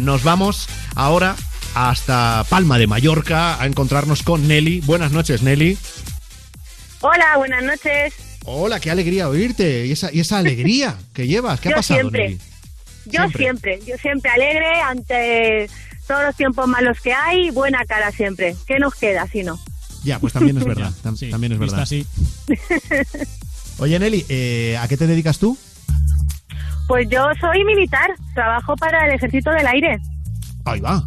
Nos 0.00 0.22
vamos 0.22 0.66
ahora 0.94 1.36
hasta 1.74 2.46
Palma 2.48 2.78
de 2.78 2.86
Mallorca 2.86 3.60
a 3.60 3.66
encontrarnos 3.66 4.22
con 4.22 4.48
Nelly. 4.48 4.80
Buenas 4.80 5.12
noches, 5.12 5.42
Nelly. 5.42 5.76
Hola, 7.02 7.36
buenas 7.36 7.62
noches. 7.64 8.14
Hola, 8.46 8.80
qué 8.80 8.90
alegría 8.90 9.28
oírte. 9.28 9.86
Y 9.86 9.92
esa, 9.92 10.10
y 10.10 10.20
esa 10.20 10.38
alegría 10.38 10.96
que 11.12 11.26
llevas. 11.26 11.60
¿Qué 11.60 11.68
ha 11.68 11.72
Yo 11.72 11.76
pasado, 11.76 12.00
siempre. 12.00 12.22
Nelly? 12.22 12.40
Yo 13.06 13.20
Siempre. 13.28 13.38
siempre. 13.38 13.80
yo 13.86 13.96
siempre 13.98 14.30
alegre 14.30 14.80
ante 14.82 15.68
todos 16.10 16.24
los 16.24 16.34
tiempos 16.34 16.66
malos 16.66 16.98
que 17.00 17.12
hay, 17.12 17.50
buena 17.50 17.84
cara 17.86 18.10
siempre. 18.10 18.56
¿Qué 18.66 18.80
nos 18.80 18.94
queda 18.96 19.28
si 19.28 19.44
no? 19.44 19.60
Ya, 20.02 20.18
pues 20.18 20.32
también 20.32 20.56
es 20.58 20.64
verdad. 20.74 20.90
tam- 21.04 21.30
también 21.30 21.52
es 21.52 21.58
verdad. 21.60 21.80
así. 21.82 22.04
Oye, 23.78 23.96
Nelly, 23.98 24.26
eh, 24.28 24.76
¿a 24.80 24.88
qué 24.88 24.96
te 24.96 25.06
dedicas 25.06 25.38
tú? 25.38 25.56
Pues 26.88 27.06
yo 27.08 27.24
soy 27.40 27.64
militar, 27.64 28.10
trabajo 28.34 28.74
para 28.74 29.06
el 29.06 29.14
Ejército 29.14 29.50
del 29.52 29.66
Aire. 29.68 29.98
Ahí 30.64 30.80
va. 30.80 31.06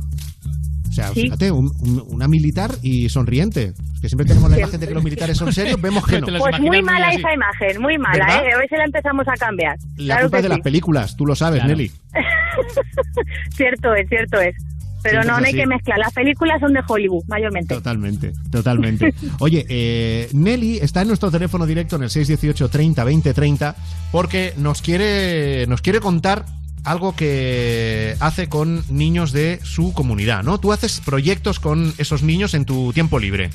O 0.90 0.92
sea, 0.94 1.10
Sí. 1.10 1.24
fíjate, 1.24 1.52
un- 1.52 1.72
un- 1.82 2.04
una 2.08 2.28
militar 2.28 2.72
y 2.82 3.10
sonriente. 3.10 3.74
Es 3.96 4.00
que 4.02 4.08
siempre 4.10 4.26
tenemos 4.28 4.50
la 4.52 4.60
imagen 4.60 4.80
de 4.80 4.88
que 4.88 4.94
los 4.94 5.04
militares 5.04 5.38
son 5.38 5.52
serios, 5.52 5.82
vemos 5.82 6.06
que 6.06 6.22
no. 6.22 6.28
Pues 6.40 6.60
muy 6.62 6.82
mala 6.82 7.10
esa 7.12 7.34
imagen, 7.34 7.82
muy 7.82 7.98
mala, 7.98 8.26
¿Verdad? 8.26 8.46
¿eh? 8.46 8.54
A 8.54 8.58
ver 8.58 8.70
si 8.70 8.76
la 8.76 8.86
empezamos 8.86 9.28
a 9.28 9.34
cambiar. 9.34 9.76
La 9.98 10.16
claro 10.16 10.22
culpa 10.24 10.38
que 10.38 10.40
es 10.40 10.44
de 10.44 10.50
las 10.50 10.60
películas, 10.60 11.16
tú 11.18 11.26
lo 11.26 11.36
sabes, 11.36 11.60
Claro. 11.62 11.76
Nelly. 11.76 11.92
Cierto 13.56 13.94
es, 13.96 14.08
cierto 14.10 14.40
es. 14.40 14.56
Pero 15.04 15.22
Siempre 15.22 15.32
no, 15.32 15.40
no 15.40 15.46
hay 15.46 15.54
que 15.54 15.68
mezclar. 15.68 16.00
Las 16.00 16.14
películas 16.14 16.60
son 16.62 16.74
de 16.74 16.80
Hollywood, 16.88 17.26
mayormente. 17.28 17.76
Totalmente, 17.76 18.32
totalmente. 18.50 19.14
Oye, 19.40 19.66
eh, 19.68 20.30
Nelly 20.34 20.78
está 20.78 21.02
en 21.02 21.10
nuestro 21.10 21.30
teléfono 21.30 21.66
directo 21.66 21.98
en 21.98 22.04
el 22.04 22.10
618 22.10 22.70
30 22.70 23.04
20 23.04 23.34
30 23.34 23.76
porque 24.12 24.54
nos 24.58 24.82
quiere, 24.82 25.68
nos 25.68 25.82
quiere 25.82 26.00
contar 26.00 26.46
algo 26.86 27.16
que 27.16 28.16
hace 28.20 28.50
con 28.50 28.84
niños 28.90 29.32
de 29.32 29.60
su 29.64 29.94
comunidad, 29.94 30.44
¿no? 30.44 30.58
Tú 30.60 30.74
haces 30.74 31.02
proyectos 31.02 31.60
con 31.60 31.94
esos 31.98 32.24
niños 32.24 32.54
en 32.54 32.66
tu 32.66 32.94
tiempo 32.94 33.20
libre. 33.20 33.50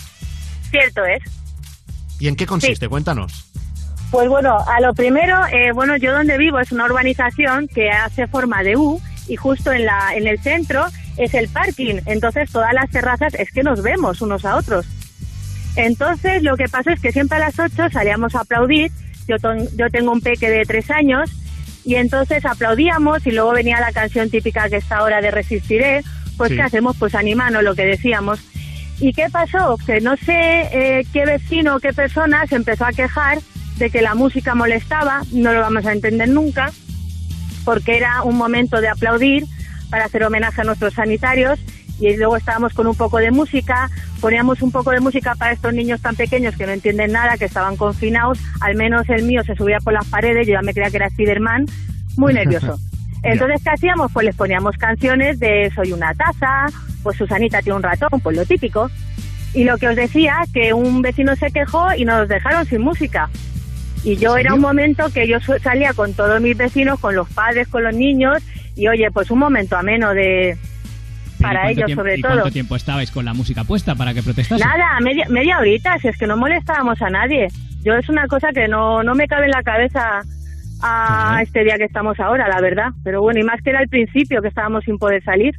Cierto 0.70 1.04
es. 1.04 1.22
¿Y 2.20 2.28
en 2.28 2.36
qué 2.36 2.46
consiste? 2.46 2.88
Cuéntanos. 2.88 3.50
Pues 4.10 4.28
bueno, 4.28 4.56
a 4.66 4.80
lo 4.80 4.94
primero, 4.94 5.46
eh, 5.52 5.72
bueno, 5.72 5.96
yo 5.96 6.12
donde 6.12 6.38
vivo 6.38 6.58
es 6.58 6.72
una 6.72 6.86
urbanización 6.86 7.68
que 7.68 7.90
hace 7.90 8.26
forma 8.26 8.62
de 8.62 8.76
U 8.76 9.00
y 9.28 9.36
justo 9.36 9.70
en, 9.70 9.84
la, 9.84 10.14
en 10.14 10.26
el 10.26 10.38
centro 10.40 10.86
es 11.18 11.34
el 11.34 11.48
parking. 11.48 12.00
Entonces 12.06 12.50
todas 12.50 12.72
las 12.74 12.90
terrazas 12.90 13.34
es 13.34 13.50
que 13.50 13.62
nos 13.62 13.82
vemos 13.82 14.20
unos 14.22 14.44
a 14.44 14.56
otros. 14.56 14.86
Entonces 15.76 16.42
lo 16.42 16.56
que 16.56 16.68
pasa 16.68 16.92
es 16.92 17.00
que 17.00 17.12
siempre 17.12 17.36
a 17.36 17.40
las 17.40 17.58
8 17.58 17.90
salíamos 17.92 18.34
a 18.34 18.40
aplaudir. 18.40 18.90
Yo, 19.26 19.36
ton- 19.38 19.68
yo 19.76 19.90
tengo 19.90 20.12
un 20.12 20.20
peque 20.20 20.48
de 20.50 20.64
tres 20.64 20.90
años 20.90 21.30
y 21.84 21.94
entonces 21.96 22.44
aplaudíamos 22.44 23.26
y 23.26 23.30
luego 23.30 23.52
venía 23.52 23.78
la 23.80 23.92
canción 23.92 24.30
típica 24.30 24.68
que 24.68 24.76
está 24.76 24.98
ahora 24.98 25.20
de 25.20 25.30
Resistiré. 25.30 26.02
Pues 26.36 26.50
Sí. 26.50 26.56
¿qué 26.56 26.62
hacemos? 26.62 26.96
Pues 26.96 27.14
animando 27.14 27.62
lo 27.62 27.74
que 27.74 27.84
decíamos. 27.84 28.40
¿Y 29.00 29.12
qué 29.12 29.28
pasó? 29.30 29.76
Que 29.86 30.00
no 30.00 30.16
sé 30.16 30.68
eh, 30.72 31.06
qué 31.12 31.24
vecino 31.24 31.76
o 31.76 31.80
qué 31.80 31.92
persona 31.92 32.46
se 32.46 32.56
empezó 32.56 32.84
a 32.84 32.92
quejar 32.92 33.38
de 33.76 33.90
que 33.90 34.02
la 34.02 34.14
música 34.16 34.56
molestaba, 34.56 35.22
no 35.32 35.52
lo 35.52 35.60
vamos 35.60 35.86
a 35.86 35.92
entender 35.92 36.28
nunca, 36.28 36.72
porque 37.64 37.96
era 37.96 38.22
un 38.22 38.36
momento 38.36 38.80
de 38.80 38.88
aplaudir 38.88 39.44
para 39.90 40.04
hacer 40.04 40.24
homenaje 40.24 40.60
a 40.60 40.64
nuestros 40.64 40.94
sanitarios 40.94 41.58
y 42.00 42.16
luego 42.16 42.36
estábamos 42.36 42.74
con 42.74 42.86
un 42.86 42.94
poco 42.94 43.18
de 43.18 43.30
música, 43.30 43.90
poníamos 44.20 44.62
un 44.62 44.70
poco 44.70 44.90
de 44.90 45.00
música 45.00 45.34
para 45.34 45.52
estos 45.52 45.74
niños 45.74 46.00
tan 46.00 46.14
pequeños 46.14 46.56
que 46.56 46.66
no 46.66 46.72
entienden 46.72 47.12
nada, 47.12 47.36
que 47.36 47.46
estaban 47.46 47.76
confinados, 47.76 48.38
al 48.60 48.76
menos 48.76 49.08
el 49.08 49.24
mío 49.24 49.42
se 49.44 49.56
subía 49.56 49.78
por 49.82 49.92
las 49.92 50.06
paredes, 50.06 50.46
yo 50.46 50.54
ya 50.54 50.62
me 50.62 50.72
creía 50.72 50.90
que 50.90 50.96
era 50.98 51.10
Spiderman, 51.10 51.66
muy 52.16 52.34
nervioso. 52.34 52.78
Entonces, 53.22 53.60
¿qué 53.64 53.70
hacíamos? 53.70 54.12
Pues 54.12 54.26
les 54.26 54.36
poníamos 54.36 54.76
canciones 54.76 55.40
de 55.40 55.70
Soy 55.74 55.92
una 55.92 56.14
taza, 56.14 56.66
pues 57.02 57.16
Susanita 57.16 57.60
tiene 57.62 57.76
un 57.76 57.82
ratón, 57.82 58.20
pues 58.22 58.36
lo 58.36 58.44
típico. 58.44 58.90
Y 59.54 59.64
lo 59.64 59.76
que 59.76 59.88
os 59.88 59.96
decía, 59.96 60.44
que 60.52 60.72
un 60.72 61.02
vecino 61.02 61.34
se 61.34 61.50
quejó 61.50 61.92
y 61.94 62.04
nos 62.04 62.28
dejaron 62.28 62.64
sin 62.66 62.82
música. 62.82 63.28
Y 64.04 64.16
yo 64.16 64.36
era 64.36 64.54
un 64.54 64.60
momento 64.60 65.10
que 65.12 65.26
yo 65.26 65.38
salía 65.40 65.92
con 65.94 66.14
todos 66.14 66.40
mis 66.40 66.56
vecinos, 66.56 67.00
con 67.00 67.16
los 67.16 67.28
padres, 67.30 67.66
con 67.66 67.82
los 67.82 67.94
niños, 67.94 68.42
y 68.78 68.88
oye, 68.88 69.10
pues 69.10 69.30
un 69.30 69.38
momento 69.40 69.76
ameno 69.76 70.14
de 70.14 70.56
para 71.40 71.52
¿Y 71.52 71.54
cuánto 71.54 71.70
ellos 71.70 71.86
tiempo- 71.86 72.00
sobre 72.02 72.18
¿Y 72.18 72.22
todo. 72.22 72.32
cuánto 72.32 72.50
tiempo 72.50 72.76
estabais 72.76 73.10
con 73.10 73.24
la 73.24 73.34
música 73.34 73.64
puesta 73.64 73.94
para 73.94 74.14
que 74.14 74.22
protestasen? 74.22 74.66
Nada, 74.66 74.98
media, 75.00 75.26
media 75.28 75.58
horita, 75.58 75.98
si 75.98 76.08
es 76.08 76.16
que 76.16 76.26
no 76.26 76.36
molestábamos 76.36 77.00
a 77.02 77.10
nadie. 77.10 77.48
Yo 77.84 77.94
es 77.94 78.08
una 78.08 78.26
cosa 78.26 78.48
que 78.52 78.66
no, 78.68 79.02
no 79.02 79.14
me 79.14 79.28
cabe 79.28 79.44
en 79.46 79.52
la 79.52 79.62
cabeza 79.62 80.22
a 80.82 81.40
este 81.42 81.64
día 81.64 81.76
que 81.76 81.84
estamos 81.84 82.18
ahora, 82.20 82.48
la 82.48 82.60
verdad. 82.60 82.88
Pero 83.04 83.20
bueno, 83.22 83.40
y 83.40 83.44
más 83.44 83.60
que 83.62 83.70
era 83.70 83.80
el 83.82 83.88
principio, 83.88 84.42
que 84.42 84.48
estábamos 84.48 84.84
sin 84.84 84.98
poder 84.98 85.22
salir. 85.22 85.54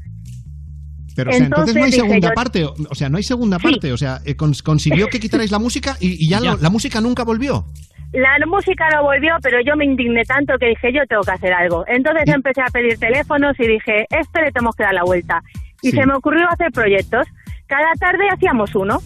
Pero, 1.16 1.32
o 1.32 1.34
sea, 1.34 1.46
entonces, 1.46 1.76
no 1.76 1.84
hay 1.84 1.92
segunda 1.92 2.30
yo- 2.30 2.34
parte. 2.34 2.66
O 2.66 2.96
sea, 2.96 3.10
no 3.10 3.18
hay 3.18 3.24
segunda 3.24 3.60
parte. 3.60 3.92
O 3.92 3.98
sea, 3.98 4.20
eh, 4.26 4.38
cons- 4.38 4.62
consiguió 4.64 5.08
que 5.08 5.20
quitarais 5.20 5.52
la 5.52 5.60
música 5.60 5.98
y, 6.00 6.24
y 6.26 6.30
ya, 6.30 6.40
Ya. 6.40 6.52
lo- 6.52 6.58
la 6.62 6.70
música 6.70 7.02
nunca 7.02 7.24
volvió. 7.24 7.66
La 8.14 8.38
música 8.48 8.90
no 8.90 9.04
volvió, 9.04 9.36
pero 9.42 9.58
yo 9.66 9.76
me 9.76 9.86
indigné 9.86 10.24
tanto 10.24 10.58
que 10.58 10.68
dije, 10.68 10.92
yo 10.92 11.02
tengo 11.08 11.22
que 11.22 11.32
hacer 11.32 11.54
algo. 11.54 11.84
Entonces 11.88 12.24
empecé 12.28 12.62
a 12.62 12.66
pedir 12.68 12.98
teléfonos 12.98 13.54
y 13.60 13.68
dije, 13.68 14.08
este 14.10 14.42
le 14.42 14.52
tenemos 14.52 14.76
que 14.76 14.84
dar 14.84 14.94
la 14.94 15.04
vuelta. 15.04 15.42
Y 15.82 15.92
Sí. 15.92 15.98
se 15.98 16.06
me 16.06 16.14
ocurrió 16.16 16.48
hacer 16.50 16.72
proyectos. 16.72 17.28
Cada 17.68 17.94
tarde 18.00 18.28
hacíamos 18.34 18.74
uno. 18.76 19.00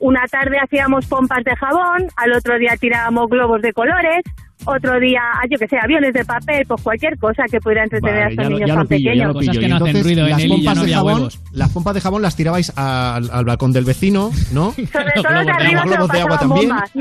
Una 0.00 0.26
tarde 0.30 0.58
hacíamos 0.62 1.06
pompas 1.06 1.42
de 1.42 1.56
jabón, 1.56 2.06
al 2.16 2.32
otro 2.32 2.56
día 2.58 2.76
tirábamos 2.78 3.28
globos 3.28 3.60
de 3.62 3.72
colores, 3.72 4.22
otro 4.64 5.00
día, 5.00 5.20
ah, 5.34 5.42
yo 5.50 5.58
que 5.58 5.66
sé, 5.66 5.76
aviones 5.82 6.12
de 6.14 6.24
papel, 6.24 6.64
pues 6.68 6.82
cualquier 6.82 7.18
cosa 7.18 7.42
que 7.50 7.58
pudiera 7.60 7.82
entretener 7.82 8.22
a 8.24 8.28
estos 8.28 8.48
niños 8.48 8.68
tan 8.70 8.86
pequeños. 8.86 9.34
las 9.34 10.44
pompas 10.46 10.82
de 10.84 10.92
jabón, 10.92 11.28
las 11.52 11.70
pompas 11.72 11.94
de 11.94 12.00
jabón 12.00 12.22
las 12.22 12.36
tirabais 12.36 12.72
al, 12.76 13.28
al 13.32 13.44
balcón 13.44 13.72
del 13.72 13.84
vecino, 13.84 14.30
¿no? 14.52 14.70
Sobre 14.72 15.12
todo 15.14 15.32
los 15.32 15.46
de 15.46 15.52
arriba 15.52 15.82
se 15.82 15.88
lo 15.88 15.94
globos 15.96 16.08
de 16.12 16.20
agua 16.20 16.36
pasaban 16.38 16.48
también. 16.48 16.68
bombas. 16.68 16.92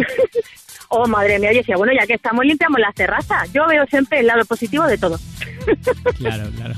Oh, 0.89 1.07
madre 1.07 1.39
mía, 1.39 1.51
yo 1.51 1.59
decía, 1.59 1.77
bueno, 1.77 1.93
ya 1.97 2.05
que 2.07 2.14
estamos 2.14 2.45
limpiamos 2.45 2.80
las 2.80 2.93
terrazas. 2.95 3.51
Yo 3.53 3.68
veo 3.68 3.85
siempre 3.88 4.19
el 4.19 4.27
lado 4.27 4.45
positivo 4.45 4.85
de 4.85 4.97
todo. 4.97 5.19
Claro, 6.18 6.49
claro. 6.55 6.73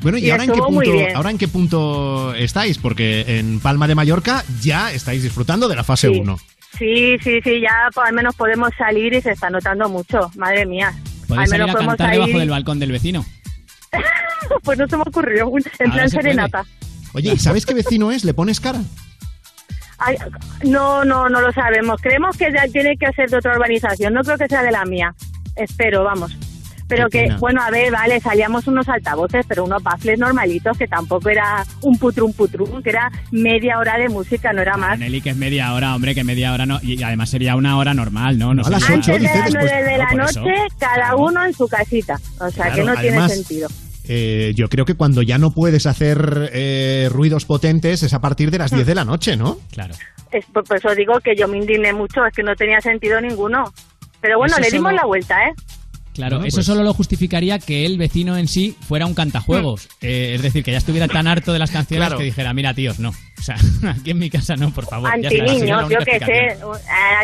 Bueno, 0.00 0.18
¿y, 0.18 0.26
Y 0.26 0.30
ahora, 0.30 0.44
en 0.44 0.52
qué 0.52 0.58
punto, 0.60 0.90
ahora 1.14 1.30
en 1.30 1.38
qué 1.38 1.48
punto 1.48 2.34
estáis? 2.34 2.78
Porque 2.78 3.38
en 3.38 3.60
Palma 3.60 3.86
de 3.88 3.94
Mallorca 3.94 4.44
ya 4.62 4.92
estáis 4.92 5.22
disfrutando 5.22 5.68
de 5.68 5.76
la 5.76 5.84
fase 5.84 6.08
Sí. 6.08 6.20
1. 6.20 6.38
Sí, 6.78 7.16
sí, 7.22 7.40
sí, 7.42 7.60
ya 7.60 7.88
pues, 7.94 8.06
al 8.06 8.14
menos 8.14 8.34
podemos 8.34 8.70
salir 8.76 9.14
y 9.14 9.20
se 9.22 9.32
está 9.32 9.50
notando 9.50 9.88
mucho. 9.88 10.30
Madre 10.36 10.66
mía. 10.66 10.88
Al 10.88 11.26
Podéis 11.28 11.50
salir 11.50 11.66
menos 11.66 11.80
a 11.80 11.86
cantar 11.86 12.06
salir. 12.08 12.20
debajo 12.20 12.38
del 12.38 12.50
balcón 12.50 12.78
del 12.78 12.92
vecino. 12.92 13.24
pues 14.62 14.78
no 14.78 14.86
se 14.86 14.96
me 14.96 15.02
ocurrió, 15.02 15.46
en 15.48 15.90
Ahora 15.90 15.92
plan 15.92 16.10
serenata. 16.10 16.64
Oye, 17.12 17.32
¿y 17.32 17.38
sabes 17.38 17.64
qué 17.66 17.74
vecino 17.74 18.12
es? 18.12 18.24
¿Le 18.24 18.34
pones 18.34 18.60
cara? 18.60 18.80
Ay, 19.98 20.16
no, 20.64 21.04
no, 21.04 21.28
no 21.28 21.40
lo 21.40 21.52
sabemos. 21.52 22.00
Creemos 22.00 22.36
que 22.36 22.52
ya 22.52 22.66
tiene 22.70 22.96
que 22.96 23.12
ser 23.12 23.30
de 23.30 23.38
otra 23.38 23.54
urbanización. 23.54 24.12
No 24.12 24.22
creo 24.22 24.38
que 24.38 24.48
sea 24.48 24.62
de 24.62 24.72
la 24.72 24.84
mía. 24.84 25.14
Espero, 25.56 26.04
vamos. 26.04 26.36
Pero 26.88 27.08
que, 27.08 27.34
bueno, 27.40 27.60
a 27.62 27.70
ver, 27.70 27.90
vale, 27.90 28.20
salíamos 28.20 28.68
unos 28.68 28.88
altavoces, 28.88 29.44
pero 29.48 29.64
unos 29.64 29.82
baffles 29.82 30.18
normalitos, 30.18 30.78
que 30.78 30.86
tampoco 30.86 31.28
era 31.28 31.64
un 31.82 31.98
putrum 31.98 32.32
putrum, 32.32 32.80
que 32.80 32.90
era 32.90 33.10
media 33.32 33.78
hora 33.78 33.98
de 33.98 34.08
música, 34.08 34.52
no 34.52 34.62
era 34.62 34.76
más. 34.76 34.96
Nelly, 34.96 35.20
que 35.20 35.30
es 35.30 35.36
media 35.36 35.72
hora, 35.74 35.96
hombre, 35.96 36.14
que 36.14 36.22
media 36.22 36.52
hora 36.52 36.64
no. 36.64 36.78
Y 36.82 37.02
además 37.02 37.30
sería 37.30 37.56
una 37.56 37.76
hora 37.76 37.92
normal, 37.92 38.38
¿no? 38.38 38.54
no 38.54 38.62
a 38.64 38.70
las 38.70 38.84
sé. 38.84 38.94
ocho, 38.94 39.14
Antes 39.14 39.32
de 39.32 39.38
las 39.38 39.54
nueve 39.54 39.82
de 39.82 39.98
la 39.98 40.12
noche, 40.12 40.54
cada 40.78 41.16
uno 41.16 41.44
en 41.44 41.52
su 41.54 41.66
casita. 41.66 42.20
O 42.38 42.50
sea, 42.50 42.70
que 42.72 42.84
no 42.84 42.94
tiene 42.96 43.28
sentido. 43.28 43.68
Eh, 44.08 44.52
yo 44.54 44.68
creo 44.68 44.84
que 44.84 44.94
cuando 44.94 45.22
ya 45.22 45.38
no 45.38 45.50
puedes 45.50 45.86
hacer 45.86 46.50
eh, 46.52 47.08
ruidos 47.10 47.44
potentes 47.44 48.02
es 48.02 48.14
a 48.14 48.20
partir 48.20 48.50
de 48.50 48.58
las 48.58 48.70
10 48.70 48.86
de 48.86 48.94
la 48.94 49.04
noche, 49.04 49.36
¿no? 49.36 49.58
Claro. 49.72 49.94
Es 50.32 50.44
por, 50.46 50.64
por 50.64 50.76
eso 50.76 50.94
digo 50.94 51.18
que 51.20 51.34
yo 51.36 51.48
me 51.48 51.58
indigné 51.58 51.92
mucho, 51.92 52.24
es 52.26 52.34
que 52.34 52.42
no 52.42 52.54
tenía 52.56 52.80
sentido 52.80 53.20
ninguno. 53.20 53.72
Pero 54.20 54.38
bueno, 54.38 54.54
Eso 54.54 54.62
le 54.62 54.70
dimos 54.70 54.90
solo- 54.90 55.02
la 55.02 55.06
vuelta, 55.06 55.46
¿eh? 55.48 55.52
Claro, 56.14 56.36
Bueno, 56.36 56.48
eso 56.48 56.56
pues- 56.56 56.66
solo 56.66 56.82
lo 56.82 56.94
justificaría 56.94 57.58
que 57.58 57.84
el 57.84 57.98
vecino 57.98 58.38
en 58.38 58.48
sí 58.48 58.74
fuera 58.88 59.04
un 59.04 59.12
cantajuegos. 59.14 59.86
Eh, 60.00 60.32
es 60.34 60.40
decir, 60.42 60.64
que 60.64 60.72
ya 60.72 60.78
estuviera 60.78 61.08
tan 61.08 61.26
harto 61.26 61.52
de 61.52 61.58
las 61.58 61.70
canciones 61.70 62.06
Claro. 62.06 62.18
que 62.18 62.24
dijera, 62.24 62.54
mira, 62.54 62.72
tíos, 62.72 62.98
no. 62.98 63.10
O 63.10 63.42
sea, 63.42 63.56
aquí 63.90 64.12
en 64.12 64.18
mi 64.18 64.30
casa 64.30 64.56
no, 64.56 64.72
por 64.72 64.86
favor. 64.86 65.10
Antiniños, 65.12 65.90
yo 65.90 65.98
que 65.98 66.18
sé, 66.20 66.32
eh, 66.46 66.56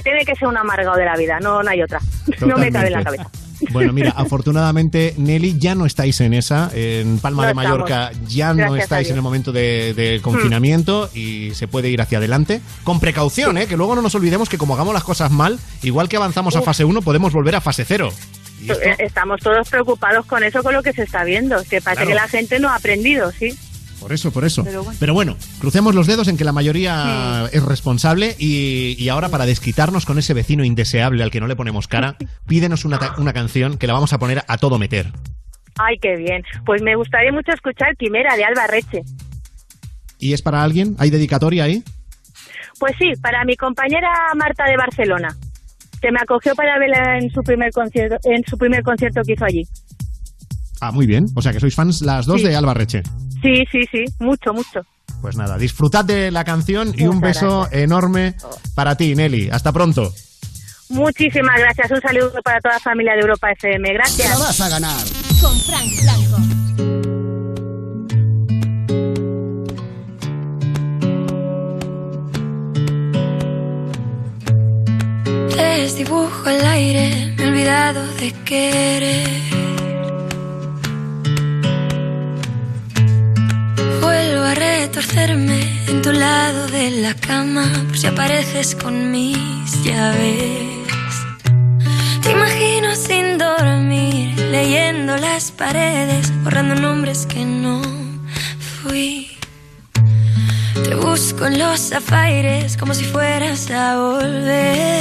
tiene 0.04 0.24
que 0.26 0.34
ser 0.34 0.46
un 0.48 0.59
amargado 0.59 0.96
de 0.98 1.06
la 1.06 1.16
vida, 1.16 1.40
no, 1.40 1.62
no 1.62 1.70
hay 1.70 1.80
otra. 1.82 2.00
No 2.46 2.59
me 2.59 2.70
cabe 2.70 2.88
en 2.88 2.92
la 2.92 3.02
cabeza. 3.04 3.30
Bueno, 3.70 3.93
mira, 3.93 4.10
afortunadamente, 4.16 5.14
Nelly, 5.16 5.59
ya 5.59 5.74
no 5.74 5.86
estáis 5.86 6.20
en 6.20 6.34
esa. 6.34 6.70
En 6.74 7.18
Palma 7.18 7.43
No 7.43 7.48
de 7.48 7.55
Mallorca 7.55 8.09
estamos. 8.10 8.32
ya 8.34 8.48
no 8.48 8.56
Gracias 8.56 8.82
estáis 8.84 9.10
en 9.10 9.16
el 9.16 9.22
momento 9.22 9.52
de, 9.52 9.94
de 9.94 10.20
confinamiento 10.22 11.09
y 11.14 11.52
se 11.55 11.68
puede 11.68 11.89
ir 11.90 12.01
hacia 12.01 12.18
adelante. 12.18 12.60
Con 12.84 13.01
precaución, 13.01 13.59
¿eh? 13.59 13.66
Que 13.66 13.76
luego 13.76 13.94
no 13.94 14.02
nos 14.02 14.14
olvidemos 14.14 14.48
que 14.48 14.59
como 14.59 14.74
hagamos 14.74 14.94
las 14.94 15.05
cosas 15.05 15.30
mal, 15.30 15.59
igual 15.82 16.09
que 16.09 16.16
avanzamos 16.16 16.56
a 16.56 16.62
fase 16.62 16.84
1, 16.84 17.02
podemos 17.02 17.32
volver 17.32 17.55
a 17.55 17.60
fase 17.60 17.84
0. 17.86 18.12
Eh, 18.68 18.97
Estamos 18.98 19.40
todos 19.40 19.68
preocupados 19.68 20.24
con 20.26 20.43
eso, 20.44 20.62
con 20.62 20.72
lo 20.72 20.82
que 20.82 20.93
se 20.93 21.02
está 21.02 21.24
viendo. 21.24 21.56
Que 21.64 21.80
parece 21.80 22.05
Claro. 22.05 22.09
que 22.09 22.14
la 22.14 22.28
gente 22.28 22.59
no 22.60 22.68
ha 22.68 22.76
aprendido, 22.76 23.32
sí. 23.32 23.56
Por 24.02 24.12
eso, 24.12 24.30
por 24.32 24.44
eso. 24.44 24.64
Pero 24.64 24.82
bueno. 24.84 24.96
Pero 25.00 25.14
bueno, 25.14 25.36
crucemos 25.60 25.94
los 25.94 26.06
dedos 26.06 26.28
en 26.28 26.36
que 26.36 26.44
la 26.44 26.52
mayoría 26.52 27.48
es 27.52 27.62
responsable 27.62 28.34
y, 28.38 28.96
y 28.98 29.08
ahora 29.08 29.28
para 29.28 29.46
desquitarnos 29.46 30.04
con 30.04 30.18
ese 30.18 30.34
vecino 30.34 30.64
indeseable 30.64 31.22
al 31.22 31.30
que 31.30 31.40
no 31.40 31.46
le 31.46 31.56
ponemos 31.56 31.88
cara, 31.88 32.16
pídenos 32.46 32.84
una, 32.84 32.98
una 33.18 33.32
canción 33.32 33.78
que 33.78 33.86
la 33.86 33.92
vamos 33.94 34.12
a 34.12 34.18
poner 34.18 34.42
a 34.46 34.58
todo 34.58 34.78
meter. 34.78 35.12
Ay, 35.78 35.96
qué 36.02 36.16
bien. 36.16 36.42
Pues 36.66 36.82
me 36.82 36.96
gustaría 36.96 37.32
mucho 37.32 37.52
escuchar 37.52 37.96
Quimera 37.96 38.36
de 38.36 38.44
Alba 38.44 38.66
Reche. 38.66 39.02
¿Y 40.18 40.32
es 40.34 40.42
para 40.42 40.62
alguien? 40.62 40.96
¿Hay 40.98 41.10
dedicatoria 41.10 41.64
ahí? 41.64 41.82
Pues 42.78 42.92
sí, 42.98 43.12
para 43.22 43.44
mi 43.44 43.56
compañera 43.56 44.08
Marta 44.36 44.64
de 44.66 44.76
Barcelona, 44.76 45.36
que 46.00 46.10
me 46.12 46.18
acogió 46.20 46.54
para 46.54 46.78
verla 46.78 47.18
en 47.18 47.30
su 47.30 47.42
primer 47.42 47.70
concierto, 47.72 48.16
en 48.24 48.42
su 48.44 48.58
primer 48.58 48.82
concierto 48.82 49.22
que 49.24 49.32
hizo 49.34 49.44
allí. 49.44 49.64
Ah, 50.80 50.90
muy 50.90 51.06
bien. 51.06 51.26
O 51.36 51.42
sea 51.42 51.52
que 51.52 51.60
sois 51.60 51.74
fans 51.76 52.02
las 52.02 52.26
dos 52.26 52.40
Sí. 52.40 52.48
de 52.48 52.56
Alba 52.56 52.74
Reche. 52.74 53.02
Sí, 53.43 53.64
sí, 53.70 53.81
sí, 53.90 54.05
mucho, 54.20 54.55
mucho. 54.55 54.86
Pues 55.20 55.36
nada, 55.36 55.59
disfrutad 55.59 56.05
de 56.05 56.31
la 56.31 56.44
canción 56.44 56.93
y 56.97 57.06
un 57.06 57.20
beso 57.20 57.69
enorme 57.70 58.35
para 58.74 58.97
ti, 58.97 59.14
Nelly. 59.14 59.51
Hasta 59.51 59.73
pronto. 59.73 60.12
Muchísimas 60.89 61.59
gracias. 61.59 61.90
Un 61.90 62.01
saludo 62.01 62.43
para 62.43 62.60
toda 62.60 62.74
la 62.74 62.81
familia 62.81 63.14
de 63.14 63.20
Europa 63.20 63.51
FM. 63.51 63.93
Gracias. 63.94 64.28
Te 64.28 64.28
la 64.28 64.39
vas 64.39 64.60
a 64.60 64.69
ganar. 64.69 65.01
Con 65.40 65.59
Frank 65.60 65.90
Blanco. 66.02 66.62
Desdibujo 75.56 76.51
el 76.51 76.66
aire, 76.66 77.35
me 77.36 77.44
he 77.44 77.48
olvidado 77.48 78.06
de 78.14 78.32
querer. 78.44 79.72
Vuelvo 84.14 84.44
a 84.44 84.55
retorcerme 84.55 85.60
en 85.89 86.02
tu 86.02 86.12
lado 86.12 86.66
de 86.66 86.90
la 86.90 87.14
cama, 87.14 87.66
por 87.86 87.97
si 87.97 88.06
apareces 88.06 88.74
con 88.74 89.10
mis 89.10 89.82
llaves. 89.84 91.14
Te 92.22 92.32
imagino 92.32 92.94
sin 92.94 93.39
dormir, 93.39 94.39
leyendo 94.51 95.16
las 95.16 95.51
paredes, 95.51 96.30
borrando 96.44 96.74
nombres 96.74 97.24
que 97.24 97.43
no 97.47 97.80
fui. 98.82 99.30
Te 100.84 100.94
busco 100.94 101.47
en 101.47 101.59
los 101.59 101.80
zafaires 101.80 102.76
como 102.76 102.93
si 102.93 103.05
fueras 103.05 103.70
a 103.70 103.97
volver. 103.97 104.93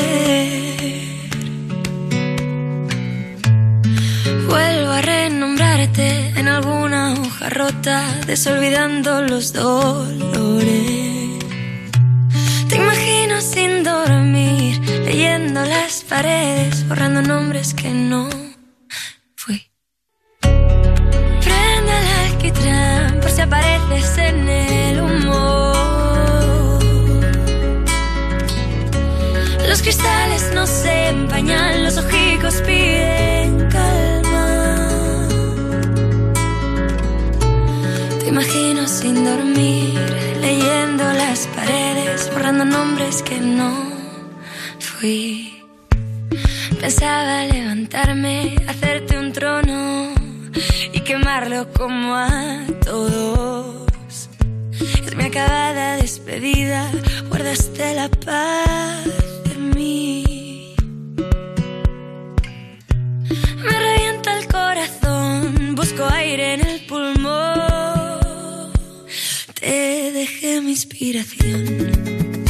Vuelvo 4.48 4.92
a 4.92 5.02
renombrarte 5.02 6.30
en 6.40 6.48
alguna 6.48 7.12
hoja 7.12 7.31
rota, 7.50 8.04
desolvidando 8.28 9.22
los 9.22 9.54
dolores. 9.54 11.40
Te 12.70 12.76
imagino 12.76 13.42
sin 13.42 13.84
dormir, 13.84 14.80
leyendo 15.06 15.64
las 15.66 16.04
paredes, 16.04 16.88
borrando 16.88 17.22
nombres 17.22 17.74
que 17.74 17.90
no 17.90 18.30
fui. 19.36 19.70
Prende 20.42 21.92
el 22.02 22.08
alquitrán 22.26 23.20
por 23.20 23.30
si 23.30 23.42
apareces 23.42 24.18
en 24.18 24.48
el 24.48 25.02
humo. 25.02 25.74
Los 29.68 29.82
cristales 29.82 30.52
no 30.54 30.68
se 30.68 31.10
empañan, 31.10 31.84
los 31.84 31.98
ojicos 31.98 32.56
piden 32.66 33.21
sin 39.02 39.26
dormir, 39.26 40.00
leyendo 40.42 41.04
las 41.14 41.48
paredes, 41.56 42.30
borrando 42.32 42.66
nombres 42.66 43.24
que 43.24 43.40
no 43.40 43.72
fui. 44.80 45.64
Pensaba 46.80 47.46
levantarme, 47.46 48.56
hacerte 48.68 49.18
un 49.18 49.34
trono 49.34 50.14
y 50.94 51.00
quemarlo 51.00 51.68
como 51.74 52.16
a 52.16 52.64
todos. 52.86 54.30
Es 55.08 55.16
mi 55.16 55.24
acabada 55.26 55.96
despedida, 55.96 56.88
guardaste 57.30 57.96
la 57.96 58.08
paz 58.08 59.06
de 59.46 59.56
mí. 59.76 60.76
Me 63.66 63.76
revienta 63.88 64.38
el 64.38 64.48
corazón, 64.48 65.76
busco 65.76 66.06
aire 66.06 66.54
en 66.54 66.62
el. 66.68 66.71
Te 69.62 70.12
dejé 70.12 70.60
mi 70.60 70.72
inspiración. 70.72 72.41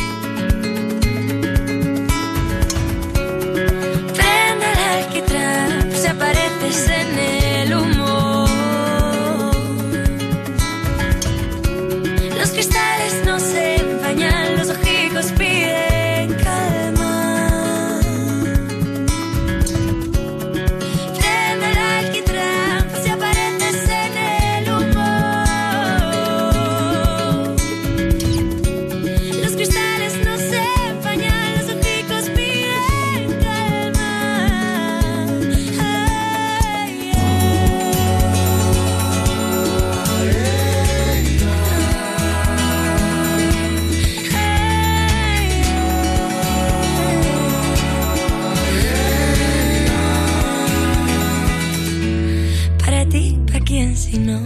Si 54.11 54.19
no? 54.19 54.39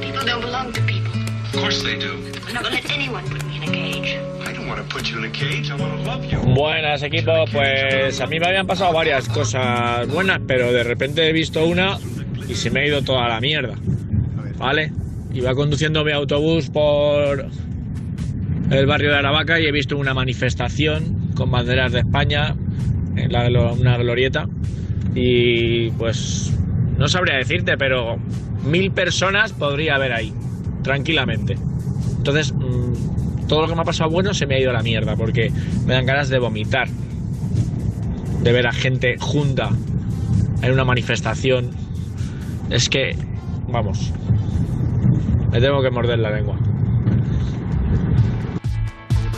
People 0.00 0.24
don't 0.26 0.42
belong 0.42 0.72
to 0.72 0.80
people. 0.82 1.12
Of 1.46 1.52
course 1.52 1.82
they 1.82 1.96
do. 1.98 2.12
I'm 2.46 2.54
not 2.54 2.62
gonna 2.64 2.76
let 2.76 2.90
anyone 2.90 3.24
put 3.28 3.44
me 3.46 3.56
in 3.56 3.62
a 3.62 3.72
cage. 3.72 4.18
I 4.46 4.52
don't 4.52 4.68
want 4.68 4.78
to 4.82 4.94
put 4.94 5.08
you 5.08 5.18
in 5.18 5.24
a 5.24 5.30
cage. 5.30 5.70
I 5.70 5.76
want 5.76 5.92
to 5.96 6.02
love 6.04 6.24
you. 6.24 6.38
Buenas 6.54 7.02
equipo, 7.02 7.44
pues 7.52 8.20
a 8.20 8.26
mí 8.26 8.38
me 8.38 8.46
habían 8.46 8.66
pasado 8.66 8.92
varias 8.92 9.28
cosas 9.28 10.06
buenas, 10.08 10.40
pero 10.46 10.72
de 10.72 10.84
repente 10.84 11.26
he 11.28 11.32
visto 11.32 11.64
una 11.64 11.98
y 12.48 12.54
se 12.54 12.70
me 12.70 12.80
ha 12.80 12.86
ido 12.86 13.02
toda 13.02 13.28
la 13.28 13.40
mierda. 13.40 13.76
¿Vale? 14.58 14.92
Iba 15.32 15.54
conduciendo 15.54 16.04
mi 16.04 16.12
autobús 16.12 16.68
por 16.68 17.46
el 18.70 18.86
barrio 18.86 19.10
de 19.10 19.16
Aravaca 19.16 19.58
y 19.58 19.66
he 19.66 19.72
visto 19.72 19.96
una 19.96 20.12
manifestación 20.12 21.32
con 21.34 21.50
banderas 21.50 21.92
de 21.92 22.00
España 22.00 22.54
en 23.16 23.32
la, 23.32 23.48
una 23.72 23.96
glorieta 23.96 24.48
y 25.14 25.90
pues 25.92 26.52
no 26.98 27.08
sabría 27.08 27.36
decirte, 27.36 27.78
pero 27.78 28.18
mil 28.64 28.90
personas 28.92 29.52
podría 29.52 29.96
haber 29.96 30.12
ahí, 30.12 30.32
tranquilamente. 30.82 31.56
Entonces, 32.16 32.52
mm, 32.52 33.46
todo 33.48 33.62
lo 33.62 33.68
que 33.68 33.74
me 33.74 33.80
ha 33.80 33.84
pasado 33.84 34.10
bueno 34.10 34.34
se 34.34 34.46
me 34.46 34.56
ha 34.56 34.60
ido 34.60 34.70
a 34.70 34.74
la 34.74 34.82
mierda 34.82 35.16
porque 35.16 35.50
me 35.86 35.94
dan 35.94 36.06
ganas 36.06 36.28
de 36.28 36.38
vomitar, 36.38 36.88
de 38.42 38.52
ver 38.52 38.66
a 38.66 38.72
gente 38.72 39.16
junta 39.18 39.70
en 40.62 40.72
una 40.72 40.84
manifestación. 40.84 41.70
Es 42.70 42.88
que, 42.88 43.16
vamos, 43.68 44.12
me 45.50 45.60
tengo 45.60 45.82
que 45.82 45.90
morder 45.90 46.18
la 46.20 46.30
lengua. 46.30 46.59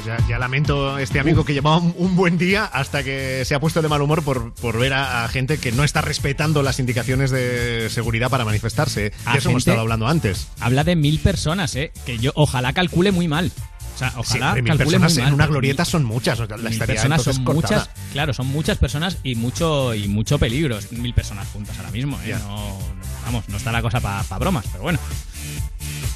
Pues 0.05 0.19
ya, 0.19 0.27
ya 0.29 0.39
lamento 0.39 0.99
este 0.99 1.21
amigo 1.21 1.45
que 1.45 1.53
llevaba 1.53 1.79
un, 1.79 1.95
un 1.97 2.17
buen 2.17 2.37
día 2.39 2.65
hasta 2.65 3.05
que 3.05 3.45
se 3.45 3.55
ha 3.55 3.61
puesto 3.61 3.83
de 3.83 3.89
mal 3.89 4.03
humor 4.03 4.23
por, 4.25 4.53
por 4.55 4.79
ver 4.79 4.93
a, 4.95 5.25
a 5.25 5.29
gente 5.29 5.59
que 5.59 5.71
no 5.71 5.85
está 5.85 6.01
respetando 6.01 6.63
las 6.63 6.81
indicaciones 6.81 7.31
de 7.31 7.89
seguridad 7.91 8.29
para 8.31 8.45
manifestarse. 8.45 9.13
A 9.25 9.33
De 9.35 9.39
eso 9.39 9.51
hemos 9.51 9.61
estado 9.63 9.81
hablando 9.81 10.09
antes. 10.09 10.49
Habla 10.61 10.83
de 10.83 10.97
mil 10.97 11.21
personas, 11.21 11.77
¿eh? 11.77 11.93
Que 12.05 12.19
yo 12.19 12.33
ojalá 12.35 12.73
calcule 12.73 13.13
muy 13.13 13.29
mal. 13.29 13.53
O 13.95 13.99
sea, 13.99 14.11
Sí, 14.11 14.15
ojalá 14.19 14.47
hombre, 14.49 14.63
mil 14.63 14.71
calcule 14.71 14.99
personas 14.99 15.13
muy 15.13 15.19
en 15.21 15.25
mal, 15.27 15.35
una 15.35 15.47
glorieta 15.47 15.83
mil- 15.85 15.91
son 15.91 16.05
muchas. 16.05 16.39
La 16.41 16.57
mil 16.57 16.79
personas 16.79 17.23
son 17.23 17.45
cortada. 17.45 17.81
muchas, 17.83 17.91
claro, 18.13 18.33
son 18.35 18.47
muchas 18.49 18.79
personas 18.79 19.19
y 19.23 19.37
mucho 19.37 19.95
y 19.95 20.09
mucho 20.09 20.39
peligro. 20.39 20.79
Mil 20.91 21.15
personas 21.15 21.47
juntas 21.53 21.77
ahora 21.79 21.91
mismo, 21.93 22.19
¿eh? 22.25 22.35
No, 22.41 22.49
no- 22.49 22.79
vamos, 23.25 23.49
no 23.49 23.57
está 23.57 23.71
la 23.71 23.83
cosa 23.83 24.01
para 24.01 24.23
bromas, 24.39 24.65
pero 24.73 24.83
bueno. 24.83 24.99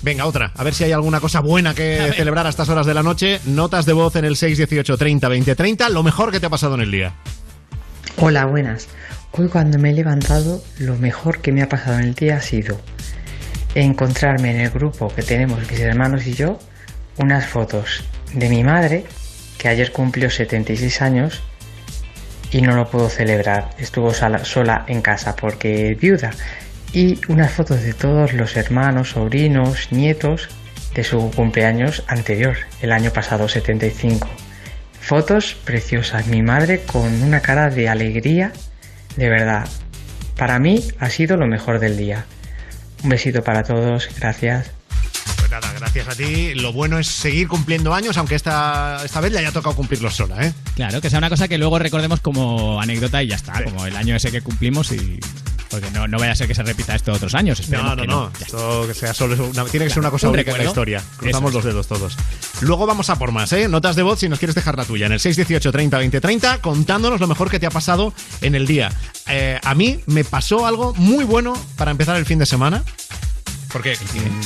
Venga, 0.03 0.27
otra. 0.27 0.53
A 0.55 0.65
ver 0.65 0.75
si 0.75 0.85
hay 0.85 0.93
alguna 0.93 1.21
cosa 1.21 1.41
buena 1.41 1.75
que 1.75 2.13
celebrar 2.17 2.47
a 2.47 2.51
estas 2.51 2.69
horas 2.69 2.87
de 2.87 2.95
la 2.95 3.03
noche. 3.03 3.41
Notas 3.47 3.87
de 3.87 3.93
voz 3.93 4.17
en 4.17 4.25
el 4.25 4.37
618 4.37 4.97
30 4.97 5.29
20 5.29 5.55
30. 5.55 5.89
Lo 5.89 6.03
mejor 6.03 6.31
que 6.31 6.41
te 6.41 6.47
ha 6.47 6.51
pasado 6.51 6.75
en 6.75 6.83
el 6.83 6.91
día. 6.91 7.15
Hola, 8.19 8.47
buenas. 8.47 8.89
Hoy 9.33 9.49
cuando 9.49 9.79
me 9.79 9.91
he 9.91 9.93
levantado, 9.93 10.63
lo 10.79 10.97
mejor 10.97 11.41
que 11.41 11.53
me 11.53 11.63
ha 11.63 11.69
pasado 11.69 11.99
en 11.99 12.05
el 12.05 12.15
día 12.15 12.37
ha 12.37 12.41
sido 12.41 12.81
encontrarme 13.75 14.51
en 14.51 14.61
el 14.61 14.71
grupo 14.71 15.09
que 15.09 15.23
tenemos 15.23 15.59
mis 15.71 15.81
hermanos 15.81 16.27
y 16.27 16.33
yo 16.33 16.59
unas 17.19 17.47
fotos 17.47 18.05
de 18.33 18.49
mi 18.49 18.65
madre, 18.65 19.05
que 19.59 19.69
ayer 19.69 19.93
cumplió 19.93 20.31
76 20.31 21.03
años 21.03 21.43
y 22.51 22.63
no 22.63 22.75
lo 22.75 22.89
puedo 22.89 23.09
celebrar. 23.11 23.71
Estuvo 23.79 24.15
sola, 24.15 24.45
sola 24.45 24.85
en 24.89 25.03
casa 25.03 25.37
porque 25.37 25.91
es 25.91 25.99
viuda. 26.01 26.31
Y 26.97 27.21
unas 27.29 27.53
fotos 27.53 27.83
de 27.83 27.93
todos 27.93 28.33
los 28.33 28.57
hermanos, 28.57 29.11
sobrinos, 29.11 29.93
nietos 29.93 30.49
de 30.95 31.05
su 31.05 31.31
cumpleaños 31.31 32.03
anterior, 32.09 32.57
el 32.81 32.91
año 32.91 33.11
pasado 33.11 33.51
75. 33.51 34.27
Fotos 34.99 35.59
preciosas, 35.63 36.27
mi 36.27 36.41
madre 36.41 36.81
con 36.87 37.23
una 37.23 37.41
cara 37.41 37.69
de 37.69 37.91
alegría, 37.91 38.55
de 39.15 39.29
verdad. 39.29 39.69
Para 40.39 40.59
mí 40.59 40.85
ha 40.99 41.11
sido 41.11 41.37
lo 41.37 41.47
mejor 41.47 41.81
del 41.81 41.99
día. 41.99 42.25
Un 43.05 43.11
besito 43.11 43.45
para 43.45 43.63
todos, 43.63 44.09
gracias. 44.19 44.76
Pues 45.49 45.63
nada, 45.63 45.73
gracias 45.79 46.09
a 46.09 46.15
ti. 46.17 46.55
Lo 46.55 46.73
bueno 46.73 46.99
es 46.99 47.07
seguir 47.07 47.47
cumpliendo 47.47 47.95
años, 47.95 48.17
aunque 48.17 48.35
esta, 48.35 49.01
esta 49.05 49.21
vez 49.21 49.31
le 49.33 49.39
haya 49.39 49.53
tocado 49.53 49.77
cumplirlos 49.77 50.17
sola, 50.17 50.45
¿eh? 50.45 50.53
Claro, 50.75 51.01
que 51.01 51.09
sea 51.09 51.19
una 51.19 51.29
cosa 51.31 51.47
que 51.47 51.57
luego 51.57 51.79
recordemos 51.79 52.19
como 52.21 52.81
anécdota 52.81 53.23
y 53.23 53.29
ya 53.29 53.37
está, 53.37 53.63
como 53.63 53.87
el 53.87 53.95
año 53.97 54.17
ese 54.17 54.33
que 54.33 54.41
cumplimos 54.41 54.91
y 54.91 55.21
porque 55.71 55.89
no, 55.93 56.09
no 56.09 56.19
vaya 56.19 56.33
a 56.33 56.35
ser 56.35 56.49
que 56.49 56.55
se 56.55 56.63
repita 56.65 56.95
esto 56.97 57.13
otros 57.13 57.35
años. 57.37 57.61
esperemos 57.61 57.91
No, 57.91 57.97
no, 57.97 58.03
que 58.03 58.09
no. 58.09 58.33
Esto 58.41 58.85
que 58.89 58.95
sea 58.95 59.15
solo 59.15 59.35
una- 59.47 59.65
tiene 59.67 59.87
que 59.87 59.91
ser 59.91 60.01
una 60.01 60.11
cosa 60.11 60.29
Un 60.29 60.35
única 60.35 60.51
en 60.51 60.59
la 60.59 60.65
historia. 60.65 61.03
Cruzamos 61.17 61.51
Eso 61.51 61.59
los 61.59 61.65
dedos 61.65 61.87
todos. 61.87 62.17
Luego 62.63 62.87
vamos 62.87 63.09
a 63.11 63.17
por 63.17 63.31
más, 63.31 63.53
¿eh? 63.53 63.69
Notas 63.69 63.95
de 63.95 64.03
voz 64.03 64.19
si 64.19 64.29
nos 64.29 64.39
quieres 64.41 64.55
dejar 64.57 64.77
la 64.77 64.85
tuya. 64.85 65.07
En 65.07 65.13
el 65.13 65.21
618 65.21 65.71
30 65.71 65.99
20 65.99 66.21
30, 66.21 66.59
contándonos 66.61 67.21
lo 67.21 67.29
mejor 67.29 67.51
que 67.51 67.61
te 67.61 67.67
ha 67.67 67.71
pasado 67.71 68.13
en 68.41 68.57
el 68.57 68.67
día. 68.67 68.91
Eh, 69.29 69.61
a 69.63 69.75
mí 69.77 70.01
me 70.07 70.25
pasó 70.25 70.67
algo 70.67 70.93
muy 70.95 71.25
bueno 71.25 71.55
para 71.77 71.93
empezar 71.93 72.17
el 72.17 72.27
fin 72.27 72.39
de 72.41 72.47
semana. 72.47 72.83
Porque 73.73 73.97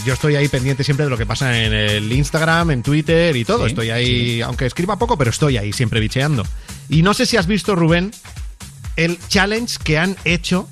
yo 0.04 0.14
estoy 0.14 0.34
ahí 0.36 0.48
pendiente 0.48 0.82
siempre 0.82 1.04
de 1.04 1.10
lo 1.10 1.16
que 1.18 1.26
pasa 1.26 1.56
en 1.64 1.72
el 1.72 2.12
Instagram, 2.12 2.70
en 2.70 2.82
Twitter 2.82 3.36
y 3.36 3.44
todo. 3.44 3.64
Sí, 3.64 3.70
estoy 3.70 3.90
ahí, 3.90 4.40
aunque 4.42 4.66
escriba 4.66 4.98
poco, 4.98 5.16
pero 5.18 5.30
estoy 5.30 5.56
ahí 5.56 5.72
siempre 5.72 6.00
bicheando. 6.00 6.44
Y 6.88 7.02
no 7.02 7.14
sé 7.14 7.26
si 7.26 7.36
has 7.36 7.46
visto, 7.46 7.76
Rubén, 7.76 8.10
el 8.96 9.18
challenge 9.28 9.76
que 9.84 9.98
han 9.98 10.16
hecho 10.24 10.68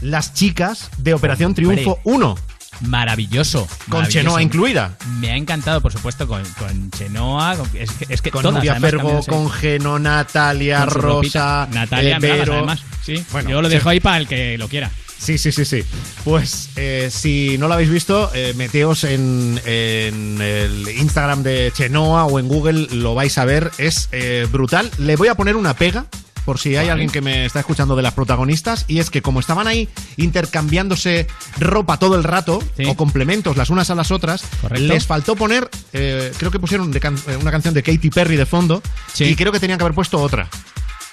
las 0.00 0.34
chicas 0.34 0.90
de 0.98 1.14
Operación 1.14 1.50
Hombre. 1.50 1.64
Triunfo 1.76 2.00
1. 2.04 2.36
Maravilloso. 2.80 3.68
Con 3.88 4.00
maravilloso. 4.00 4.10
Chenoa 4.10 4.42
incluida. 4.42 4.96
Me 5.20 5.30
ha 5.30 5.36
encantado, 5.36 5.80
por 5.80 5.92
supuesto, 5.92 6.26
con, 6.26 6.42
con 6.58 6.90
Chenoa. 6.90 7.56
con- 7.56 7.70
es 7.74 7.90
que, 7.92 8.06
es 8.12 8.22
que 8.22 8.30
Con 8.30 8.42
todas, 8.42 8.64
Fergo, 8.80 9.22
con 9.24 9.50
Geno, 9.50 9.98
Natalia, 9.98 10.80
Con 10.86 10.90
Rosa. 10.90 11.68
Natalia 11.70 12.16
eh, 12.16 12.20
Vero. 12.20 12.54
además. 12.54 12.82
Sí, 13.04 13.24
Bueno, 13.30 13.50
yo 13.50 13.62
lo 13.62 13.68
sí. 13.68 13.74
dejo 13.74 13.88
ahí 13.88 14.00
para 14.00 14.16
el 14.16 14.26
que 14.26 14.58
lo 14.58 14.68
quiera. 14.68 14.90
Sí, 15.22 15.38
sí, 15.38 15.52
sí, 15.52 15.64
sí. 15.64 15.84
Pues 16.24 16.70
eh, 16.74 17.08
si 17.12 17.56
no 17.58 17.68
lo 17.68 17.74
habéis 17.74 17.90
visto, 17.90 18.30
eh, 18.34 18.54
meteos 18.56 19.04
en, 19.04 19.60
en 19.64 20.40
el 20.42 20.88
Instagram 20.98 21.44
de 21.44 21.70
Chenoa 21.74 22.24
o 22.24 22.40
en 22.40 22.48
Google, 22.48 22.88
lo 22.90 23.14
vais 23.14 23.38
a 23.38 23.44
ver. 23.44 23.70
Es 23.78 24.08
eh, 24.10 24.48
brutal. 24.50 24.90
Le 24.98 25.14
voy 25.14 25.28
a 25.28 25.34
poner 25.36 25.54
una 25.56 25.74
pega. 25.74 26.06
Por 26.44 26.58
si 26.58 26.74
hay 26.74 26.88
alguien 26.88 27.08
que 27.08 27.20
me 27.20 27.46
está 27.46 27.60
escuchando 27.60 27.94
de 27.94 28.02
las 28.02 28.14
protagonistas, 28.14 28.84
y 28.88 28.98
es 28.98 29.10
que 29.10 29.22
como 29.22 29.38
estaban 29.38 29.68
ahí 29.68 29.88
intercambiándose 30.16 31.28
ropa 31.60 32.00
todo 32.00 32.16
el 32.16 32.24
rato, 32.24 32.60
o 32.88 32.96
complementos 32.96 33.56
las 33.56 33.70
unas 33.70 33.90
a 33.90 33.94
las 33.94 34.10
otras, 34.10 34.42
Correcto. 34.60 34.84
les 34.92 35.06
faltó 35.06 35.36
poner, 35.36 35.70
eh, 35.92 36.32
creo 36.36 36.50
que 36.50 36.58
pusieron 36.58 36.90
de 36.90 36.98
can- 36.98 37.16
una 37.40 37.52
canción 37.52 37.74
de 37.74 37.84
Katy 37.84 38.10
Perry 38.10 38.34
de 38.34 38.44
fondo, 38.46 38.82
y 39.20 39.36
creo 39.36 39.52
que 39.52 39.60
tenían 39.60 39.78
que 39.78 39.84
haber 39.84 39.94
puesto 39.94 40.20
otra. 40.20 40.48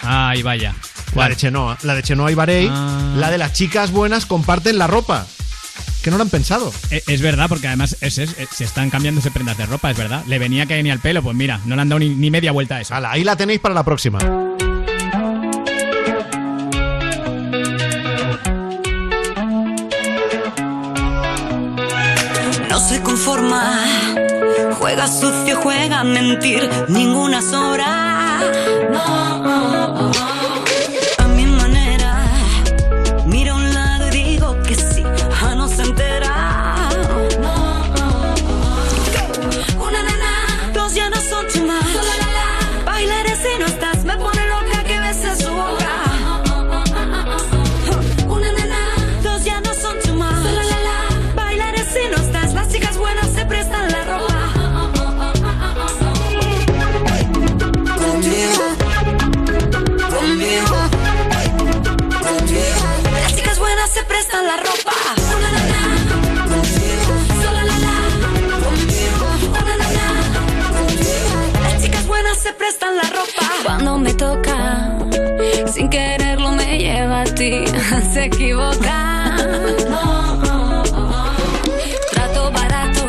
Ay, 0.01 0.41
vaya. 0.43 0.75
La 1.15 1.27
de 1.27 1.35
Chenoa, 1.35 1.77
la 1.83 1.95
de 1.95 2.03
Chenoa 2.03 2.31
y 2.31 2.35
Barey, 2.35 2.67
Ah. 2.71 3.13
la 3.17 3.31
de 3.31 3.37
las 3.37 3.53
chicas 3.53 3.91
buenas 3.91 4.25
comparten 4.25 4.77
la 4.77 4.87
ropa. 4.87 5.25
Que 6.03 6.11
no 6.11 6.17
lo 6.17 6.23
han 6.23 6.29
pensado. 6.29 6.71
E- 6.91 7.03
Es 7.07 7.21
verdad, 7.21 7.49
porque 7.49 7.67
además 7.67 7.97
es- 7.99 8.17
es- 8.19 8.37
es- 8.37 8.49
se 8.49 8.63
están 8.63 8.89
cambiándose 8.89 9.31
prendas 9.31 9.57
de 9.57 9.65
ropa, 9.65 9.91
es 9.91 9.97
verdad. 9.97 10.23
Le 10.27 10.39
venía 10.39 10.65
que 10.65 10.81
ni 10.81 10.91
al 10.91 10.99
pelo, 10.99 11.21
pues 11.21 11.35
mira, 11.35 11.59
no 11.65 11.75
le 11.75 11.81
han 11.81 11.89
dado 11.89 11.99
ni, 11.99 12.09
ni 12.09 12.31
media 12.31 12.51
vuelta 12.53 12.75
a 12.75 12.81
eso. 12.81 12.95
ahí 12.95 13.23
la 13.23 13.35
tenéis 13.35 13.59
para 13.59 13.75
la 13.75 13.83
próxima. 13.83 14.19
No 22.69 22.79
se 22.79 23.01
conforma, 23.01 23.83
juega 24.77 25.07
sucio, 25.07 25.57
juega 25.61 26.01
a 26.01 26.03
mentir, 26.03 26.69
ninguna 26.87 27.41
sobra. 27.41 28.28
No, 28.39 30.18
se 78.13 78.25
equivoca. 78.25 79.35
Trato 82.11 82.51
barato, 82.51 83.07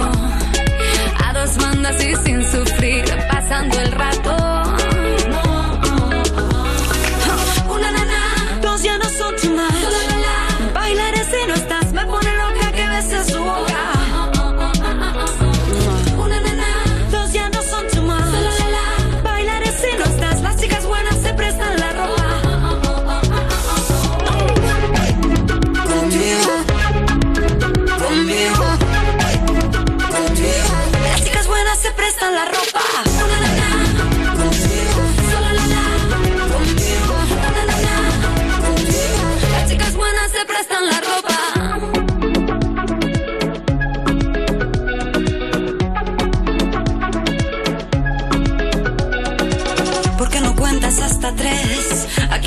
a 1.25 1.33
dos 1.33 1.57
bandas 1.59 2.05
y 2.05 2.17
sin 2.17 2.43
sufrir, 2.43 3.05
pasando 3.31 3.79
el 3.81 3.93
rato. 3.93 4.40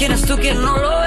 Quién 0.03 0.11
eres 0.11 0.25
tú 0.25 0.35
quien 0.37 0.61
no 0.61 0.77
lo 0.77 1.02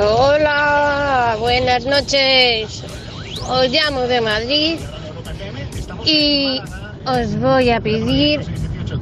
Hola, 0.00 1.36
buenas 1.40 1.84
noches. 1.84 2.84
Os 3.48 3.68
llamo 3.68 4.02
de 4.02 4.20
Madrid 4.20 4.78
y 6.06 6.60
os 7.04 7.36
voy 7.40 7.70
a 7.70 7.80
pedir 7.80 8.40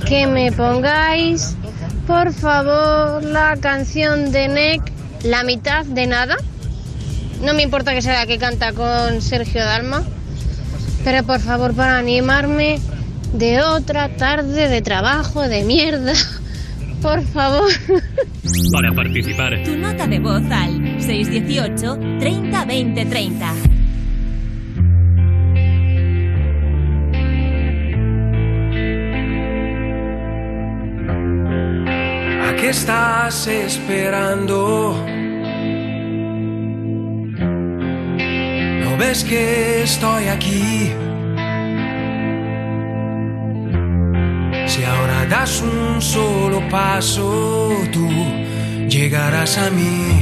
que 0.09 0.27
me 0.27 0.51
pongáis, 0.53 1.55
por 2.07 2.33
favor, 2.33 3.23
la 3.23 3.59
canción 3.61 4.33
de 4.33 4.49
NEC, 4.49 4.93
La 5.25 5.43
mitad 5.43 5.85
de 5.85 6.07
nada. 6.07 6.37
No 7.43 7.53
me 7.53 7.63
importa 7.63 7.93
que 7.93 8.01
sea 8.01 8.15
la 8.21 8.27
que 8.27 8.39
canta 8.39 8.73
con 8.73 9.21
Sergio 9.21 9.63
Dalma, 9.63 10.03
pero 11.05 11.25
por 11.25 11.41
favor, 11.41 11.75
para 11.75 11.99
animarme 11.99 12.81
de 13.35 13.61
otra 13.61 14.17
tarde 14.17 14.69
de 14.69 14.81
trabajo 14.81 15.47
de 15.47 15.63
mierda. 15.65 16.15
Por 17.03 17.23
favor. 17.27 17.71
Para 18.73 18.93
participar, 18.93 19.63
Tu 19.65 19.77
nota 19.77 20.07
de 20.07 20.19
voz 20.19 20.43
al 20.51 20.76
618 21.07 22.19
30 22.19 22.65
20 22.65 23.05
30. 23.07 23.51
¿A 32.49 32.57
qué 32.57 32.71
estás 32.71 33.47
esperando? 33.47 34.97
¿No 38.83 38.97
ves 38.99 39.23
que 39.23 39.85
estoy 39.85 40.25
aquí? 40.27 40.91
Si 44.67 44.83
ahora 44.83 45.25
das 45.27 45.63
un 45.63 46.03
solo 46.03 46.69
paso, 46.69 47.71
tú 47.93 48.09
llegarás 48.89 49.57
a 49.59 49.71
mí. 49.71 50.16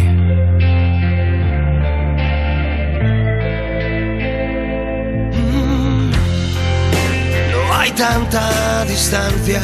Tanta 7.96 8.84
distancia 8.84 9.62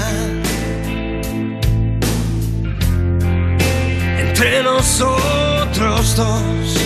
entre 4.19 4.63
nosotros 4.63 6.17
dos. 6.17 6.81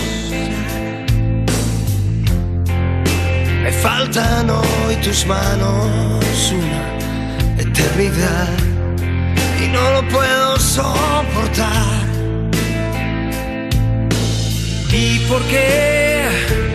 Me 3.63 3.73
faltan 3.73 4.51
hoy 4.51 4.97
tus 5.03 5.27
manos 5.27 6.53
una 6.53 7.61
eternidad 7.63 8.49
y 9.63 9.69
no 9.69 9.91
lo 9.93 10.09
puedo 10.09 10.59
soportar. 10.59 12.05
¿Y 14.91 15.19
por 15.29 15.43
qué 15.43 16.74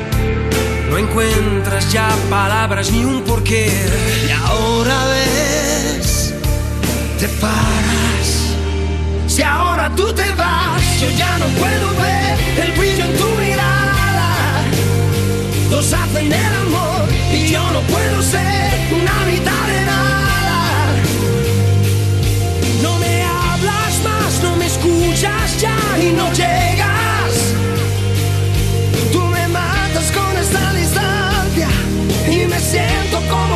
encuentras 1.00 1.92
ya 1.92 2.10
palabras 2.30 2.92
ni 2.92 3.04
un 3.04 3.22
porqué? 3.24 3.72
Y 4.28 4.32
ahora 4.32 5.06
ves, 5.08 6.34
te 7.20 7.28
paras. 7.42 8.28
Si 9.28 9.42
ahora 9.42 9.90
tú 9.96 10.14
te 10.14 10.30
vas, 10.34 10.82
yo 11.02 11.10
ya 11.12 11.38
no 11.38 11.46
puedo 11.62 11.88
ver 12.02 12.38
el 12.64 12.72
brillo 12.78 13.06
en 13.06 13.18
tu 13.18 13.28
mirada. 13.42 14.64
Dos 15.70 15.94
hacen 15.94 16.32
el 16.32 16.54
amor 16.66 17.08
y 17.34 17.48
yo 17.48 17.64
no 17.72 17.82
puedo 17.82 18.22
ser 18.22 18.72
una 18.92 19.18
mitad 19.32 19.68
de 19.74 19.86
nada. 19.86 20.60
No 22.84 22.98
me 23.00 23.24
hablas 23.24 23.94
más, 24.04 24.44
no 24.44 24.56
me 24.56 24.66
escuchas 24.66 25.62
ya 25.62 25.78
Y 26.02 26.12
no 26.14 26.32
llegas, 26.34 26.79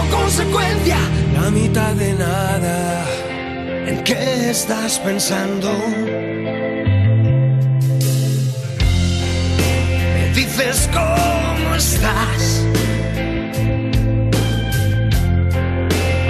consecuencia. 0.10 0.98
la 1.34 1.50
mitad 1.50 1.94
de 1.94 2.14
nada. 2.14 3.06
¿En 3.88 4.04
qué 4.04 4.50
estás 4.50 5.00
pensando? 5.00 5.70
Me 10.14 10.30
dices 10.34 10.90
cómo 10.94 11.76
estás. 11.76 12.66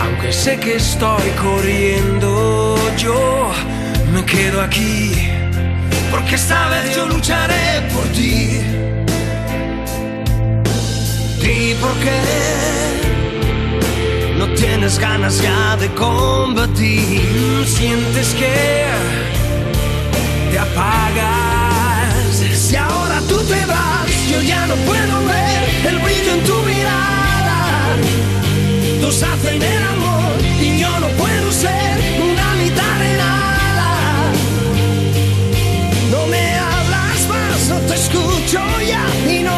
Aunque 0.02 0.32
sé 0.32 0.58
que 0.58 0.76
estoy 0.76 1.30
corriendo, 1.42 2.76
yo 2.98 3.52
me 4.14 4.24
quedo 4.26 4.62
aquí. 4.62 5.12
Porque 6.12 6.36
esta 6.36 6.70
vez 6.70 6.96
yo 6.96 7.06
lucharé 7.08 7.82
por 7.94 8.06
ti. 8.18 8.62
¿Y 11.46 11.74
por 11.76 11.94
qué 12.04 12.83
tienes 14.56 15.00
ganas 15.00 15.42
ya 15.42 15.76
de 15.78 15.88
combatir? 15.94 17.66
Sientes 17.66 18.34
que 18.34 18.86
te 20.52 20.60
apagas. 20.60 22.14
Si 22.56 22.76
ahora 22.76 23.20
tú 23.28 23.38
te 23.52 23.66
vas, 23.66 24.10
yo 24.32 24.42
ya 24.42 24.66
no 24.68 24.76
puedo 24.76 25.26
ver 25.26 25.64
el 25.90 26.00
brillo 26.00 26.34
en 26.34 26.44
tu 26.44 26.58
mirada. 26.64 27.60
Dos 29.02 29.24
hacen 29.24 29.62
el 29.62 29.84
amor 29.96 30.34
y 30.62 30.80
yo 30.80 31.00
no 31.00 31.08
puedo 31.22 31.52
ser 31.52 31.94
una 32.32 32.54
mitad 32.56 32.96
de 33.04 33.18
nada. 33.18 33.90
No 36.12 36.28
me 36.28 36.44
hablas 36.70 37.20
más, 37.28 37.70
no 37.70 37.78
te 37.88 37.96
escucho 37.96 38.60
ya 38.88 39.06
y 39.32 39.44
no 39.44 39.53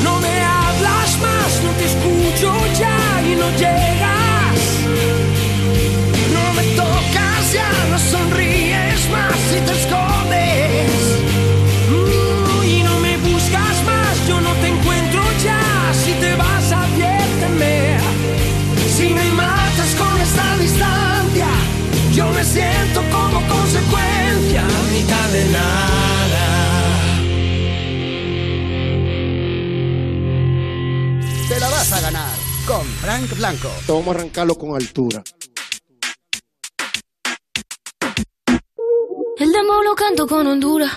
No 0.02 0.20
me 0.22 0.42
hablas 0.42 1.20
más, 1.20 1.64
no 1.64 1.72
te 1.72 1.86
escucho 1.86 2.54
ya 2.80 3.22
y 3.30 3.36
no 3.36 3.50
llegas. 3.58 4.07
Consecuencia. 23.68 24.62
La 24.62 24.82
mitad 24.94 25.30
de 25.30 25.46
nada. 25.46 26.46
Te 31.50 31.60
la 31.60 31.70
vas 31.70 31.92
a 31.92 32.02
ganar 32.02 32.36
con 32.66 32.86
Frank 32.86 33.36
Blanco. 33.36 33.70
Vamos 33.88 34.08
a 34.08 34.12
arrancarlo 34.12 34.56
con 34.56 34.76
altura. 34.76 35.24
El 39.38 39.52
demo 39.52 39.84
lo 39.84 39.96
canto 39.96 40.28
con 40.28 40.48
Honduras. 40.48 40.92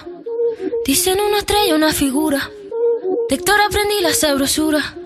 Dicen 0.86 1.18
una 1.20 1.38
estrella, 1.38 1.74
una 1.74 1.92
figura. 1.92 2.50
De 3.28 3.36
Héctor 3.36 3.60
aprendí 3.60 4.00
la 4.00 4.14
sabrosura. 4.14 4.96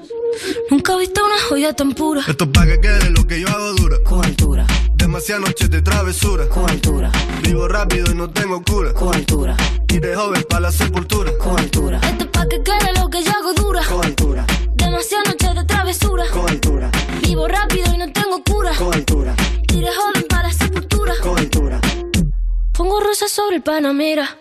Nunca 0.70 0.94
he 0.94 0.98
visto 0.98 1.24
una 1.24 1.40
joya 1.48 1.72
tan 1.72 1.92
pura. 1.94 2.22
Esto 2.26 2.44
es 2.44 2.50
pa' 2.50 2.66
que 2.66 2.80
quede 2.80 3.10
lo 3.10 3.26
que 3.26 3.40
yo 3.40 3.48
hago 3.48 3.72
dura. 3.74 3.96
Con 4.04 4.24
altura. 4.24 4.53
Demasiadas 5.14 5.42
noches 5.46 5.70
de 5.70 5.80
travesura. 5.80 6.48
Con 6.48 6.68
altura. 6.68 7.12
Vivo 7.44 7.68
rápido 7.68 8.10
y 8.10 8.16
no 8.16 8.28
tengo 8.30 8.60
cura. 8.64 8.92
Con 8.92 9.14
altura. 9.14 9.56
Y 9.88 10.00
de 10.00 10.16
joven 10.16 10.44
pa' 10.50 10.58
la 10.58 10.72
sepultura. 10.72 11.30
Con 11.38 11.56
altura. 11.56 12.00
Esto 12.02 12.24
es 12.24 12.30
pa' 12.30 12.48
que 12.48 12.56
que 12.56 12.64
quede 12.64 13.00
lo 13.00 13.08
que 13.08 13.22
yo 13.22 13.30
hago 13.30 13.52
dura. 13.54 13.80
Coaltura, 13.88 14.44
Demasiadas 14.74 15.28
noches 15.28 15.54
de 15.54 15.64
travesura. 15.66 16.24
coaltura, 16.32 16.90
Vivo 17.22 17.46
rápido 17.46 17.94
y 17.94 17.98
no 17.98 18.12
tengo 18.12 18.42
cura. 18.42 18.72
coaltura, 18.76 19.36
Iré 19.72 19.86
joven 19.94 20.24
para 20.28 20.48
la 20.48 20.52
sepultura. 20.52 21.14
coaltura. 21.22 21.80
Pongo 22.72 22.98
rosas 22.98 23.30
sobre 23.30 23.54
el 23.54 23.62
Panamera. 23.62 24.36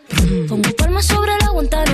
Pongo 0.50 0.72
palmas 0.76 1.06
sobre 1.06 1.38
la 1.38 1.50
Guantanamera. 1.50 1.93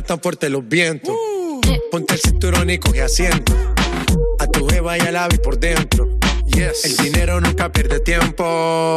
Están 0.00 0.20
fuertes 0.20 0.50
los 0.50 0.66
vientos. 0.66 1.14
Ponte 1.90 2.14
el 2.14 2.20
cinturón 2.20 2.70
y 2.70 2.78
coge 2.78 3.02
asiento. 3.02 3.52
A 4.38 4.46
tu 4.46 4.66
beba 4.66 4.96
y 4.96 5.02
al 5.02 5.14
ave 5.14 5.38
por 5.38 5.58
dentro. 5.58 6.08
Yes. 6.46 6.84
El 6.84 6.96
dinero 6.96 7.40
nunca 7.40 7.70
pierde 7.70 8.00
tiempo. 8.00 8.96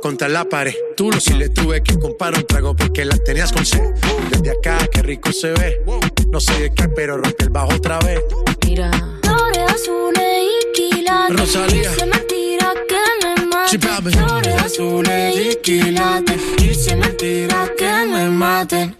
Contra 0.00 0.28
la 0.28 0.48
pared. 0.48 0.74
Tú 0.96 1.10
lo 1.10 1.20
si 1.20 1.34
le 1.34 1.48
tuve 1.48 1.82
que 1.82 1.98
comprar 1.98 2.34
un 2.34 2.46
trago 2.46 2.74
porque 2.74 3.04
la 3.04 3.18
tenías 3.18 3.52
con 3.52 3.66
sed. 3.66 3.90
Desde 4.30 4.52
acá, 4.52 4.78
qué 4.90 5.02
rico 5.02 5.32
se 5.32 5.50
ve. 5.50 5.84
No 6.30 6.40
sé 6.40 6.58
de 6.58 6.72
qué, 6.72 6.88
pero 6.88 7.18
rompe 7.18 7.44
el 7.44 7.50
bajo 7.50 7.74
otra 7.74 7.98
vez. 7.98 8.20
Mira. 8.64 8.90
Flores 9.24 9.74
azules 9.74 10.42
y 10.42 10.72
quilates. 10.72 11.36
Rosalía. 11.38 11.90
Es 11.90 12.06
mentira 12.06 12.72
que 12.88 13.26
me 13.26 13.46
mate. 13.46 13.70
Sí. 13.70 13.78
Flores 14.16 14.62
azules 14.62 15.36
y 15.36 15.56
quilates. 15.56 16.40
Es 16.62 16.96
mentira 16.96 17.70
que 17.76 18.06
me 18.06 18.30
mate. 18.30 18.94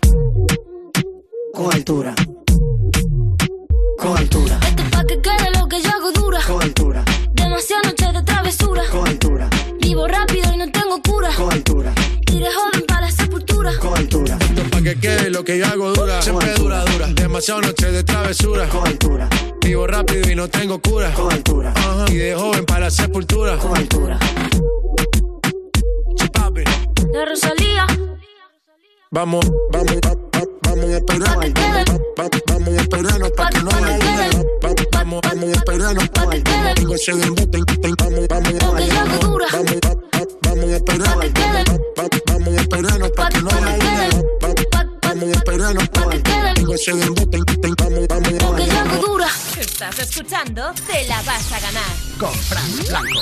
Coaltura. 1.57 2.15
Coaltura. 3.99 4.59
Esto 4.63 4.83
es 4.83 4.91
pa' 4.91 5.05
que 5.05 5.21
quede 5.23 5.51
lo 5.59 5.67
que 5.69 5.81
yo 5.83 5.89
hago 5.91 6.13
dura. 6.13 6.41
Coaltura. 6.47 7.05
Demasiadas 7.33 7.87
noches 7.87 8.13
de 8.13 8.23
travesura. 8.23 8.83
Coaltura. 8.91 9.49
Vivo 9.81 10.07
rápido 10.07 10.53
y 10.53 10.57
no 10.59 10.71
tengo 10.71 11.01
cura. 11.03 11.31
Coaltura. 11.35 11.93
Iré 12.31 12.47
joven 12.53 12.85
para 12.87 13.01
la 13.03 13.11
sepultura. 13.11 13.73
Coaltura. 13.79 14.37
Esto 14.39 14.61
es 14.63 14.69
pa' 14.69 14.83
que 14.83 14.95
quede 15.01 15.31
lo 15.31 15.43
que 15.45 15.59
yo 15.59 15.67
hago 15.67 15.93
dura. 15.95 16.21
Siempre 16.21 16.53
dura, 16.55 16.85
dura. 16.85 17.07
Demasiadas 17.15 17.67
noches 17.69 17.93
de 17.93 18.05
travesura. 18.05 18.69
Coaltura. 18.69 19.29
Vivo 19.65 19.87
rápido 19.87 20.31
y 20.31 20.35
no 20.35 20.49
tengo 20.49 20.79
cura. 20.81 21.11
Coaltura. 21.15 21.73
Ajá. 21.75 22.05
Y 22.11 22.17
de 22.17 22.35
joven 22.35 22.67
para 22.67 22.81
la 22.81 22.91
sepultura. 22.91 23.57
Coaltura. 23.57 24.19
Sí, 26.19 26.29
papi. 26.29 26.65
De 27.13 27.25
Rosalía. 27.25 27.87
Vamos, 29.11 29.47
vamos, 29.73 29.93
va- 30.05 30.11
va- 30.15 30.26
vamos 30.87 30.95
a 30.95 30.99
esperar. 30.99 31.35
Pa' 31.35 31.41
que 31.41 31.53
quede. 31.53 31.85
Va- 32.19 32.25
va- 32.25 32.41
Vamos 32.47 32.69
a 32.69 32.81
esperarnos 32.83 33.31
pa' 33.33 33.49
que 33.51 33.59
no 33.63 33.71
haya 33.71 34.31
Vamos, 34.93 35.21
vamos 35.23 35.49
a 35.49 35.53
esperarnos. 35.53 36.11
Tengo 36.75 36.95
ese 36.95 37.11
embuste, 37.13 37.59
Vamos, 37.99 38.29
vamos, 38.29 38.53
Lo 38.53 38.75
que 38.75 38.87
yo 38.89 39.01
hago 39.01 39.17
dura. 39.27 39.47
vamos, 39.53 39.73
va- 39.85 39.95
va- 39.95 40.27
vamos 40.43 40.65
a 40.65 40.77
esperar. 40.77 41.15
Pa' 41.15 41.21
que 41.21 41.33
quede. 41.33 41.65
Va- 41.99 42.03
va- 42.03 42.09
Vamos 42.33 42.49
a 42.49 42.61
esperarnos 42.61 43.11
pa' 43.11 43.23
Pa' 43.23 43.29
que 43.31 43.43
no 43.43 43.51
haya 43.51 44.11
Vamos 45.03 45.29
a 45.29 45.33
esperarnos. 45.39 45.85
Tengo 46.55 46.75
ese 46.75 46.91
embuste, 46.91 47.39
Vamos, 47.79 48.09
vamos, 48.09 49.01
dura. 49.01 49.29
Estás 49.59 49.99
escuchando 49.99 50.73
Te 50.87 51.07
la 51.07 51.23
vas 51.23 51.53
a 51.53 51.61
ganar. 51.61 51.85
Con 52.19 52.33
Frank 52.35 52.89
Blanco. 52.89 53.21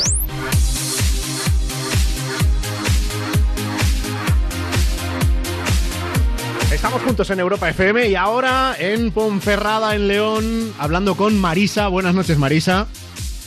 Estamos 6.72 7.02
juntos 7.02 7.30
en 7.30 7.40
Europa 7.40 7.68
FM 7.68 8.08
y 8.08 8.14
ahora 8.14 8.74
en 8.78 9.10
Ponferrada, 9.12 9.94
en 9.94 10.08
León, 10.08 10.74
hablando 10.78 11.16
con 11.16 11.38
Marisa. 11.38 11.88
Buenas 11.88 12.14
noches, 12.14 12.36
Marisa. 12.38 12.88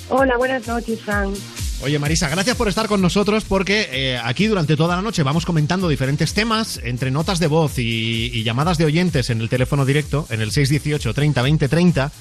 Hola, 0.10 0.38
buenas 0.38 0.66
noches, 0.68 1.02
Frank. 1.02 1.36
Oye, 1.82 2.00
Marisa, 2.00 2.30
gracias 2.30 2.56
por 2.56 2.68
estar 2.68 2.88
con 2.88 3.02
nosotros 3.02 3.44
porque 3.44 3.90
eh, 3.92 4.20
aquí 4.24 4.48
durante 4.48 4.76
toda 4.76 4.96
la 4.96 5.02
noche 5.02 5.24
vamos 5.24 5.46
comentando 5.46 5.88
diferentes 5.90 6.34
temas 6.34 6.80
entre 6.84 7.12
notas 7.12 7.40
de 7.40 7.48
voz 7.48 7.78
y, 7.78 8.32
y 8.34 8.44
llamadas 8.44 8.78
de 8.78 8.86
oyentes 8.86 9.30
en 9.30 9.42
el 9.42 9.50
teléfono 9.50 9.86
directo, 9.86 10.26
en 10.30 10.42
el 10.42 10.52
618 10.52 11.14
30 11.14 11.42
20 11.42 11.68
30. 11.70 12.12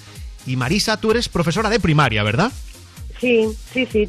Y 0.47 0.57
Marisa, 0.57 0.99
tú 0.99 1.11
eres 1.13 1.29
profesora 1.29 1.71
de 1.71 1.81
primaria, 1.81 2.23
¿verdad? 2.23 2.53
Sí, 3.21 3.49
sí, 3.73 3.87
sí. 3.91 4.09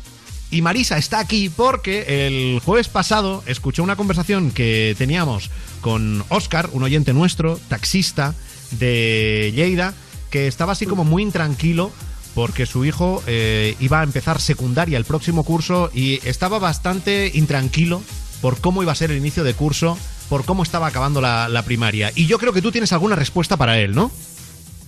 Y 0.49 0.61
Marisa 0.61 0.97
está 0.97 1.19
aquí 1.19 1.49
porque 1.49 2.25
el 2.27 2.61
jueves 2.61 2.87
pasado 2.87 3.43
escuché 3.47 3.81
una 3.81 3.97
conversación 3.97 4.51
que 4.51 4.95
teníamos 4.97 5.49
con 5.81 6.23
Oscar, 6.29 6.69
un 6.71 6.83
oyente 6.83 7.13
nuestro, 7.13 7.59
taxista 7.67 8.33
de 8.71 9.51
Lleida, 9.53 9.93
que 10.29 10.47
estaba 10.47 10.71
así 10.71 10.85
como 10.85 11.03
muy 11.03 11.23
intranquilo 11.23 11.91
porque 12.33 12.65
su 12.65 12.85
hijo 12.85 13.23
eh, 13.27 13.75
iba 13.79 13.99
a 13.99 14.03
empezar 14.03 14.39
secundaria 14.39 14.97
el 14.97 15.05
próximo 15.05 15.43
curso 15.43 15.89
y 15.93 16.19
estaba 16.23 16.59
bastante 16.59 17.31
intranquilo 17.33 18.01
por 18.41 18.61
cómo 18.61 18.83
iba 18.83 18.91
a 18.91 18.95
ser 18.95 19.11
el 19.11 19.17
inicio 19.17 19.43
de 19.43 19.53
curso, 19.53 19.97
por 20.29 20.45
cómo 20.45 20.63
estaba 20.63 20.87
acabando 20.87 21.19
la 21.19 21.63
primaria. 21.65 22.11
Y 22.15 22.27
yo 22.27 22.37
creo 22.37 22.53
que 22.53 22.61
tú 22.61 22.71
tienes 22.71 22.93
alguna 22.93 23.15
respuesta 23.15 23.57
para 23.57 23.79
él, 23.79 23.95
¿no? 23.95 24.11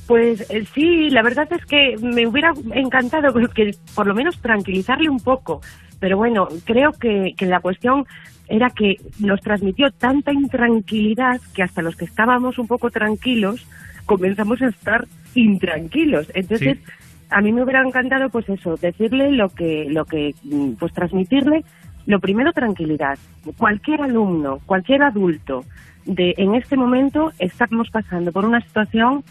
Pues 0.10 0.49
eh, 0.49 0.65
sí, 0.73 1.11
la 1.11 1.22
verdad 1.22 1.48
es 1.53 1.64
que 1.65 1.95
me 2.02 2.26
hubiera 2.26 2.52
encantado 2.73 3.31
que 3.53 3.76
por 3.94 4.07
lo 4.07 4.15
menos 4.15 4.41
tranquilizarle 4.41 5.07
un 5.07 5.19
poco, 5.19 5.61
pero 5.99 6.18
bueno, 6.18 6.48
creo 6.65 6.94
que, 6.94 7.36
que 7.38 7.45
la 7.45 7.60
cuestión 7.60 8.07
era 8.48 8.72
que 8.72 8.95
nos 9.19 9.40
transmitió 9.41 9.91
tanta 9.91 10.34
intranquilidad 10.34 11.40
que 11.53 11.61
hasta 11.61 11.84
los 11.84 11.95
que 11.95 12.06
estábamos 12.06 12.57
un 12.57 12.65
poco 12.65 12.90
tranquilos 12.90 13.68
comenzamos 14.07 14.60
a 14.64 14.69
estar 14.69 15.06
intranquilos. 15.36 16.31
Entonces, 16.34 16.80
Sí. 16.80 16.91
a 17.30 17.41
mí 17.41 17.52
me 17.52 17.61
hubiera 17.61 17.84
encantado 17.84 18.30
pues 18.31 18.49
eso, 18.49 18.77
decirle 18.77 19.30
lo 19.34 19.49
que 19.49 19.86
lo 19.91 20.06
que 20.06 20.34
mm, 20.44 20.72
pues 20.80 20.91
transmitirle 20.91 21.64
lo 22.07 22.19
primero 22.19 22.52
tranquilidad. 22.52 23.19
Cualquier 23.60 24.02
alumno, 24.02 24.57
cualquier 24.65 25.03
adulto 25.03 25.65
de 26.06 26.34
en 26.38 26.56
este 26.56 26.76
momento 26.76 27.31
estamos 27.38 27.91
pasando 27.91 28.31
por 28.31 28.44
una 28.45 28.61
situación 28.61 29.23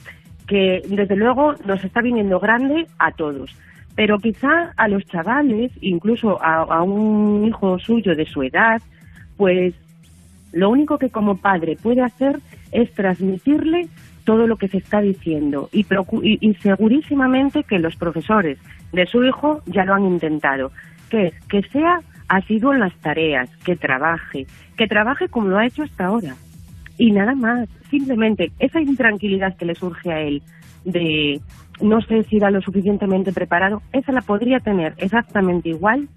que 0.48 0.82
desde 0.88 1.14
luego 1.14 1.54
nos 1.66 1.84
está 1.84 2.00
viniendo 2.00 2.40
grande 2.40 2.86
a 2.98 3.12
todos. 3.12 3.54
Pero 3.94 4.18
quizá 4.18 4.72
a 4.76 4.88
los 4.88 5.04
chavales, 5.04 5.70
incluso 5.80 6.42
a, 6.42 6.82
un 6.82 7.44
hijo 7.46 7.78
suyo 7.78 8.14
de 8.16 8.26
su 8.26 8.42
edad, 8.42 8.80
pues 9.36 9.74
lo 10.52 10.70
único 10.70 10.98
que 10.98 11.10
como 11.10 11.36
padre 11.36 11.76
puede 11.80 12.02
hacer 12.02 12.40
es 12.72 12.92
transmitirle 12.94 13.88
todo 14.24 14.46
lo 14.46 14.56
que 14.56 14.68
se 14.68 14.78
está 14.78 15.00
diciendo. 15.00 15.68
Y, 15.72 15.86
y, 16.22 16.54
segurísimamente 16.54 17.64
que 17.64 17.78
los 17.78 17.96
profesores 17.96 18.58
de 18.92 19.06
su 19.06 19.24
hijo 19.24 19.62
ya 19.66 19.84
lo 19.84 19.94
han 19.94 20.06
intentado, 20.06 20.70
que 21.10 21.32
que 21.48 21.62
sea 21.62 22.00
asiduo 22.28 22.72
en 22.72 22.80
las 22.80 22.94
tareas, 23.00 23.50
que 23.64 23.76
trabaje, 23.76 24.46
que 24.76 24.86
trabaje 24.86 25.28
como 25.28 25.48
lo 25.48 25.58
ha 25.58 25.66
hecho 25.66 25.82
hasta 25.82 26.06
ahora 26.06 26.36
y 26.98 27.12
nada 27.12 27.34
más, 27.34 27.68
simplemente 27.90 28.52
esa 28.58 28.80
intranquilidad 28.80 29.56
que 29.56 29.64
le 29.64 29.74
surge 29.74 30.12
a 30.12 30.20
él 30.20 30.42
de 30.84 31.40
no 31.80 32.00
sé 32.02 32.24
si 32.24 32.36
era 32.36 32.50
lo 32.50 32.60
suficientemente 32.60 33.32
preparado, 33.32 33.82
esa 33.92 34.12
la 34.12 34.20
podría 34.20 34.58
tener 34.58 34.94
exactamente 34.98 35.68
igual 35.68 36.08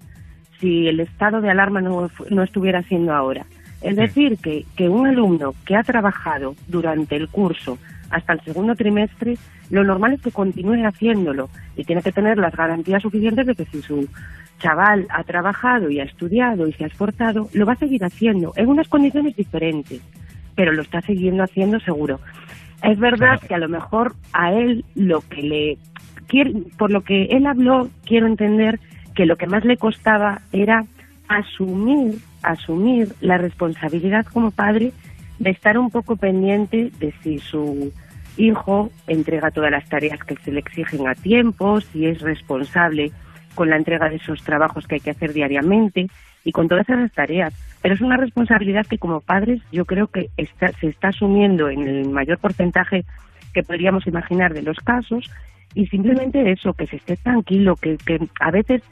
si 0.58 0.88
el 0.88 1.00
estado 1.00 1.40
de 1.40 1.50
alarma 1.50 1.80
no, 1.80 2.10
no 2.30 2.42
estuviera 2.42 2.82
siendo 2.82 3.14
ahora. 3.14 3.46
Es 3.80 3.96
decir, 3.96 4.38
que, 4.38 4.64
que 4.76 4.88
un 4.88 5.06
alumno 5.06 5.54
que 5.64 5.76
ha 5.76 5.82
trabajado 5.82 6.54
durante 6.68 7.16
el 7.16 7.28
curso 7.28 7.78
hasta 8.10 8.32
el 8.32 8.40
segundo 8.42 8.74
trimestre, 8.74 9.36
lo 9.70 9.84
normal 9.84 10.14
es 10.14 10.20
que 10.20 10.30
continúe 10.30 10.84
haciéndolo 10.84 11.48
y 11.76 11.84
tiene 11.84 12.02
que 12.02 12.12
tener 12.12 12.38
las 12.38 12.54
garantías 12.54 13.02
suficientes 13.02 13.46
de 13.46 13.54
que 13.54 13.64
si 13.66 13.82
su 13.82 14.08
chaval 14.58 15.06
ha 15.10 15.24
trabajado 15.24 15.90
y 15.90 15.98
ha 15.98 16.04
estudiado 16.04 16.68
y 16.68 16.72
se 16.72 16.84
ha 16.84 16.86
esforzado, 16.88 17.48
lo 17.52 17.66
va 17.66 17.72
a 17.72 17.76
seguir 17.76 18.04
haciendo 18.04 18.52
en 18.54 18.68
unas 18.68 18.88
condiciones 18.88 19.34
diferentes, 19.34 20.00
pero 20.54 20.72
lo 20.72 20.82
está 20.82 21.00
siguiendo 21.00 21.42
haciendo 21.42 21.80
seguro. 21.80 22.20
Es 22.82 22.98
verdad 22.98 23.40
que 23.40 23.54
a 23.54 23.58
lo 23.58 23.68
mejor 23.68 24.14
a 24.32 24.52
él 24.52 24.84
lo 24.94 25.20
que 25.20 25.42
le 25.42 25.78
quiere, 26.26 26.52
por 26.76 26.90
lo 26.90 27.02
que 27.02 27.24
él 27.24 27.46
habló, 27.46 27.88
quiero 28.04 28.26
entender 28.26 28.80
que 29.14 29.26
lo 29.26 29.36
que 29.36 29.46
más 29.46 29.64
le 29.64 29.76
costaba 29.76 30.42
era 30.52 30.84
asumir, 31.28 32.18
asumir 32.42 33.14
la 33.20 33.38
responsabilidad 33.38 34.26
como 34.26 34.50
padre 34.50 34.92
de 35.38 35.50
estar 35.50 35.78
un 35.78 35.90
poco 35.90 36.16
pendiente 36.16 36.90
de 36.98 37.12
si 37.22 37.38
su 37.38 37.92
hijo 38.36 38.90
entrega 39.06 39.50
todas 39.50 39.70
las 39.70 39.88
tareas 39.88 40.22
que 40.24 40.36
se 40.36 40.52
le 40.52 40.60
exigen 40.60 41.06
a 41.06 41.14
tiempo, 41.14 41.80
si 41.80 42.06
es 42.06 42.20
responsable 42.20 43.12
con 43.54 43.68
la 43.68 43.76
entrega 43.76 44.08
de 44.08 44.16
esos 44.16 44.42
trabajos 44.42 44.86
que 44.86 44.96
hay 44.96 45.00
que 45.00 45.10
hacer 45.10 45.32
diariamente 45.32 46.06
y 46.44 46.52
con 46.52 46.68
todas 46.68 46.88
esas 46.88 47.12
tareas. 47.12 47.54
Pero 47.82 47.94
es 47.94 48.00
una 48.00 48.16
responsabilidad 48.16 48.86
que 48.86 48.98
como 48.98 49.20
padres 49.20 49.60
yo 49.72 49.84
creo 49.84 50.06
que 50.06 50.30
está, 50.36 50.68
se 50.78 50.86
está 50.86 51.08
asumiendo 51.08 51.68
en 51.68 51.86
el 51.88 52.08
mayor 52.08 52.38
porcentaje 52.38 53.04
que 53.52 53.64
podríamos 53.64 54.06
imaginar 54.06 54.54
de 54.54 54.62
los 54.62 54.78
casos 54.78 55.28
y 55.74 55.86
simplemente 55.86 56.52
eso, 56.52 56.74
que 56.74 56.86
se 56.86 56.96
esté 56.96 57.16
tranquilo, 57.16 57.74
que, 57.76 57.96
que 57.98 58.20
a 58.40 58.50
veces 58.52 58.82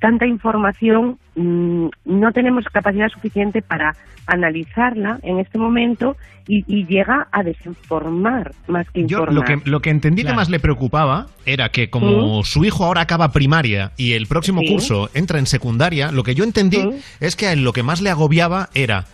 tanta 0.00 0.26
información 0.26 1.18
no 1.44 2.32
tenemos 2.32 2.64
capacidad 2.72 3.08
suficiente 3.08 3.62
para 3.62 3.94
analizarla 4.26 5.18
en 5.22 5.38
este 5.40 5.58
momento 5.58 6.16
y, 6.46 6.64
y 6.66 6.86
llega 6.86 7.28
a 7.32 7.42
desinformar 7.42 8.52
más 8.68 8.86
que 8.90 9.00
Yo 9.06 9.18
informar. 9.20 9.34
lo 9.34 9.42
que, 9.44 9.70
lo 9.70 9.80
que 9.80 9.90
entendí 9.90 10.24
que 10.24 10.32
más 10.32 10.48
le 10.50 10.60
preocupaba 10.60 11.26
era 11.46 11.70
que 11.70 11.90
como 11.90 12.42
su 12.44 12.64
hijo 12.64 12.84
ahora 12.84 13.02
acaba 13.02 13.32
primaria 13.32 13.92
y 13.96 14.12
el 14.12 14.26
próximo 14.26 14.60
Sí. 14.60 14.68
curso 14.68 15.10
entra 15.14 15.38
en 15.38 15.46
secundaria, 15.46 16.12
lo 16.12 16.22
que 16.22 16.34
yo 16.34 16.44
entendí 16.44 16.80
es 17.20 17.36
que 17.36 17.46
a 17.46 17.52
él 17.52 17.64
lo 17.64 17.72
que 17.72 17.82
más 17.82 18.00
le 18.00 18.10
agobiaba 18.10 18.68
era, 18.74 19.06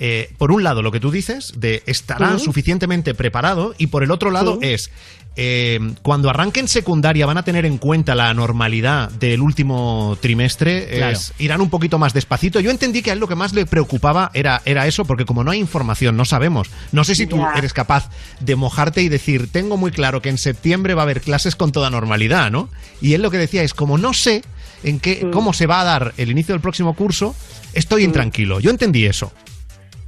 eh, 0.00 0.30
por 0.38 0.52
un 0.52 0.62
lado, 0.64 0.82
lo 0.82 0.90
que 0.92 1.00
tú 1.00 1.10
dices, 1.10 1.52
de 1.58 1.82
estará 1.86 2.38
Sí. 2.38 2.44
suficientemente 2.44 3.14
preparado 3.14 3.74
y 3.78 3.88
por 3.88 4.02
el 4.02 4.10
otro 4.10 4.30
lado 4.30 4.58
es, 4.62 4.90
eh, 5.36 5.80
cuando 6.02 6.28
arranquen 6.28 6.68
secundaria 6.68 7.24
van 7.26 7.38
a 7.38 7.42
tener 7.42 7.64
en 7.64 7.78
cuenta 7.78 8.14
la 8.14 8.32
normalidad 8.34 9.10
del 9.12 9.40
último 9.40 10.16
trimestre, 10.20 10.86
Claro. 10.88 11.12
es- 11.12 11.32
irán 11.38 11.60
un 11.60 11.70
poquito 11.70 11.98
más 11.98 12.12
despacito. 12.12 12.60
Yo 12.60 12.70
entendí 12.70 13.02
que 13.02 13.10
a 13.10 13.12
él 13.14 13.18
lo 13.18 13.28
que 13.28 13.34
más 13.34 13.52
le 13.54 13.64
preocupaba 13.66 14.30
era, 14.34 14.60
era 14.64 14.86
eso, 14.86 15.04
porque 15.04 15.24
como 15.24 15.42
no 15.44 15.50
hay 15.50 15.58
información, 15.58 16.16
no 16.16 16.24
sabemos. 16.24 16.68
No 16.92 17.04
sé 17.04 17.14
si 17.14 17.26
tú 17.26 17.42
eres 17.56 17.72
capaz 17.72 18.10
de 18.40 18.56
mojarte 18.56 19.02
y 19.02 19.08
decir, 19.08 19.50
tengo 19.50 19.76
muy 19.76 19.90
claro 19.90 20.20
que 20.20 20.28
en 20.28 20.38
septiembre 20.38 20.94
va 20.94 21.02
a 21.02 21.04
haber 21.04 21.20
clases 21.22 21.56
con 21.56 21.72
toda 21.72 21.88
normalidad, 21.90 22.50
¿no? 22.50 22.68
Y 23.00 23.14
él 23.14 23.22
lo 23.22 23.30
que 23.30 23.38
decía 23.38 23.62
es, 23.62 23.74
como 23.74 23.98
no 23.98 24.12
sé 24.12 24.42
en 24.84 25.00
qué, 25.00 25.28
cómo 25.32 25.52
se 25.52 25.66
va 25.66 25.80
a 25.80 25.84
dar 25.84 26.12
el 26.16 26.30
inicio 26.30 26.54
del 26.54 26.60
próximo 26.60 26.94
curso, 26.94 27.34
estoy 27.72 28.04
intranquilo. 28.04 28.60
Yo 28.60 28.70
entendí 28.70 29.06
eso. 29.06 29.32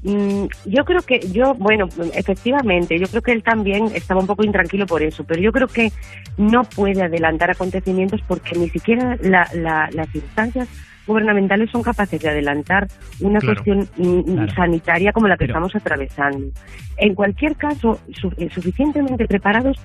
Mm, 0.05 0.47
yo 0.67 0.85
creo 0.85 1.01
que 1.03 1.21
yo, 1.33 1.55
bueno, 1.55 1.89
efectivamente, 2.15 2.99
yo 2.99 3.07
creo 3.09 3.23
que 3.23 3.33
él 3.33 3.43
también 3.43 3.87
estaba 3.95 4.21
un 4.21 4.27
poco 4.27 4.45
intranquilo 4.45 4.87
por 4.87 5.03
eso, 5.03 5.25
pero 5.25 5.41
yo 5.41 5.51
creo 5.51 5.67
que 5.67 5.93
no 6.37 6.65
puede 6.65 7.03
adelantar 7.03 7.51
acontecimientos 7.51 8.21
porque 8.29 8.55
ni 8.59 8.69
siquiera 8.69 9.17
la- 9.23 9.49
la- 9.55 9.89
las 9.93 10.15
instancias 10.15 10.69
gubernamentales 11.07 11.71
son 11.71 11.83
capaces 11.83 12.21
de 12.21 12.29
adelantar 12.29 12.87
una 13.21 13.39
Claro, 13.41 13.55
cuestión 13.63 13.89
mm, 13.97 14.21
claro. 14.35 14.55
sanitaria 14.55 15.13
como 15.13 15.27
la 15.29 15.37
que 15.37 15.47
Pero- 15.47 15.53
estamos 15.55 15.75
atravesando. 15.75 16.49
En 16.99 17.15
cualquier 17.15 17.57
caso, 17.57 17.99
su- 18.13 18.33
eh, 18.37 18.49
suficientemente 18.53 19.27
preparados 19.27 19.79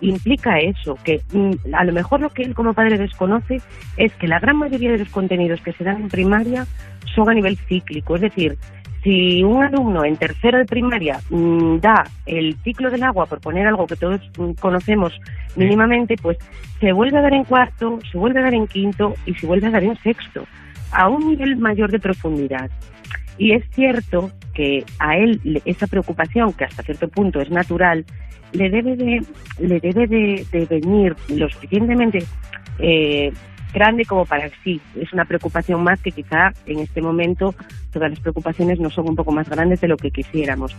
implica 0.00 0.58
eso, 0.58 0.96
que 1.04 1.20
mm, 1.32 1.74
a 1.74 1.84
lo 1.84 1.92
mejor 1.92 2.20
lo 2.20 2.30
que 2.30 2.42
él 2.42 2.54
como 2.54 2.74
padre 2.74 2.98
desconoce 2.98 3.60
es 3.96 4.12
que 4.14 4.28
la 4.28 4.38
gran 4.38 4.56
mayoría 4.56 4.92
de 4.92 4.98
los 4.98 5.08
contenidos 5.08 5.60
que 5.62 5.72
se 5.72 5.82
dan 5.84 5.96
en 6.02 6.08
primaria 6.08 6.66
son 7.14 7.28
a 7.28 7.34
nivel 7.34 7.56
cíclico, 7.56 8.16
es 8.16 8.22
decir, 8.22 8.56
si 9.04 9.44
un 9.44 9.62
alumno 9.62 10.04
en 10.04 10.16
tercero 10.16 10.58
de 10.58 10.64
primaria 10.64 11.20
mm, 11.28 11.76
da 11.76 12.04
el 12.24 12.56
ciclo 12.64 12.90
del 12.90 13.02
agua, 13.02 13.26
por 13.26 13.40
poner 13.40 13.66
algo 13.66 13.86
que 13.86 13.96
todos 13.96 14.20
mm, 14.38 14.52
conocemos 14.52 15.12
mínimamente, 15.56 16.16
pues 16.20 16.38
se 16.80 16.92
vuelve 16.92 17.18
a 17.18 17.22
dar 17.22 17.34
en 17.34 17.44
cuarto, 17.44 17.98
se 18.10 18.18
vuelve 18.18 18.40
a 18.40 18.44
dar 18.44 18.54
en 18.54 18.66
quinto 18.66 19.14
y 19.26 19.34
se 19.34 19.46
vuelve 19.46 19.66
a 19.66 19.70
dar 19.70 19.84
en 19.84 19.96
sexto, 19.98 20.46
a 20.90 21.08
un 21.08 21.28
nivel 21.28 21.56
mayor 21.56 21.92
de 21.92 22.00
profundidad. 22.00 22.70
Y 23.36 23.52
es 23.52 23.64
cierto 23.72 24.30
que 24.54 24.84
a 24.98 25.18
él 25.18 25.60
esa 25.66 25.86
preocupación, 25.86 26.54
que 26.54 26.64
hasta 26.64 26.82
cierto 26.82 27.08
punto 27.08 27.40
es 27.40 27.50
natural, 27.50 28.06
le 28.52 28.70
debe 28.70 28.96
de, 28.96 29.22
le 29.58 29.80
debe 29.80 30.06
de, 30.06 30.46
de 30.50 30.64
venir 30.66 31.14
lo 31.28 31.48
suficientemente 31.50 32.24
eh, 32.78 33.32
grande 33.74 34.04
como 34.06 34.24
para 34.24 34.48
sí. 34.62 34.80
Es 34.98 35.12
una 35.12 35.26
preocupación 35.26 35.82
más 35.82 36.00
que 36.00 36.12
quizá 36.12 36.52
en 36.64 36.78
este 36.78 37.02
momento 37.02 37.54
todas 37.92 38.10
las 38.10 38.20
preocupaciones 38.20 38.80
no 38.80 38.88
son 38.88 39.08
un 39.10 39.16
poco 39.16 39.32
más 39.32 39.48
grandes 39.48 39.80
de 39.80 39.88
lo 39.88 39.96
que 39.96 40.10
quisiéramos. 40.10 40.74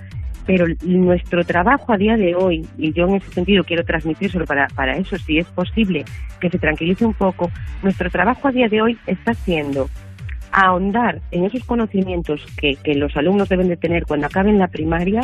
Pero 0.47 0.65
nuestro 0.84 1.43
trabajo 1.43 1.93
a 1.93 1.97
día 1.97 2.15
de 2.15 2.35
hoy, 2.35 2.67
y 2.77 2.93
yo 2.93 3.07
en 3.07 3.15
ese 3.15 3.31
sentido 3.31 3.63
quiero 3.63 3.84
transmitírselo 3.84 4.45
para, 4.45 4.67
para 4.69 4.95
eso, 4.97 5.17
si 5.17 5.39
es 5.39 5.47
posible, 5.47 6.05
que 6.39 6.49
se 6.49 6.59
tranquilice 6.59 7.05
un 7.05 7.13
poco, 7.13 7.51
nuestro 7.84 8.09
trabajo 8.09 8.47
a 8.47 8.51
día 8.51 8.67
de 8.67 8.81
hoy 8.81 8.97
está 9.07 9.34
siendo 9.34 9.89
ahondar 10.51 11.19
en 11.31 11.45
esos 11.45 11.63
conocimientos 11.65 12.45
que, 12.57 12.76
que 12.76 12.95
los 12.95 13.15
alumnos 13.17 13.49
deben 13.49 13.67
de 13.67 13.76
tener 13.76 14.05
cuando 14.05 14.27
acaben 14.27 14.57
la 14.57 14.67
primaria 14.67 15.22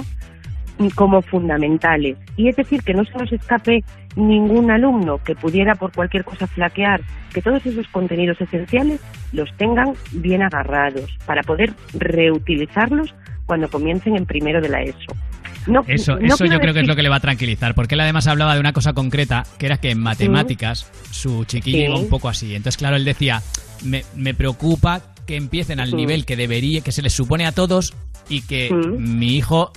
como 0.90 1.22
fundamentales. 1.22 2.18
Y 2.38 2.50
es 2.50 2.56
decir, 2.56 2.82
que 2.84 2.94
no 2.94 3.04
se 3.06 3.18
nos 3.18 3.32
escape 3.32 3.84
ningún 4.16 4.72
alumno 4.72 5.20
que 5.24 5.36
pudiera 5.36 5.76
por 5.76 5.92
cualquier 5.94 6.24
cosa 6.26 6.48
flaquear, 6.48 7.02
que 7.34 7.42
todos 7.42 7.66
esos 7.66 7.88
contenidos 7.90 8.40
esenciales 8.42 9.00
los 9.32 9.50
tengan 9.58 9.94
bien 10.12 10.42
agarrados 10.42 11.16
para 11.26 11.44
poder 11.44 11.74
reutilizarlos 11.94 13.14
cuando 13.46 13.70
comiencen 13.70 14.16
en 14.16 14.26
primero 14.26 14.62
de 14.62 14.70
la 14.70 14.82
ESO. 14.82 15.14
No, 15.68 15.84
Eso, 15.88 16.16
no 16.18 16.26
eso 16.34 16.46
yo 16.46 16.60
creo 16.60 16.74
que 16.74 16.80
es 16.80 16.88
lo 16.88 16.96
que 16.96 17.04
le 17.04 17.10
va 17.10 17.18
a 17.18 17.22
tranquilizar, 17.22 17.76
porque 17.76 17.94
él 17.96 18.02
además 18.02 18.26
hablaba 18.28 18.56
de 18.56 18.60
una 18.60 18.74
cosa 18.74 18.94
concreta, 18.94 19.44
que 19.60 19.68
era 19.68 19.78
que 19.78 19.92
en 19.92 20.00
matemáticas 20.00 20.90
su 21.12 21.46
chiquillo 21.46 21.78
Sí. 21.78 21.84
iba 21.86 21.98
un 22.00 22.10
poco 22.10 22.30
así. 22.30 22.56
Entonces, 22.56 22.78
claro, 22.78 22.96
él 22.96 23.06
decía, 23.06 23.42
me, 23.86 24.04
me 24.16 24.34
preocupa 24.34 25.02
que 25.28 25.36
empiecen 25.36 25.80
al 25.80 25.90
Sí. 25.90 25.96
nivel 25.96 26.26
que 26.26 26.36
debería, 26.36 26.82
que 26.82 26.92
se 26.92 27.04
les 27.04 27.14
supone 27.14 27.46
a 27.46 27.52
todos 27.52 27.94
y 28.28 28.42
que 28.42 28.72
mi 28.98 29.36
hijo 29.36 29.72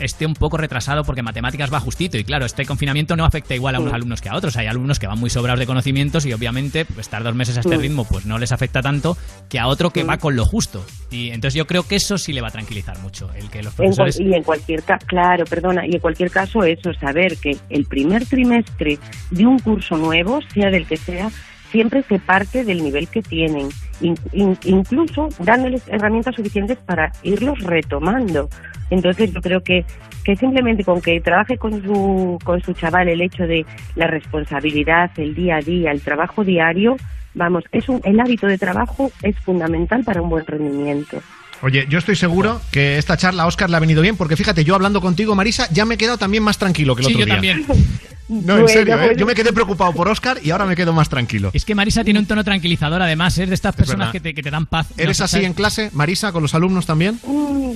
esté 0.00 0.26
un 0.26 0.34
poco 0.34 0.56
retrasado 0.56 1.04
porque 1.04 1.22
matemáticas 1.22 1.72
va 1.72 1.78
justito 1.80 2.18
y 2.18 2.24
claro, 2.24 2.44
este 2.46 2.64
confinamiento 2.66 3.16
no 3.16 3.24
afecta 3.24 3.54
igual 3.54 3.74
a 3.74 3.78
unos 3.80 3.90
Sí. 3.92 3.96
alumnos 3.96 4.20
que 4.20 4.28
a 4.28 4.34
otros. 4.36 4.56
Hay 4.56 4.66
alumnos 4.66 4.98
que 4.98 5.06
van 5.06 5.18
muy 5.18 5.30
sobrados 5.30 5.60
de 5.60 5.66
conocimientos 5.66 6.26
y 6.26 6.32
obviamente 6.32 6.84
pues, 6.84 7.00
estar 7.00 7.22
dos 7.22 7.34
meses 7.34 7.56
a 7.56 7.60
este 7.60 7.76
Sí. 7.76 7.82
ritmo 7.82 8.04
pues 8.04 8.26
no 8.26 8.38
les 8.38 8.52
afecta 8.52 8.82
tanto 8.82 9.16
que 9.48 9.58
a 9.58 9.66
otro 9.66 9.90
que 9.90 10.02
va 10.04 10.18
con 10.18 10.34
lo 10.36 10.44
justo. 10.44 10.84
Y 11.10 11.28
entonces 11.30 11.54
yo 11.54 11.66
creo 11.66 11.82
que 11.86 11.96
eso 11.96 12.18
sí 12.18 12.32
le 12.32 12.40
va 12.40 12.48
a 12.48 12.52
tranquilizar 12.52 12.98
mucho, 13.00 13.30
el 13.34 13.50
que 13.50 13.62
los 13.62 13.72
En 13.72 13.76
cual- 13.76 13.94
profesores... 13.94 14.20
y 14.20 14.34
en 14.34 14.42
cualquier 14.42 14.82
caso, 14.82 15.06
claro, 15.06 15.44
perdona, 15.44 15.86
y 15.86 15.94
en 15.94 16.00
cualquier 16.00 16.30
caso 16.30 16.62
eso, 16.64 16.92
saber 16.94 17.36
que 17.36 17.56
el 17.68 17.84
primer 17.86 18.24
trimestre 18.26 18.98
de 19.30 19.46
un 19.46 19.58
curso 19.58 19.96
nuevo, 19.96 20.40
sea 20.54 20.70
del 20.70 20.86
que 20.86 20.96
sea, 20.96 21.30
siempre 21.70 22.02
se 22.02 22.18
parte 22.18 22.64
del 22.64 22.82
nivel 22.82 23.08
que 23.08 23.22
tienen, 23.22 23.68
in- 24.00 24.16
in- 24.32 24.58
incluso 24.64 25.28
dándoles 25.38 25.86
herramientas 25.88 26.34
suficientes 26.34 26.78
para 26.78 27.12
irlos 27.22 27.58
retomando. 27.60 28.48
Entonces 28.90 29.32
yo 29.32 29.40
creo 29.40 29.62
que, 29.62 29.84
que 30.24 30.36
simplemente 30.36 30.84
con 30.84 31.00
que 31.00 31.20
trabaje 31.20 31.56
con 31.58 31.82
su, 31.82 32.38
con 32.44 32.60
su 32.62 32.72
chaval 32.72 33.08
el 33.08 33.20
hecho 33.20 33.44
de 33.46 33.64
la 33.94 34.06
responsabilidad, 34.08 35.10
el 35.16 35.34
día 35.34 35.56
a 35.56 35.60
día, 35.60 35.92
el 35.92 36.00
trabajo 36.00 36.44
diario, 36.44 36.96
vamos, 37.34 37.64
es 37.72 37.88
un, 37.88 38.00
el 38.04 38.18
hábito 38.18 38.46
de 38.48 38.58
trabajo 38.58 39.10
es 39.22 39.38
fundamental 39.38 40.02
para 40.04 40.20
un 40.22 40.28
buen 40.30 40.44
rendimiento. 40.46 41.20
Oye, 41.62 41.86
yo 41.90 41.98
estoy 41.98 42.16
seguro 42.16 42.60
que 42.70 42.96
esta 42.96 43.16
charla 43.18 43.42
a 43.42 43.46
Oscar 43.46 43.68
le 43.68 43.76
ha 43.76 43.80
venido 43.80 44.00
bien, 44.00 44.16
porque 44.16 44.34
fíjate, 44.36 44.64
yo 44.64 44.74
hablando 44.74 45.00
contigo, 45.00 45.34
Marisa, 45.34 45.68
ya 45.70 45.84
me 45.84 45.94
he 45.94 45.98
quedado 45.98 46.16
también 46.16 46.42
más 46.42 46.56
tranquilo 46.56 46.96
que 46.96 47.02
el 47.02 47.08
Sí, 47.08 47.14
otro 47.14 47.20
yo 47.20 47.40
día. 47.40 47.54
también. 47.54 47.66
No, 48.32 48.58
en 48.58 48.68
serio, 48.68 48.94
¿eh? 48.94 48.96
bueno. 48.96 49.12
yo 49.18 49.26
me 49.26 49.34
quedé 49.34 49.52
preocupado 49.52 49.92
por 49.92 50.06
Oscar 50.06 50.38
y 50.40 50.52
ahora 50.52 50.64
me 50.64 50.76
quedo 50.76 50.92
más 50.92 51.08
tranquilo. 51.08 51.50
Es 51.52 51.64
que 51.64 51.74
Marisa 51.74 52.04
tiene 52.04 52.20
un 52.20 52.26
tono 52.26 52.44
tranquilizador, 52.44 53.02
además, 53.02 53.36
es 53.38 53.48
de 53.48 53.56
estas 53.56 53.74
personas 53.74 54.12
que 54.12 54.20
te, 54.20 54.34
que 54.34 54.40
te 54.44 54.52
dan 54.52 54.66
paz. 54.66 54.86
¿Eres 54.96 55.18
No, 55.18 55.24
así 55.24 55.32
¿sabes? 55.32 55.46
en 55.48 55.52
clase, 55.52 55.90
Marisa, 55.94 56.30
con 56.30 56.40
los 56.40 56.54
alumnos 56.54 56.86
también? 56.86 57.18
Mm, 57.26 57.72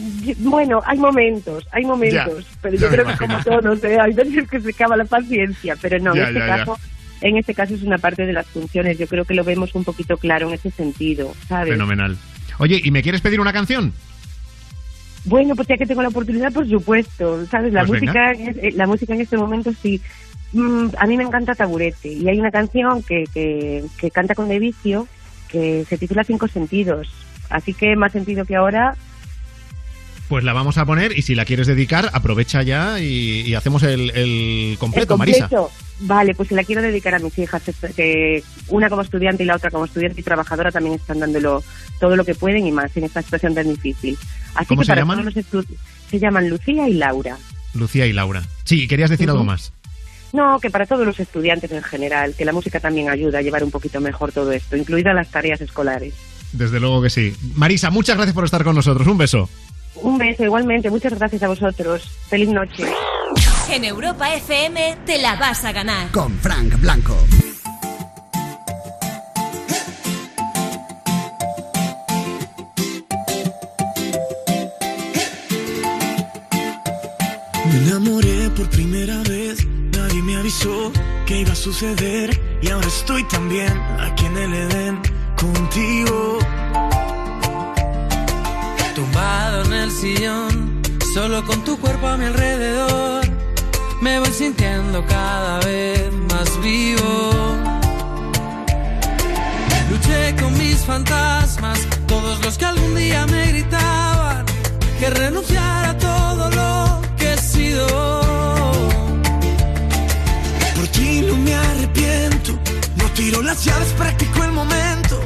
Bueno, 0.48 0.80
hay 0.86 0.96
momentos, 0.96 1.66
hay 1.72 1.84
momentos, 1.84 2.44
Ya, 2.44 2.50
pero 2.62 2.76
yo 2.76 2.88
creo 2.88 3.04
que 3.04 3.16
como 3.16 3.36
todos, 3.42 3.82
¿eh? 3.82 3.98
hay 4.00 4.12
veces 4.12 4.48
que 4.48 4.60
se 4.60 4.70
acaba 4.70 4.96
la 4.96 5.06
paciencia, 5.06 5.74
pero 5.82 5.98
no, 5.98 6.14
Ya, 6.14 6.22
en 6.22 6.28
este 6.28 6.38
ya, 6.38 6.46
ya. 6.46 6.56
caso, 6.58 6.78
en 7.20 7.36
este 7.36 7.52
caso 7.52 7.74
es 7.74 7.82
una 7.82 7.98
parte 7.98 8.24
de 8.24 8.32
las 8.32 8.46
funciones. 8.46 8.96
Yo 8.96 9.08
creo 9.08 9.24
que 9.24 9.34
lo 9.34 9.42
vemos 9.42 9.74
un 9.74 9.82
poquito 9.82 10.16
claro 10.18 10.46
en 10.46 10.54
ese 10.54 10.70
sentido, 10.70 11.34
¿sabes? 11.48 11.72
Fenomenal. 11.72 12.16
Oye, 12.58 12.80
¿y 12.82 12.90
me 12.90 13.02
quieres 13.02 13.20
pedir 13.20 13.40
una 13.40 13.52
canción? 13.52 13.92
Bueno, 15.24 15.56
pues 15.56 15.66
ya 15.68 15.76
que 15.76 15.86
tengo 15.86 16.02
la 16.02 16.08
oportunidad, 16.08 16.52
por 16.52 16.68
supuesto, 16.68 17.46
¿sabes? 17.46 17.72
La 17.72 17.84
Pues 17.86 18.02
música, 18.02 18.32
eh, 18.32 18.72
la 18.74 18.86
música 18.86 19.14
en 19.14 19.22
este 19.22 19.36
momento 19.38 19.72
sí. 19.82 20.00
Mm, 20.52 20.88
a 20.98 21.06
mí 21.06 21.16
me 21.16 21.24
encanta 21.24 21.54
Taburete 21.54 22.12
y 22.12 22.28
hay 22.28 22.38
una 22.38 22.50
canción 22.50 23.02
que, 23.02 23.24
que, 23.32 23.84
que 23.98 24.10
canta 24.10 24.34
con 24.34 24.48
De 24.48 24.58
Vicio 24.58 25.08
que 25.48 25.84
se 25.88 25.98
titula 25.98 26.24
Cinco 26.24 26.46
Sentidos. 26.46 27.08
Así 27.48 27.72
que 27.74 27.96
más 27.96 28.12
sentido 28.12 28.44
que 28.44 28.56
ahora, 28.56 28.96
Pues 30.34 30.42
la 30.42 30.52
vamos 30.52 30.78
a 30.78 30.84
poner 30.84 31.16
y 31.16 31.22
si 31.22 31.36
la 31.36 31.44
quieres 31.44 31.68
dedicar, 31.68 32.10
aprovecha 32.12 32.60
ya 32.64 32.98
y, 32.98 33.42
y 33.42 33.54
hacemos 33.54 33.84
el, 33.84 34.10
el 34.16 34.76
completo, 34.80 35.14
el 35.14 35.18
Marisa. 35.18 35.48
completo. 35.48 35.70
Vale, 36.00 36.34
pues 36.34 36.48
se 36.48 36.56
la 36.56 36.64
quiero 36.64 36.82
dedicar 36.82 37.14
a 37.14 37.20
mis 37.20 37.38
hijas, 37.38 37.62
que 37.94 38.42
una 38.66 38.90
como 38.90 39.02
estudiante 39.02 39.44
y 39.44 39.46
la 39.46 39.54
otra 39.54 39.70
como 39.70 39.84
estudiante 39.84 40.20
y 40.20 40.24
trabajadora 40.24 40.72
también 40.72 40.96
están 40.96 41.20
dándolo 41.20 41.62
todo 42.00 42.16
lo 42.16 42.24
que 42.24 42.34
pueden 42.34 42.66
y 42.66 42.72
más 42.72 42.96
en 42.96 43.04
esta 43.04 43.22
situación 43.22 43.54
tan 43.54 43.68
difícil. 43.68 44.18
Así 44.56 44.66
¿Cómo 44.66 44.80
que 44.80 44.86
se 44.86 44.90
para 44.90 45.02
llaman? 45.02 45.24
los 45.24 45.34
se 46.10 46.18
llaman 46.18 46.50
Lucía 46.50 46.88
y 46.88 46.94
Laura. 46.94 47.38
Lucía 47.72 48.04
y 48.04 48.12
Laura. 48.12 48.42
Sí, 48.64 48.88
querías 48.88 49.10
decir 49.10 49.30
algo 49.30 49.44
más. 49.44 49.72
No, 50.32 50.58
que 50.58 50.68
para 50.68 50.86
todos 50.86 51.06
los 51.06 51.20
estudiantes 51.20 51.70
en 51.70 51.84
general, 51.84 52.34
que 52.36 52.44
la 52.44 52.52
música 52.52 52.80
también 52.80 53.08
ayuda 53.08 53.38
a 53.38 53.42
llevar 53.42 53.62
un 53.62 53.70
poquito 53.70 54.00
mejor 54.00 54.32
todo 54.32 54.50
esto, 54.50 54.76
incluidas 54.76 55.14
las 55.14 55.30
tareas 55.30 55.60
escolares. 55.60 56.12
Desde 56.50 56.80
luego 56.80 57.02
que 57.02 57.10
sí. 57.10 57.32
Marisa, 57.54 57.90
muchas 57.90 58.16
gracias 58.16 58.34
por 58.34 58.44
estar 58.44 58.64
con 58.64 58.74
nosotros. 58.74 59.06
Un 59.06 59.18
beso. 59.18 59.48
Un 59.96 60.18
beso 60.18 60.44
igualmente, 60.44 60.90
muchas 60.90 61.14
gracias 61.18 61.42
a 61.42 61.48
vosotros. 61.48 62.02
Feliz 62.28 62.48
noche. 62.48 62.84
En 63.70 63.84
Europa 63.84 64.32
FM 64.34 64.98
te 65.06 65.18
la 65.18 65.36
vas 65.36 65.64
a 65.64 65.72
ganar. 65.72 66.10
Con 66.10 66.38
Frank 66.38 66.78
Blanco. 66.80 67.16
Me 77.66 77.76
enamoré 77.88 78.50
por 78.50 78.68
primera 78.70 79.16
vez, 79.22 79.66
nadie 79.66 80.22
me 80.22 80.36
avisó 80.36 80.92
que 81.26 81.40
iba 81.40 81.52
a 81.52 81.56
suceder 81.56 82.58
y 82.60 82.68
ahora 82.68 82.86
estoy 82.86 83.24
también 83.24 83.72
aquí 83.98 84.26
en 84.26 84.36
el 84.36 84.54
Edén 84.54 85.02
contigo. 85.36 86.38
Tumbado 88.94 89.64
en 89.64 89.72
el 89.72 89.90
sillón, 89.90 90.80
solo 91.12 91.44
con 91.44 91.64
tu 91.64 91.76
cuerpo 91.80 92.06
a 92.06 92.16
mi 92.16 92.26
alrededor, 92.26 93.24
me 94.00 94.20
voy 94.20 94.30
sintiendo 94.30 95.04
cada 95.06 95.58
vez 95.60 96.12
más 96.30 96.60
vivo. 96.62 97.32
Luché 99.90 100.36
con 100.40 100.56
mis 100.56 100.76
fantasmas, 100.84 101.80
todos 102.06 102.40
los 102.44 102.56
que 102.56 102.66
algún 102.66 102.94
día 102.94 103.26
me 103.26 103.48
gritaban 103.48 104.44
que 105.00 105.10
renunciara 105.10 105.90
a 105.90 105.98
todo 105.98 106.50
lo 106.50 107.02
que 107.16 107.32
he 107.32 107.38
sido. 107.38 107.86
Por 110.76 110.86
ti 110.92 111.20
no 111.26 111.36
me 111.36 111.52
arrepiento, 111.52 112.52
no 112.96 113.04
tiro 113.10 113.42
las 113.42 113.64
llaves, 113.64 113.92
practico 113.98 114.44
el 114.44 114.52
momento. 114.52 115.20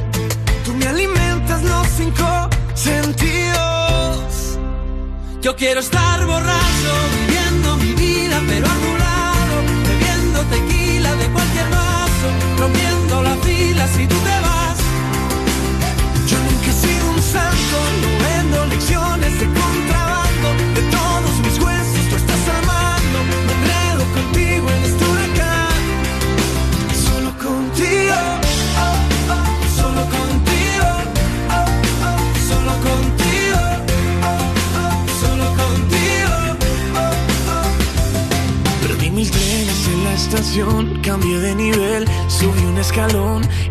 Tú 0.65 0.73
me 0.73 0.87
alimentas 0.87 1.61
los 1.61 1.87
cinco 1.97 2.49
sentidos. 2.73 3.58
Yo 5.41 5.55
quiero 5.55 5.79
estar 5.79 6.25
borracho, 6.25 6.91
viviendo 7.21 7.77
mi 7.77 7.93
vida, 7.93 8.41
pero 8.45 8.65
a 8.67 8.73
tu 8.73 8.97
lado, 8.97 9.55
bebiendo 9.87 10.41
tequila 10.53 11.15
de 11.15 11.27
cualquier 11.29 11.69
vaso, 11.69 12.27
rompiendo 12.57 13.23
la 13.23 13.35
fila 13.37 13.87
si 13.87 14.05
tú 14.05 14.15
te 14.15 14.39
vas. 14.41 14.77
Yo 16.27 16.37
nunca 16.39 16.69
he 16.69 16.73
sido 16.73 17.09
un 17.11 17.21
santo, 17.21 17.77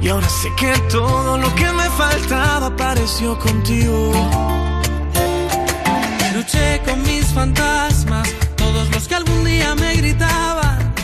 y 0.01 0.09
ahora 0.09 0.27
sé 0.27 0.49
que 0.57 0.73
todo 0.91 1.37
lo 1.37 1.55
que 1.55 1.71
me 1.71 1.85
faltaba 1.91 2.69
apareció 2.69 3.39
contigo. 3.39 4.13
Luché 6.35 6.81
con 6.87 7.03
mis 7.03 7.27
fantasmas, 7.27 8.27
todos 8.57 8.89
los 8.91 9.07
que 9.07 9.17
algún 9.17 9.45
día 9.45 9.75
me 9.75 9.97
gritaban 9.97 10.95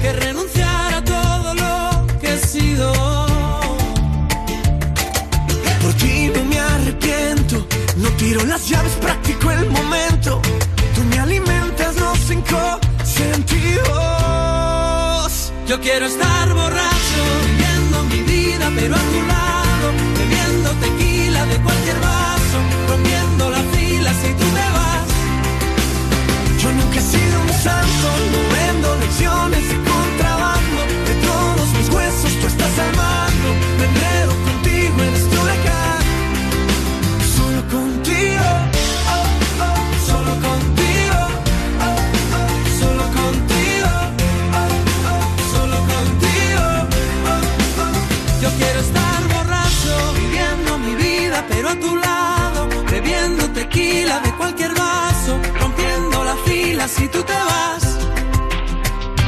que 0.00 0.12
renunciara 0.14 0.96
a 0.96 1.04
todo 1.04 1.54
lo 1.54 2.06
que 2.20 2.32
he 2.32 2.38
sido. 2.38 2.90
Por 5.82 5.92
ti 6.00 6.32
no 6.34 6.42
me 6.44 6.58
arrepiento, 6.58 7.66
no 7.96 8.08
tiro 8.16 8.44
las 8.44 8.66
llaves, 8.66 8.92
practico 8.92 9.50
el 9.50 9.68
momento. 9.68 10.40
Tú 10.94 11.04
me 11.10 11.18
alimentas 11.18 11.96
los 11.96 12.18
cinco 12.18 12.80
sentidos. 13.04 13.84
Yo 15.66 15.78
quiero 15.80 16.06
estar 16.06 16.54
borracho, 16.54 17.63
pero 18.60 18.94
a 18.94 18.98
tu 18.98 19.20
lado, 19.26 19.86
bebiendo 20.18 20.70
tequila 20.80 21.44
de 21.46 21.56
cualquier 21.58 21.98
vaso, 22.00 22.58
rompiendo 22.88 23.50
la 23.50 23.62
fila 23.74 24.12
si 24.22 24.28
tú 24.34 24.46
te 24.56 24.66
vas. 24.76 25.06
Yo 26.62 26.72
nunca 26.72 26.98
he 26.98 27.02
sido 27.02 27.40
un 27.42 27.52
santo, 27.62 28.08
no 28.32 28.40
vendo 28.54 28.96
lecciones 29.00 29.33
de 54.02 54.32
cualquier 54.36 54.74
vaso, 54.74 55.38
rompiendo 55.60 56.24
la 56.24 56.36
fila 56.44 56.88
si 56.88 57.06
tú 57.08 57.22
te 57.22 57.32
vas. 57.32 57.98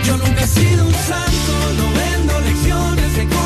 Yo 0.05 0.17
nunca 0.17 0.43
he 0.43 0.47
sido 0.47 0.85
un 0.85 0.93
santo, 0.93 1.53
no 1.79 1.85
vendo 1.95 2.41
lecciones 2.41 3.17
de 3.17 3.23
contrabando. 3.23 3.46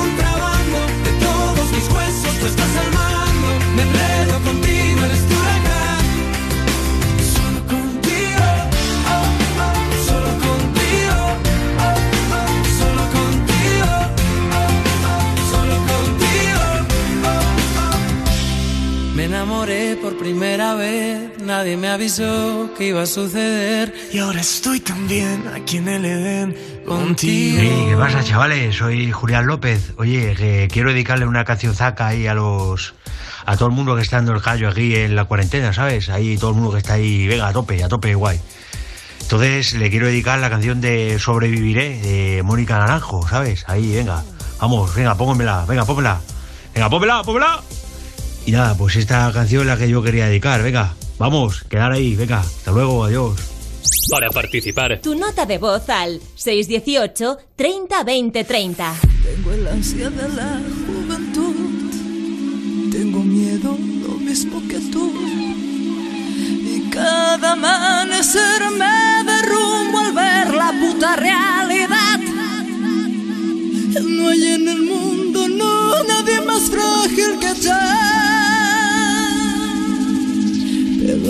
Primera 20.30 20.74
vez, 20.76 21.42
nadie 21.42 21.76
me 21.76 21.88
avisó 21.88 22.70
que 22.78 22.86
iba 22.86 23.02
a 23.02 23.06
suceder. 23.06 23.92
Y 24.12 24.18
ahora 24.18 24.40
estoy 24.40 24.78
también 24.78 25.42
aquí 25.52 25.78
en 25.78 25.88
el 25.88 26.04
Edén 26.04 26.56
contigo. 26.86 27.60
Sí, 27.60 27.86
¿qué 27.88 27.96
pasa, 27.96 28.22
chavales? 28.22 28.76
Soy 28.76 29.10
Julián 29.10 29.48
López. 29.48 29.92
Oye, 29.96 30.36
que 30.36 30.68
quiero 30.70 30.90
dedicarle 30.90 31.26
una 31.26 31.44
canción 31.44 31.74
zaca 31.74 32.06
ahí 32.06 32.28
a 32.28 32.34
los. 32.34 32.94
a 33.44 33.56
todo 33.56 33.70
el 33.70 33.74
mundo 33.74 33.96
que 33.96 34.02
está 34.02 34.18
dando 34.18 34.32
el 34.32 34.40
callo 34.40 34.68
aquí 34.68 34.94
en 34.94 35.16
la 35.16 35.24
cuarentena, 35.24 35.72
¿sabes? 35.72 36.08
Ahí 36.10 36.38
todo 36.38 36.50
el 36.50 36.56
mundo 36.56 36.70
que 36.70 36.78
está 36.78 36.92
ahí, 36.94 37.26
venga, 37.26 37.48
a 37.48 37.52
tope, 37.52 37.82
a 37.82 37.88
tope, 37.88 38.14
guay. 38.14 38.40
Entonces 39.22 39.74
le 39.74 39.90
quiero 39.90 40.06
dedicar 40.06 40.38
la 40.38 40.48
canción 40.48 40.80
de 40.80 41.18
Sobreviviré 41.18 42.00
de 42.02 42.42
Mónica 42.44 42.78
Naranjo, 42.78 43.26
¿sabes? 43.26 43.64
Ahí, 43.66 43.96
venga. 43.96 44.22
Vamos, 44.60 44.94
venga, 44.94 45.16
póngamela, 45.16 45.64
venga, 45.66 45.84
pónmela. 45.84 46.20
Venga, 46.72 46.88
pónmela, 46.88 47.22
pónmela. 47.24 47.60
Y 48.50 48.52
nada, 48.52 48.76
pues 48.76 48.96
esta 48.96 49.30
canción 49.32 49.60
es 49.60 49.68
la 49.68 49.76
que 49.76 49.88
yo 49.88 50.02
quería 50.02 50.26
dedicar, 50.26 50.60
venga. 50.60 50.92
Vamos, 51.18 51.62
quedar 51.68 51.92
ahí, 51.92 52.16
venga. 52.16 52.40
Hasta 52.40 52.72
luego, 52.72 53.04
adiós. 53.04 53.38
Para 54.10 54.28
participar, 54.30 55.00
Tu 55.00 55.14
nota 55.14 55.46
de 55.46 55.56
voz 55.56 55.88
al 55.88 56.20
618 56.34 57.38
30 57.54 58.02
20 58.02 58.42
30. 58.42 58.94
Tengo 59.22 59.52
el 59.52 59.68
ansia 59.68 60.10
de 60.10 60.28
la 60.30 60.60
juventud. 60.84 61.54
Tengo 62.90 63.20
miedo 63.20 63.78
lo 63.78 64.14
mismo 64.16 64.60
que 64.66 64.80
tú. 64.90 65.12
Y 66.74 66.90
cada 66.90 67.52
amanecer 67.52 68.62
me 68.76 69.30
derrumbo 69.30 69.98
al 70.00 70.12
ver 70.12 70.54
la 70.56 70.72
puta 70.72 71.14
realidad. 71.14 72.18
No 74.02 74.28
hay 74.28 74.44
en 74.54 74.68
el 74.68 74.82
mundo, 74.82 75.46
no, 75.46 76.02
nadie 76.02 76.40
más 76.40 76.62
frágil 76.68 77.38
que 77.38 77.60
yo. 77.60 77.89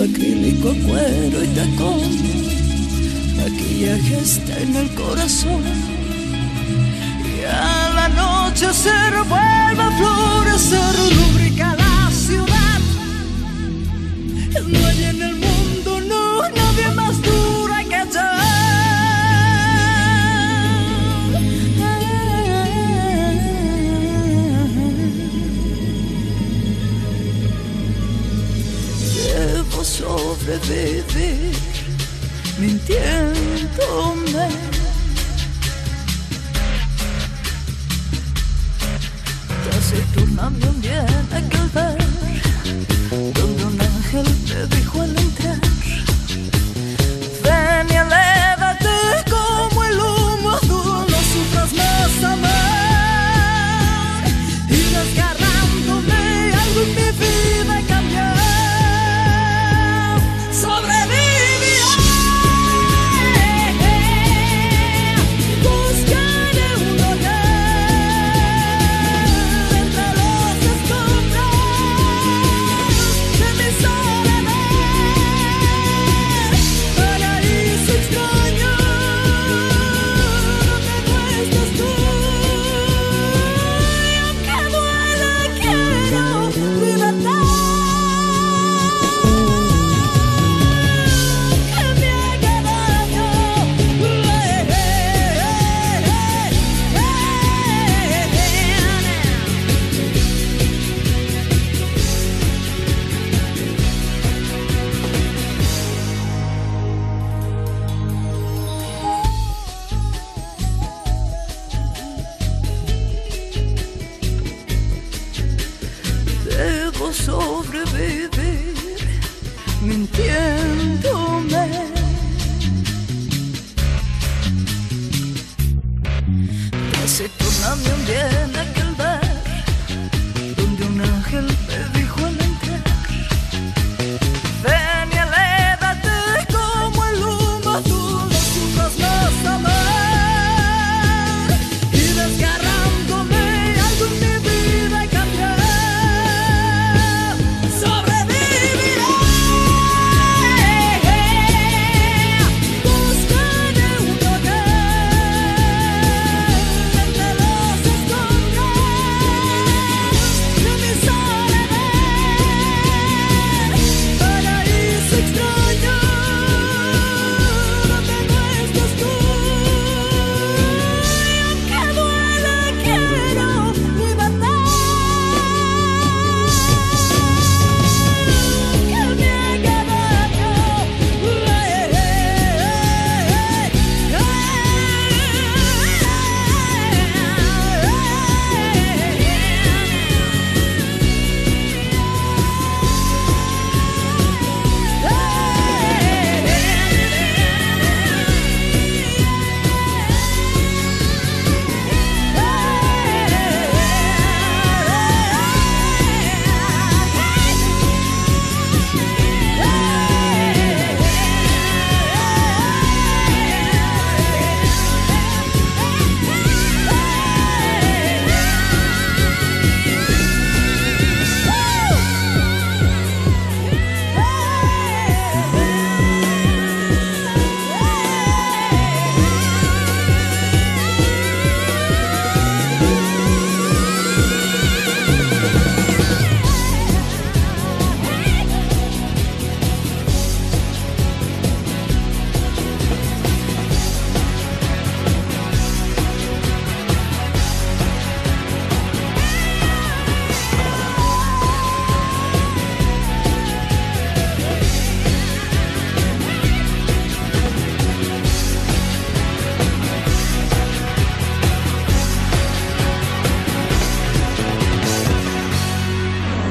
Pelo 0.01 0.13
acrílico, 0.13 0.73
cuero 0.87 1.43
y 1.43 1.47
tacón. 1.47 1.99
Maquillaje 3.37 4.19
está 4.19 4.59
en 4.59 4.75
el 4.75 4.89
corazón. 4.95 5.61
Y 7.23 7.43
al 7.45 7.97
anochecer 7.97 9.13
vuelve 9.29 9.83
a 9.83 9.91
florecer, 9.97 10.95
rubrica 11.17 11.75
la 11.75 12.11
ciudad. 12.11 12.79
No 14.67 14.91
sobrevivir 30.41 31.55
mintiéndome. 32.59 34.47
Taciturna 39.69 40.47
un 40.47 40.81
bien 40.81 41.05
aquel 41.31 41.69
ver 41.73 42.00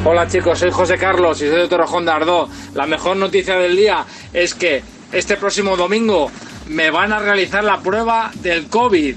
Hola 0.03 0.27
chicos, 0.27 0.59
soy 0.59 0.71
José 0.71 0.97
Carlos 0.97 1.43
y 1.43 1.49
soy 1.49 1.59
de 1.61 1.69
Torrejón 1.69 2.07
de 2.07 2.13
Ardó. 2.13 2.49
La 2.75 2.87
mejor 2.87 3.19
noticia 3.19 3.57
del 3.59 3.77
día 3.77 4.07
es 4.33 4.55
que 4.55 4.83
este 5.13 5.37
próximo 5.37 5.77
domingo 5.77 6.31
me 6.69 6.91
van 6.91 7.13
a 7.13 7.19
realizar 7.19 7.63
la 7.63 7.81
prueba 7.81 8.31
del 8.37 8.69
COVID. 8.69 9.15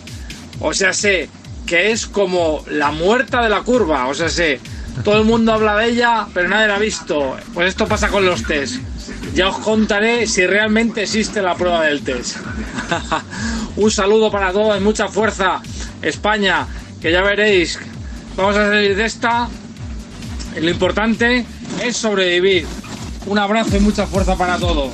O 0.59 0.73
sea, 0.73 0.91
sé 0.91 1.29
que 1.65 1.93
es 1.93 2.05
como 2.05 2.65
la 2.67 2.91
muerta 2.91 3.41
de 3.41 3.47
la 3.47 3.61
curva. 3.61 4.07
O 4.07 4.13
sea, 4.13 4.27
sé, 4.27 4.59
todo 5.05 5.19
el 5.19 5.23
mundo 5.23 5.53
habla 5.53 5.77
de 5.77 5.87
ella, 5.87 6.27
pero 6.33 6.49
nadie 6.49 6.67
la 6.67 6.75
ha 6.75 6.79
visto. 6.79 7.37
Pues 7.53 7.69
esto 7.69 7.87
pasa 7.87 8.09
con 8.09 8.25
los 8.25 8.43
test. 8.43 8.81
Ya 9.33 9.47
os 9.47 9.59
contaré 9.59 10.27
si 10.27 10.45
realmente 10.45 11.03
existe 11.03 11.41
la 11.41 11.55
prueba 11.55 11.85
del 11.85 12.03
test. 12.03 12.35
Un 13.77 13.89
saludo 13.89 14.29
para 14.29 14.51
todos, 14.51 14.81
mucha 14.81 15.07
fuerza. 15.07 15.61
España, 16.01 16.67
que 17.01 17.09
ya 17.09 17.21
veréis, 17.21 17.79
vamos 18.35 18.57
a 18.57 18.67
salir 18.67 18.97
de 18.97 19.05
esta 19.05 19.47
lo 20.61 20.69
importante 20.69 21.45
es 21.83 21.97
sobrevivir. 21.97 22.65
Un 23.25 23.37
abrazo 23.39 23.77
y 23.77 23.79
mucha 23.79 24.05
fuerza 24.07 24.35
para 24.37 24.57
todos. 24.57 24.91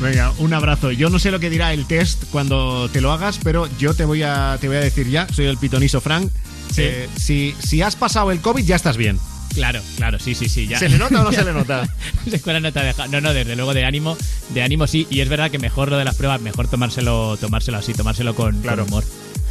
Venga, 0.00 0.32
un 0.38 0.52
abrazo. 0.52 0.90
Yo 0.92 1.08
no 1.08 1.18
sé 1.18 1.30
lo 1.30 1.40
que 1.40 1.50
dirá 1.50 1.72
el 1.72 1.86
test 1.86 2.24
cuando 2.30 2.88
te 2.90 3.00
lo 3.00 3.12
hagas, 3.12 3.38
pero 3.42 3.68
yo 3.78 3.94
te 3.94 4.04
voy 4.04 4.22
a, 4.22 4.58
te 4.60 4.68
voy 4.68 4.76
a 4.76 4.80
decir 4.80 5.08
ya, 5.08 5.26
soy 5.32 5.46
el 5.46 5.56
pitoniso 5.56 6.00
Frank. 6.00 6.30
eh, 6.76 7.08
si, 7.16 7.54
si 7.62 7.80
has 7.82 7.96
pasado 7.96 8.30
el 8.32 8.40
COVID, 8.40 8.64
ya 8.64 8.76
estás 8.76 8.96
bien. 8.96 9.18
Claro, 9.54 9.80
claro, 9.96 10.18
sí, 10.18 10.34
sí, 10.34 10.48
sí. 10.48 10.66
Ya. 10.66 10.80
¿Se 10.80 10.88
le 10.88 10.98
nota 10.98 11.20
o 11.20 11.24
no 11.24 11.32
se 11.32 11.44
le 11.44 11.52
nota? 11.52 11.88
Escuela 12.30 12.58
nota 12.60 12.82
de 12.82 12.92
ja- 12.92 13.06
No, 13.06 13.20
no, 13.20 13.32
desde 13.32 13.54
luego 13.54 13.72
de 13.72 13.84
ánimo, 13.84 14.16
de 14.52 14.62
ánimo 14.64 14.88
sí. 14.88 15.06
Y 15.10 15.20
es 15.20 15.28
verdad 15.28 15.50
que 15.52 15.60
mejor 15.60 15.90
lo 15.90 15.96
de 15.96 16.04
las 16.04 16.16
pruebas, 16.16 16.40
mejor 16.40 16.66
tomárselo, 16.66 17.36
tomárselo 17.40 17.78
así, 17.78 17.94
tomárselo 17.94 18.34
con, 18.34 18.60
con 18.62 18.80
humor. 18.80 19.04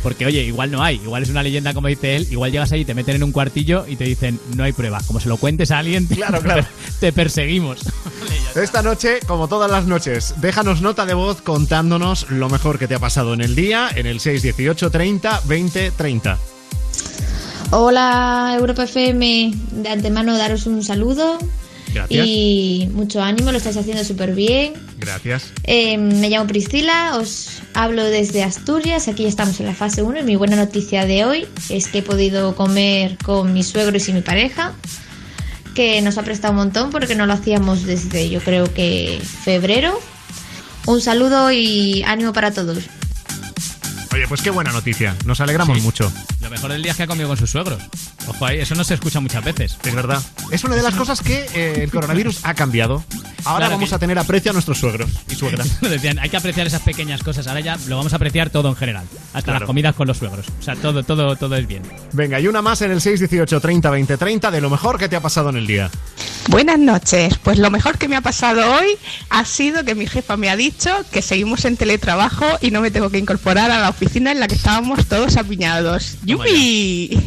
Porque, 0.03 0.25
oye, 0.25 0.43
igual 0.43 0.69
no 0.69 0.83
hay, 0.83 0.95
igual 0.97 1.23
es 1.23 1.29
una 1.29 1.41
leyenda 1.41 1.73
como 1.73 1.87
dice 1.87 2.17
él, 2.17 2.27
igual 2.29 2.51
llegas 2.51 2.71
ahí 2.73 2.81
y 2.81 2.85
te 2.85 2.93
meten 2.93 3.15
en 3.15 3.23
un 3.23 3.31
cuartillo 3.31 3.85
y 3.87 3.95
te 3.95 4.03
dicen, 4.03 4.37
no 4.55 4.63
hay 4.65 4.73
pruebas. 4.73 5.05
Como 5.05 5.21
se 5.21 5.29
lo 5.29 5.37
cuentes 5.37 5.71
a 5.71 5.79
alguien, 5.79 6.07
te, 6.07 6.15
Claro, 6.15 6.39
claro. 6.43 6.65
te 6.99 7.13
perseguimos. 7.13 7.79
Esta 8.53 8.81
noche, 8.83 9.19
como 9.25 9.47
todas 9.47 9.71
las 9.71 9.85
noches, 9.85 10.35
déjanos 10.41 10.81
nota 10.81 11.05
de 11.05 11.13
voz 11.13 11.41
contándonos 11.41 12.29
lo 12.29 12.49
mejor 12.49 12.77
que 12.77 12.87
te 12.87 12.95
ha 12.95 12.99
pasado 12.99 13.33
en 13.33 13.41
el 13.41 13.55
día 13.55 13.89
en 13.95 14.05
el 14.05 14.19
618 14.19 14.91
30 14.91 15.41
20 15.45 15.91
30. 15.91 16.37
Hola 17.71 18.55
Europa 18.59 18.83
FM, 18.83 19.53
de 19.71 19.89
antemano 19.89 20.37
daros 20.37 20.67
un 20.67 20.83
saludo 20.83 21.39
Gracias. 21.93 22.25
y 22.27 22.89
mucho 22.93 23.21
ánimo, 23.21 23.51
lo 23.51 23.57
estáis 23.57 23.77
haciendo 23.77 24.03
súper 24.03 24.33
bien. 24.33 24.73
Gracias. 24.99 25.51
Eh, 25.63 25.97
me 25.97 26.29
llamo 26.29 26.47
Priscila, 26.47 27.17
os 27.17 27.61
hablo 27.73 28.03
desde 28.03 28.43
Asturias, 28.43 29.07
aquí 29.07 29.25
estamos 29.25 29.59
en 29.59 29.65
la 29.67 29.73
fase 29.75 30.01
1 30.01 30.19
y 30.19 30.23
mi 30.23 30.35
buena 30.35 30.55
noticia 30.55 31.05
de 31.05 31.25
hoy 31.25 31.47
es 31.69 31.87
que 31.87 31.99
he 31.99 32.01
podido 32.03 32.55
comer 32.55 33.17
con 33.23 33.53
mis 33.53 33.67
suegros 33.67 34.07
y 34.09 34.13
mi 34.13 34.21
pareja, 34.21 34.73
que 35.75 36.01
nos 36.01 36.17
ha 36.17 36.23
prestado 36.23 36.51
un 36.53 36.57
montón 36.57 36.89
porque 36.91 37.15
no 37.15 37.25
lo 37.25 37.33
hacíamos 37.33 37.83
desde 37.83 38.29
yo 38.29 38.39
creo 38.41 38.71
que 38.73 39.19
febrero. 39.43 39.99
Un 40.85 40.99
saludo 41.01 41.51
y 41.51 42.03
ánimo 42.03 42.33
para 42.33 42.51
todos. 42.51 42.79
Oye, 44.11 44.27
pues 44.27 44.41
qué 44.41 44.51
buena 44.51 44.71
noticia. 44.71 45.15
Nos 45.25 45.39
alegramos 45.39 45.77
Sí. 45.77 45.83
mucho. 45.83 46.11
Lo 46.41 46.49
mejor 46.51 46.71
del 46.71 46.83
día 46.83 46.91
es 46.91 46.97
que 46.97 47.03
ha 47.03 47.07
comido 47.07 47.27
con 47.27 47.37
sus 47.37 47.49
suegros. 47.49 47.81
Ojo 48.27 48.45
ahí, 48.45 48.59
eso 48.59 48.73
no 48.75 48.83
se 48.83 48.93
escucha 48.93 49.19
muchas 49.19 49.43
veces. 49.43 49.77
Es 49.83 49.93
verdad. 49.95 50.21
Es 50.51 50.63
una 50.63 50.75
de 50.75 50.81
las 50.81 50.95
cosas 50.95 51.21
que 51.21 51.45
eh, 51.53 51.83
el 51.83 51.91
coronavirus 51.91 52.39
ha 52.43 52.53
cambiado. 52.53 53.03
Ahora 53.45 53.65
Claro 53.65 53.71
vamos 53.75 53.89
que- 53.89 53.95
a 53.95 53.99
tener 53.99 54.17
aprecio 54.17 54.51
a 54.51 54.53
nuestros 54.53 54.79
suegros 54.79 55.09
y 55.29 55.35
suegras. 55.35 55.81
Decían, 55.81 56.17
hay 56.19 56.29
que 56.29 56.37
apreciar 56.37 56.65
esas 56.65 56.81
pequeñas 56.81 57.21
cosas. 57.21 57.47
Ahora 57.47 57.59
ya 57.59 57.77
lo 57.87 57.97
vamos 57.97 58.13
a 58.13 58.15
apreciar 58.15 58.49
todo 58.49 58.69
en 58.69 58.75
general. 58.77 59.05
Hasta 59.33 59.41
Claro. 59.43 59.59
las 59.59 59.67
comidas 59.67 59.95
con 59.95 60.07
los 60.07 60.17
suegros. 60.17 60.45
O 60.59 60.63
sea, 60.63 60.75
todo, 60.77 61.03
todo, 61.03 61.35
todo 61.35 61.55
es 61.57 61.67
bien. 61.67 61.81
Venga, 62.13 62.39
y 62.39 62.47
una 62.47 62.61
más 62.61 62.81
en 62.81 62.91
el 62.91 63.01
618 63.01 63.59
30 63.59 63.89
20 63.89 64.17
30 64.17 64.51
de 64.51 64.61
lo 64.61 64.69
mejor 64.69 64.97
que 64.97 65.09
te 65.09 65.17
ha 65.17 65.21
pasado 65.21 65.49
en 65.49 65.57
el 65.57 65.67
día. 65.67 65.91
Buenas 66.47 66.79
noches. 66.79 67.37
Pues 67.43 67.57
lo 67.59 67.69
mejor 67.71 67.97
que 67.97 68.07
me 68.07 68.15
ha 68.15 68.21
pasado 68.21 68.61
hoy 68.75 68.97
ha 69.29 69.43
sido 69.43 69.83
que 69.83 69.95
mi 69.95 70.07
jefa 70.07 70.37
me 70.37 70.49
ha 70.49 70.55
dicho 70.55 70.89
que 71.11 71.21
seguimos 71.21 71.65
en 71.65 71.75
teletrabajo 71.75 72.45
y 72.61 72.71
no 72.71 72.79
me 72.79 72.91
tengo 72.91 73.09
que 73.09 73.17
incorporar 73.17 73.69
a 73.71 73.79
la 73.79 73.89
oficina 73.89 74.31
en 74.31 74.39
la 74.39 74.47
que 74.47 74.55
estábamos 74.55 75.05
todos 75.07 75.35
apiñados. 75.35 76.15
¡Yupi! 76.23 77.17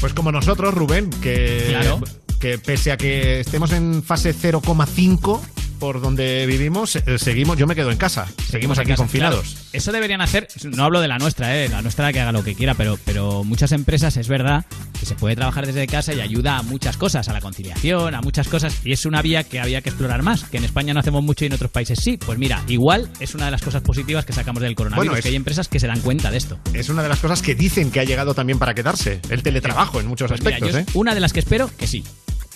Pues 0.00 0.12
como 0.12 0.30
nosotros, 0.32 0.74
Rubén, 0.74 1.10
que, 1.10 1.66
Claro. 1.70 2.00
que 2.40 2.58
pese 2.58 2.92
a 2.92 2.96
que 2.96 3.40
estemos 3.40 3.72
en 3.72 4.02
fase 4.02 4.34
0,5, 4.34 5.40
por 5.78 6.00
donde 6.00 6.46
vivimos, 6.46 6.96
eh, 6.96 7.02
seguimos, 7.18 7.58
yo 7.58 7.66
me 7.66 7.74
quedo 7.74 7.90
en 7.90 7.98
casa. 7.98 8.26
Seguimos 8.50 8.78
aquí 8.78 8.90
casa, 8.90 9.02
confinados. 9.02 9.46
claro. 9.52 9.64
Eso 9.72 9.92
deberían 9.92 10.20
hacer, 10.20 10.48
no 10.64 10.84
hablo 10.84 11.00
de 11.00 11.08
la 11.08 11.18
nuestra, 11.18 11.56
¿eh? 11.56 11.68
la 11.68 11.82
nuestra 11.82 12.12
que 12.12 12.20
haga 12.20 12.32
lo 12.32 12.44
que 12.44 12.54
quiera, 12.54 12.74
pero, 12.74 12.98
pero 13.04 13.44
muchas 13.44 13.72
empresas 13.72 14.16
es 14.16 14.28
verdad 14.28 14.64
que 14.98 15.06
se 15.06 15.14
puede 15.14 15.34
trabajar 15.36 15.66
desde 15.66 15.86
casa 15.86 16.12
y 16.14 16.20
ayuda 16.20 16.58
a 16.58 16.62
muchas 16.62 16.96
cosas, 16.96 17.28
a 17.28 17.32
la 17.32 17.40
conciliación, 17.40 18.14
a 18.14 18.20
muchas 18.20 18.48
cosas, 18.48 18.76
y 18.84 18.92
es 18.92 19.04
una 19.06 19.20
vía 19.22 19.44
que 19.44 19.60
había 19.60 19.82
que 19.82 19.88
explorar 19.90 20.22
más, 20.22 20.44
que 20.44 20.56
en 20.58 20.64
España 20.64 20.94
no 20.94 21.00
hacemos 21.00 21.22
mucho 21.22 21.44
y 21.44 21.48
en 21.48 21.54
otros 21.54 21.70
países 21.70 21.98
sí. 22.02 22.16
Pues 22.24 22.38
mira, 22.38 22.62
igual 22.68 23.10
es 23.20 23.34
una 23.34 23.46
de 23.46 23.50
las 23.50 23.62
cosas 23.62 23.82
positivas 23.82 24.24
que 24.24 24.32
sacamos 24.32 24.62
del 24.62 24.74
coronavirus, 24.74 25.06
Bueno, 25.08 25.18
es- 25.18 25.22
que 25.22 25.28
hay 25.30 25.36
empresas 25.36 25.68
que 25.68 25.80
se 25.80 25.86
dan 25.86 26.00
cuenta 26.00 26.30
de 26.30 26.38
esto. 26.38 26.58
Es 26.72 26.88
una 26.88 27.02
de 27.02 27.08
las 27.08 27.18
cosas 27.18 27.42
que 27.42 27.54
dicen 27.54 27.90
que 27.90 28.00
ha 28.00 28.04
llegado 28.04 28.34
también 28.34 28.58
para 28.58 28.74
quedarse. 28.74 29.20
El 29.28 29.42
teletrabajo 29.42 30.00
en 30.00 30.06
muchos 30.06 30.28
Pues 30.28 30.40
mira, 30.42 30.56
aspectos, 30.56 30.72
yo 30.72 30.78
¿eh? 30.80 30.86
una 30.94 31.14
de 31.14 31.20
las 31.20 31.32
que 31.32 31.40
espero 31.40 31.70
que 31.76 31.86
sí. 31.86 32.04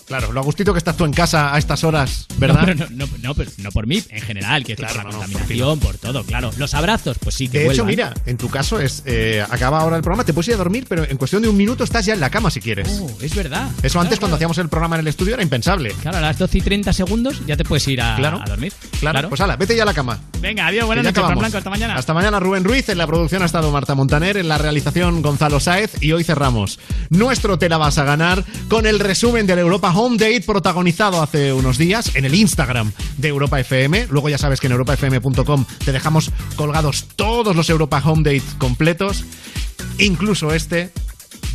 Claro, 0.09 0.33
lo 0.33 0.41
agustito 0.41 0.73
que 0.73 0.79
estás 0.79 0.97
tú 0.97 1.05
en 1.05 1.13
casa 1.13 1.55
a 1.55 1.59
estas 1.59 1.85
horas, 1.85 2.27
¿verdad? 2.39 2.61
No, 2.61 2.67
pero 2.67 2.91
no, 2.91 3.07
no, 3.07 3.09
no, 3.21 3.35
pero 3.35 3.51
no 3.59 3.71
por 3.71 3.87
mí, 3.87 4.03
en 4.09 4.23
general, 4.23 4.65
que 4.65 4.75
Claro, 4.75 4.95
por 4.95 5.05
la 5.05 5.11
contaminación, 5.11 5.79
por 5.81 5.99
todo, 5.99 6.25
claro. 6.25 6.51
Los 6.57 6.73
abrazos, 6.73 7.19
pues 7.19 7.35
sí, 7.35 7.49
que 7.49 7.59
De 7.61 7.69
hecho, 7.69 7.85
mira, 7.85 8.15
en 8.25 8.39
tu 8.39 8.49
caso 8.49 8.81
es 8.81 9.03
eh, 9.05 9.45
acaba 9.51 9.81
ahora 9.81 9.97
el 9.97 10.03
programa, 10.03 10.25
te 10.25 10.33
puedes 10.33 10.49
ir 10.49 10.55
a 10.55 10.57
dormir, 10.57 10.87
pero 10.89 11.05
en 11.05 11.19
cuestión 11.19 11.43
de 11.43 11.49
un 11.49 11.57
minuto 11.59 11.85
estás 11.85 12.07
ya 12.07 12.15
en 12.15 12.21
la 12.21 12.31
cama 12.31 12.51
si 12.51 12.61
quieres. 12.61 12.89
Oh, 13.03 13.19
es 13.21 13.35
verdad. 13.35 13.71
Eso 13.83 14.01
antes 14.01 14.19
Claro, 14.19 14.21
cuando 14.21 14.37
hacíamos 14.37 14.57
el 14.57 14.71
programa 14.71 14.97
en 14.97 15.01
el 15.01 15.09
estudio 15.09 15.35
era 15.35 15.43
impensable. 15.43 15.91
Claro, 16.01 16.17
a 16.17 16.21
las 16.23 16.39
12 16.39 16.57
y 16.57 16.61
30 16.63 16.93
segundos 16.95 17.45
ya 17.47 17.59
te 17.59 17.65
puedes 17.65 17.87
ir 17.89 18.01
a, 18.01 18.19
dormir. 18.47 18.73
Claro, 19.01 19.29
pues 19.29 19.43
hala, 19.43 19.57
vete 19.57 19.77
ya 19.77 19.83
a 19.83 19.87
la 19.87 19.95
cama. 19.95 20.19
Venga, 20.41 20.69
adiós, 20.69 20.87
buenas 20.87 21.05
noches. 21.05 21.37
Blanco, 21.37 21.59
hasta 21.59 21.71
mañana. 21.71 21.97
Hasta 21.97 22.15
mañana, 22.15 22.41
Rubén 22.41 22.65
Ruiz. 22.65 22.89
En 22.89 22.97
la 22.97 23.07
producción 23.07 23.43
ha 23.43 23.47
estado 23.47 23.71
Marta 23.71 23.95
Montaner, 23.95 24.39
en 24.39 24.49
la 24.49 24.57
realización 24.57 25.21
Gonzalo 25.21 25.61
Sáez. 25.61 26.01
Y 26.01 26.13
hoy 26.13 26.25
cerramos 26.25 26.79
nuestro 27.11 27.59
Te 27.59 27.69
la 27.69 27.77
vas 27.77 27.99
a 27.99 28.05
ganar 28.05 28.43
con 28.69 28.87
el 28.87 29.01
resumen 29.01 29.47
del 29.47 29.59
Europa 29.59 29.93
Home 30.01 30.17
Date 30.17 30.43
protagonizado 30.43 31.21
hace 31.21 31.53
unos 31.53 31.77
días 31.77 32.15
en 32.15 32.25
el 32.25 32.37
Instagram 32.37 32.93
de 33.17 33.27
Europa 33.27 33.59
FM. 33.59 34.07
Luego 34.11 34.29
ya 34.29 34.39
sabes 34.39 34.61
que 34.61 34.69
en 34.69 34.73
europafm.com 34.73 35.65
te 35.85 35.91
dejamos 35.91 36.31
colgados 36.55 37.09
todos 37.17 37.57
los 37.57 37.69
Europa 37.69 38.01
Home 38.05 38.23
Date 38.23 38.59
completos, 38.59 39.25
incluso 39.99 40.55
este 40.55 40.93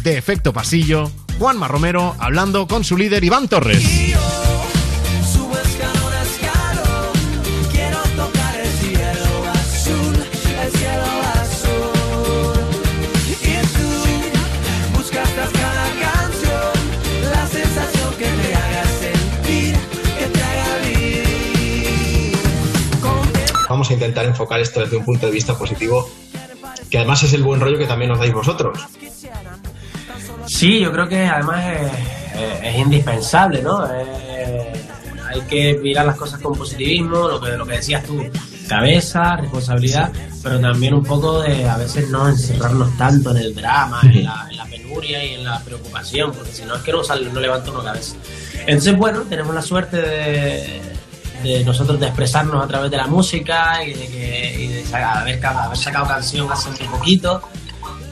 de 0.03 0.18
efecto 0.18 0.52
pasillo. 0.52 1.10
Juanma 1.40 1.70
Romero 1.70 2.18
hablando 2.20 2.68
con 2.68 2.84
su 2.84 2.98
líder 2.98 3.24
Iván 3.24 3.48
Torres. 3.48 3.82
Intentar 24.14 24.26
enfocar 24.26 24.60
esto 24.60 24.80
desde 24.81 24.98
un 24.98 25.06
punto 25.06 25.26
de 25.26 25.31
vista 25.31 25.57
positivo, 25.57 26.07
que 26.90 26.98
además 26.99 27.23
es 27.23 27.34
el 27.34 27.41
buen 27.44 27.60
rollo 27.60 27.77
que 27.80 27.88
también 27.88 28.11
nos 28.11 28.19
dais 28.19 28.31
vosotros. 28.34 28.80
Sí, 30.45 30.80
yo 30.80 30.91
creo 30.91 31.07
que 31.07 31.26
además 31.26 31.64
es, 31.73 31.91
es- 32.41 32.64
es 32.64 32.76
indispensable, 32.77 33.61
¿no? 33.61 33.80
Hay 33.84 35.41
que 35.49 35.80
mirar 35.81 36.06
las 36.06 36.15
cosas 36.15 36.40
con 36.40 36.53
positivismo, 36.56 37.27
lo 37.27 37.41
que, 37.41 37.52
lo 37.57 37.65
que 37.65 37.77
decías 37.77 38.03
tú, 38.03 38.23
cabeza, 38.68 39.35
responsabilidad, 39.38 40.11
pero 40.44 40.60
también 40.60 40.94
un 40.94 41.03
poco 41.03 41.41
de 41.41 41.68
a 41.68 41.77
veces 41.77 42.10
no 42.10 42.27
encerrarnos 42.30 42.95
tanto 42.98 43.31
en 43.31 43.38
el 43.38 43.56
drama, 43.56 43.99
en 44.03 44.26
la, 44.26 44.45
en 44.52 44.57
la 44.57 44.65
penuria 44.65 45.23
y 45.26 45.34
en 45.35 45.44
la 45.44 45.60
preocupación, 45.61 46.31
porque 46.34 46.52
si 46.52 46.64
no 46.65 46.76
es 46.76 46.84
que 46.84 46.91
no, 46.91 47.03
sale, 47.03 47.30
no 47.31 47.40
levanta 47.40 47.72
uno 47.72 47.84
cabeza. 47.84 48.15
Entonces, 48.68 48.95
bueno, 48.95 49.22
tenemos 49.22 49.56
la 49.56 49.61
suerte 49.64 49.98
de, 50.02 50.81
de 51.44 51.64
nosotros 51.64 51.99
de 51.99 52.07
expresarnos 52.07 52.64
a 52.64 52.68
través 52.68 52.90
de 52.90 52.98
la 52.98 53.07
música 53.07 53.84
y 53.84 53.94
de, 53.94 54.07
que, 54.07 54.56
y 54.60 54.68
de 54.68 54.95
haber, 54.95 55.45
haber 55.45 55.78
sacado 55.78 56.07
canción 56.07 56.52
hace 56.52 56.70
un 56.70 56.91
poquito. 56.91 57.41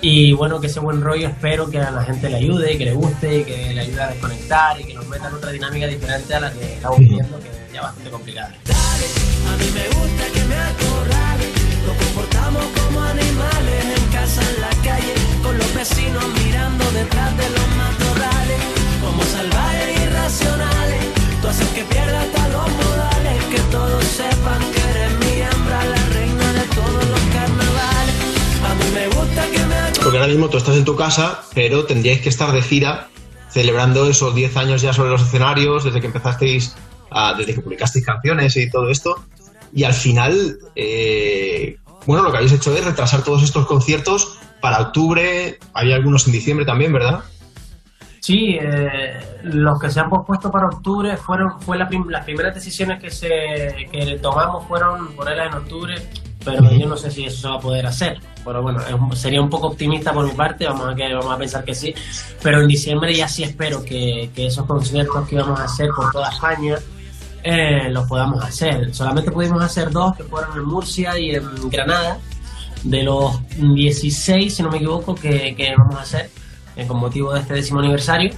Y 0.01 0.33
bueno, 0.33 0.59
que 0.59 0.65
ese 0.65 0.79
buen 0.79 0.99
rollo 0.99 1.27
espero 1.27 1.69
que 1.69 1.77
a 1.79 1.91
la 1.91 2.03
gente 2.03 2.27
le 2.27 2.37
ayude, 2.37 2.75
que 2.75 2.85
le 2.85 2.93
guste, 2.93 3.39
y 3.39 3.43
que 3.43 3.73
le 3.73 3.81
ayude 3.81 4.01
a 4.01 4.07
desconectar 4.07 4.81
y 4.81 4.85
que 4.85 4.93
nos 4.95 5.05
meta 5.07 5.27
en 5.27 5.35
otra 5.35 5.51
dinámica 5.51 5.85
diferente 5.85 6.33
a 6.33 6.39
la 6.39 6.51
que 6.51 6.73
estamos 6.73 6.97
viviendo, 6.97 7.39
que 7.39 7.49
es 7.49 7.71
ya 7.71 7.81
bastante 7.83 8.09
complicada. 8.09 8.47
A 8.47 9.57
mí 9.57 9.65
me 9.73 9.87
gusta 9.89 10.25
que 10.33 10.43
me 10.45 10.55
acorrale, 10.55 11.45
nos 11.85 11.97
comportamos 12.03 12.63
como 12.83 12.99
animales 12.99 13.85
en 13.95 14.11
casa, 14.11 14.41
en 14.41 14.61
la 14.61 14.69
calle, 14.83 15.13
con 15.43 15.55
los 15.55 15.73
vecinos 15.75 16.25
mirando 16.43 16.91
detrás 16.91 17.37
de 17.37 17.49
los 17.49 17.67
matorrales, 17.77 18.61
como 19.01 19.23
salvajes 19.23 20.01
irracionales, 20.01 21.05
tú 21.41 21.47
haces 21.47 21.67
que 21.69 21.83
pierda 21.83 22.21
hasta 22.21 22.47
los 22.49 22.69
modales, 22.71 23.00
que 23.51 23.59
todos 23.69 24.03
sepan 24.05 24.59
que 24.71 24.79
eres 24.79 25.11
mi 25.19 25.41
hembra, 25.41 25.83
la 25.83 26.09
reina 26.09 26.53
de 26.53 26.65
todos 26.73 27.05
los 27.09 27.19
carnavales. 27.33 28.15
A 28.63 28.75
mí 28.75 28.85
me 28.93 29.07
gusta 29.07 29.51
que 29.51 29.59
me 29.65 30.01
Porque 30.01 30.17
ahora 30.17 30.27
mismo 30.27 30.49
tú 30.49 30.57
estás 30.57 30.77
en 30.77 30.85
tu 30.85 30.95
casa, 30.95 31.43
pero 31.53 31.85
tendríais 31.85 32.21
que 32.21 32.29
estar 32.29 32.51
de 32.53 32.61
gira 32.61 33.09
celebrando 33.49 34.09
esos 34.09 34.33
10 34.33 34.55
años 34.55 34.81
ya 34.81 34.93
sobre 34.93 35.09
los 35.09 35.21
escenarios, 35.21 35.83
desde 35.83 35.99
que 35.99 36.07
empezasteis, 36.07 36.75
desde 37.37 37.53
que 37.53 37.61
publicasteis 37.61 38.05
canciones 38.05 38.55
y 38.55 38.69
todo 38.69 38.89
esto. 38.89 39.21
Y 39.73 39.83
al 39.83 39.93
final, 39.93 40.57
eh, 40.77 41.77
bueno, 42.05 42.23
lo 42.23 42.31
que 42.31 42.37
habéis 42.37 42.53
hecho 42.53 42.73
es 42.73 42.85
retrasar 42.85 43.23
todos 43.23 43.43
estos 43.43 43.65
conciertos 43.65 44.37
para 44.61 44.79
octubre. 44.79 45.59
Había 45.73 45.95
algunos 45.95 46.25
en 46.27 46.33
diciembre 46.33 46.65
también, 46.65 46.93
¿verdad? 46.93 47.21
Sí, 48.21 48.55
eh, 48.61 49.19
los 49.43 49.79
que 49.79 49.89
se 49.89 49.99
han 49.99 50.07
pospuesto 50.07 50.51
para 50.51 50.67
octubre 50.67 51.17
fueron 51.17 51.59
fue 51.59 51.75
la 51.75 51.87
prim- 51.87 52.07
las 52.07 52.23
primeras 52.23 52.53
decisiones 52.53 53.01
que 53.01 53.09
se 53.09 53.27
que 53.91 54.19
tomamos 54.21 54.67
fueron 54.67 55.07
ponerlas 55.15 55.47
en 55.47 55.53
octubre, 55.55 55.95
pero 56.45 56.71
yo 56.71 56.87
no 56.87 56.95
sé 56.95 57.09
si 57.09 57.25
eso 57.25 57.41
se 57.41 57.47
va 57.47 57.55
a 57.55 57.59
poder 57.59 57.87
hacer. 57.87 58.19
Pero 58.45 58.61
bueno, 58.61 58.79
es 59.11 59.19
sería 59.19 59.41
un 59.41 59.49
poco 59.49 59.67
optimista 59.69 60.13
por 60.13 60.23
mi 60.25 60.33
parte, 60.33 60.67
vamos 60.67 60.87
a 60.89 60.95
que 60.95 61.11
vamos 61.11 61.33
a 61.33 61.37
pensar 61.37 61.63
que 61.65 61.73
sí. 61.73 61.95
Pero 62.43 62.61
en 62.61 62.67
diciembre 62.67 63.11
ya 63.15 63.27
sí 63.27 63.41
espero 63.43 63.83
que, 63.83 64.29
que 64.35 64.45
esos 64.45 64.67
conciertos 64.67 65.27
que 65.27 65.35
íbamos 65.35 65.59
a 65.59 65.63
hacer 65.63 65.89
por 65.95 66.11
toda 66.11 66.29
España 66.29 66.75
eh, 67.43 67.89
los 67.89 68.07
podamos 68.07 68.43
hacer. 68.43 68.93
Solamente 68.93 69.31
pudimos 69.31 69.63
hacer 69.63 69.89
dos, 69.89 70.15
que 70.15 70.23
fueron 70.25 70.55
en 70.55 70.65
Murcia 70.65 71.17
y 71.17 71.31
en 71.31 71.69
Granada, 71.71 72.19
de 72.83 73.01
los 73.03 73.39
16, 73.57 74.55
si 74.55 74.61
no 74.61 74.69
me 74.69 74.77
equivoco, 74.77 75.15
que, 75.15 75.55
que 75.55 75.73
vamos 75.75 75.95
a 75.95 76.01
hacer 76.03 76.29
eh, 76.75 76.87
con 76.87 76.97
motivo 76.97 77.33
de 77.33 77.41
este 77.41 77.53
décimo 77.55 77.79
aniversario. 77.79 78.33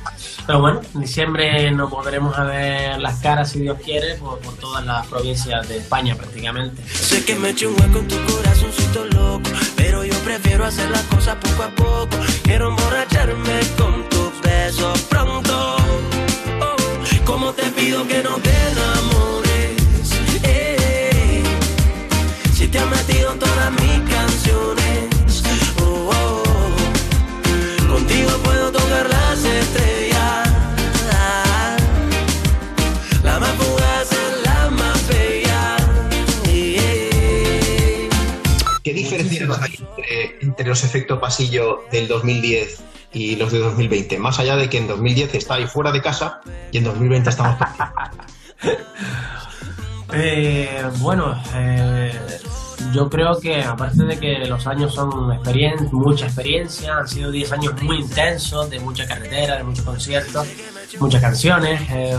Pero 0.45 0.59
bueno, 0.59 0.81
en 0.93 1.01
diciembre 1.01 1.71
nos 1.71 1.89
volveremos 1.89 2.37
a 2.37 2.43
ver 2.43 2.99
las 2.99 3.19
caras, 3.19 3.51
si 3.51 3.59
Dios 3.59 3.77
quiere, 3.83 4.15
por, 4.15 4.39
por 4.39 4.55
todas 4.55 4.85
las 4.85 5.05
provincias 5.07 5.67
de 5.69 5.77
España 5.77 6.15
prácticamente. 6.15 6.83
Sé 6.87 7.23
que 7.23 7.35
me 7.35 7.49
eché 7.49 7.67
un 7.67 7.73
hueco 7.79 7.99
en 7.99 8.07
tu 8.07 8.15
corazoncito 8.25 9.05
loco, 9.05 9.49
pero 9.75 10.03
yo 10.03 10.17
prefiero 10.19 10.65
hacer 10.65 10.89
las 10.89 11.03
cosas 11.03 11.35
poco 11.37 11.63
a 11.63 11.69
poco. 11.69 12.17
Quiero 12.43 12.69
emborracharme 12.69 13.59
con 13.77 14.09
tus 14.09 14.41
besos 14.41 14.99
pronto. 15.03 15.77
Oh, 16.61 16.75
como 17.25 17.51
te 17.53 17.63
pido 17.71 18.05
que 18.07 18.21
no 18.23 18.35
te 18.37 18.51
enamores. 18.71 20.11
eh, 20.43 21.43
si 22.53 22.67
te 22.67 22.79
has 22.79 22.87
metido 22.89 23.31
en 23.33 23.39
todas 23.39 23.71
mis 23.71 24.09
canciones. 24.13 25.12
Entre 40.41 40.67
los 40.67 40.83
efectos 40.83 41.19
pasillo 41.19 41.83
del 41.91 42.07
2010 42.07 42.81
y 43.13 43.35
los 43.35 43.51
de 43.51 43.59
2020? 43.59 44.17
Más 44.19 44.39
allá 44.39 44.55
de 44.55 44.69
que 44.69 44.77
en 44.77 44.87
2010 44.87 45.35
estáis 45.35 45.69
fuera 45.69 45.91
de 45.91 46.01
casa 46.01 46.41
y 46.71 46.77
en 46.77 46.83
2020 46.83 47.29
estamos... 47.29 47.57
Eh, 50.15 50.83
bueno, 50.99 51.35
eh, 51.55 52.11
yo 52.93 53.09
creo 53.09 53.39
que 53.39 53.63
aparte 53.63 54.03
de 54.03 54.19
que 54.19 54.45
los 54.45 54.67
años 54.67 54.93
son 54.93 55.31
experien 55.31 55.89
mucha 55.91 56.25
experiencia, 56.25 56.97
han 56.97 57.07
sido 57.07 57.31
10 57.31 57.51
años 57.53 57.81
muy 57.81 58.01
intensos, 58.01 58.69
de 58.69 58.79
mucha 58.79 59.07
carretera, 59.07 59.57
de 59.57 59.63
muchos 59.63 59.83
conciertos, 59.83 60.47
muchas 60.99 61.19
canciones. 61.19 61.81
eh, 61.89 62.15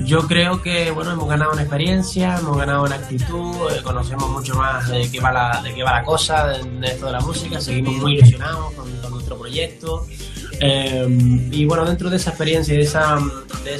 yo 0.00 0.26
creo 0.26 0.62
que 0.62 0.90
bueno 0.90 1.12
hemos 1.12 1.28
ganado 1.28 1.52
en 1.54 1.60
experiencia, 1.60 2.36
hemos 2.38 2.56
ganado 2.56 2.86
en 2.86 2.92
actitud, 2.92 3.54
eh, 3.70 3.82
conocemos 3.82 4.28
mucho 4.30 4.54
más 4.54 4.88
de 4.88 5.10
qué 5.10 5.20
va 5.20 5.32
la, 5.32 5.60
de 5.62 5.74
qué 5.74 5.82
va 5.82 5.92
la 5.92 6.04
cosa, 6.04 6.46
de, 6.48 6.62
de 6.62 6.86
esto 6.88 7.06
de 7.06 7.12
la 7.12 7.20
música, 7.20 7.60
seguimos 7.60 7.94
muy 7.96 8.14
ilusionados 8.18 8.72
con, 8.74 8.88
nuestro 9.10 9.38
proyecto. 9.38 10.06
Eh, 10.60 11.06
y 11.50 11.64
bueno, 11.66 11.84
dentro 11.84 12.10
de 12.10 12.16
esa 12.16 12.30
experiencia 12.30 12.74
y 12.74 12.78
de 12.78 12.82
esa, 12.82 13.18
de, 13.64 13.70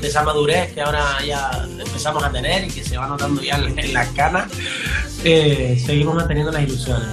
de 0.00 0.08
esa 0.08 0.22
madurez 0.22 0.72
que 0.72 0.80
ahora 0.80 1.18
ya 1.26 1.50
empezamos 1.78 2.22
a 2.24 2.30
tener 2.30 2.64
y 2.64 2.68
que 2.68 2.82
se 2.82 2.96
va 2.96 3.06
notando 3.06 3.42
ya 3.42 3.56
en, 3.56 3.92
las 3.92 4.08
canas, 4.10 4.50
eh, 5.22 5.80
seguimos 5.84 6.14
manteniendo 6.14 6.50
las 6.52 6.62
ilusiones. 6.62 7.08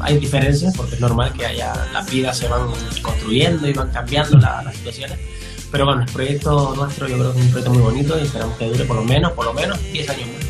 Hay 0.00 0.18
diferencias 0.18 0.74
porque 0.76 0.94
es 0.94 1.00
normal 1.00 1.32
que 1.32 1.46
haya, 1.46 1.72
las 1.92 2.08
vidas 2.10 2.36
se 2.38 2.48
van 2.48 2.68
construyendo 3.02 3.66
y 3.66 3.72
van 3.72 3.90
cambiando 3.90 4.38
la- 4.38 4.62
las 4.62 4.76
situaciones, 4.76 5.18
Pero 5.70 5.84
bueno, 5.84 6.02
el 6.02 6.12
proyecto 6.12 6.74
nuestro 6.76 7.08
yo 7.08 7.18
creo 7.18 7.32
que 7.32 7.38
es 7.38 7.44
un 7.44 7.50
proyecto 7.50 7.74
muy 7.74 7.82
bonito 7.82 8.18
y 8.18 8.22
esperamos 8.22 8.56
que 8.56 8.66
dure 8.66 8.84
por 8.84 8.96
lo 8.96 9.04
menos, 9.04 9.32
por 9.32 9.44
lo 9.46 9.52
menos 9.52 9.80
10 9.92 10.08
años 10.08 10.28
más. 10.28 10.46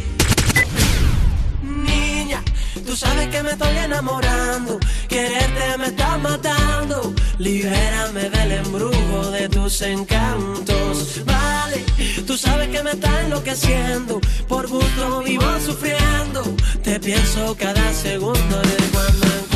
Niña, 1.63 2.43
tú 2.87 2.97
sabes 2.97 3.29
que 3.29 3.43
me 3.43 3.51
estoy 3.53 3.77
enamorando. 3.77 4.79
Quererte 5.09 5.79
me 5.79 5.87
está 5.87 6.19
matando. 6.19 7.15
Libérame 7.39 8.31
del 8.31 8.53
embrujo 8.53 9.31
de 9.31 9.49
tus 9.49 9.83
encantos. 9.83 11.23
Vale, 11.25 11.85
tú 12.27 12.37
sabes 12.37 12.69
que 12.69 12.83
me 12.83 12.93
está 12.93 13.23
enloqueciendo. 13.23 14.21
Por 14.49 14.67
gusto 14.69 15.23
vivo 15.23 15.45
sufriendo. 15.65 16.43
Te 16.83 17.01
pienso 17.01 17.57
cada 17.57 17.93
segundo 17.93 18.63
de 18.63 18.77
cuando 18.93 19.27
en. 19.27 19.56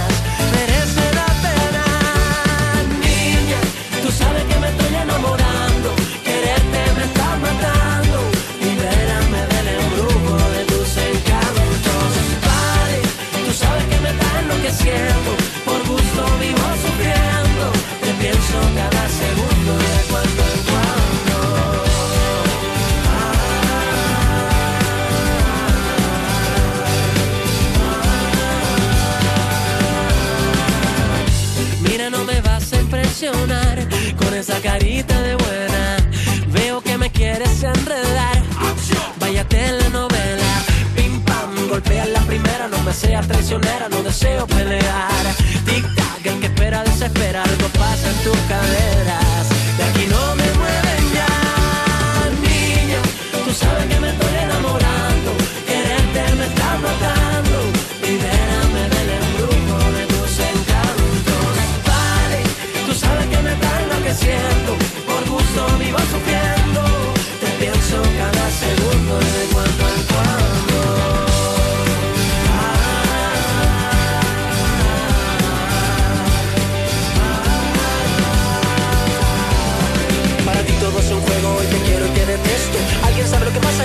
Por 14.83 15.77
gusto 15.87 16.25
vivo 16.39 16.57
sufriendo. 16.81 17.71
Te 18.01 18.13
pienso 18.19 18.57
cada 18.75 19.07
segundo 19.09 19.77
de 19.77 20.01
cuando 20.09 20.41
en 20.41 20.61
cuando. 20.69 21.37
Mira, 31.87 32.09
no 32.09 32.23
me 32.25 32.41
vas 32.41 32.73
a 32.73 32.81
impresionar 32.81 33.87
con 34.17 34.33
esa 34.33 34.59
carita 34.61 35.21
de 35.21 35.35
seas 43.01 43.27
traicionera, 43.27 43.89
no 43.89 44.03
deseo 44.03 44.45
pelear. 44.47 45.25
Tic 45.65 45.85
tac, 45.95 46.25
el 46.25 46.39
que 46.39 46.47
espera 46.47 46.83
desespera. 46.83 47.43
Algo 47.43 47.67
pasa 47.79 48.09
en 48.09 48.17
tus 48.23 48.37
caderas. 48.47 49.00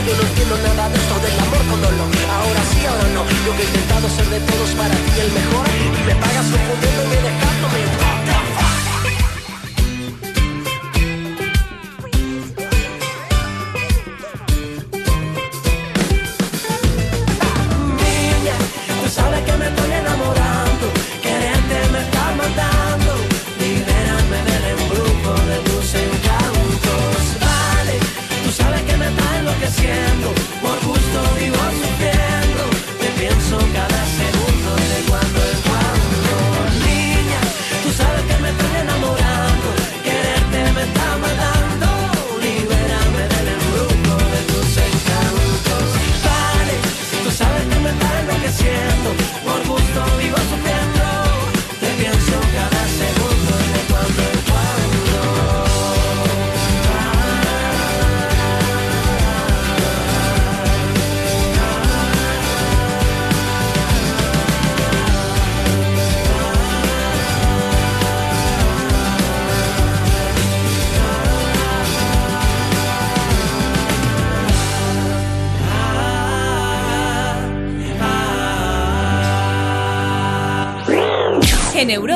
Yo 0.05 0.15
no 0.15 0.23
entiendo 0.23 0.57
nada 0.59 0.91
de 0.91 0.97
esto 0.99 1.19
del 1.21 1.41
amor 1.41 1.59
con 1.71 1.81
dolor. 1.81 2.09
Ahora 2.31 2.63
sí, 2.71 2.85
ahora 2.85 3.09
no. 3.15 3.25
Yo 3.47 3.57
que 3.57 3.63
he 3.63 3.67
intentado 3.67 4.09
ser 4.11 4.27
de 4.27 4.41
todos 4.41 4.71
para 4.75 4.95
ti 4.95 5.21
el 5.21 5.33
mejor. 5.33 5.67
Y 5.73 6.05
me 6.05 6.15
pagas 6.17 6.47
confundiéndome 6.53 7.17
dejándome. 7.17 8.06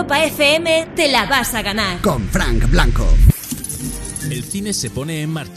Europa 0.01 0.25
FM 0.25 0.93
te 0.97 1.13
la 1.13 1.27
vas 1.27 1.53
a 1.53 1.61
ganar. 1.61 2.01
Con 2.01 2.27
Frank 2.31 2.71
Blanco. 2.71 3.07
El 4.31 4.43
cine 4.45 4.73
se 4.73 4.89
pone 4.89 5.21
en 5.21 5.31
marcha. 5.31 5.53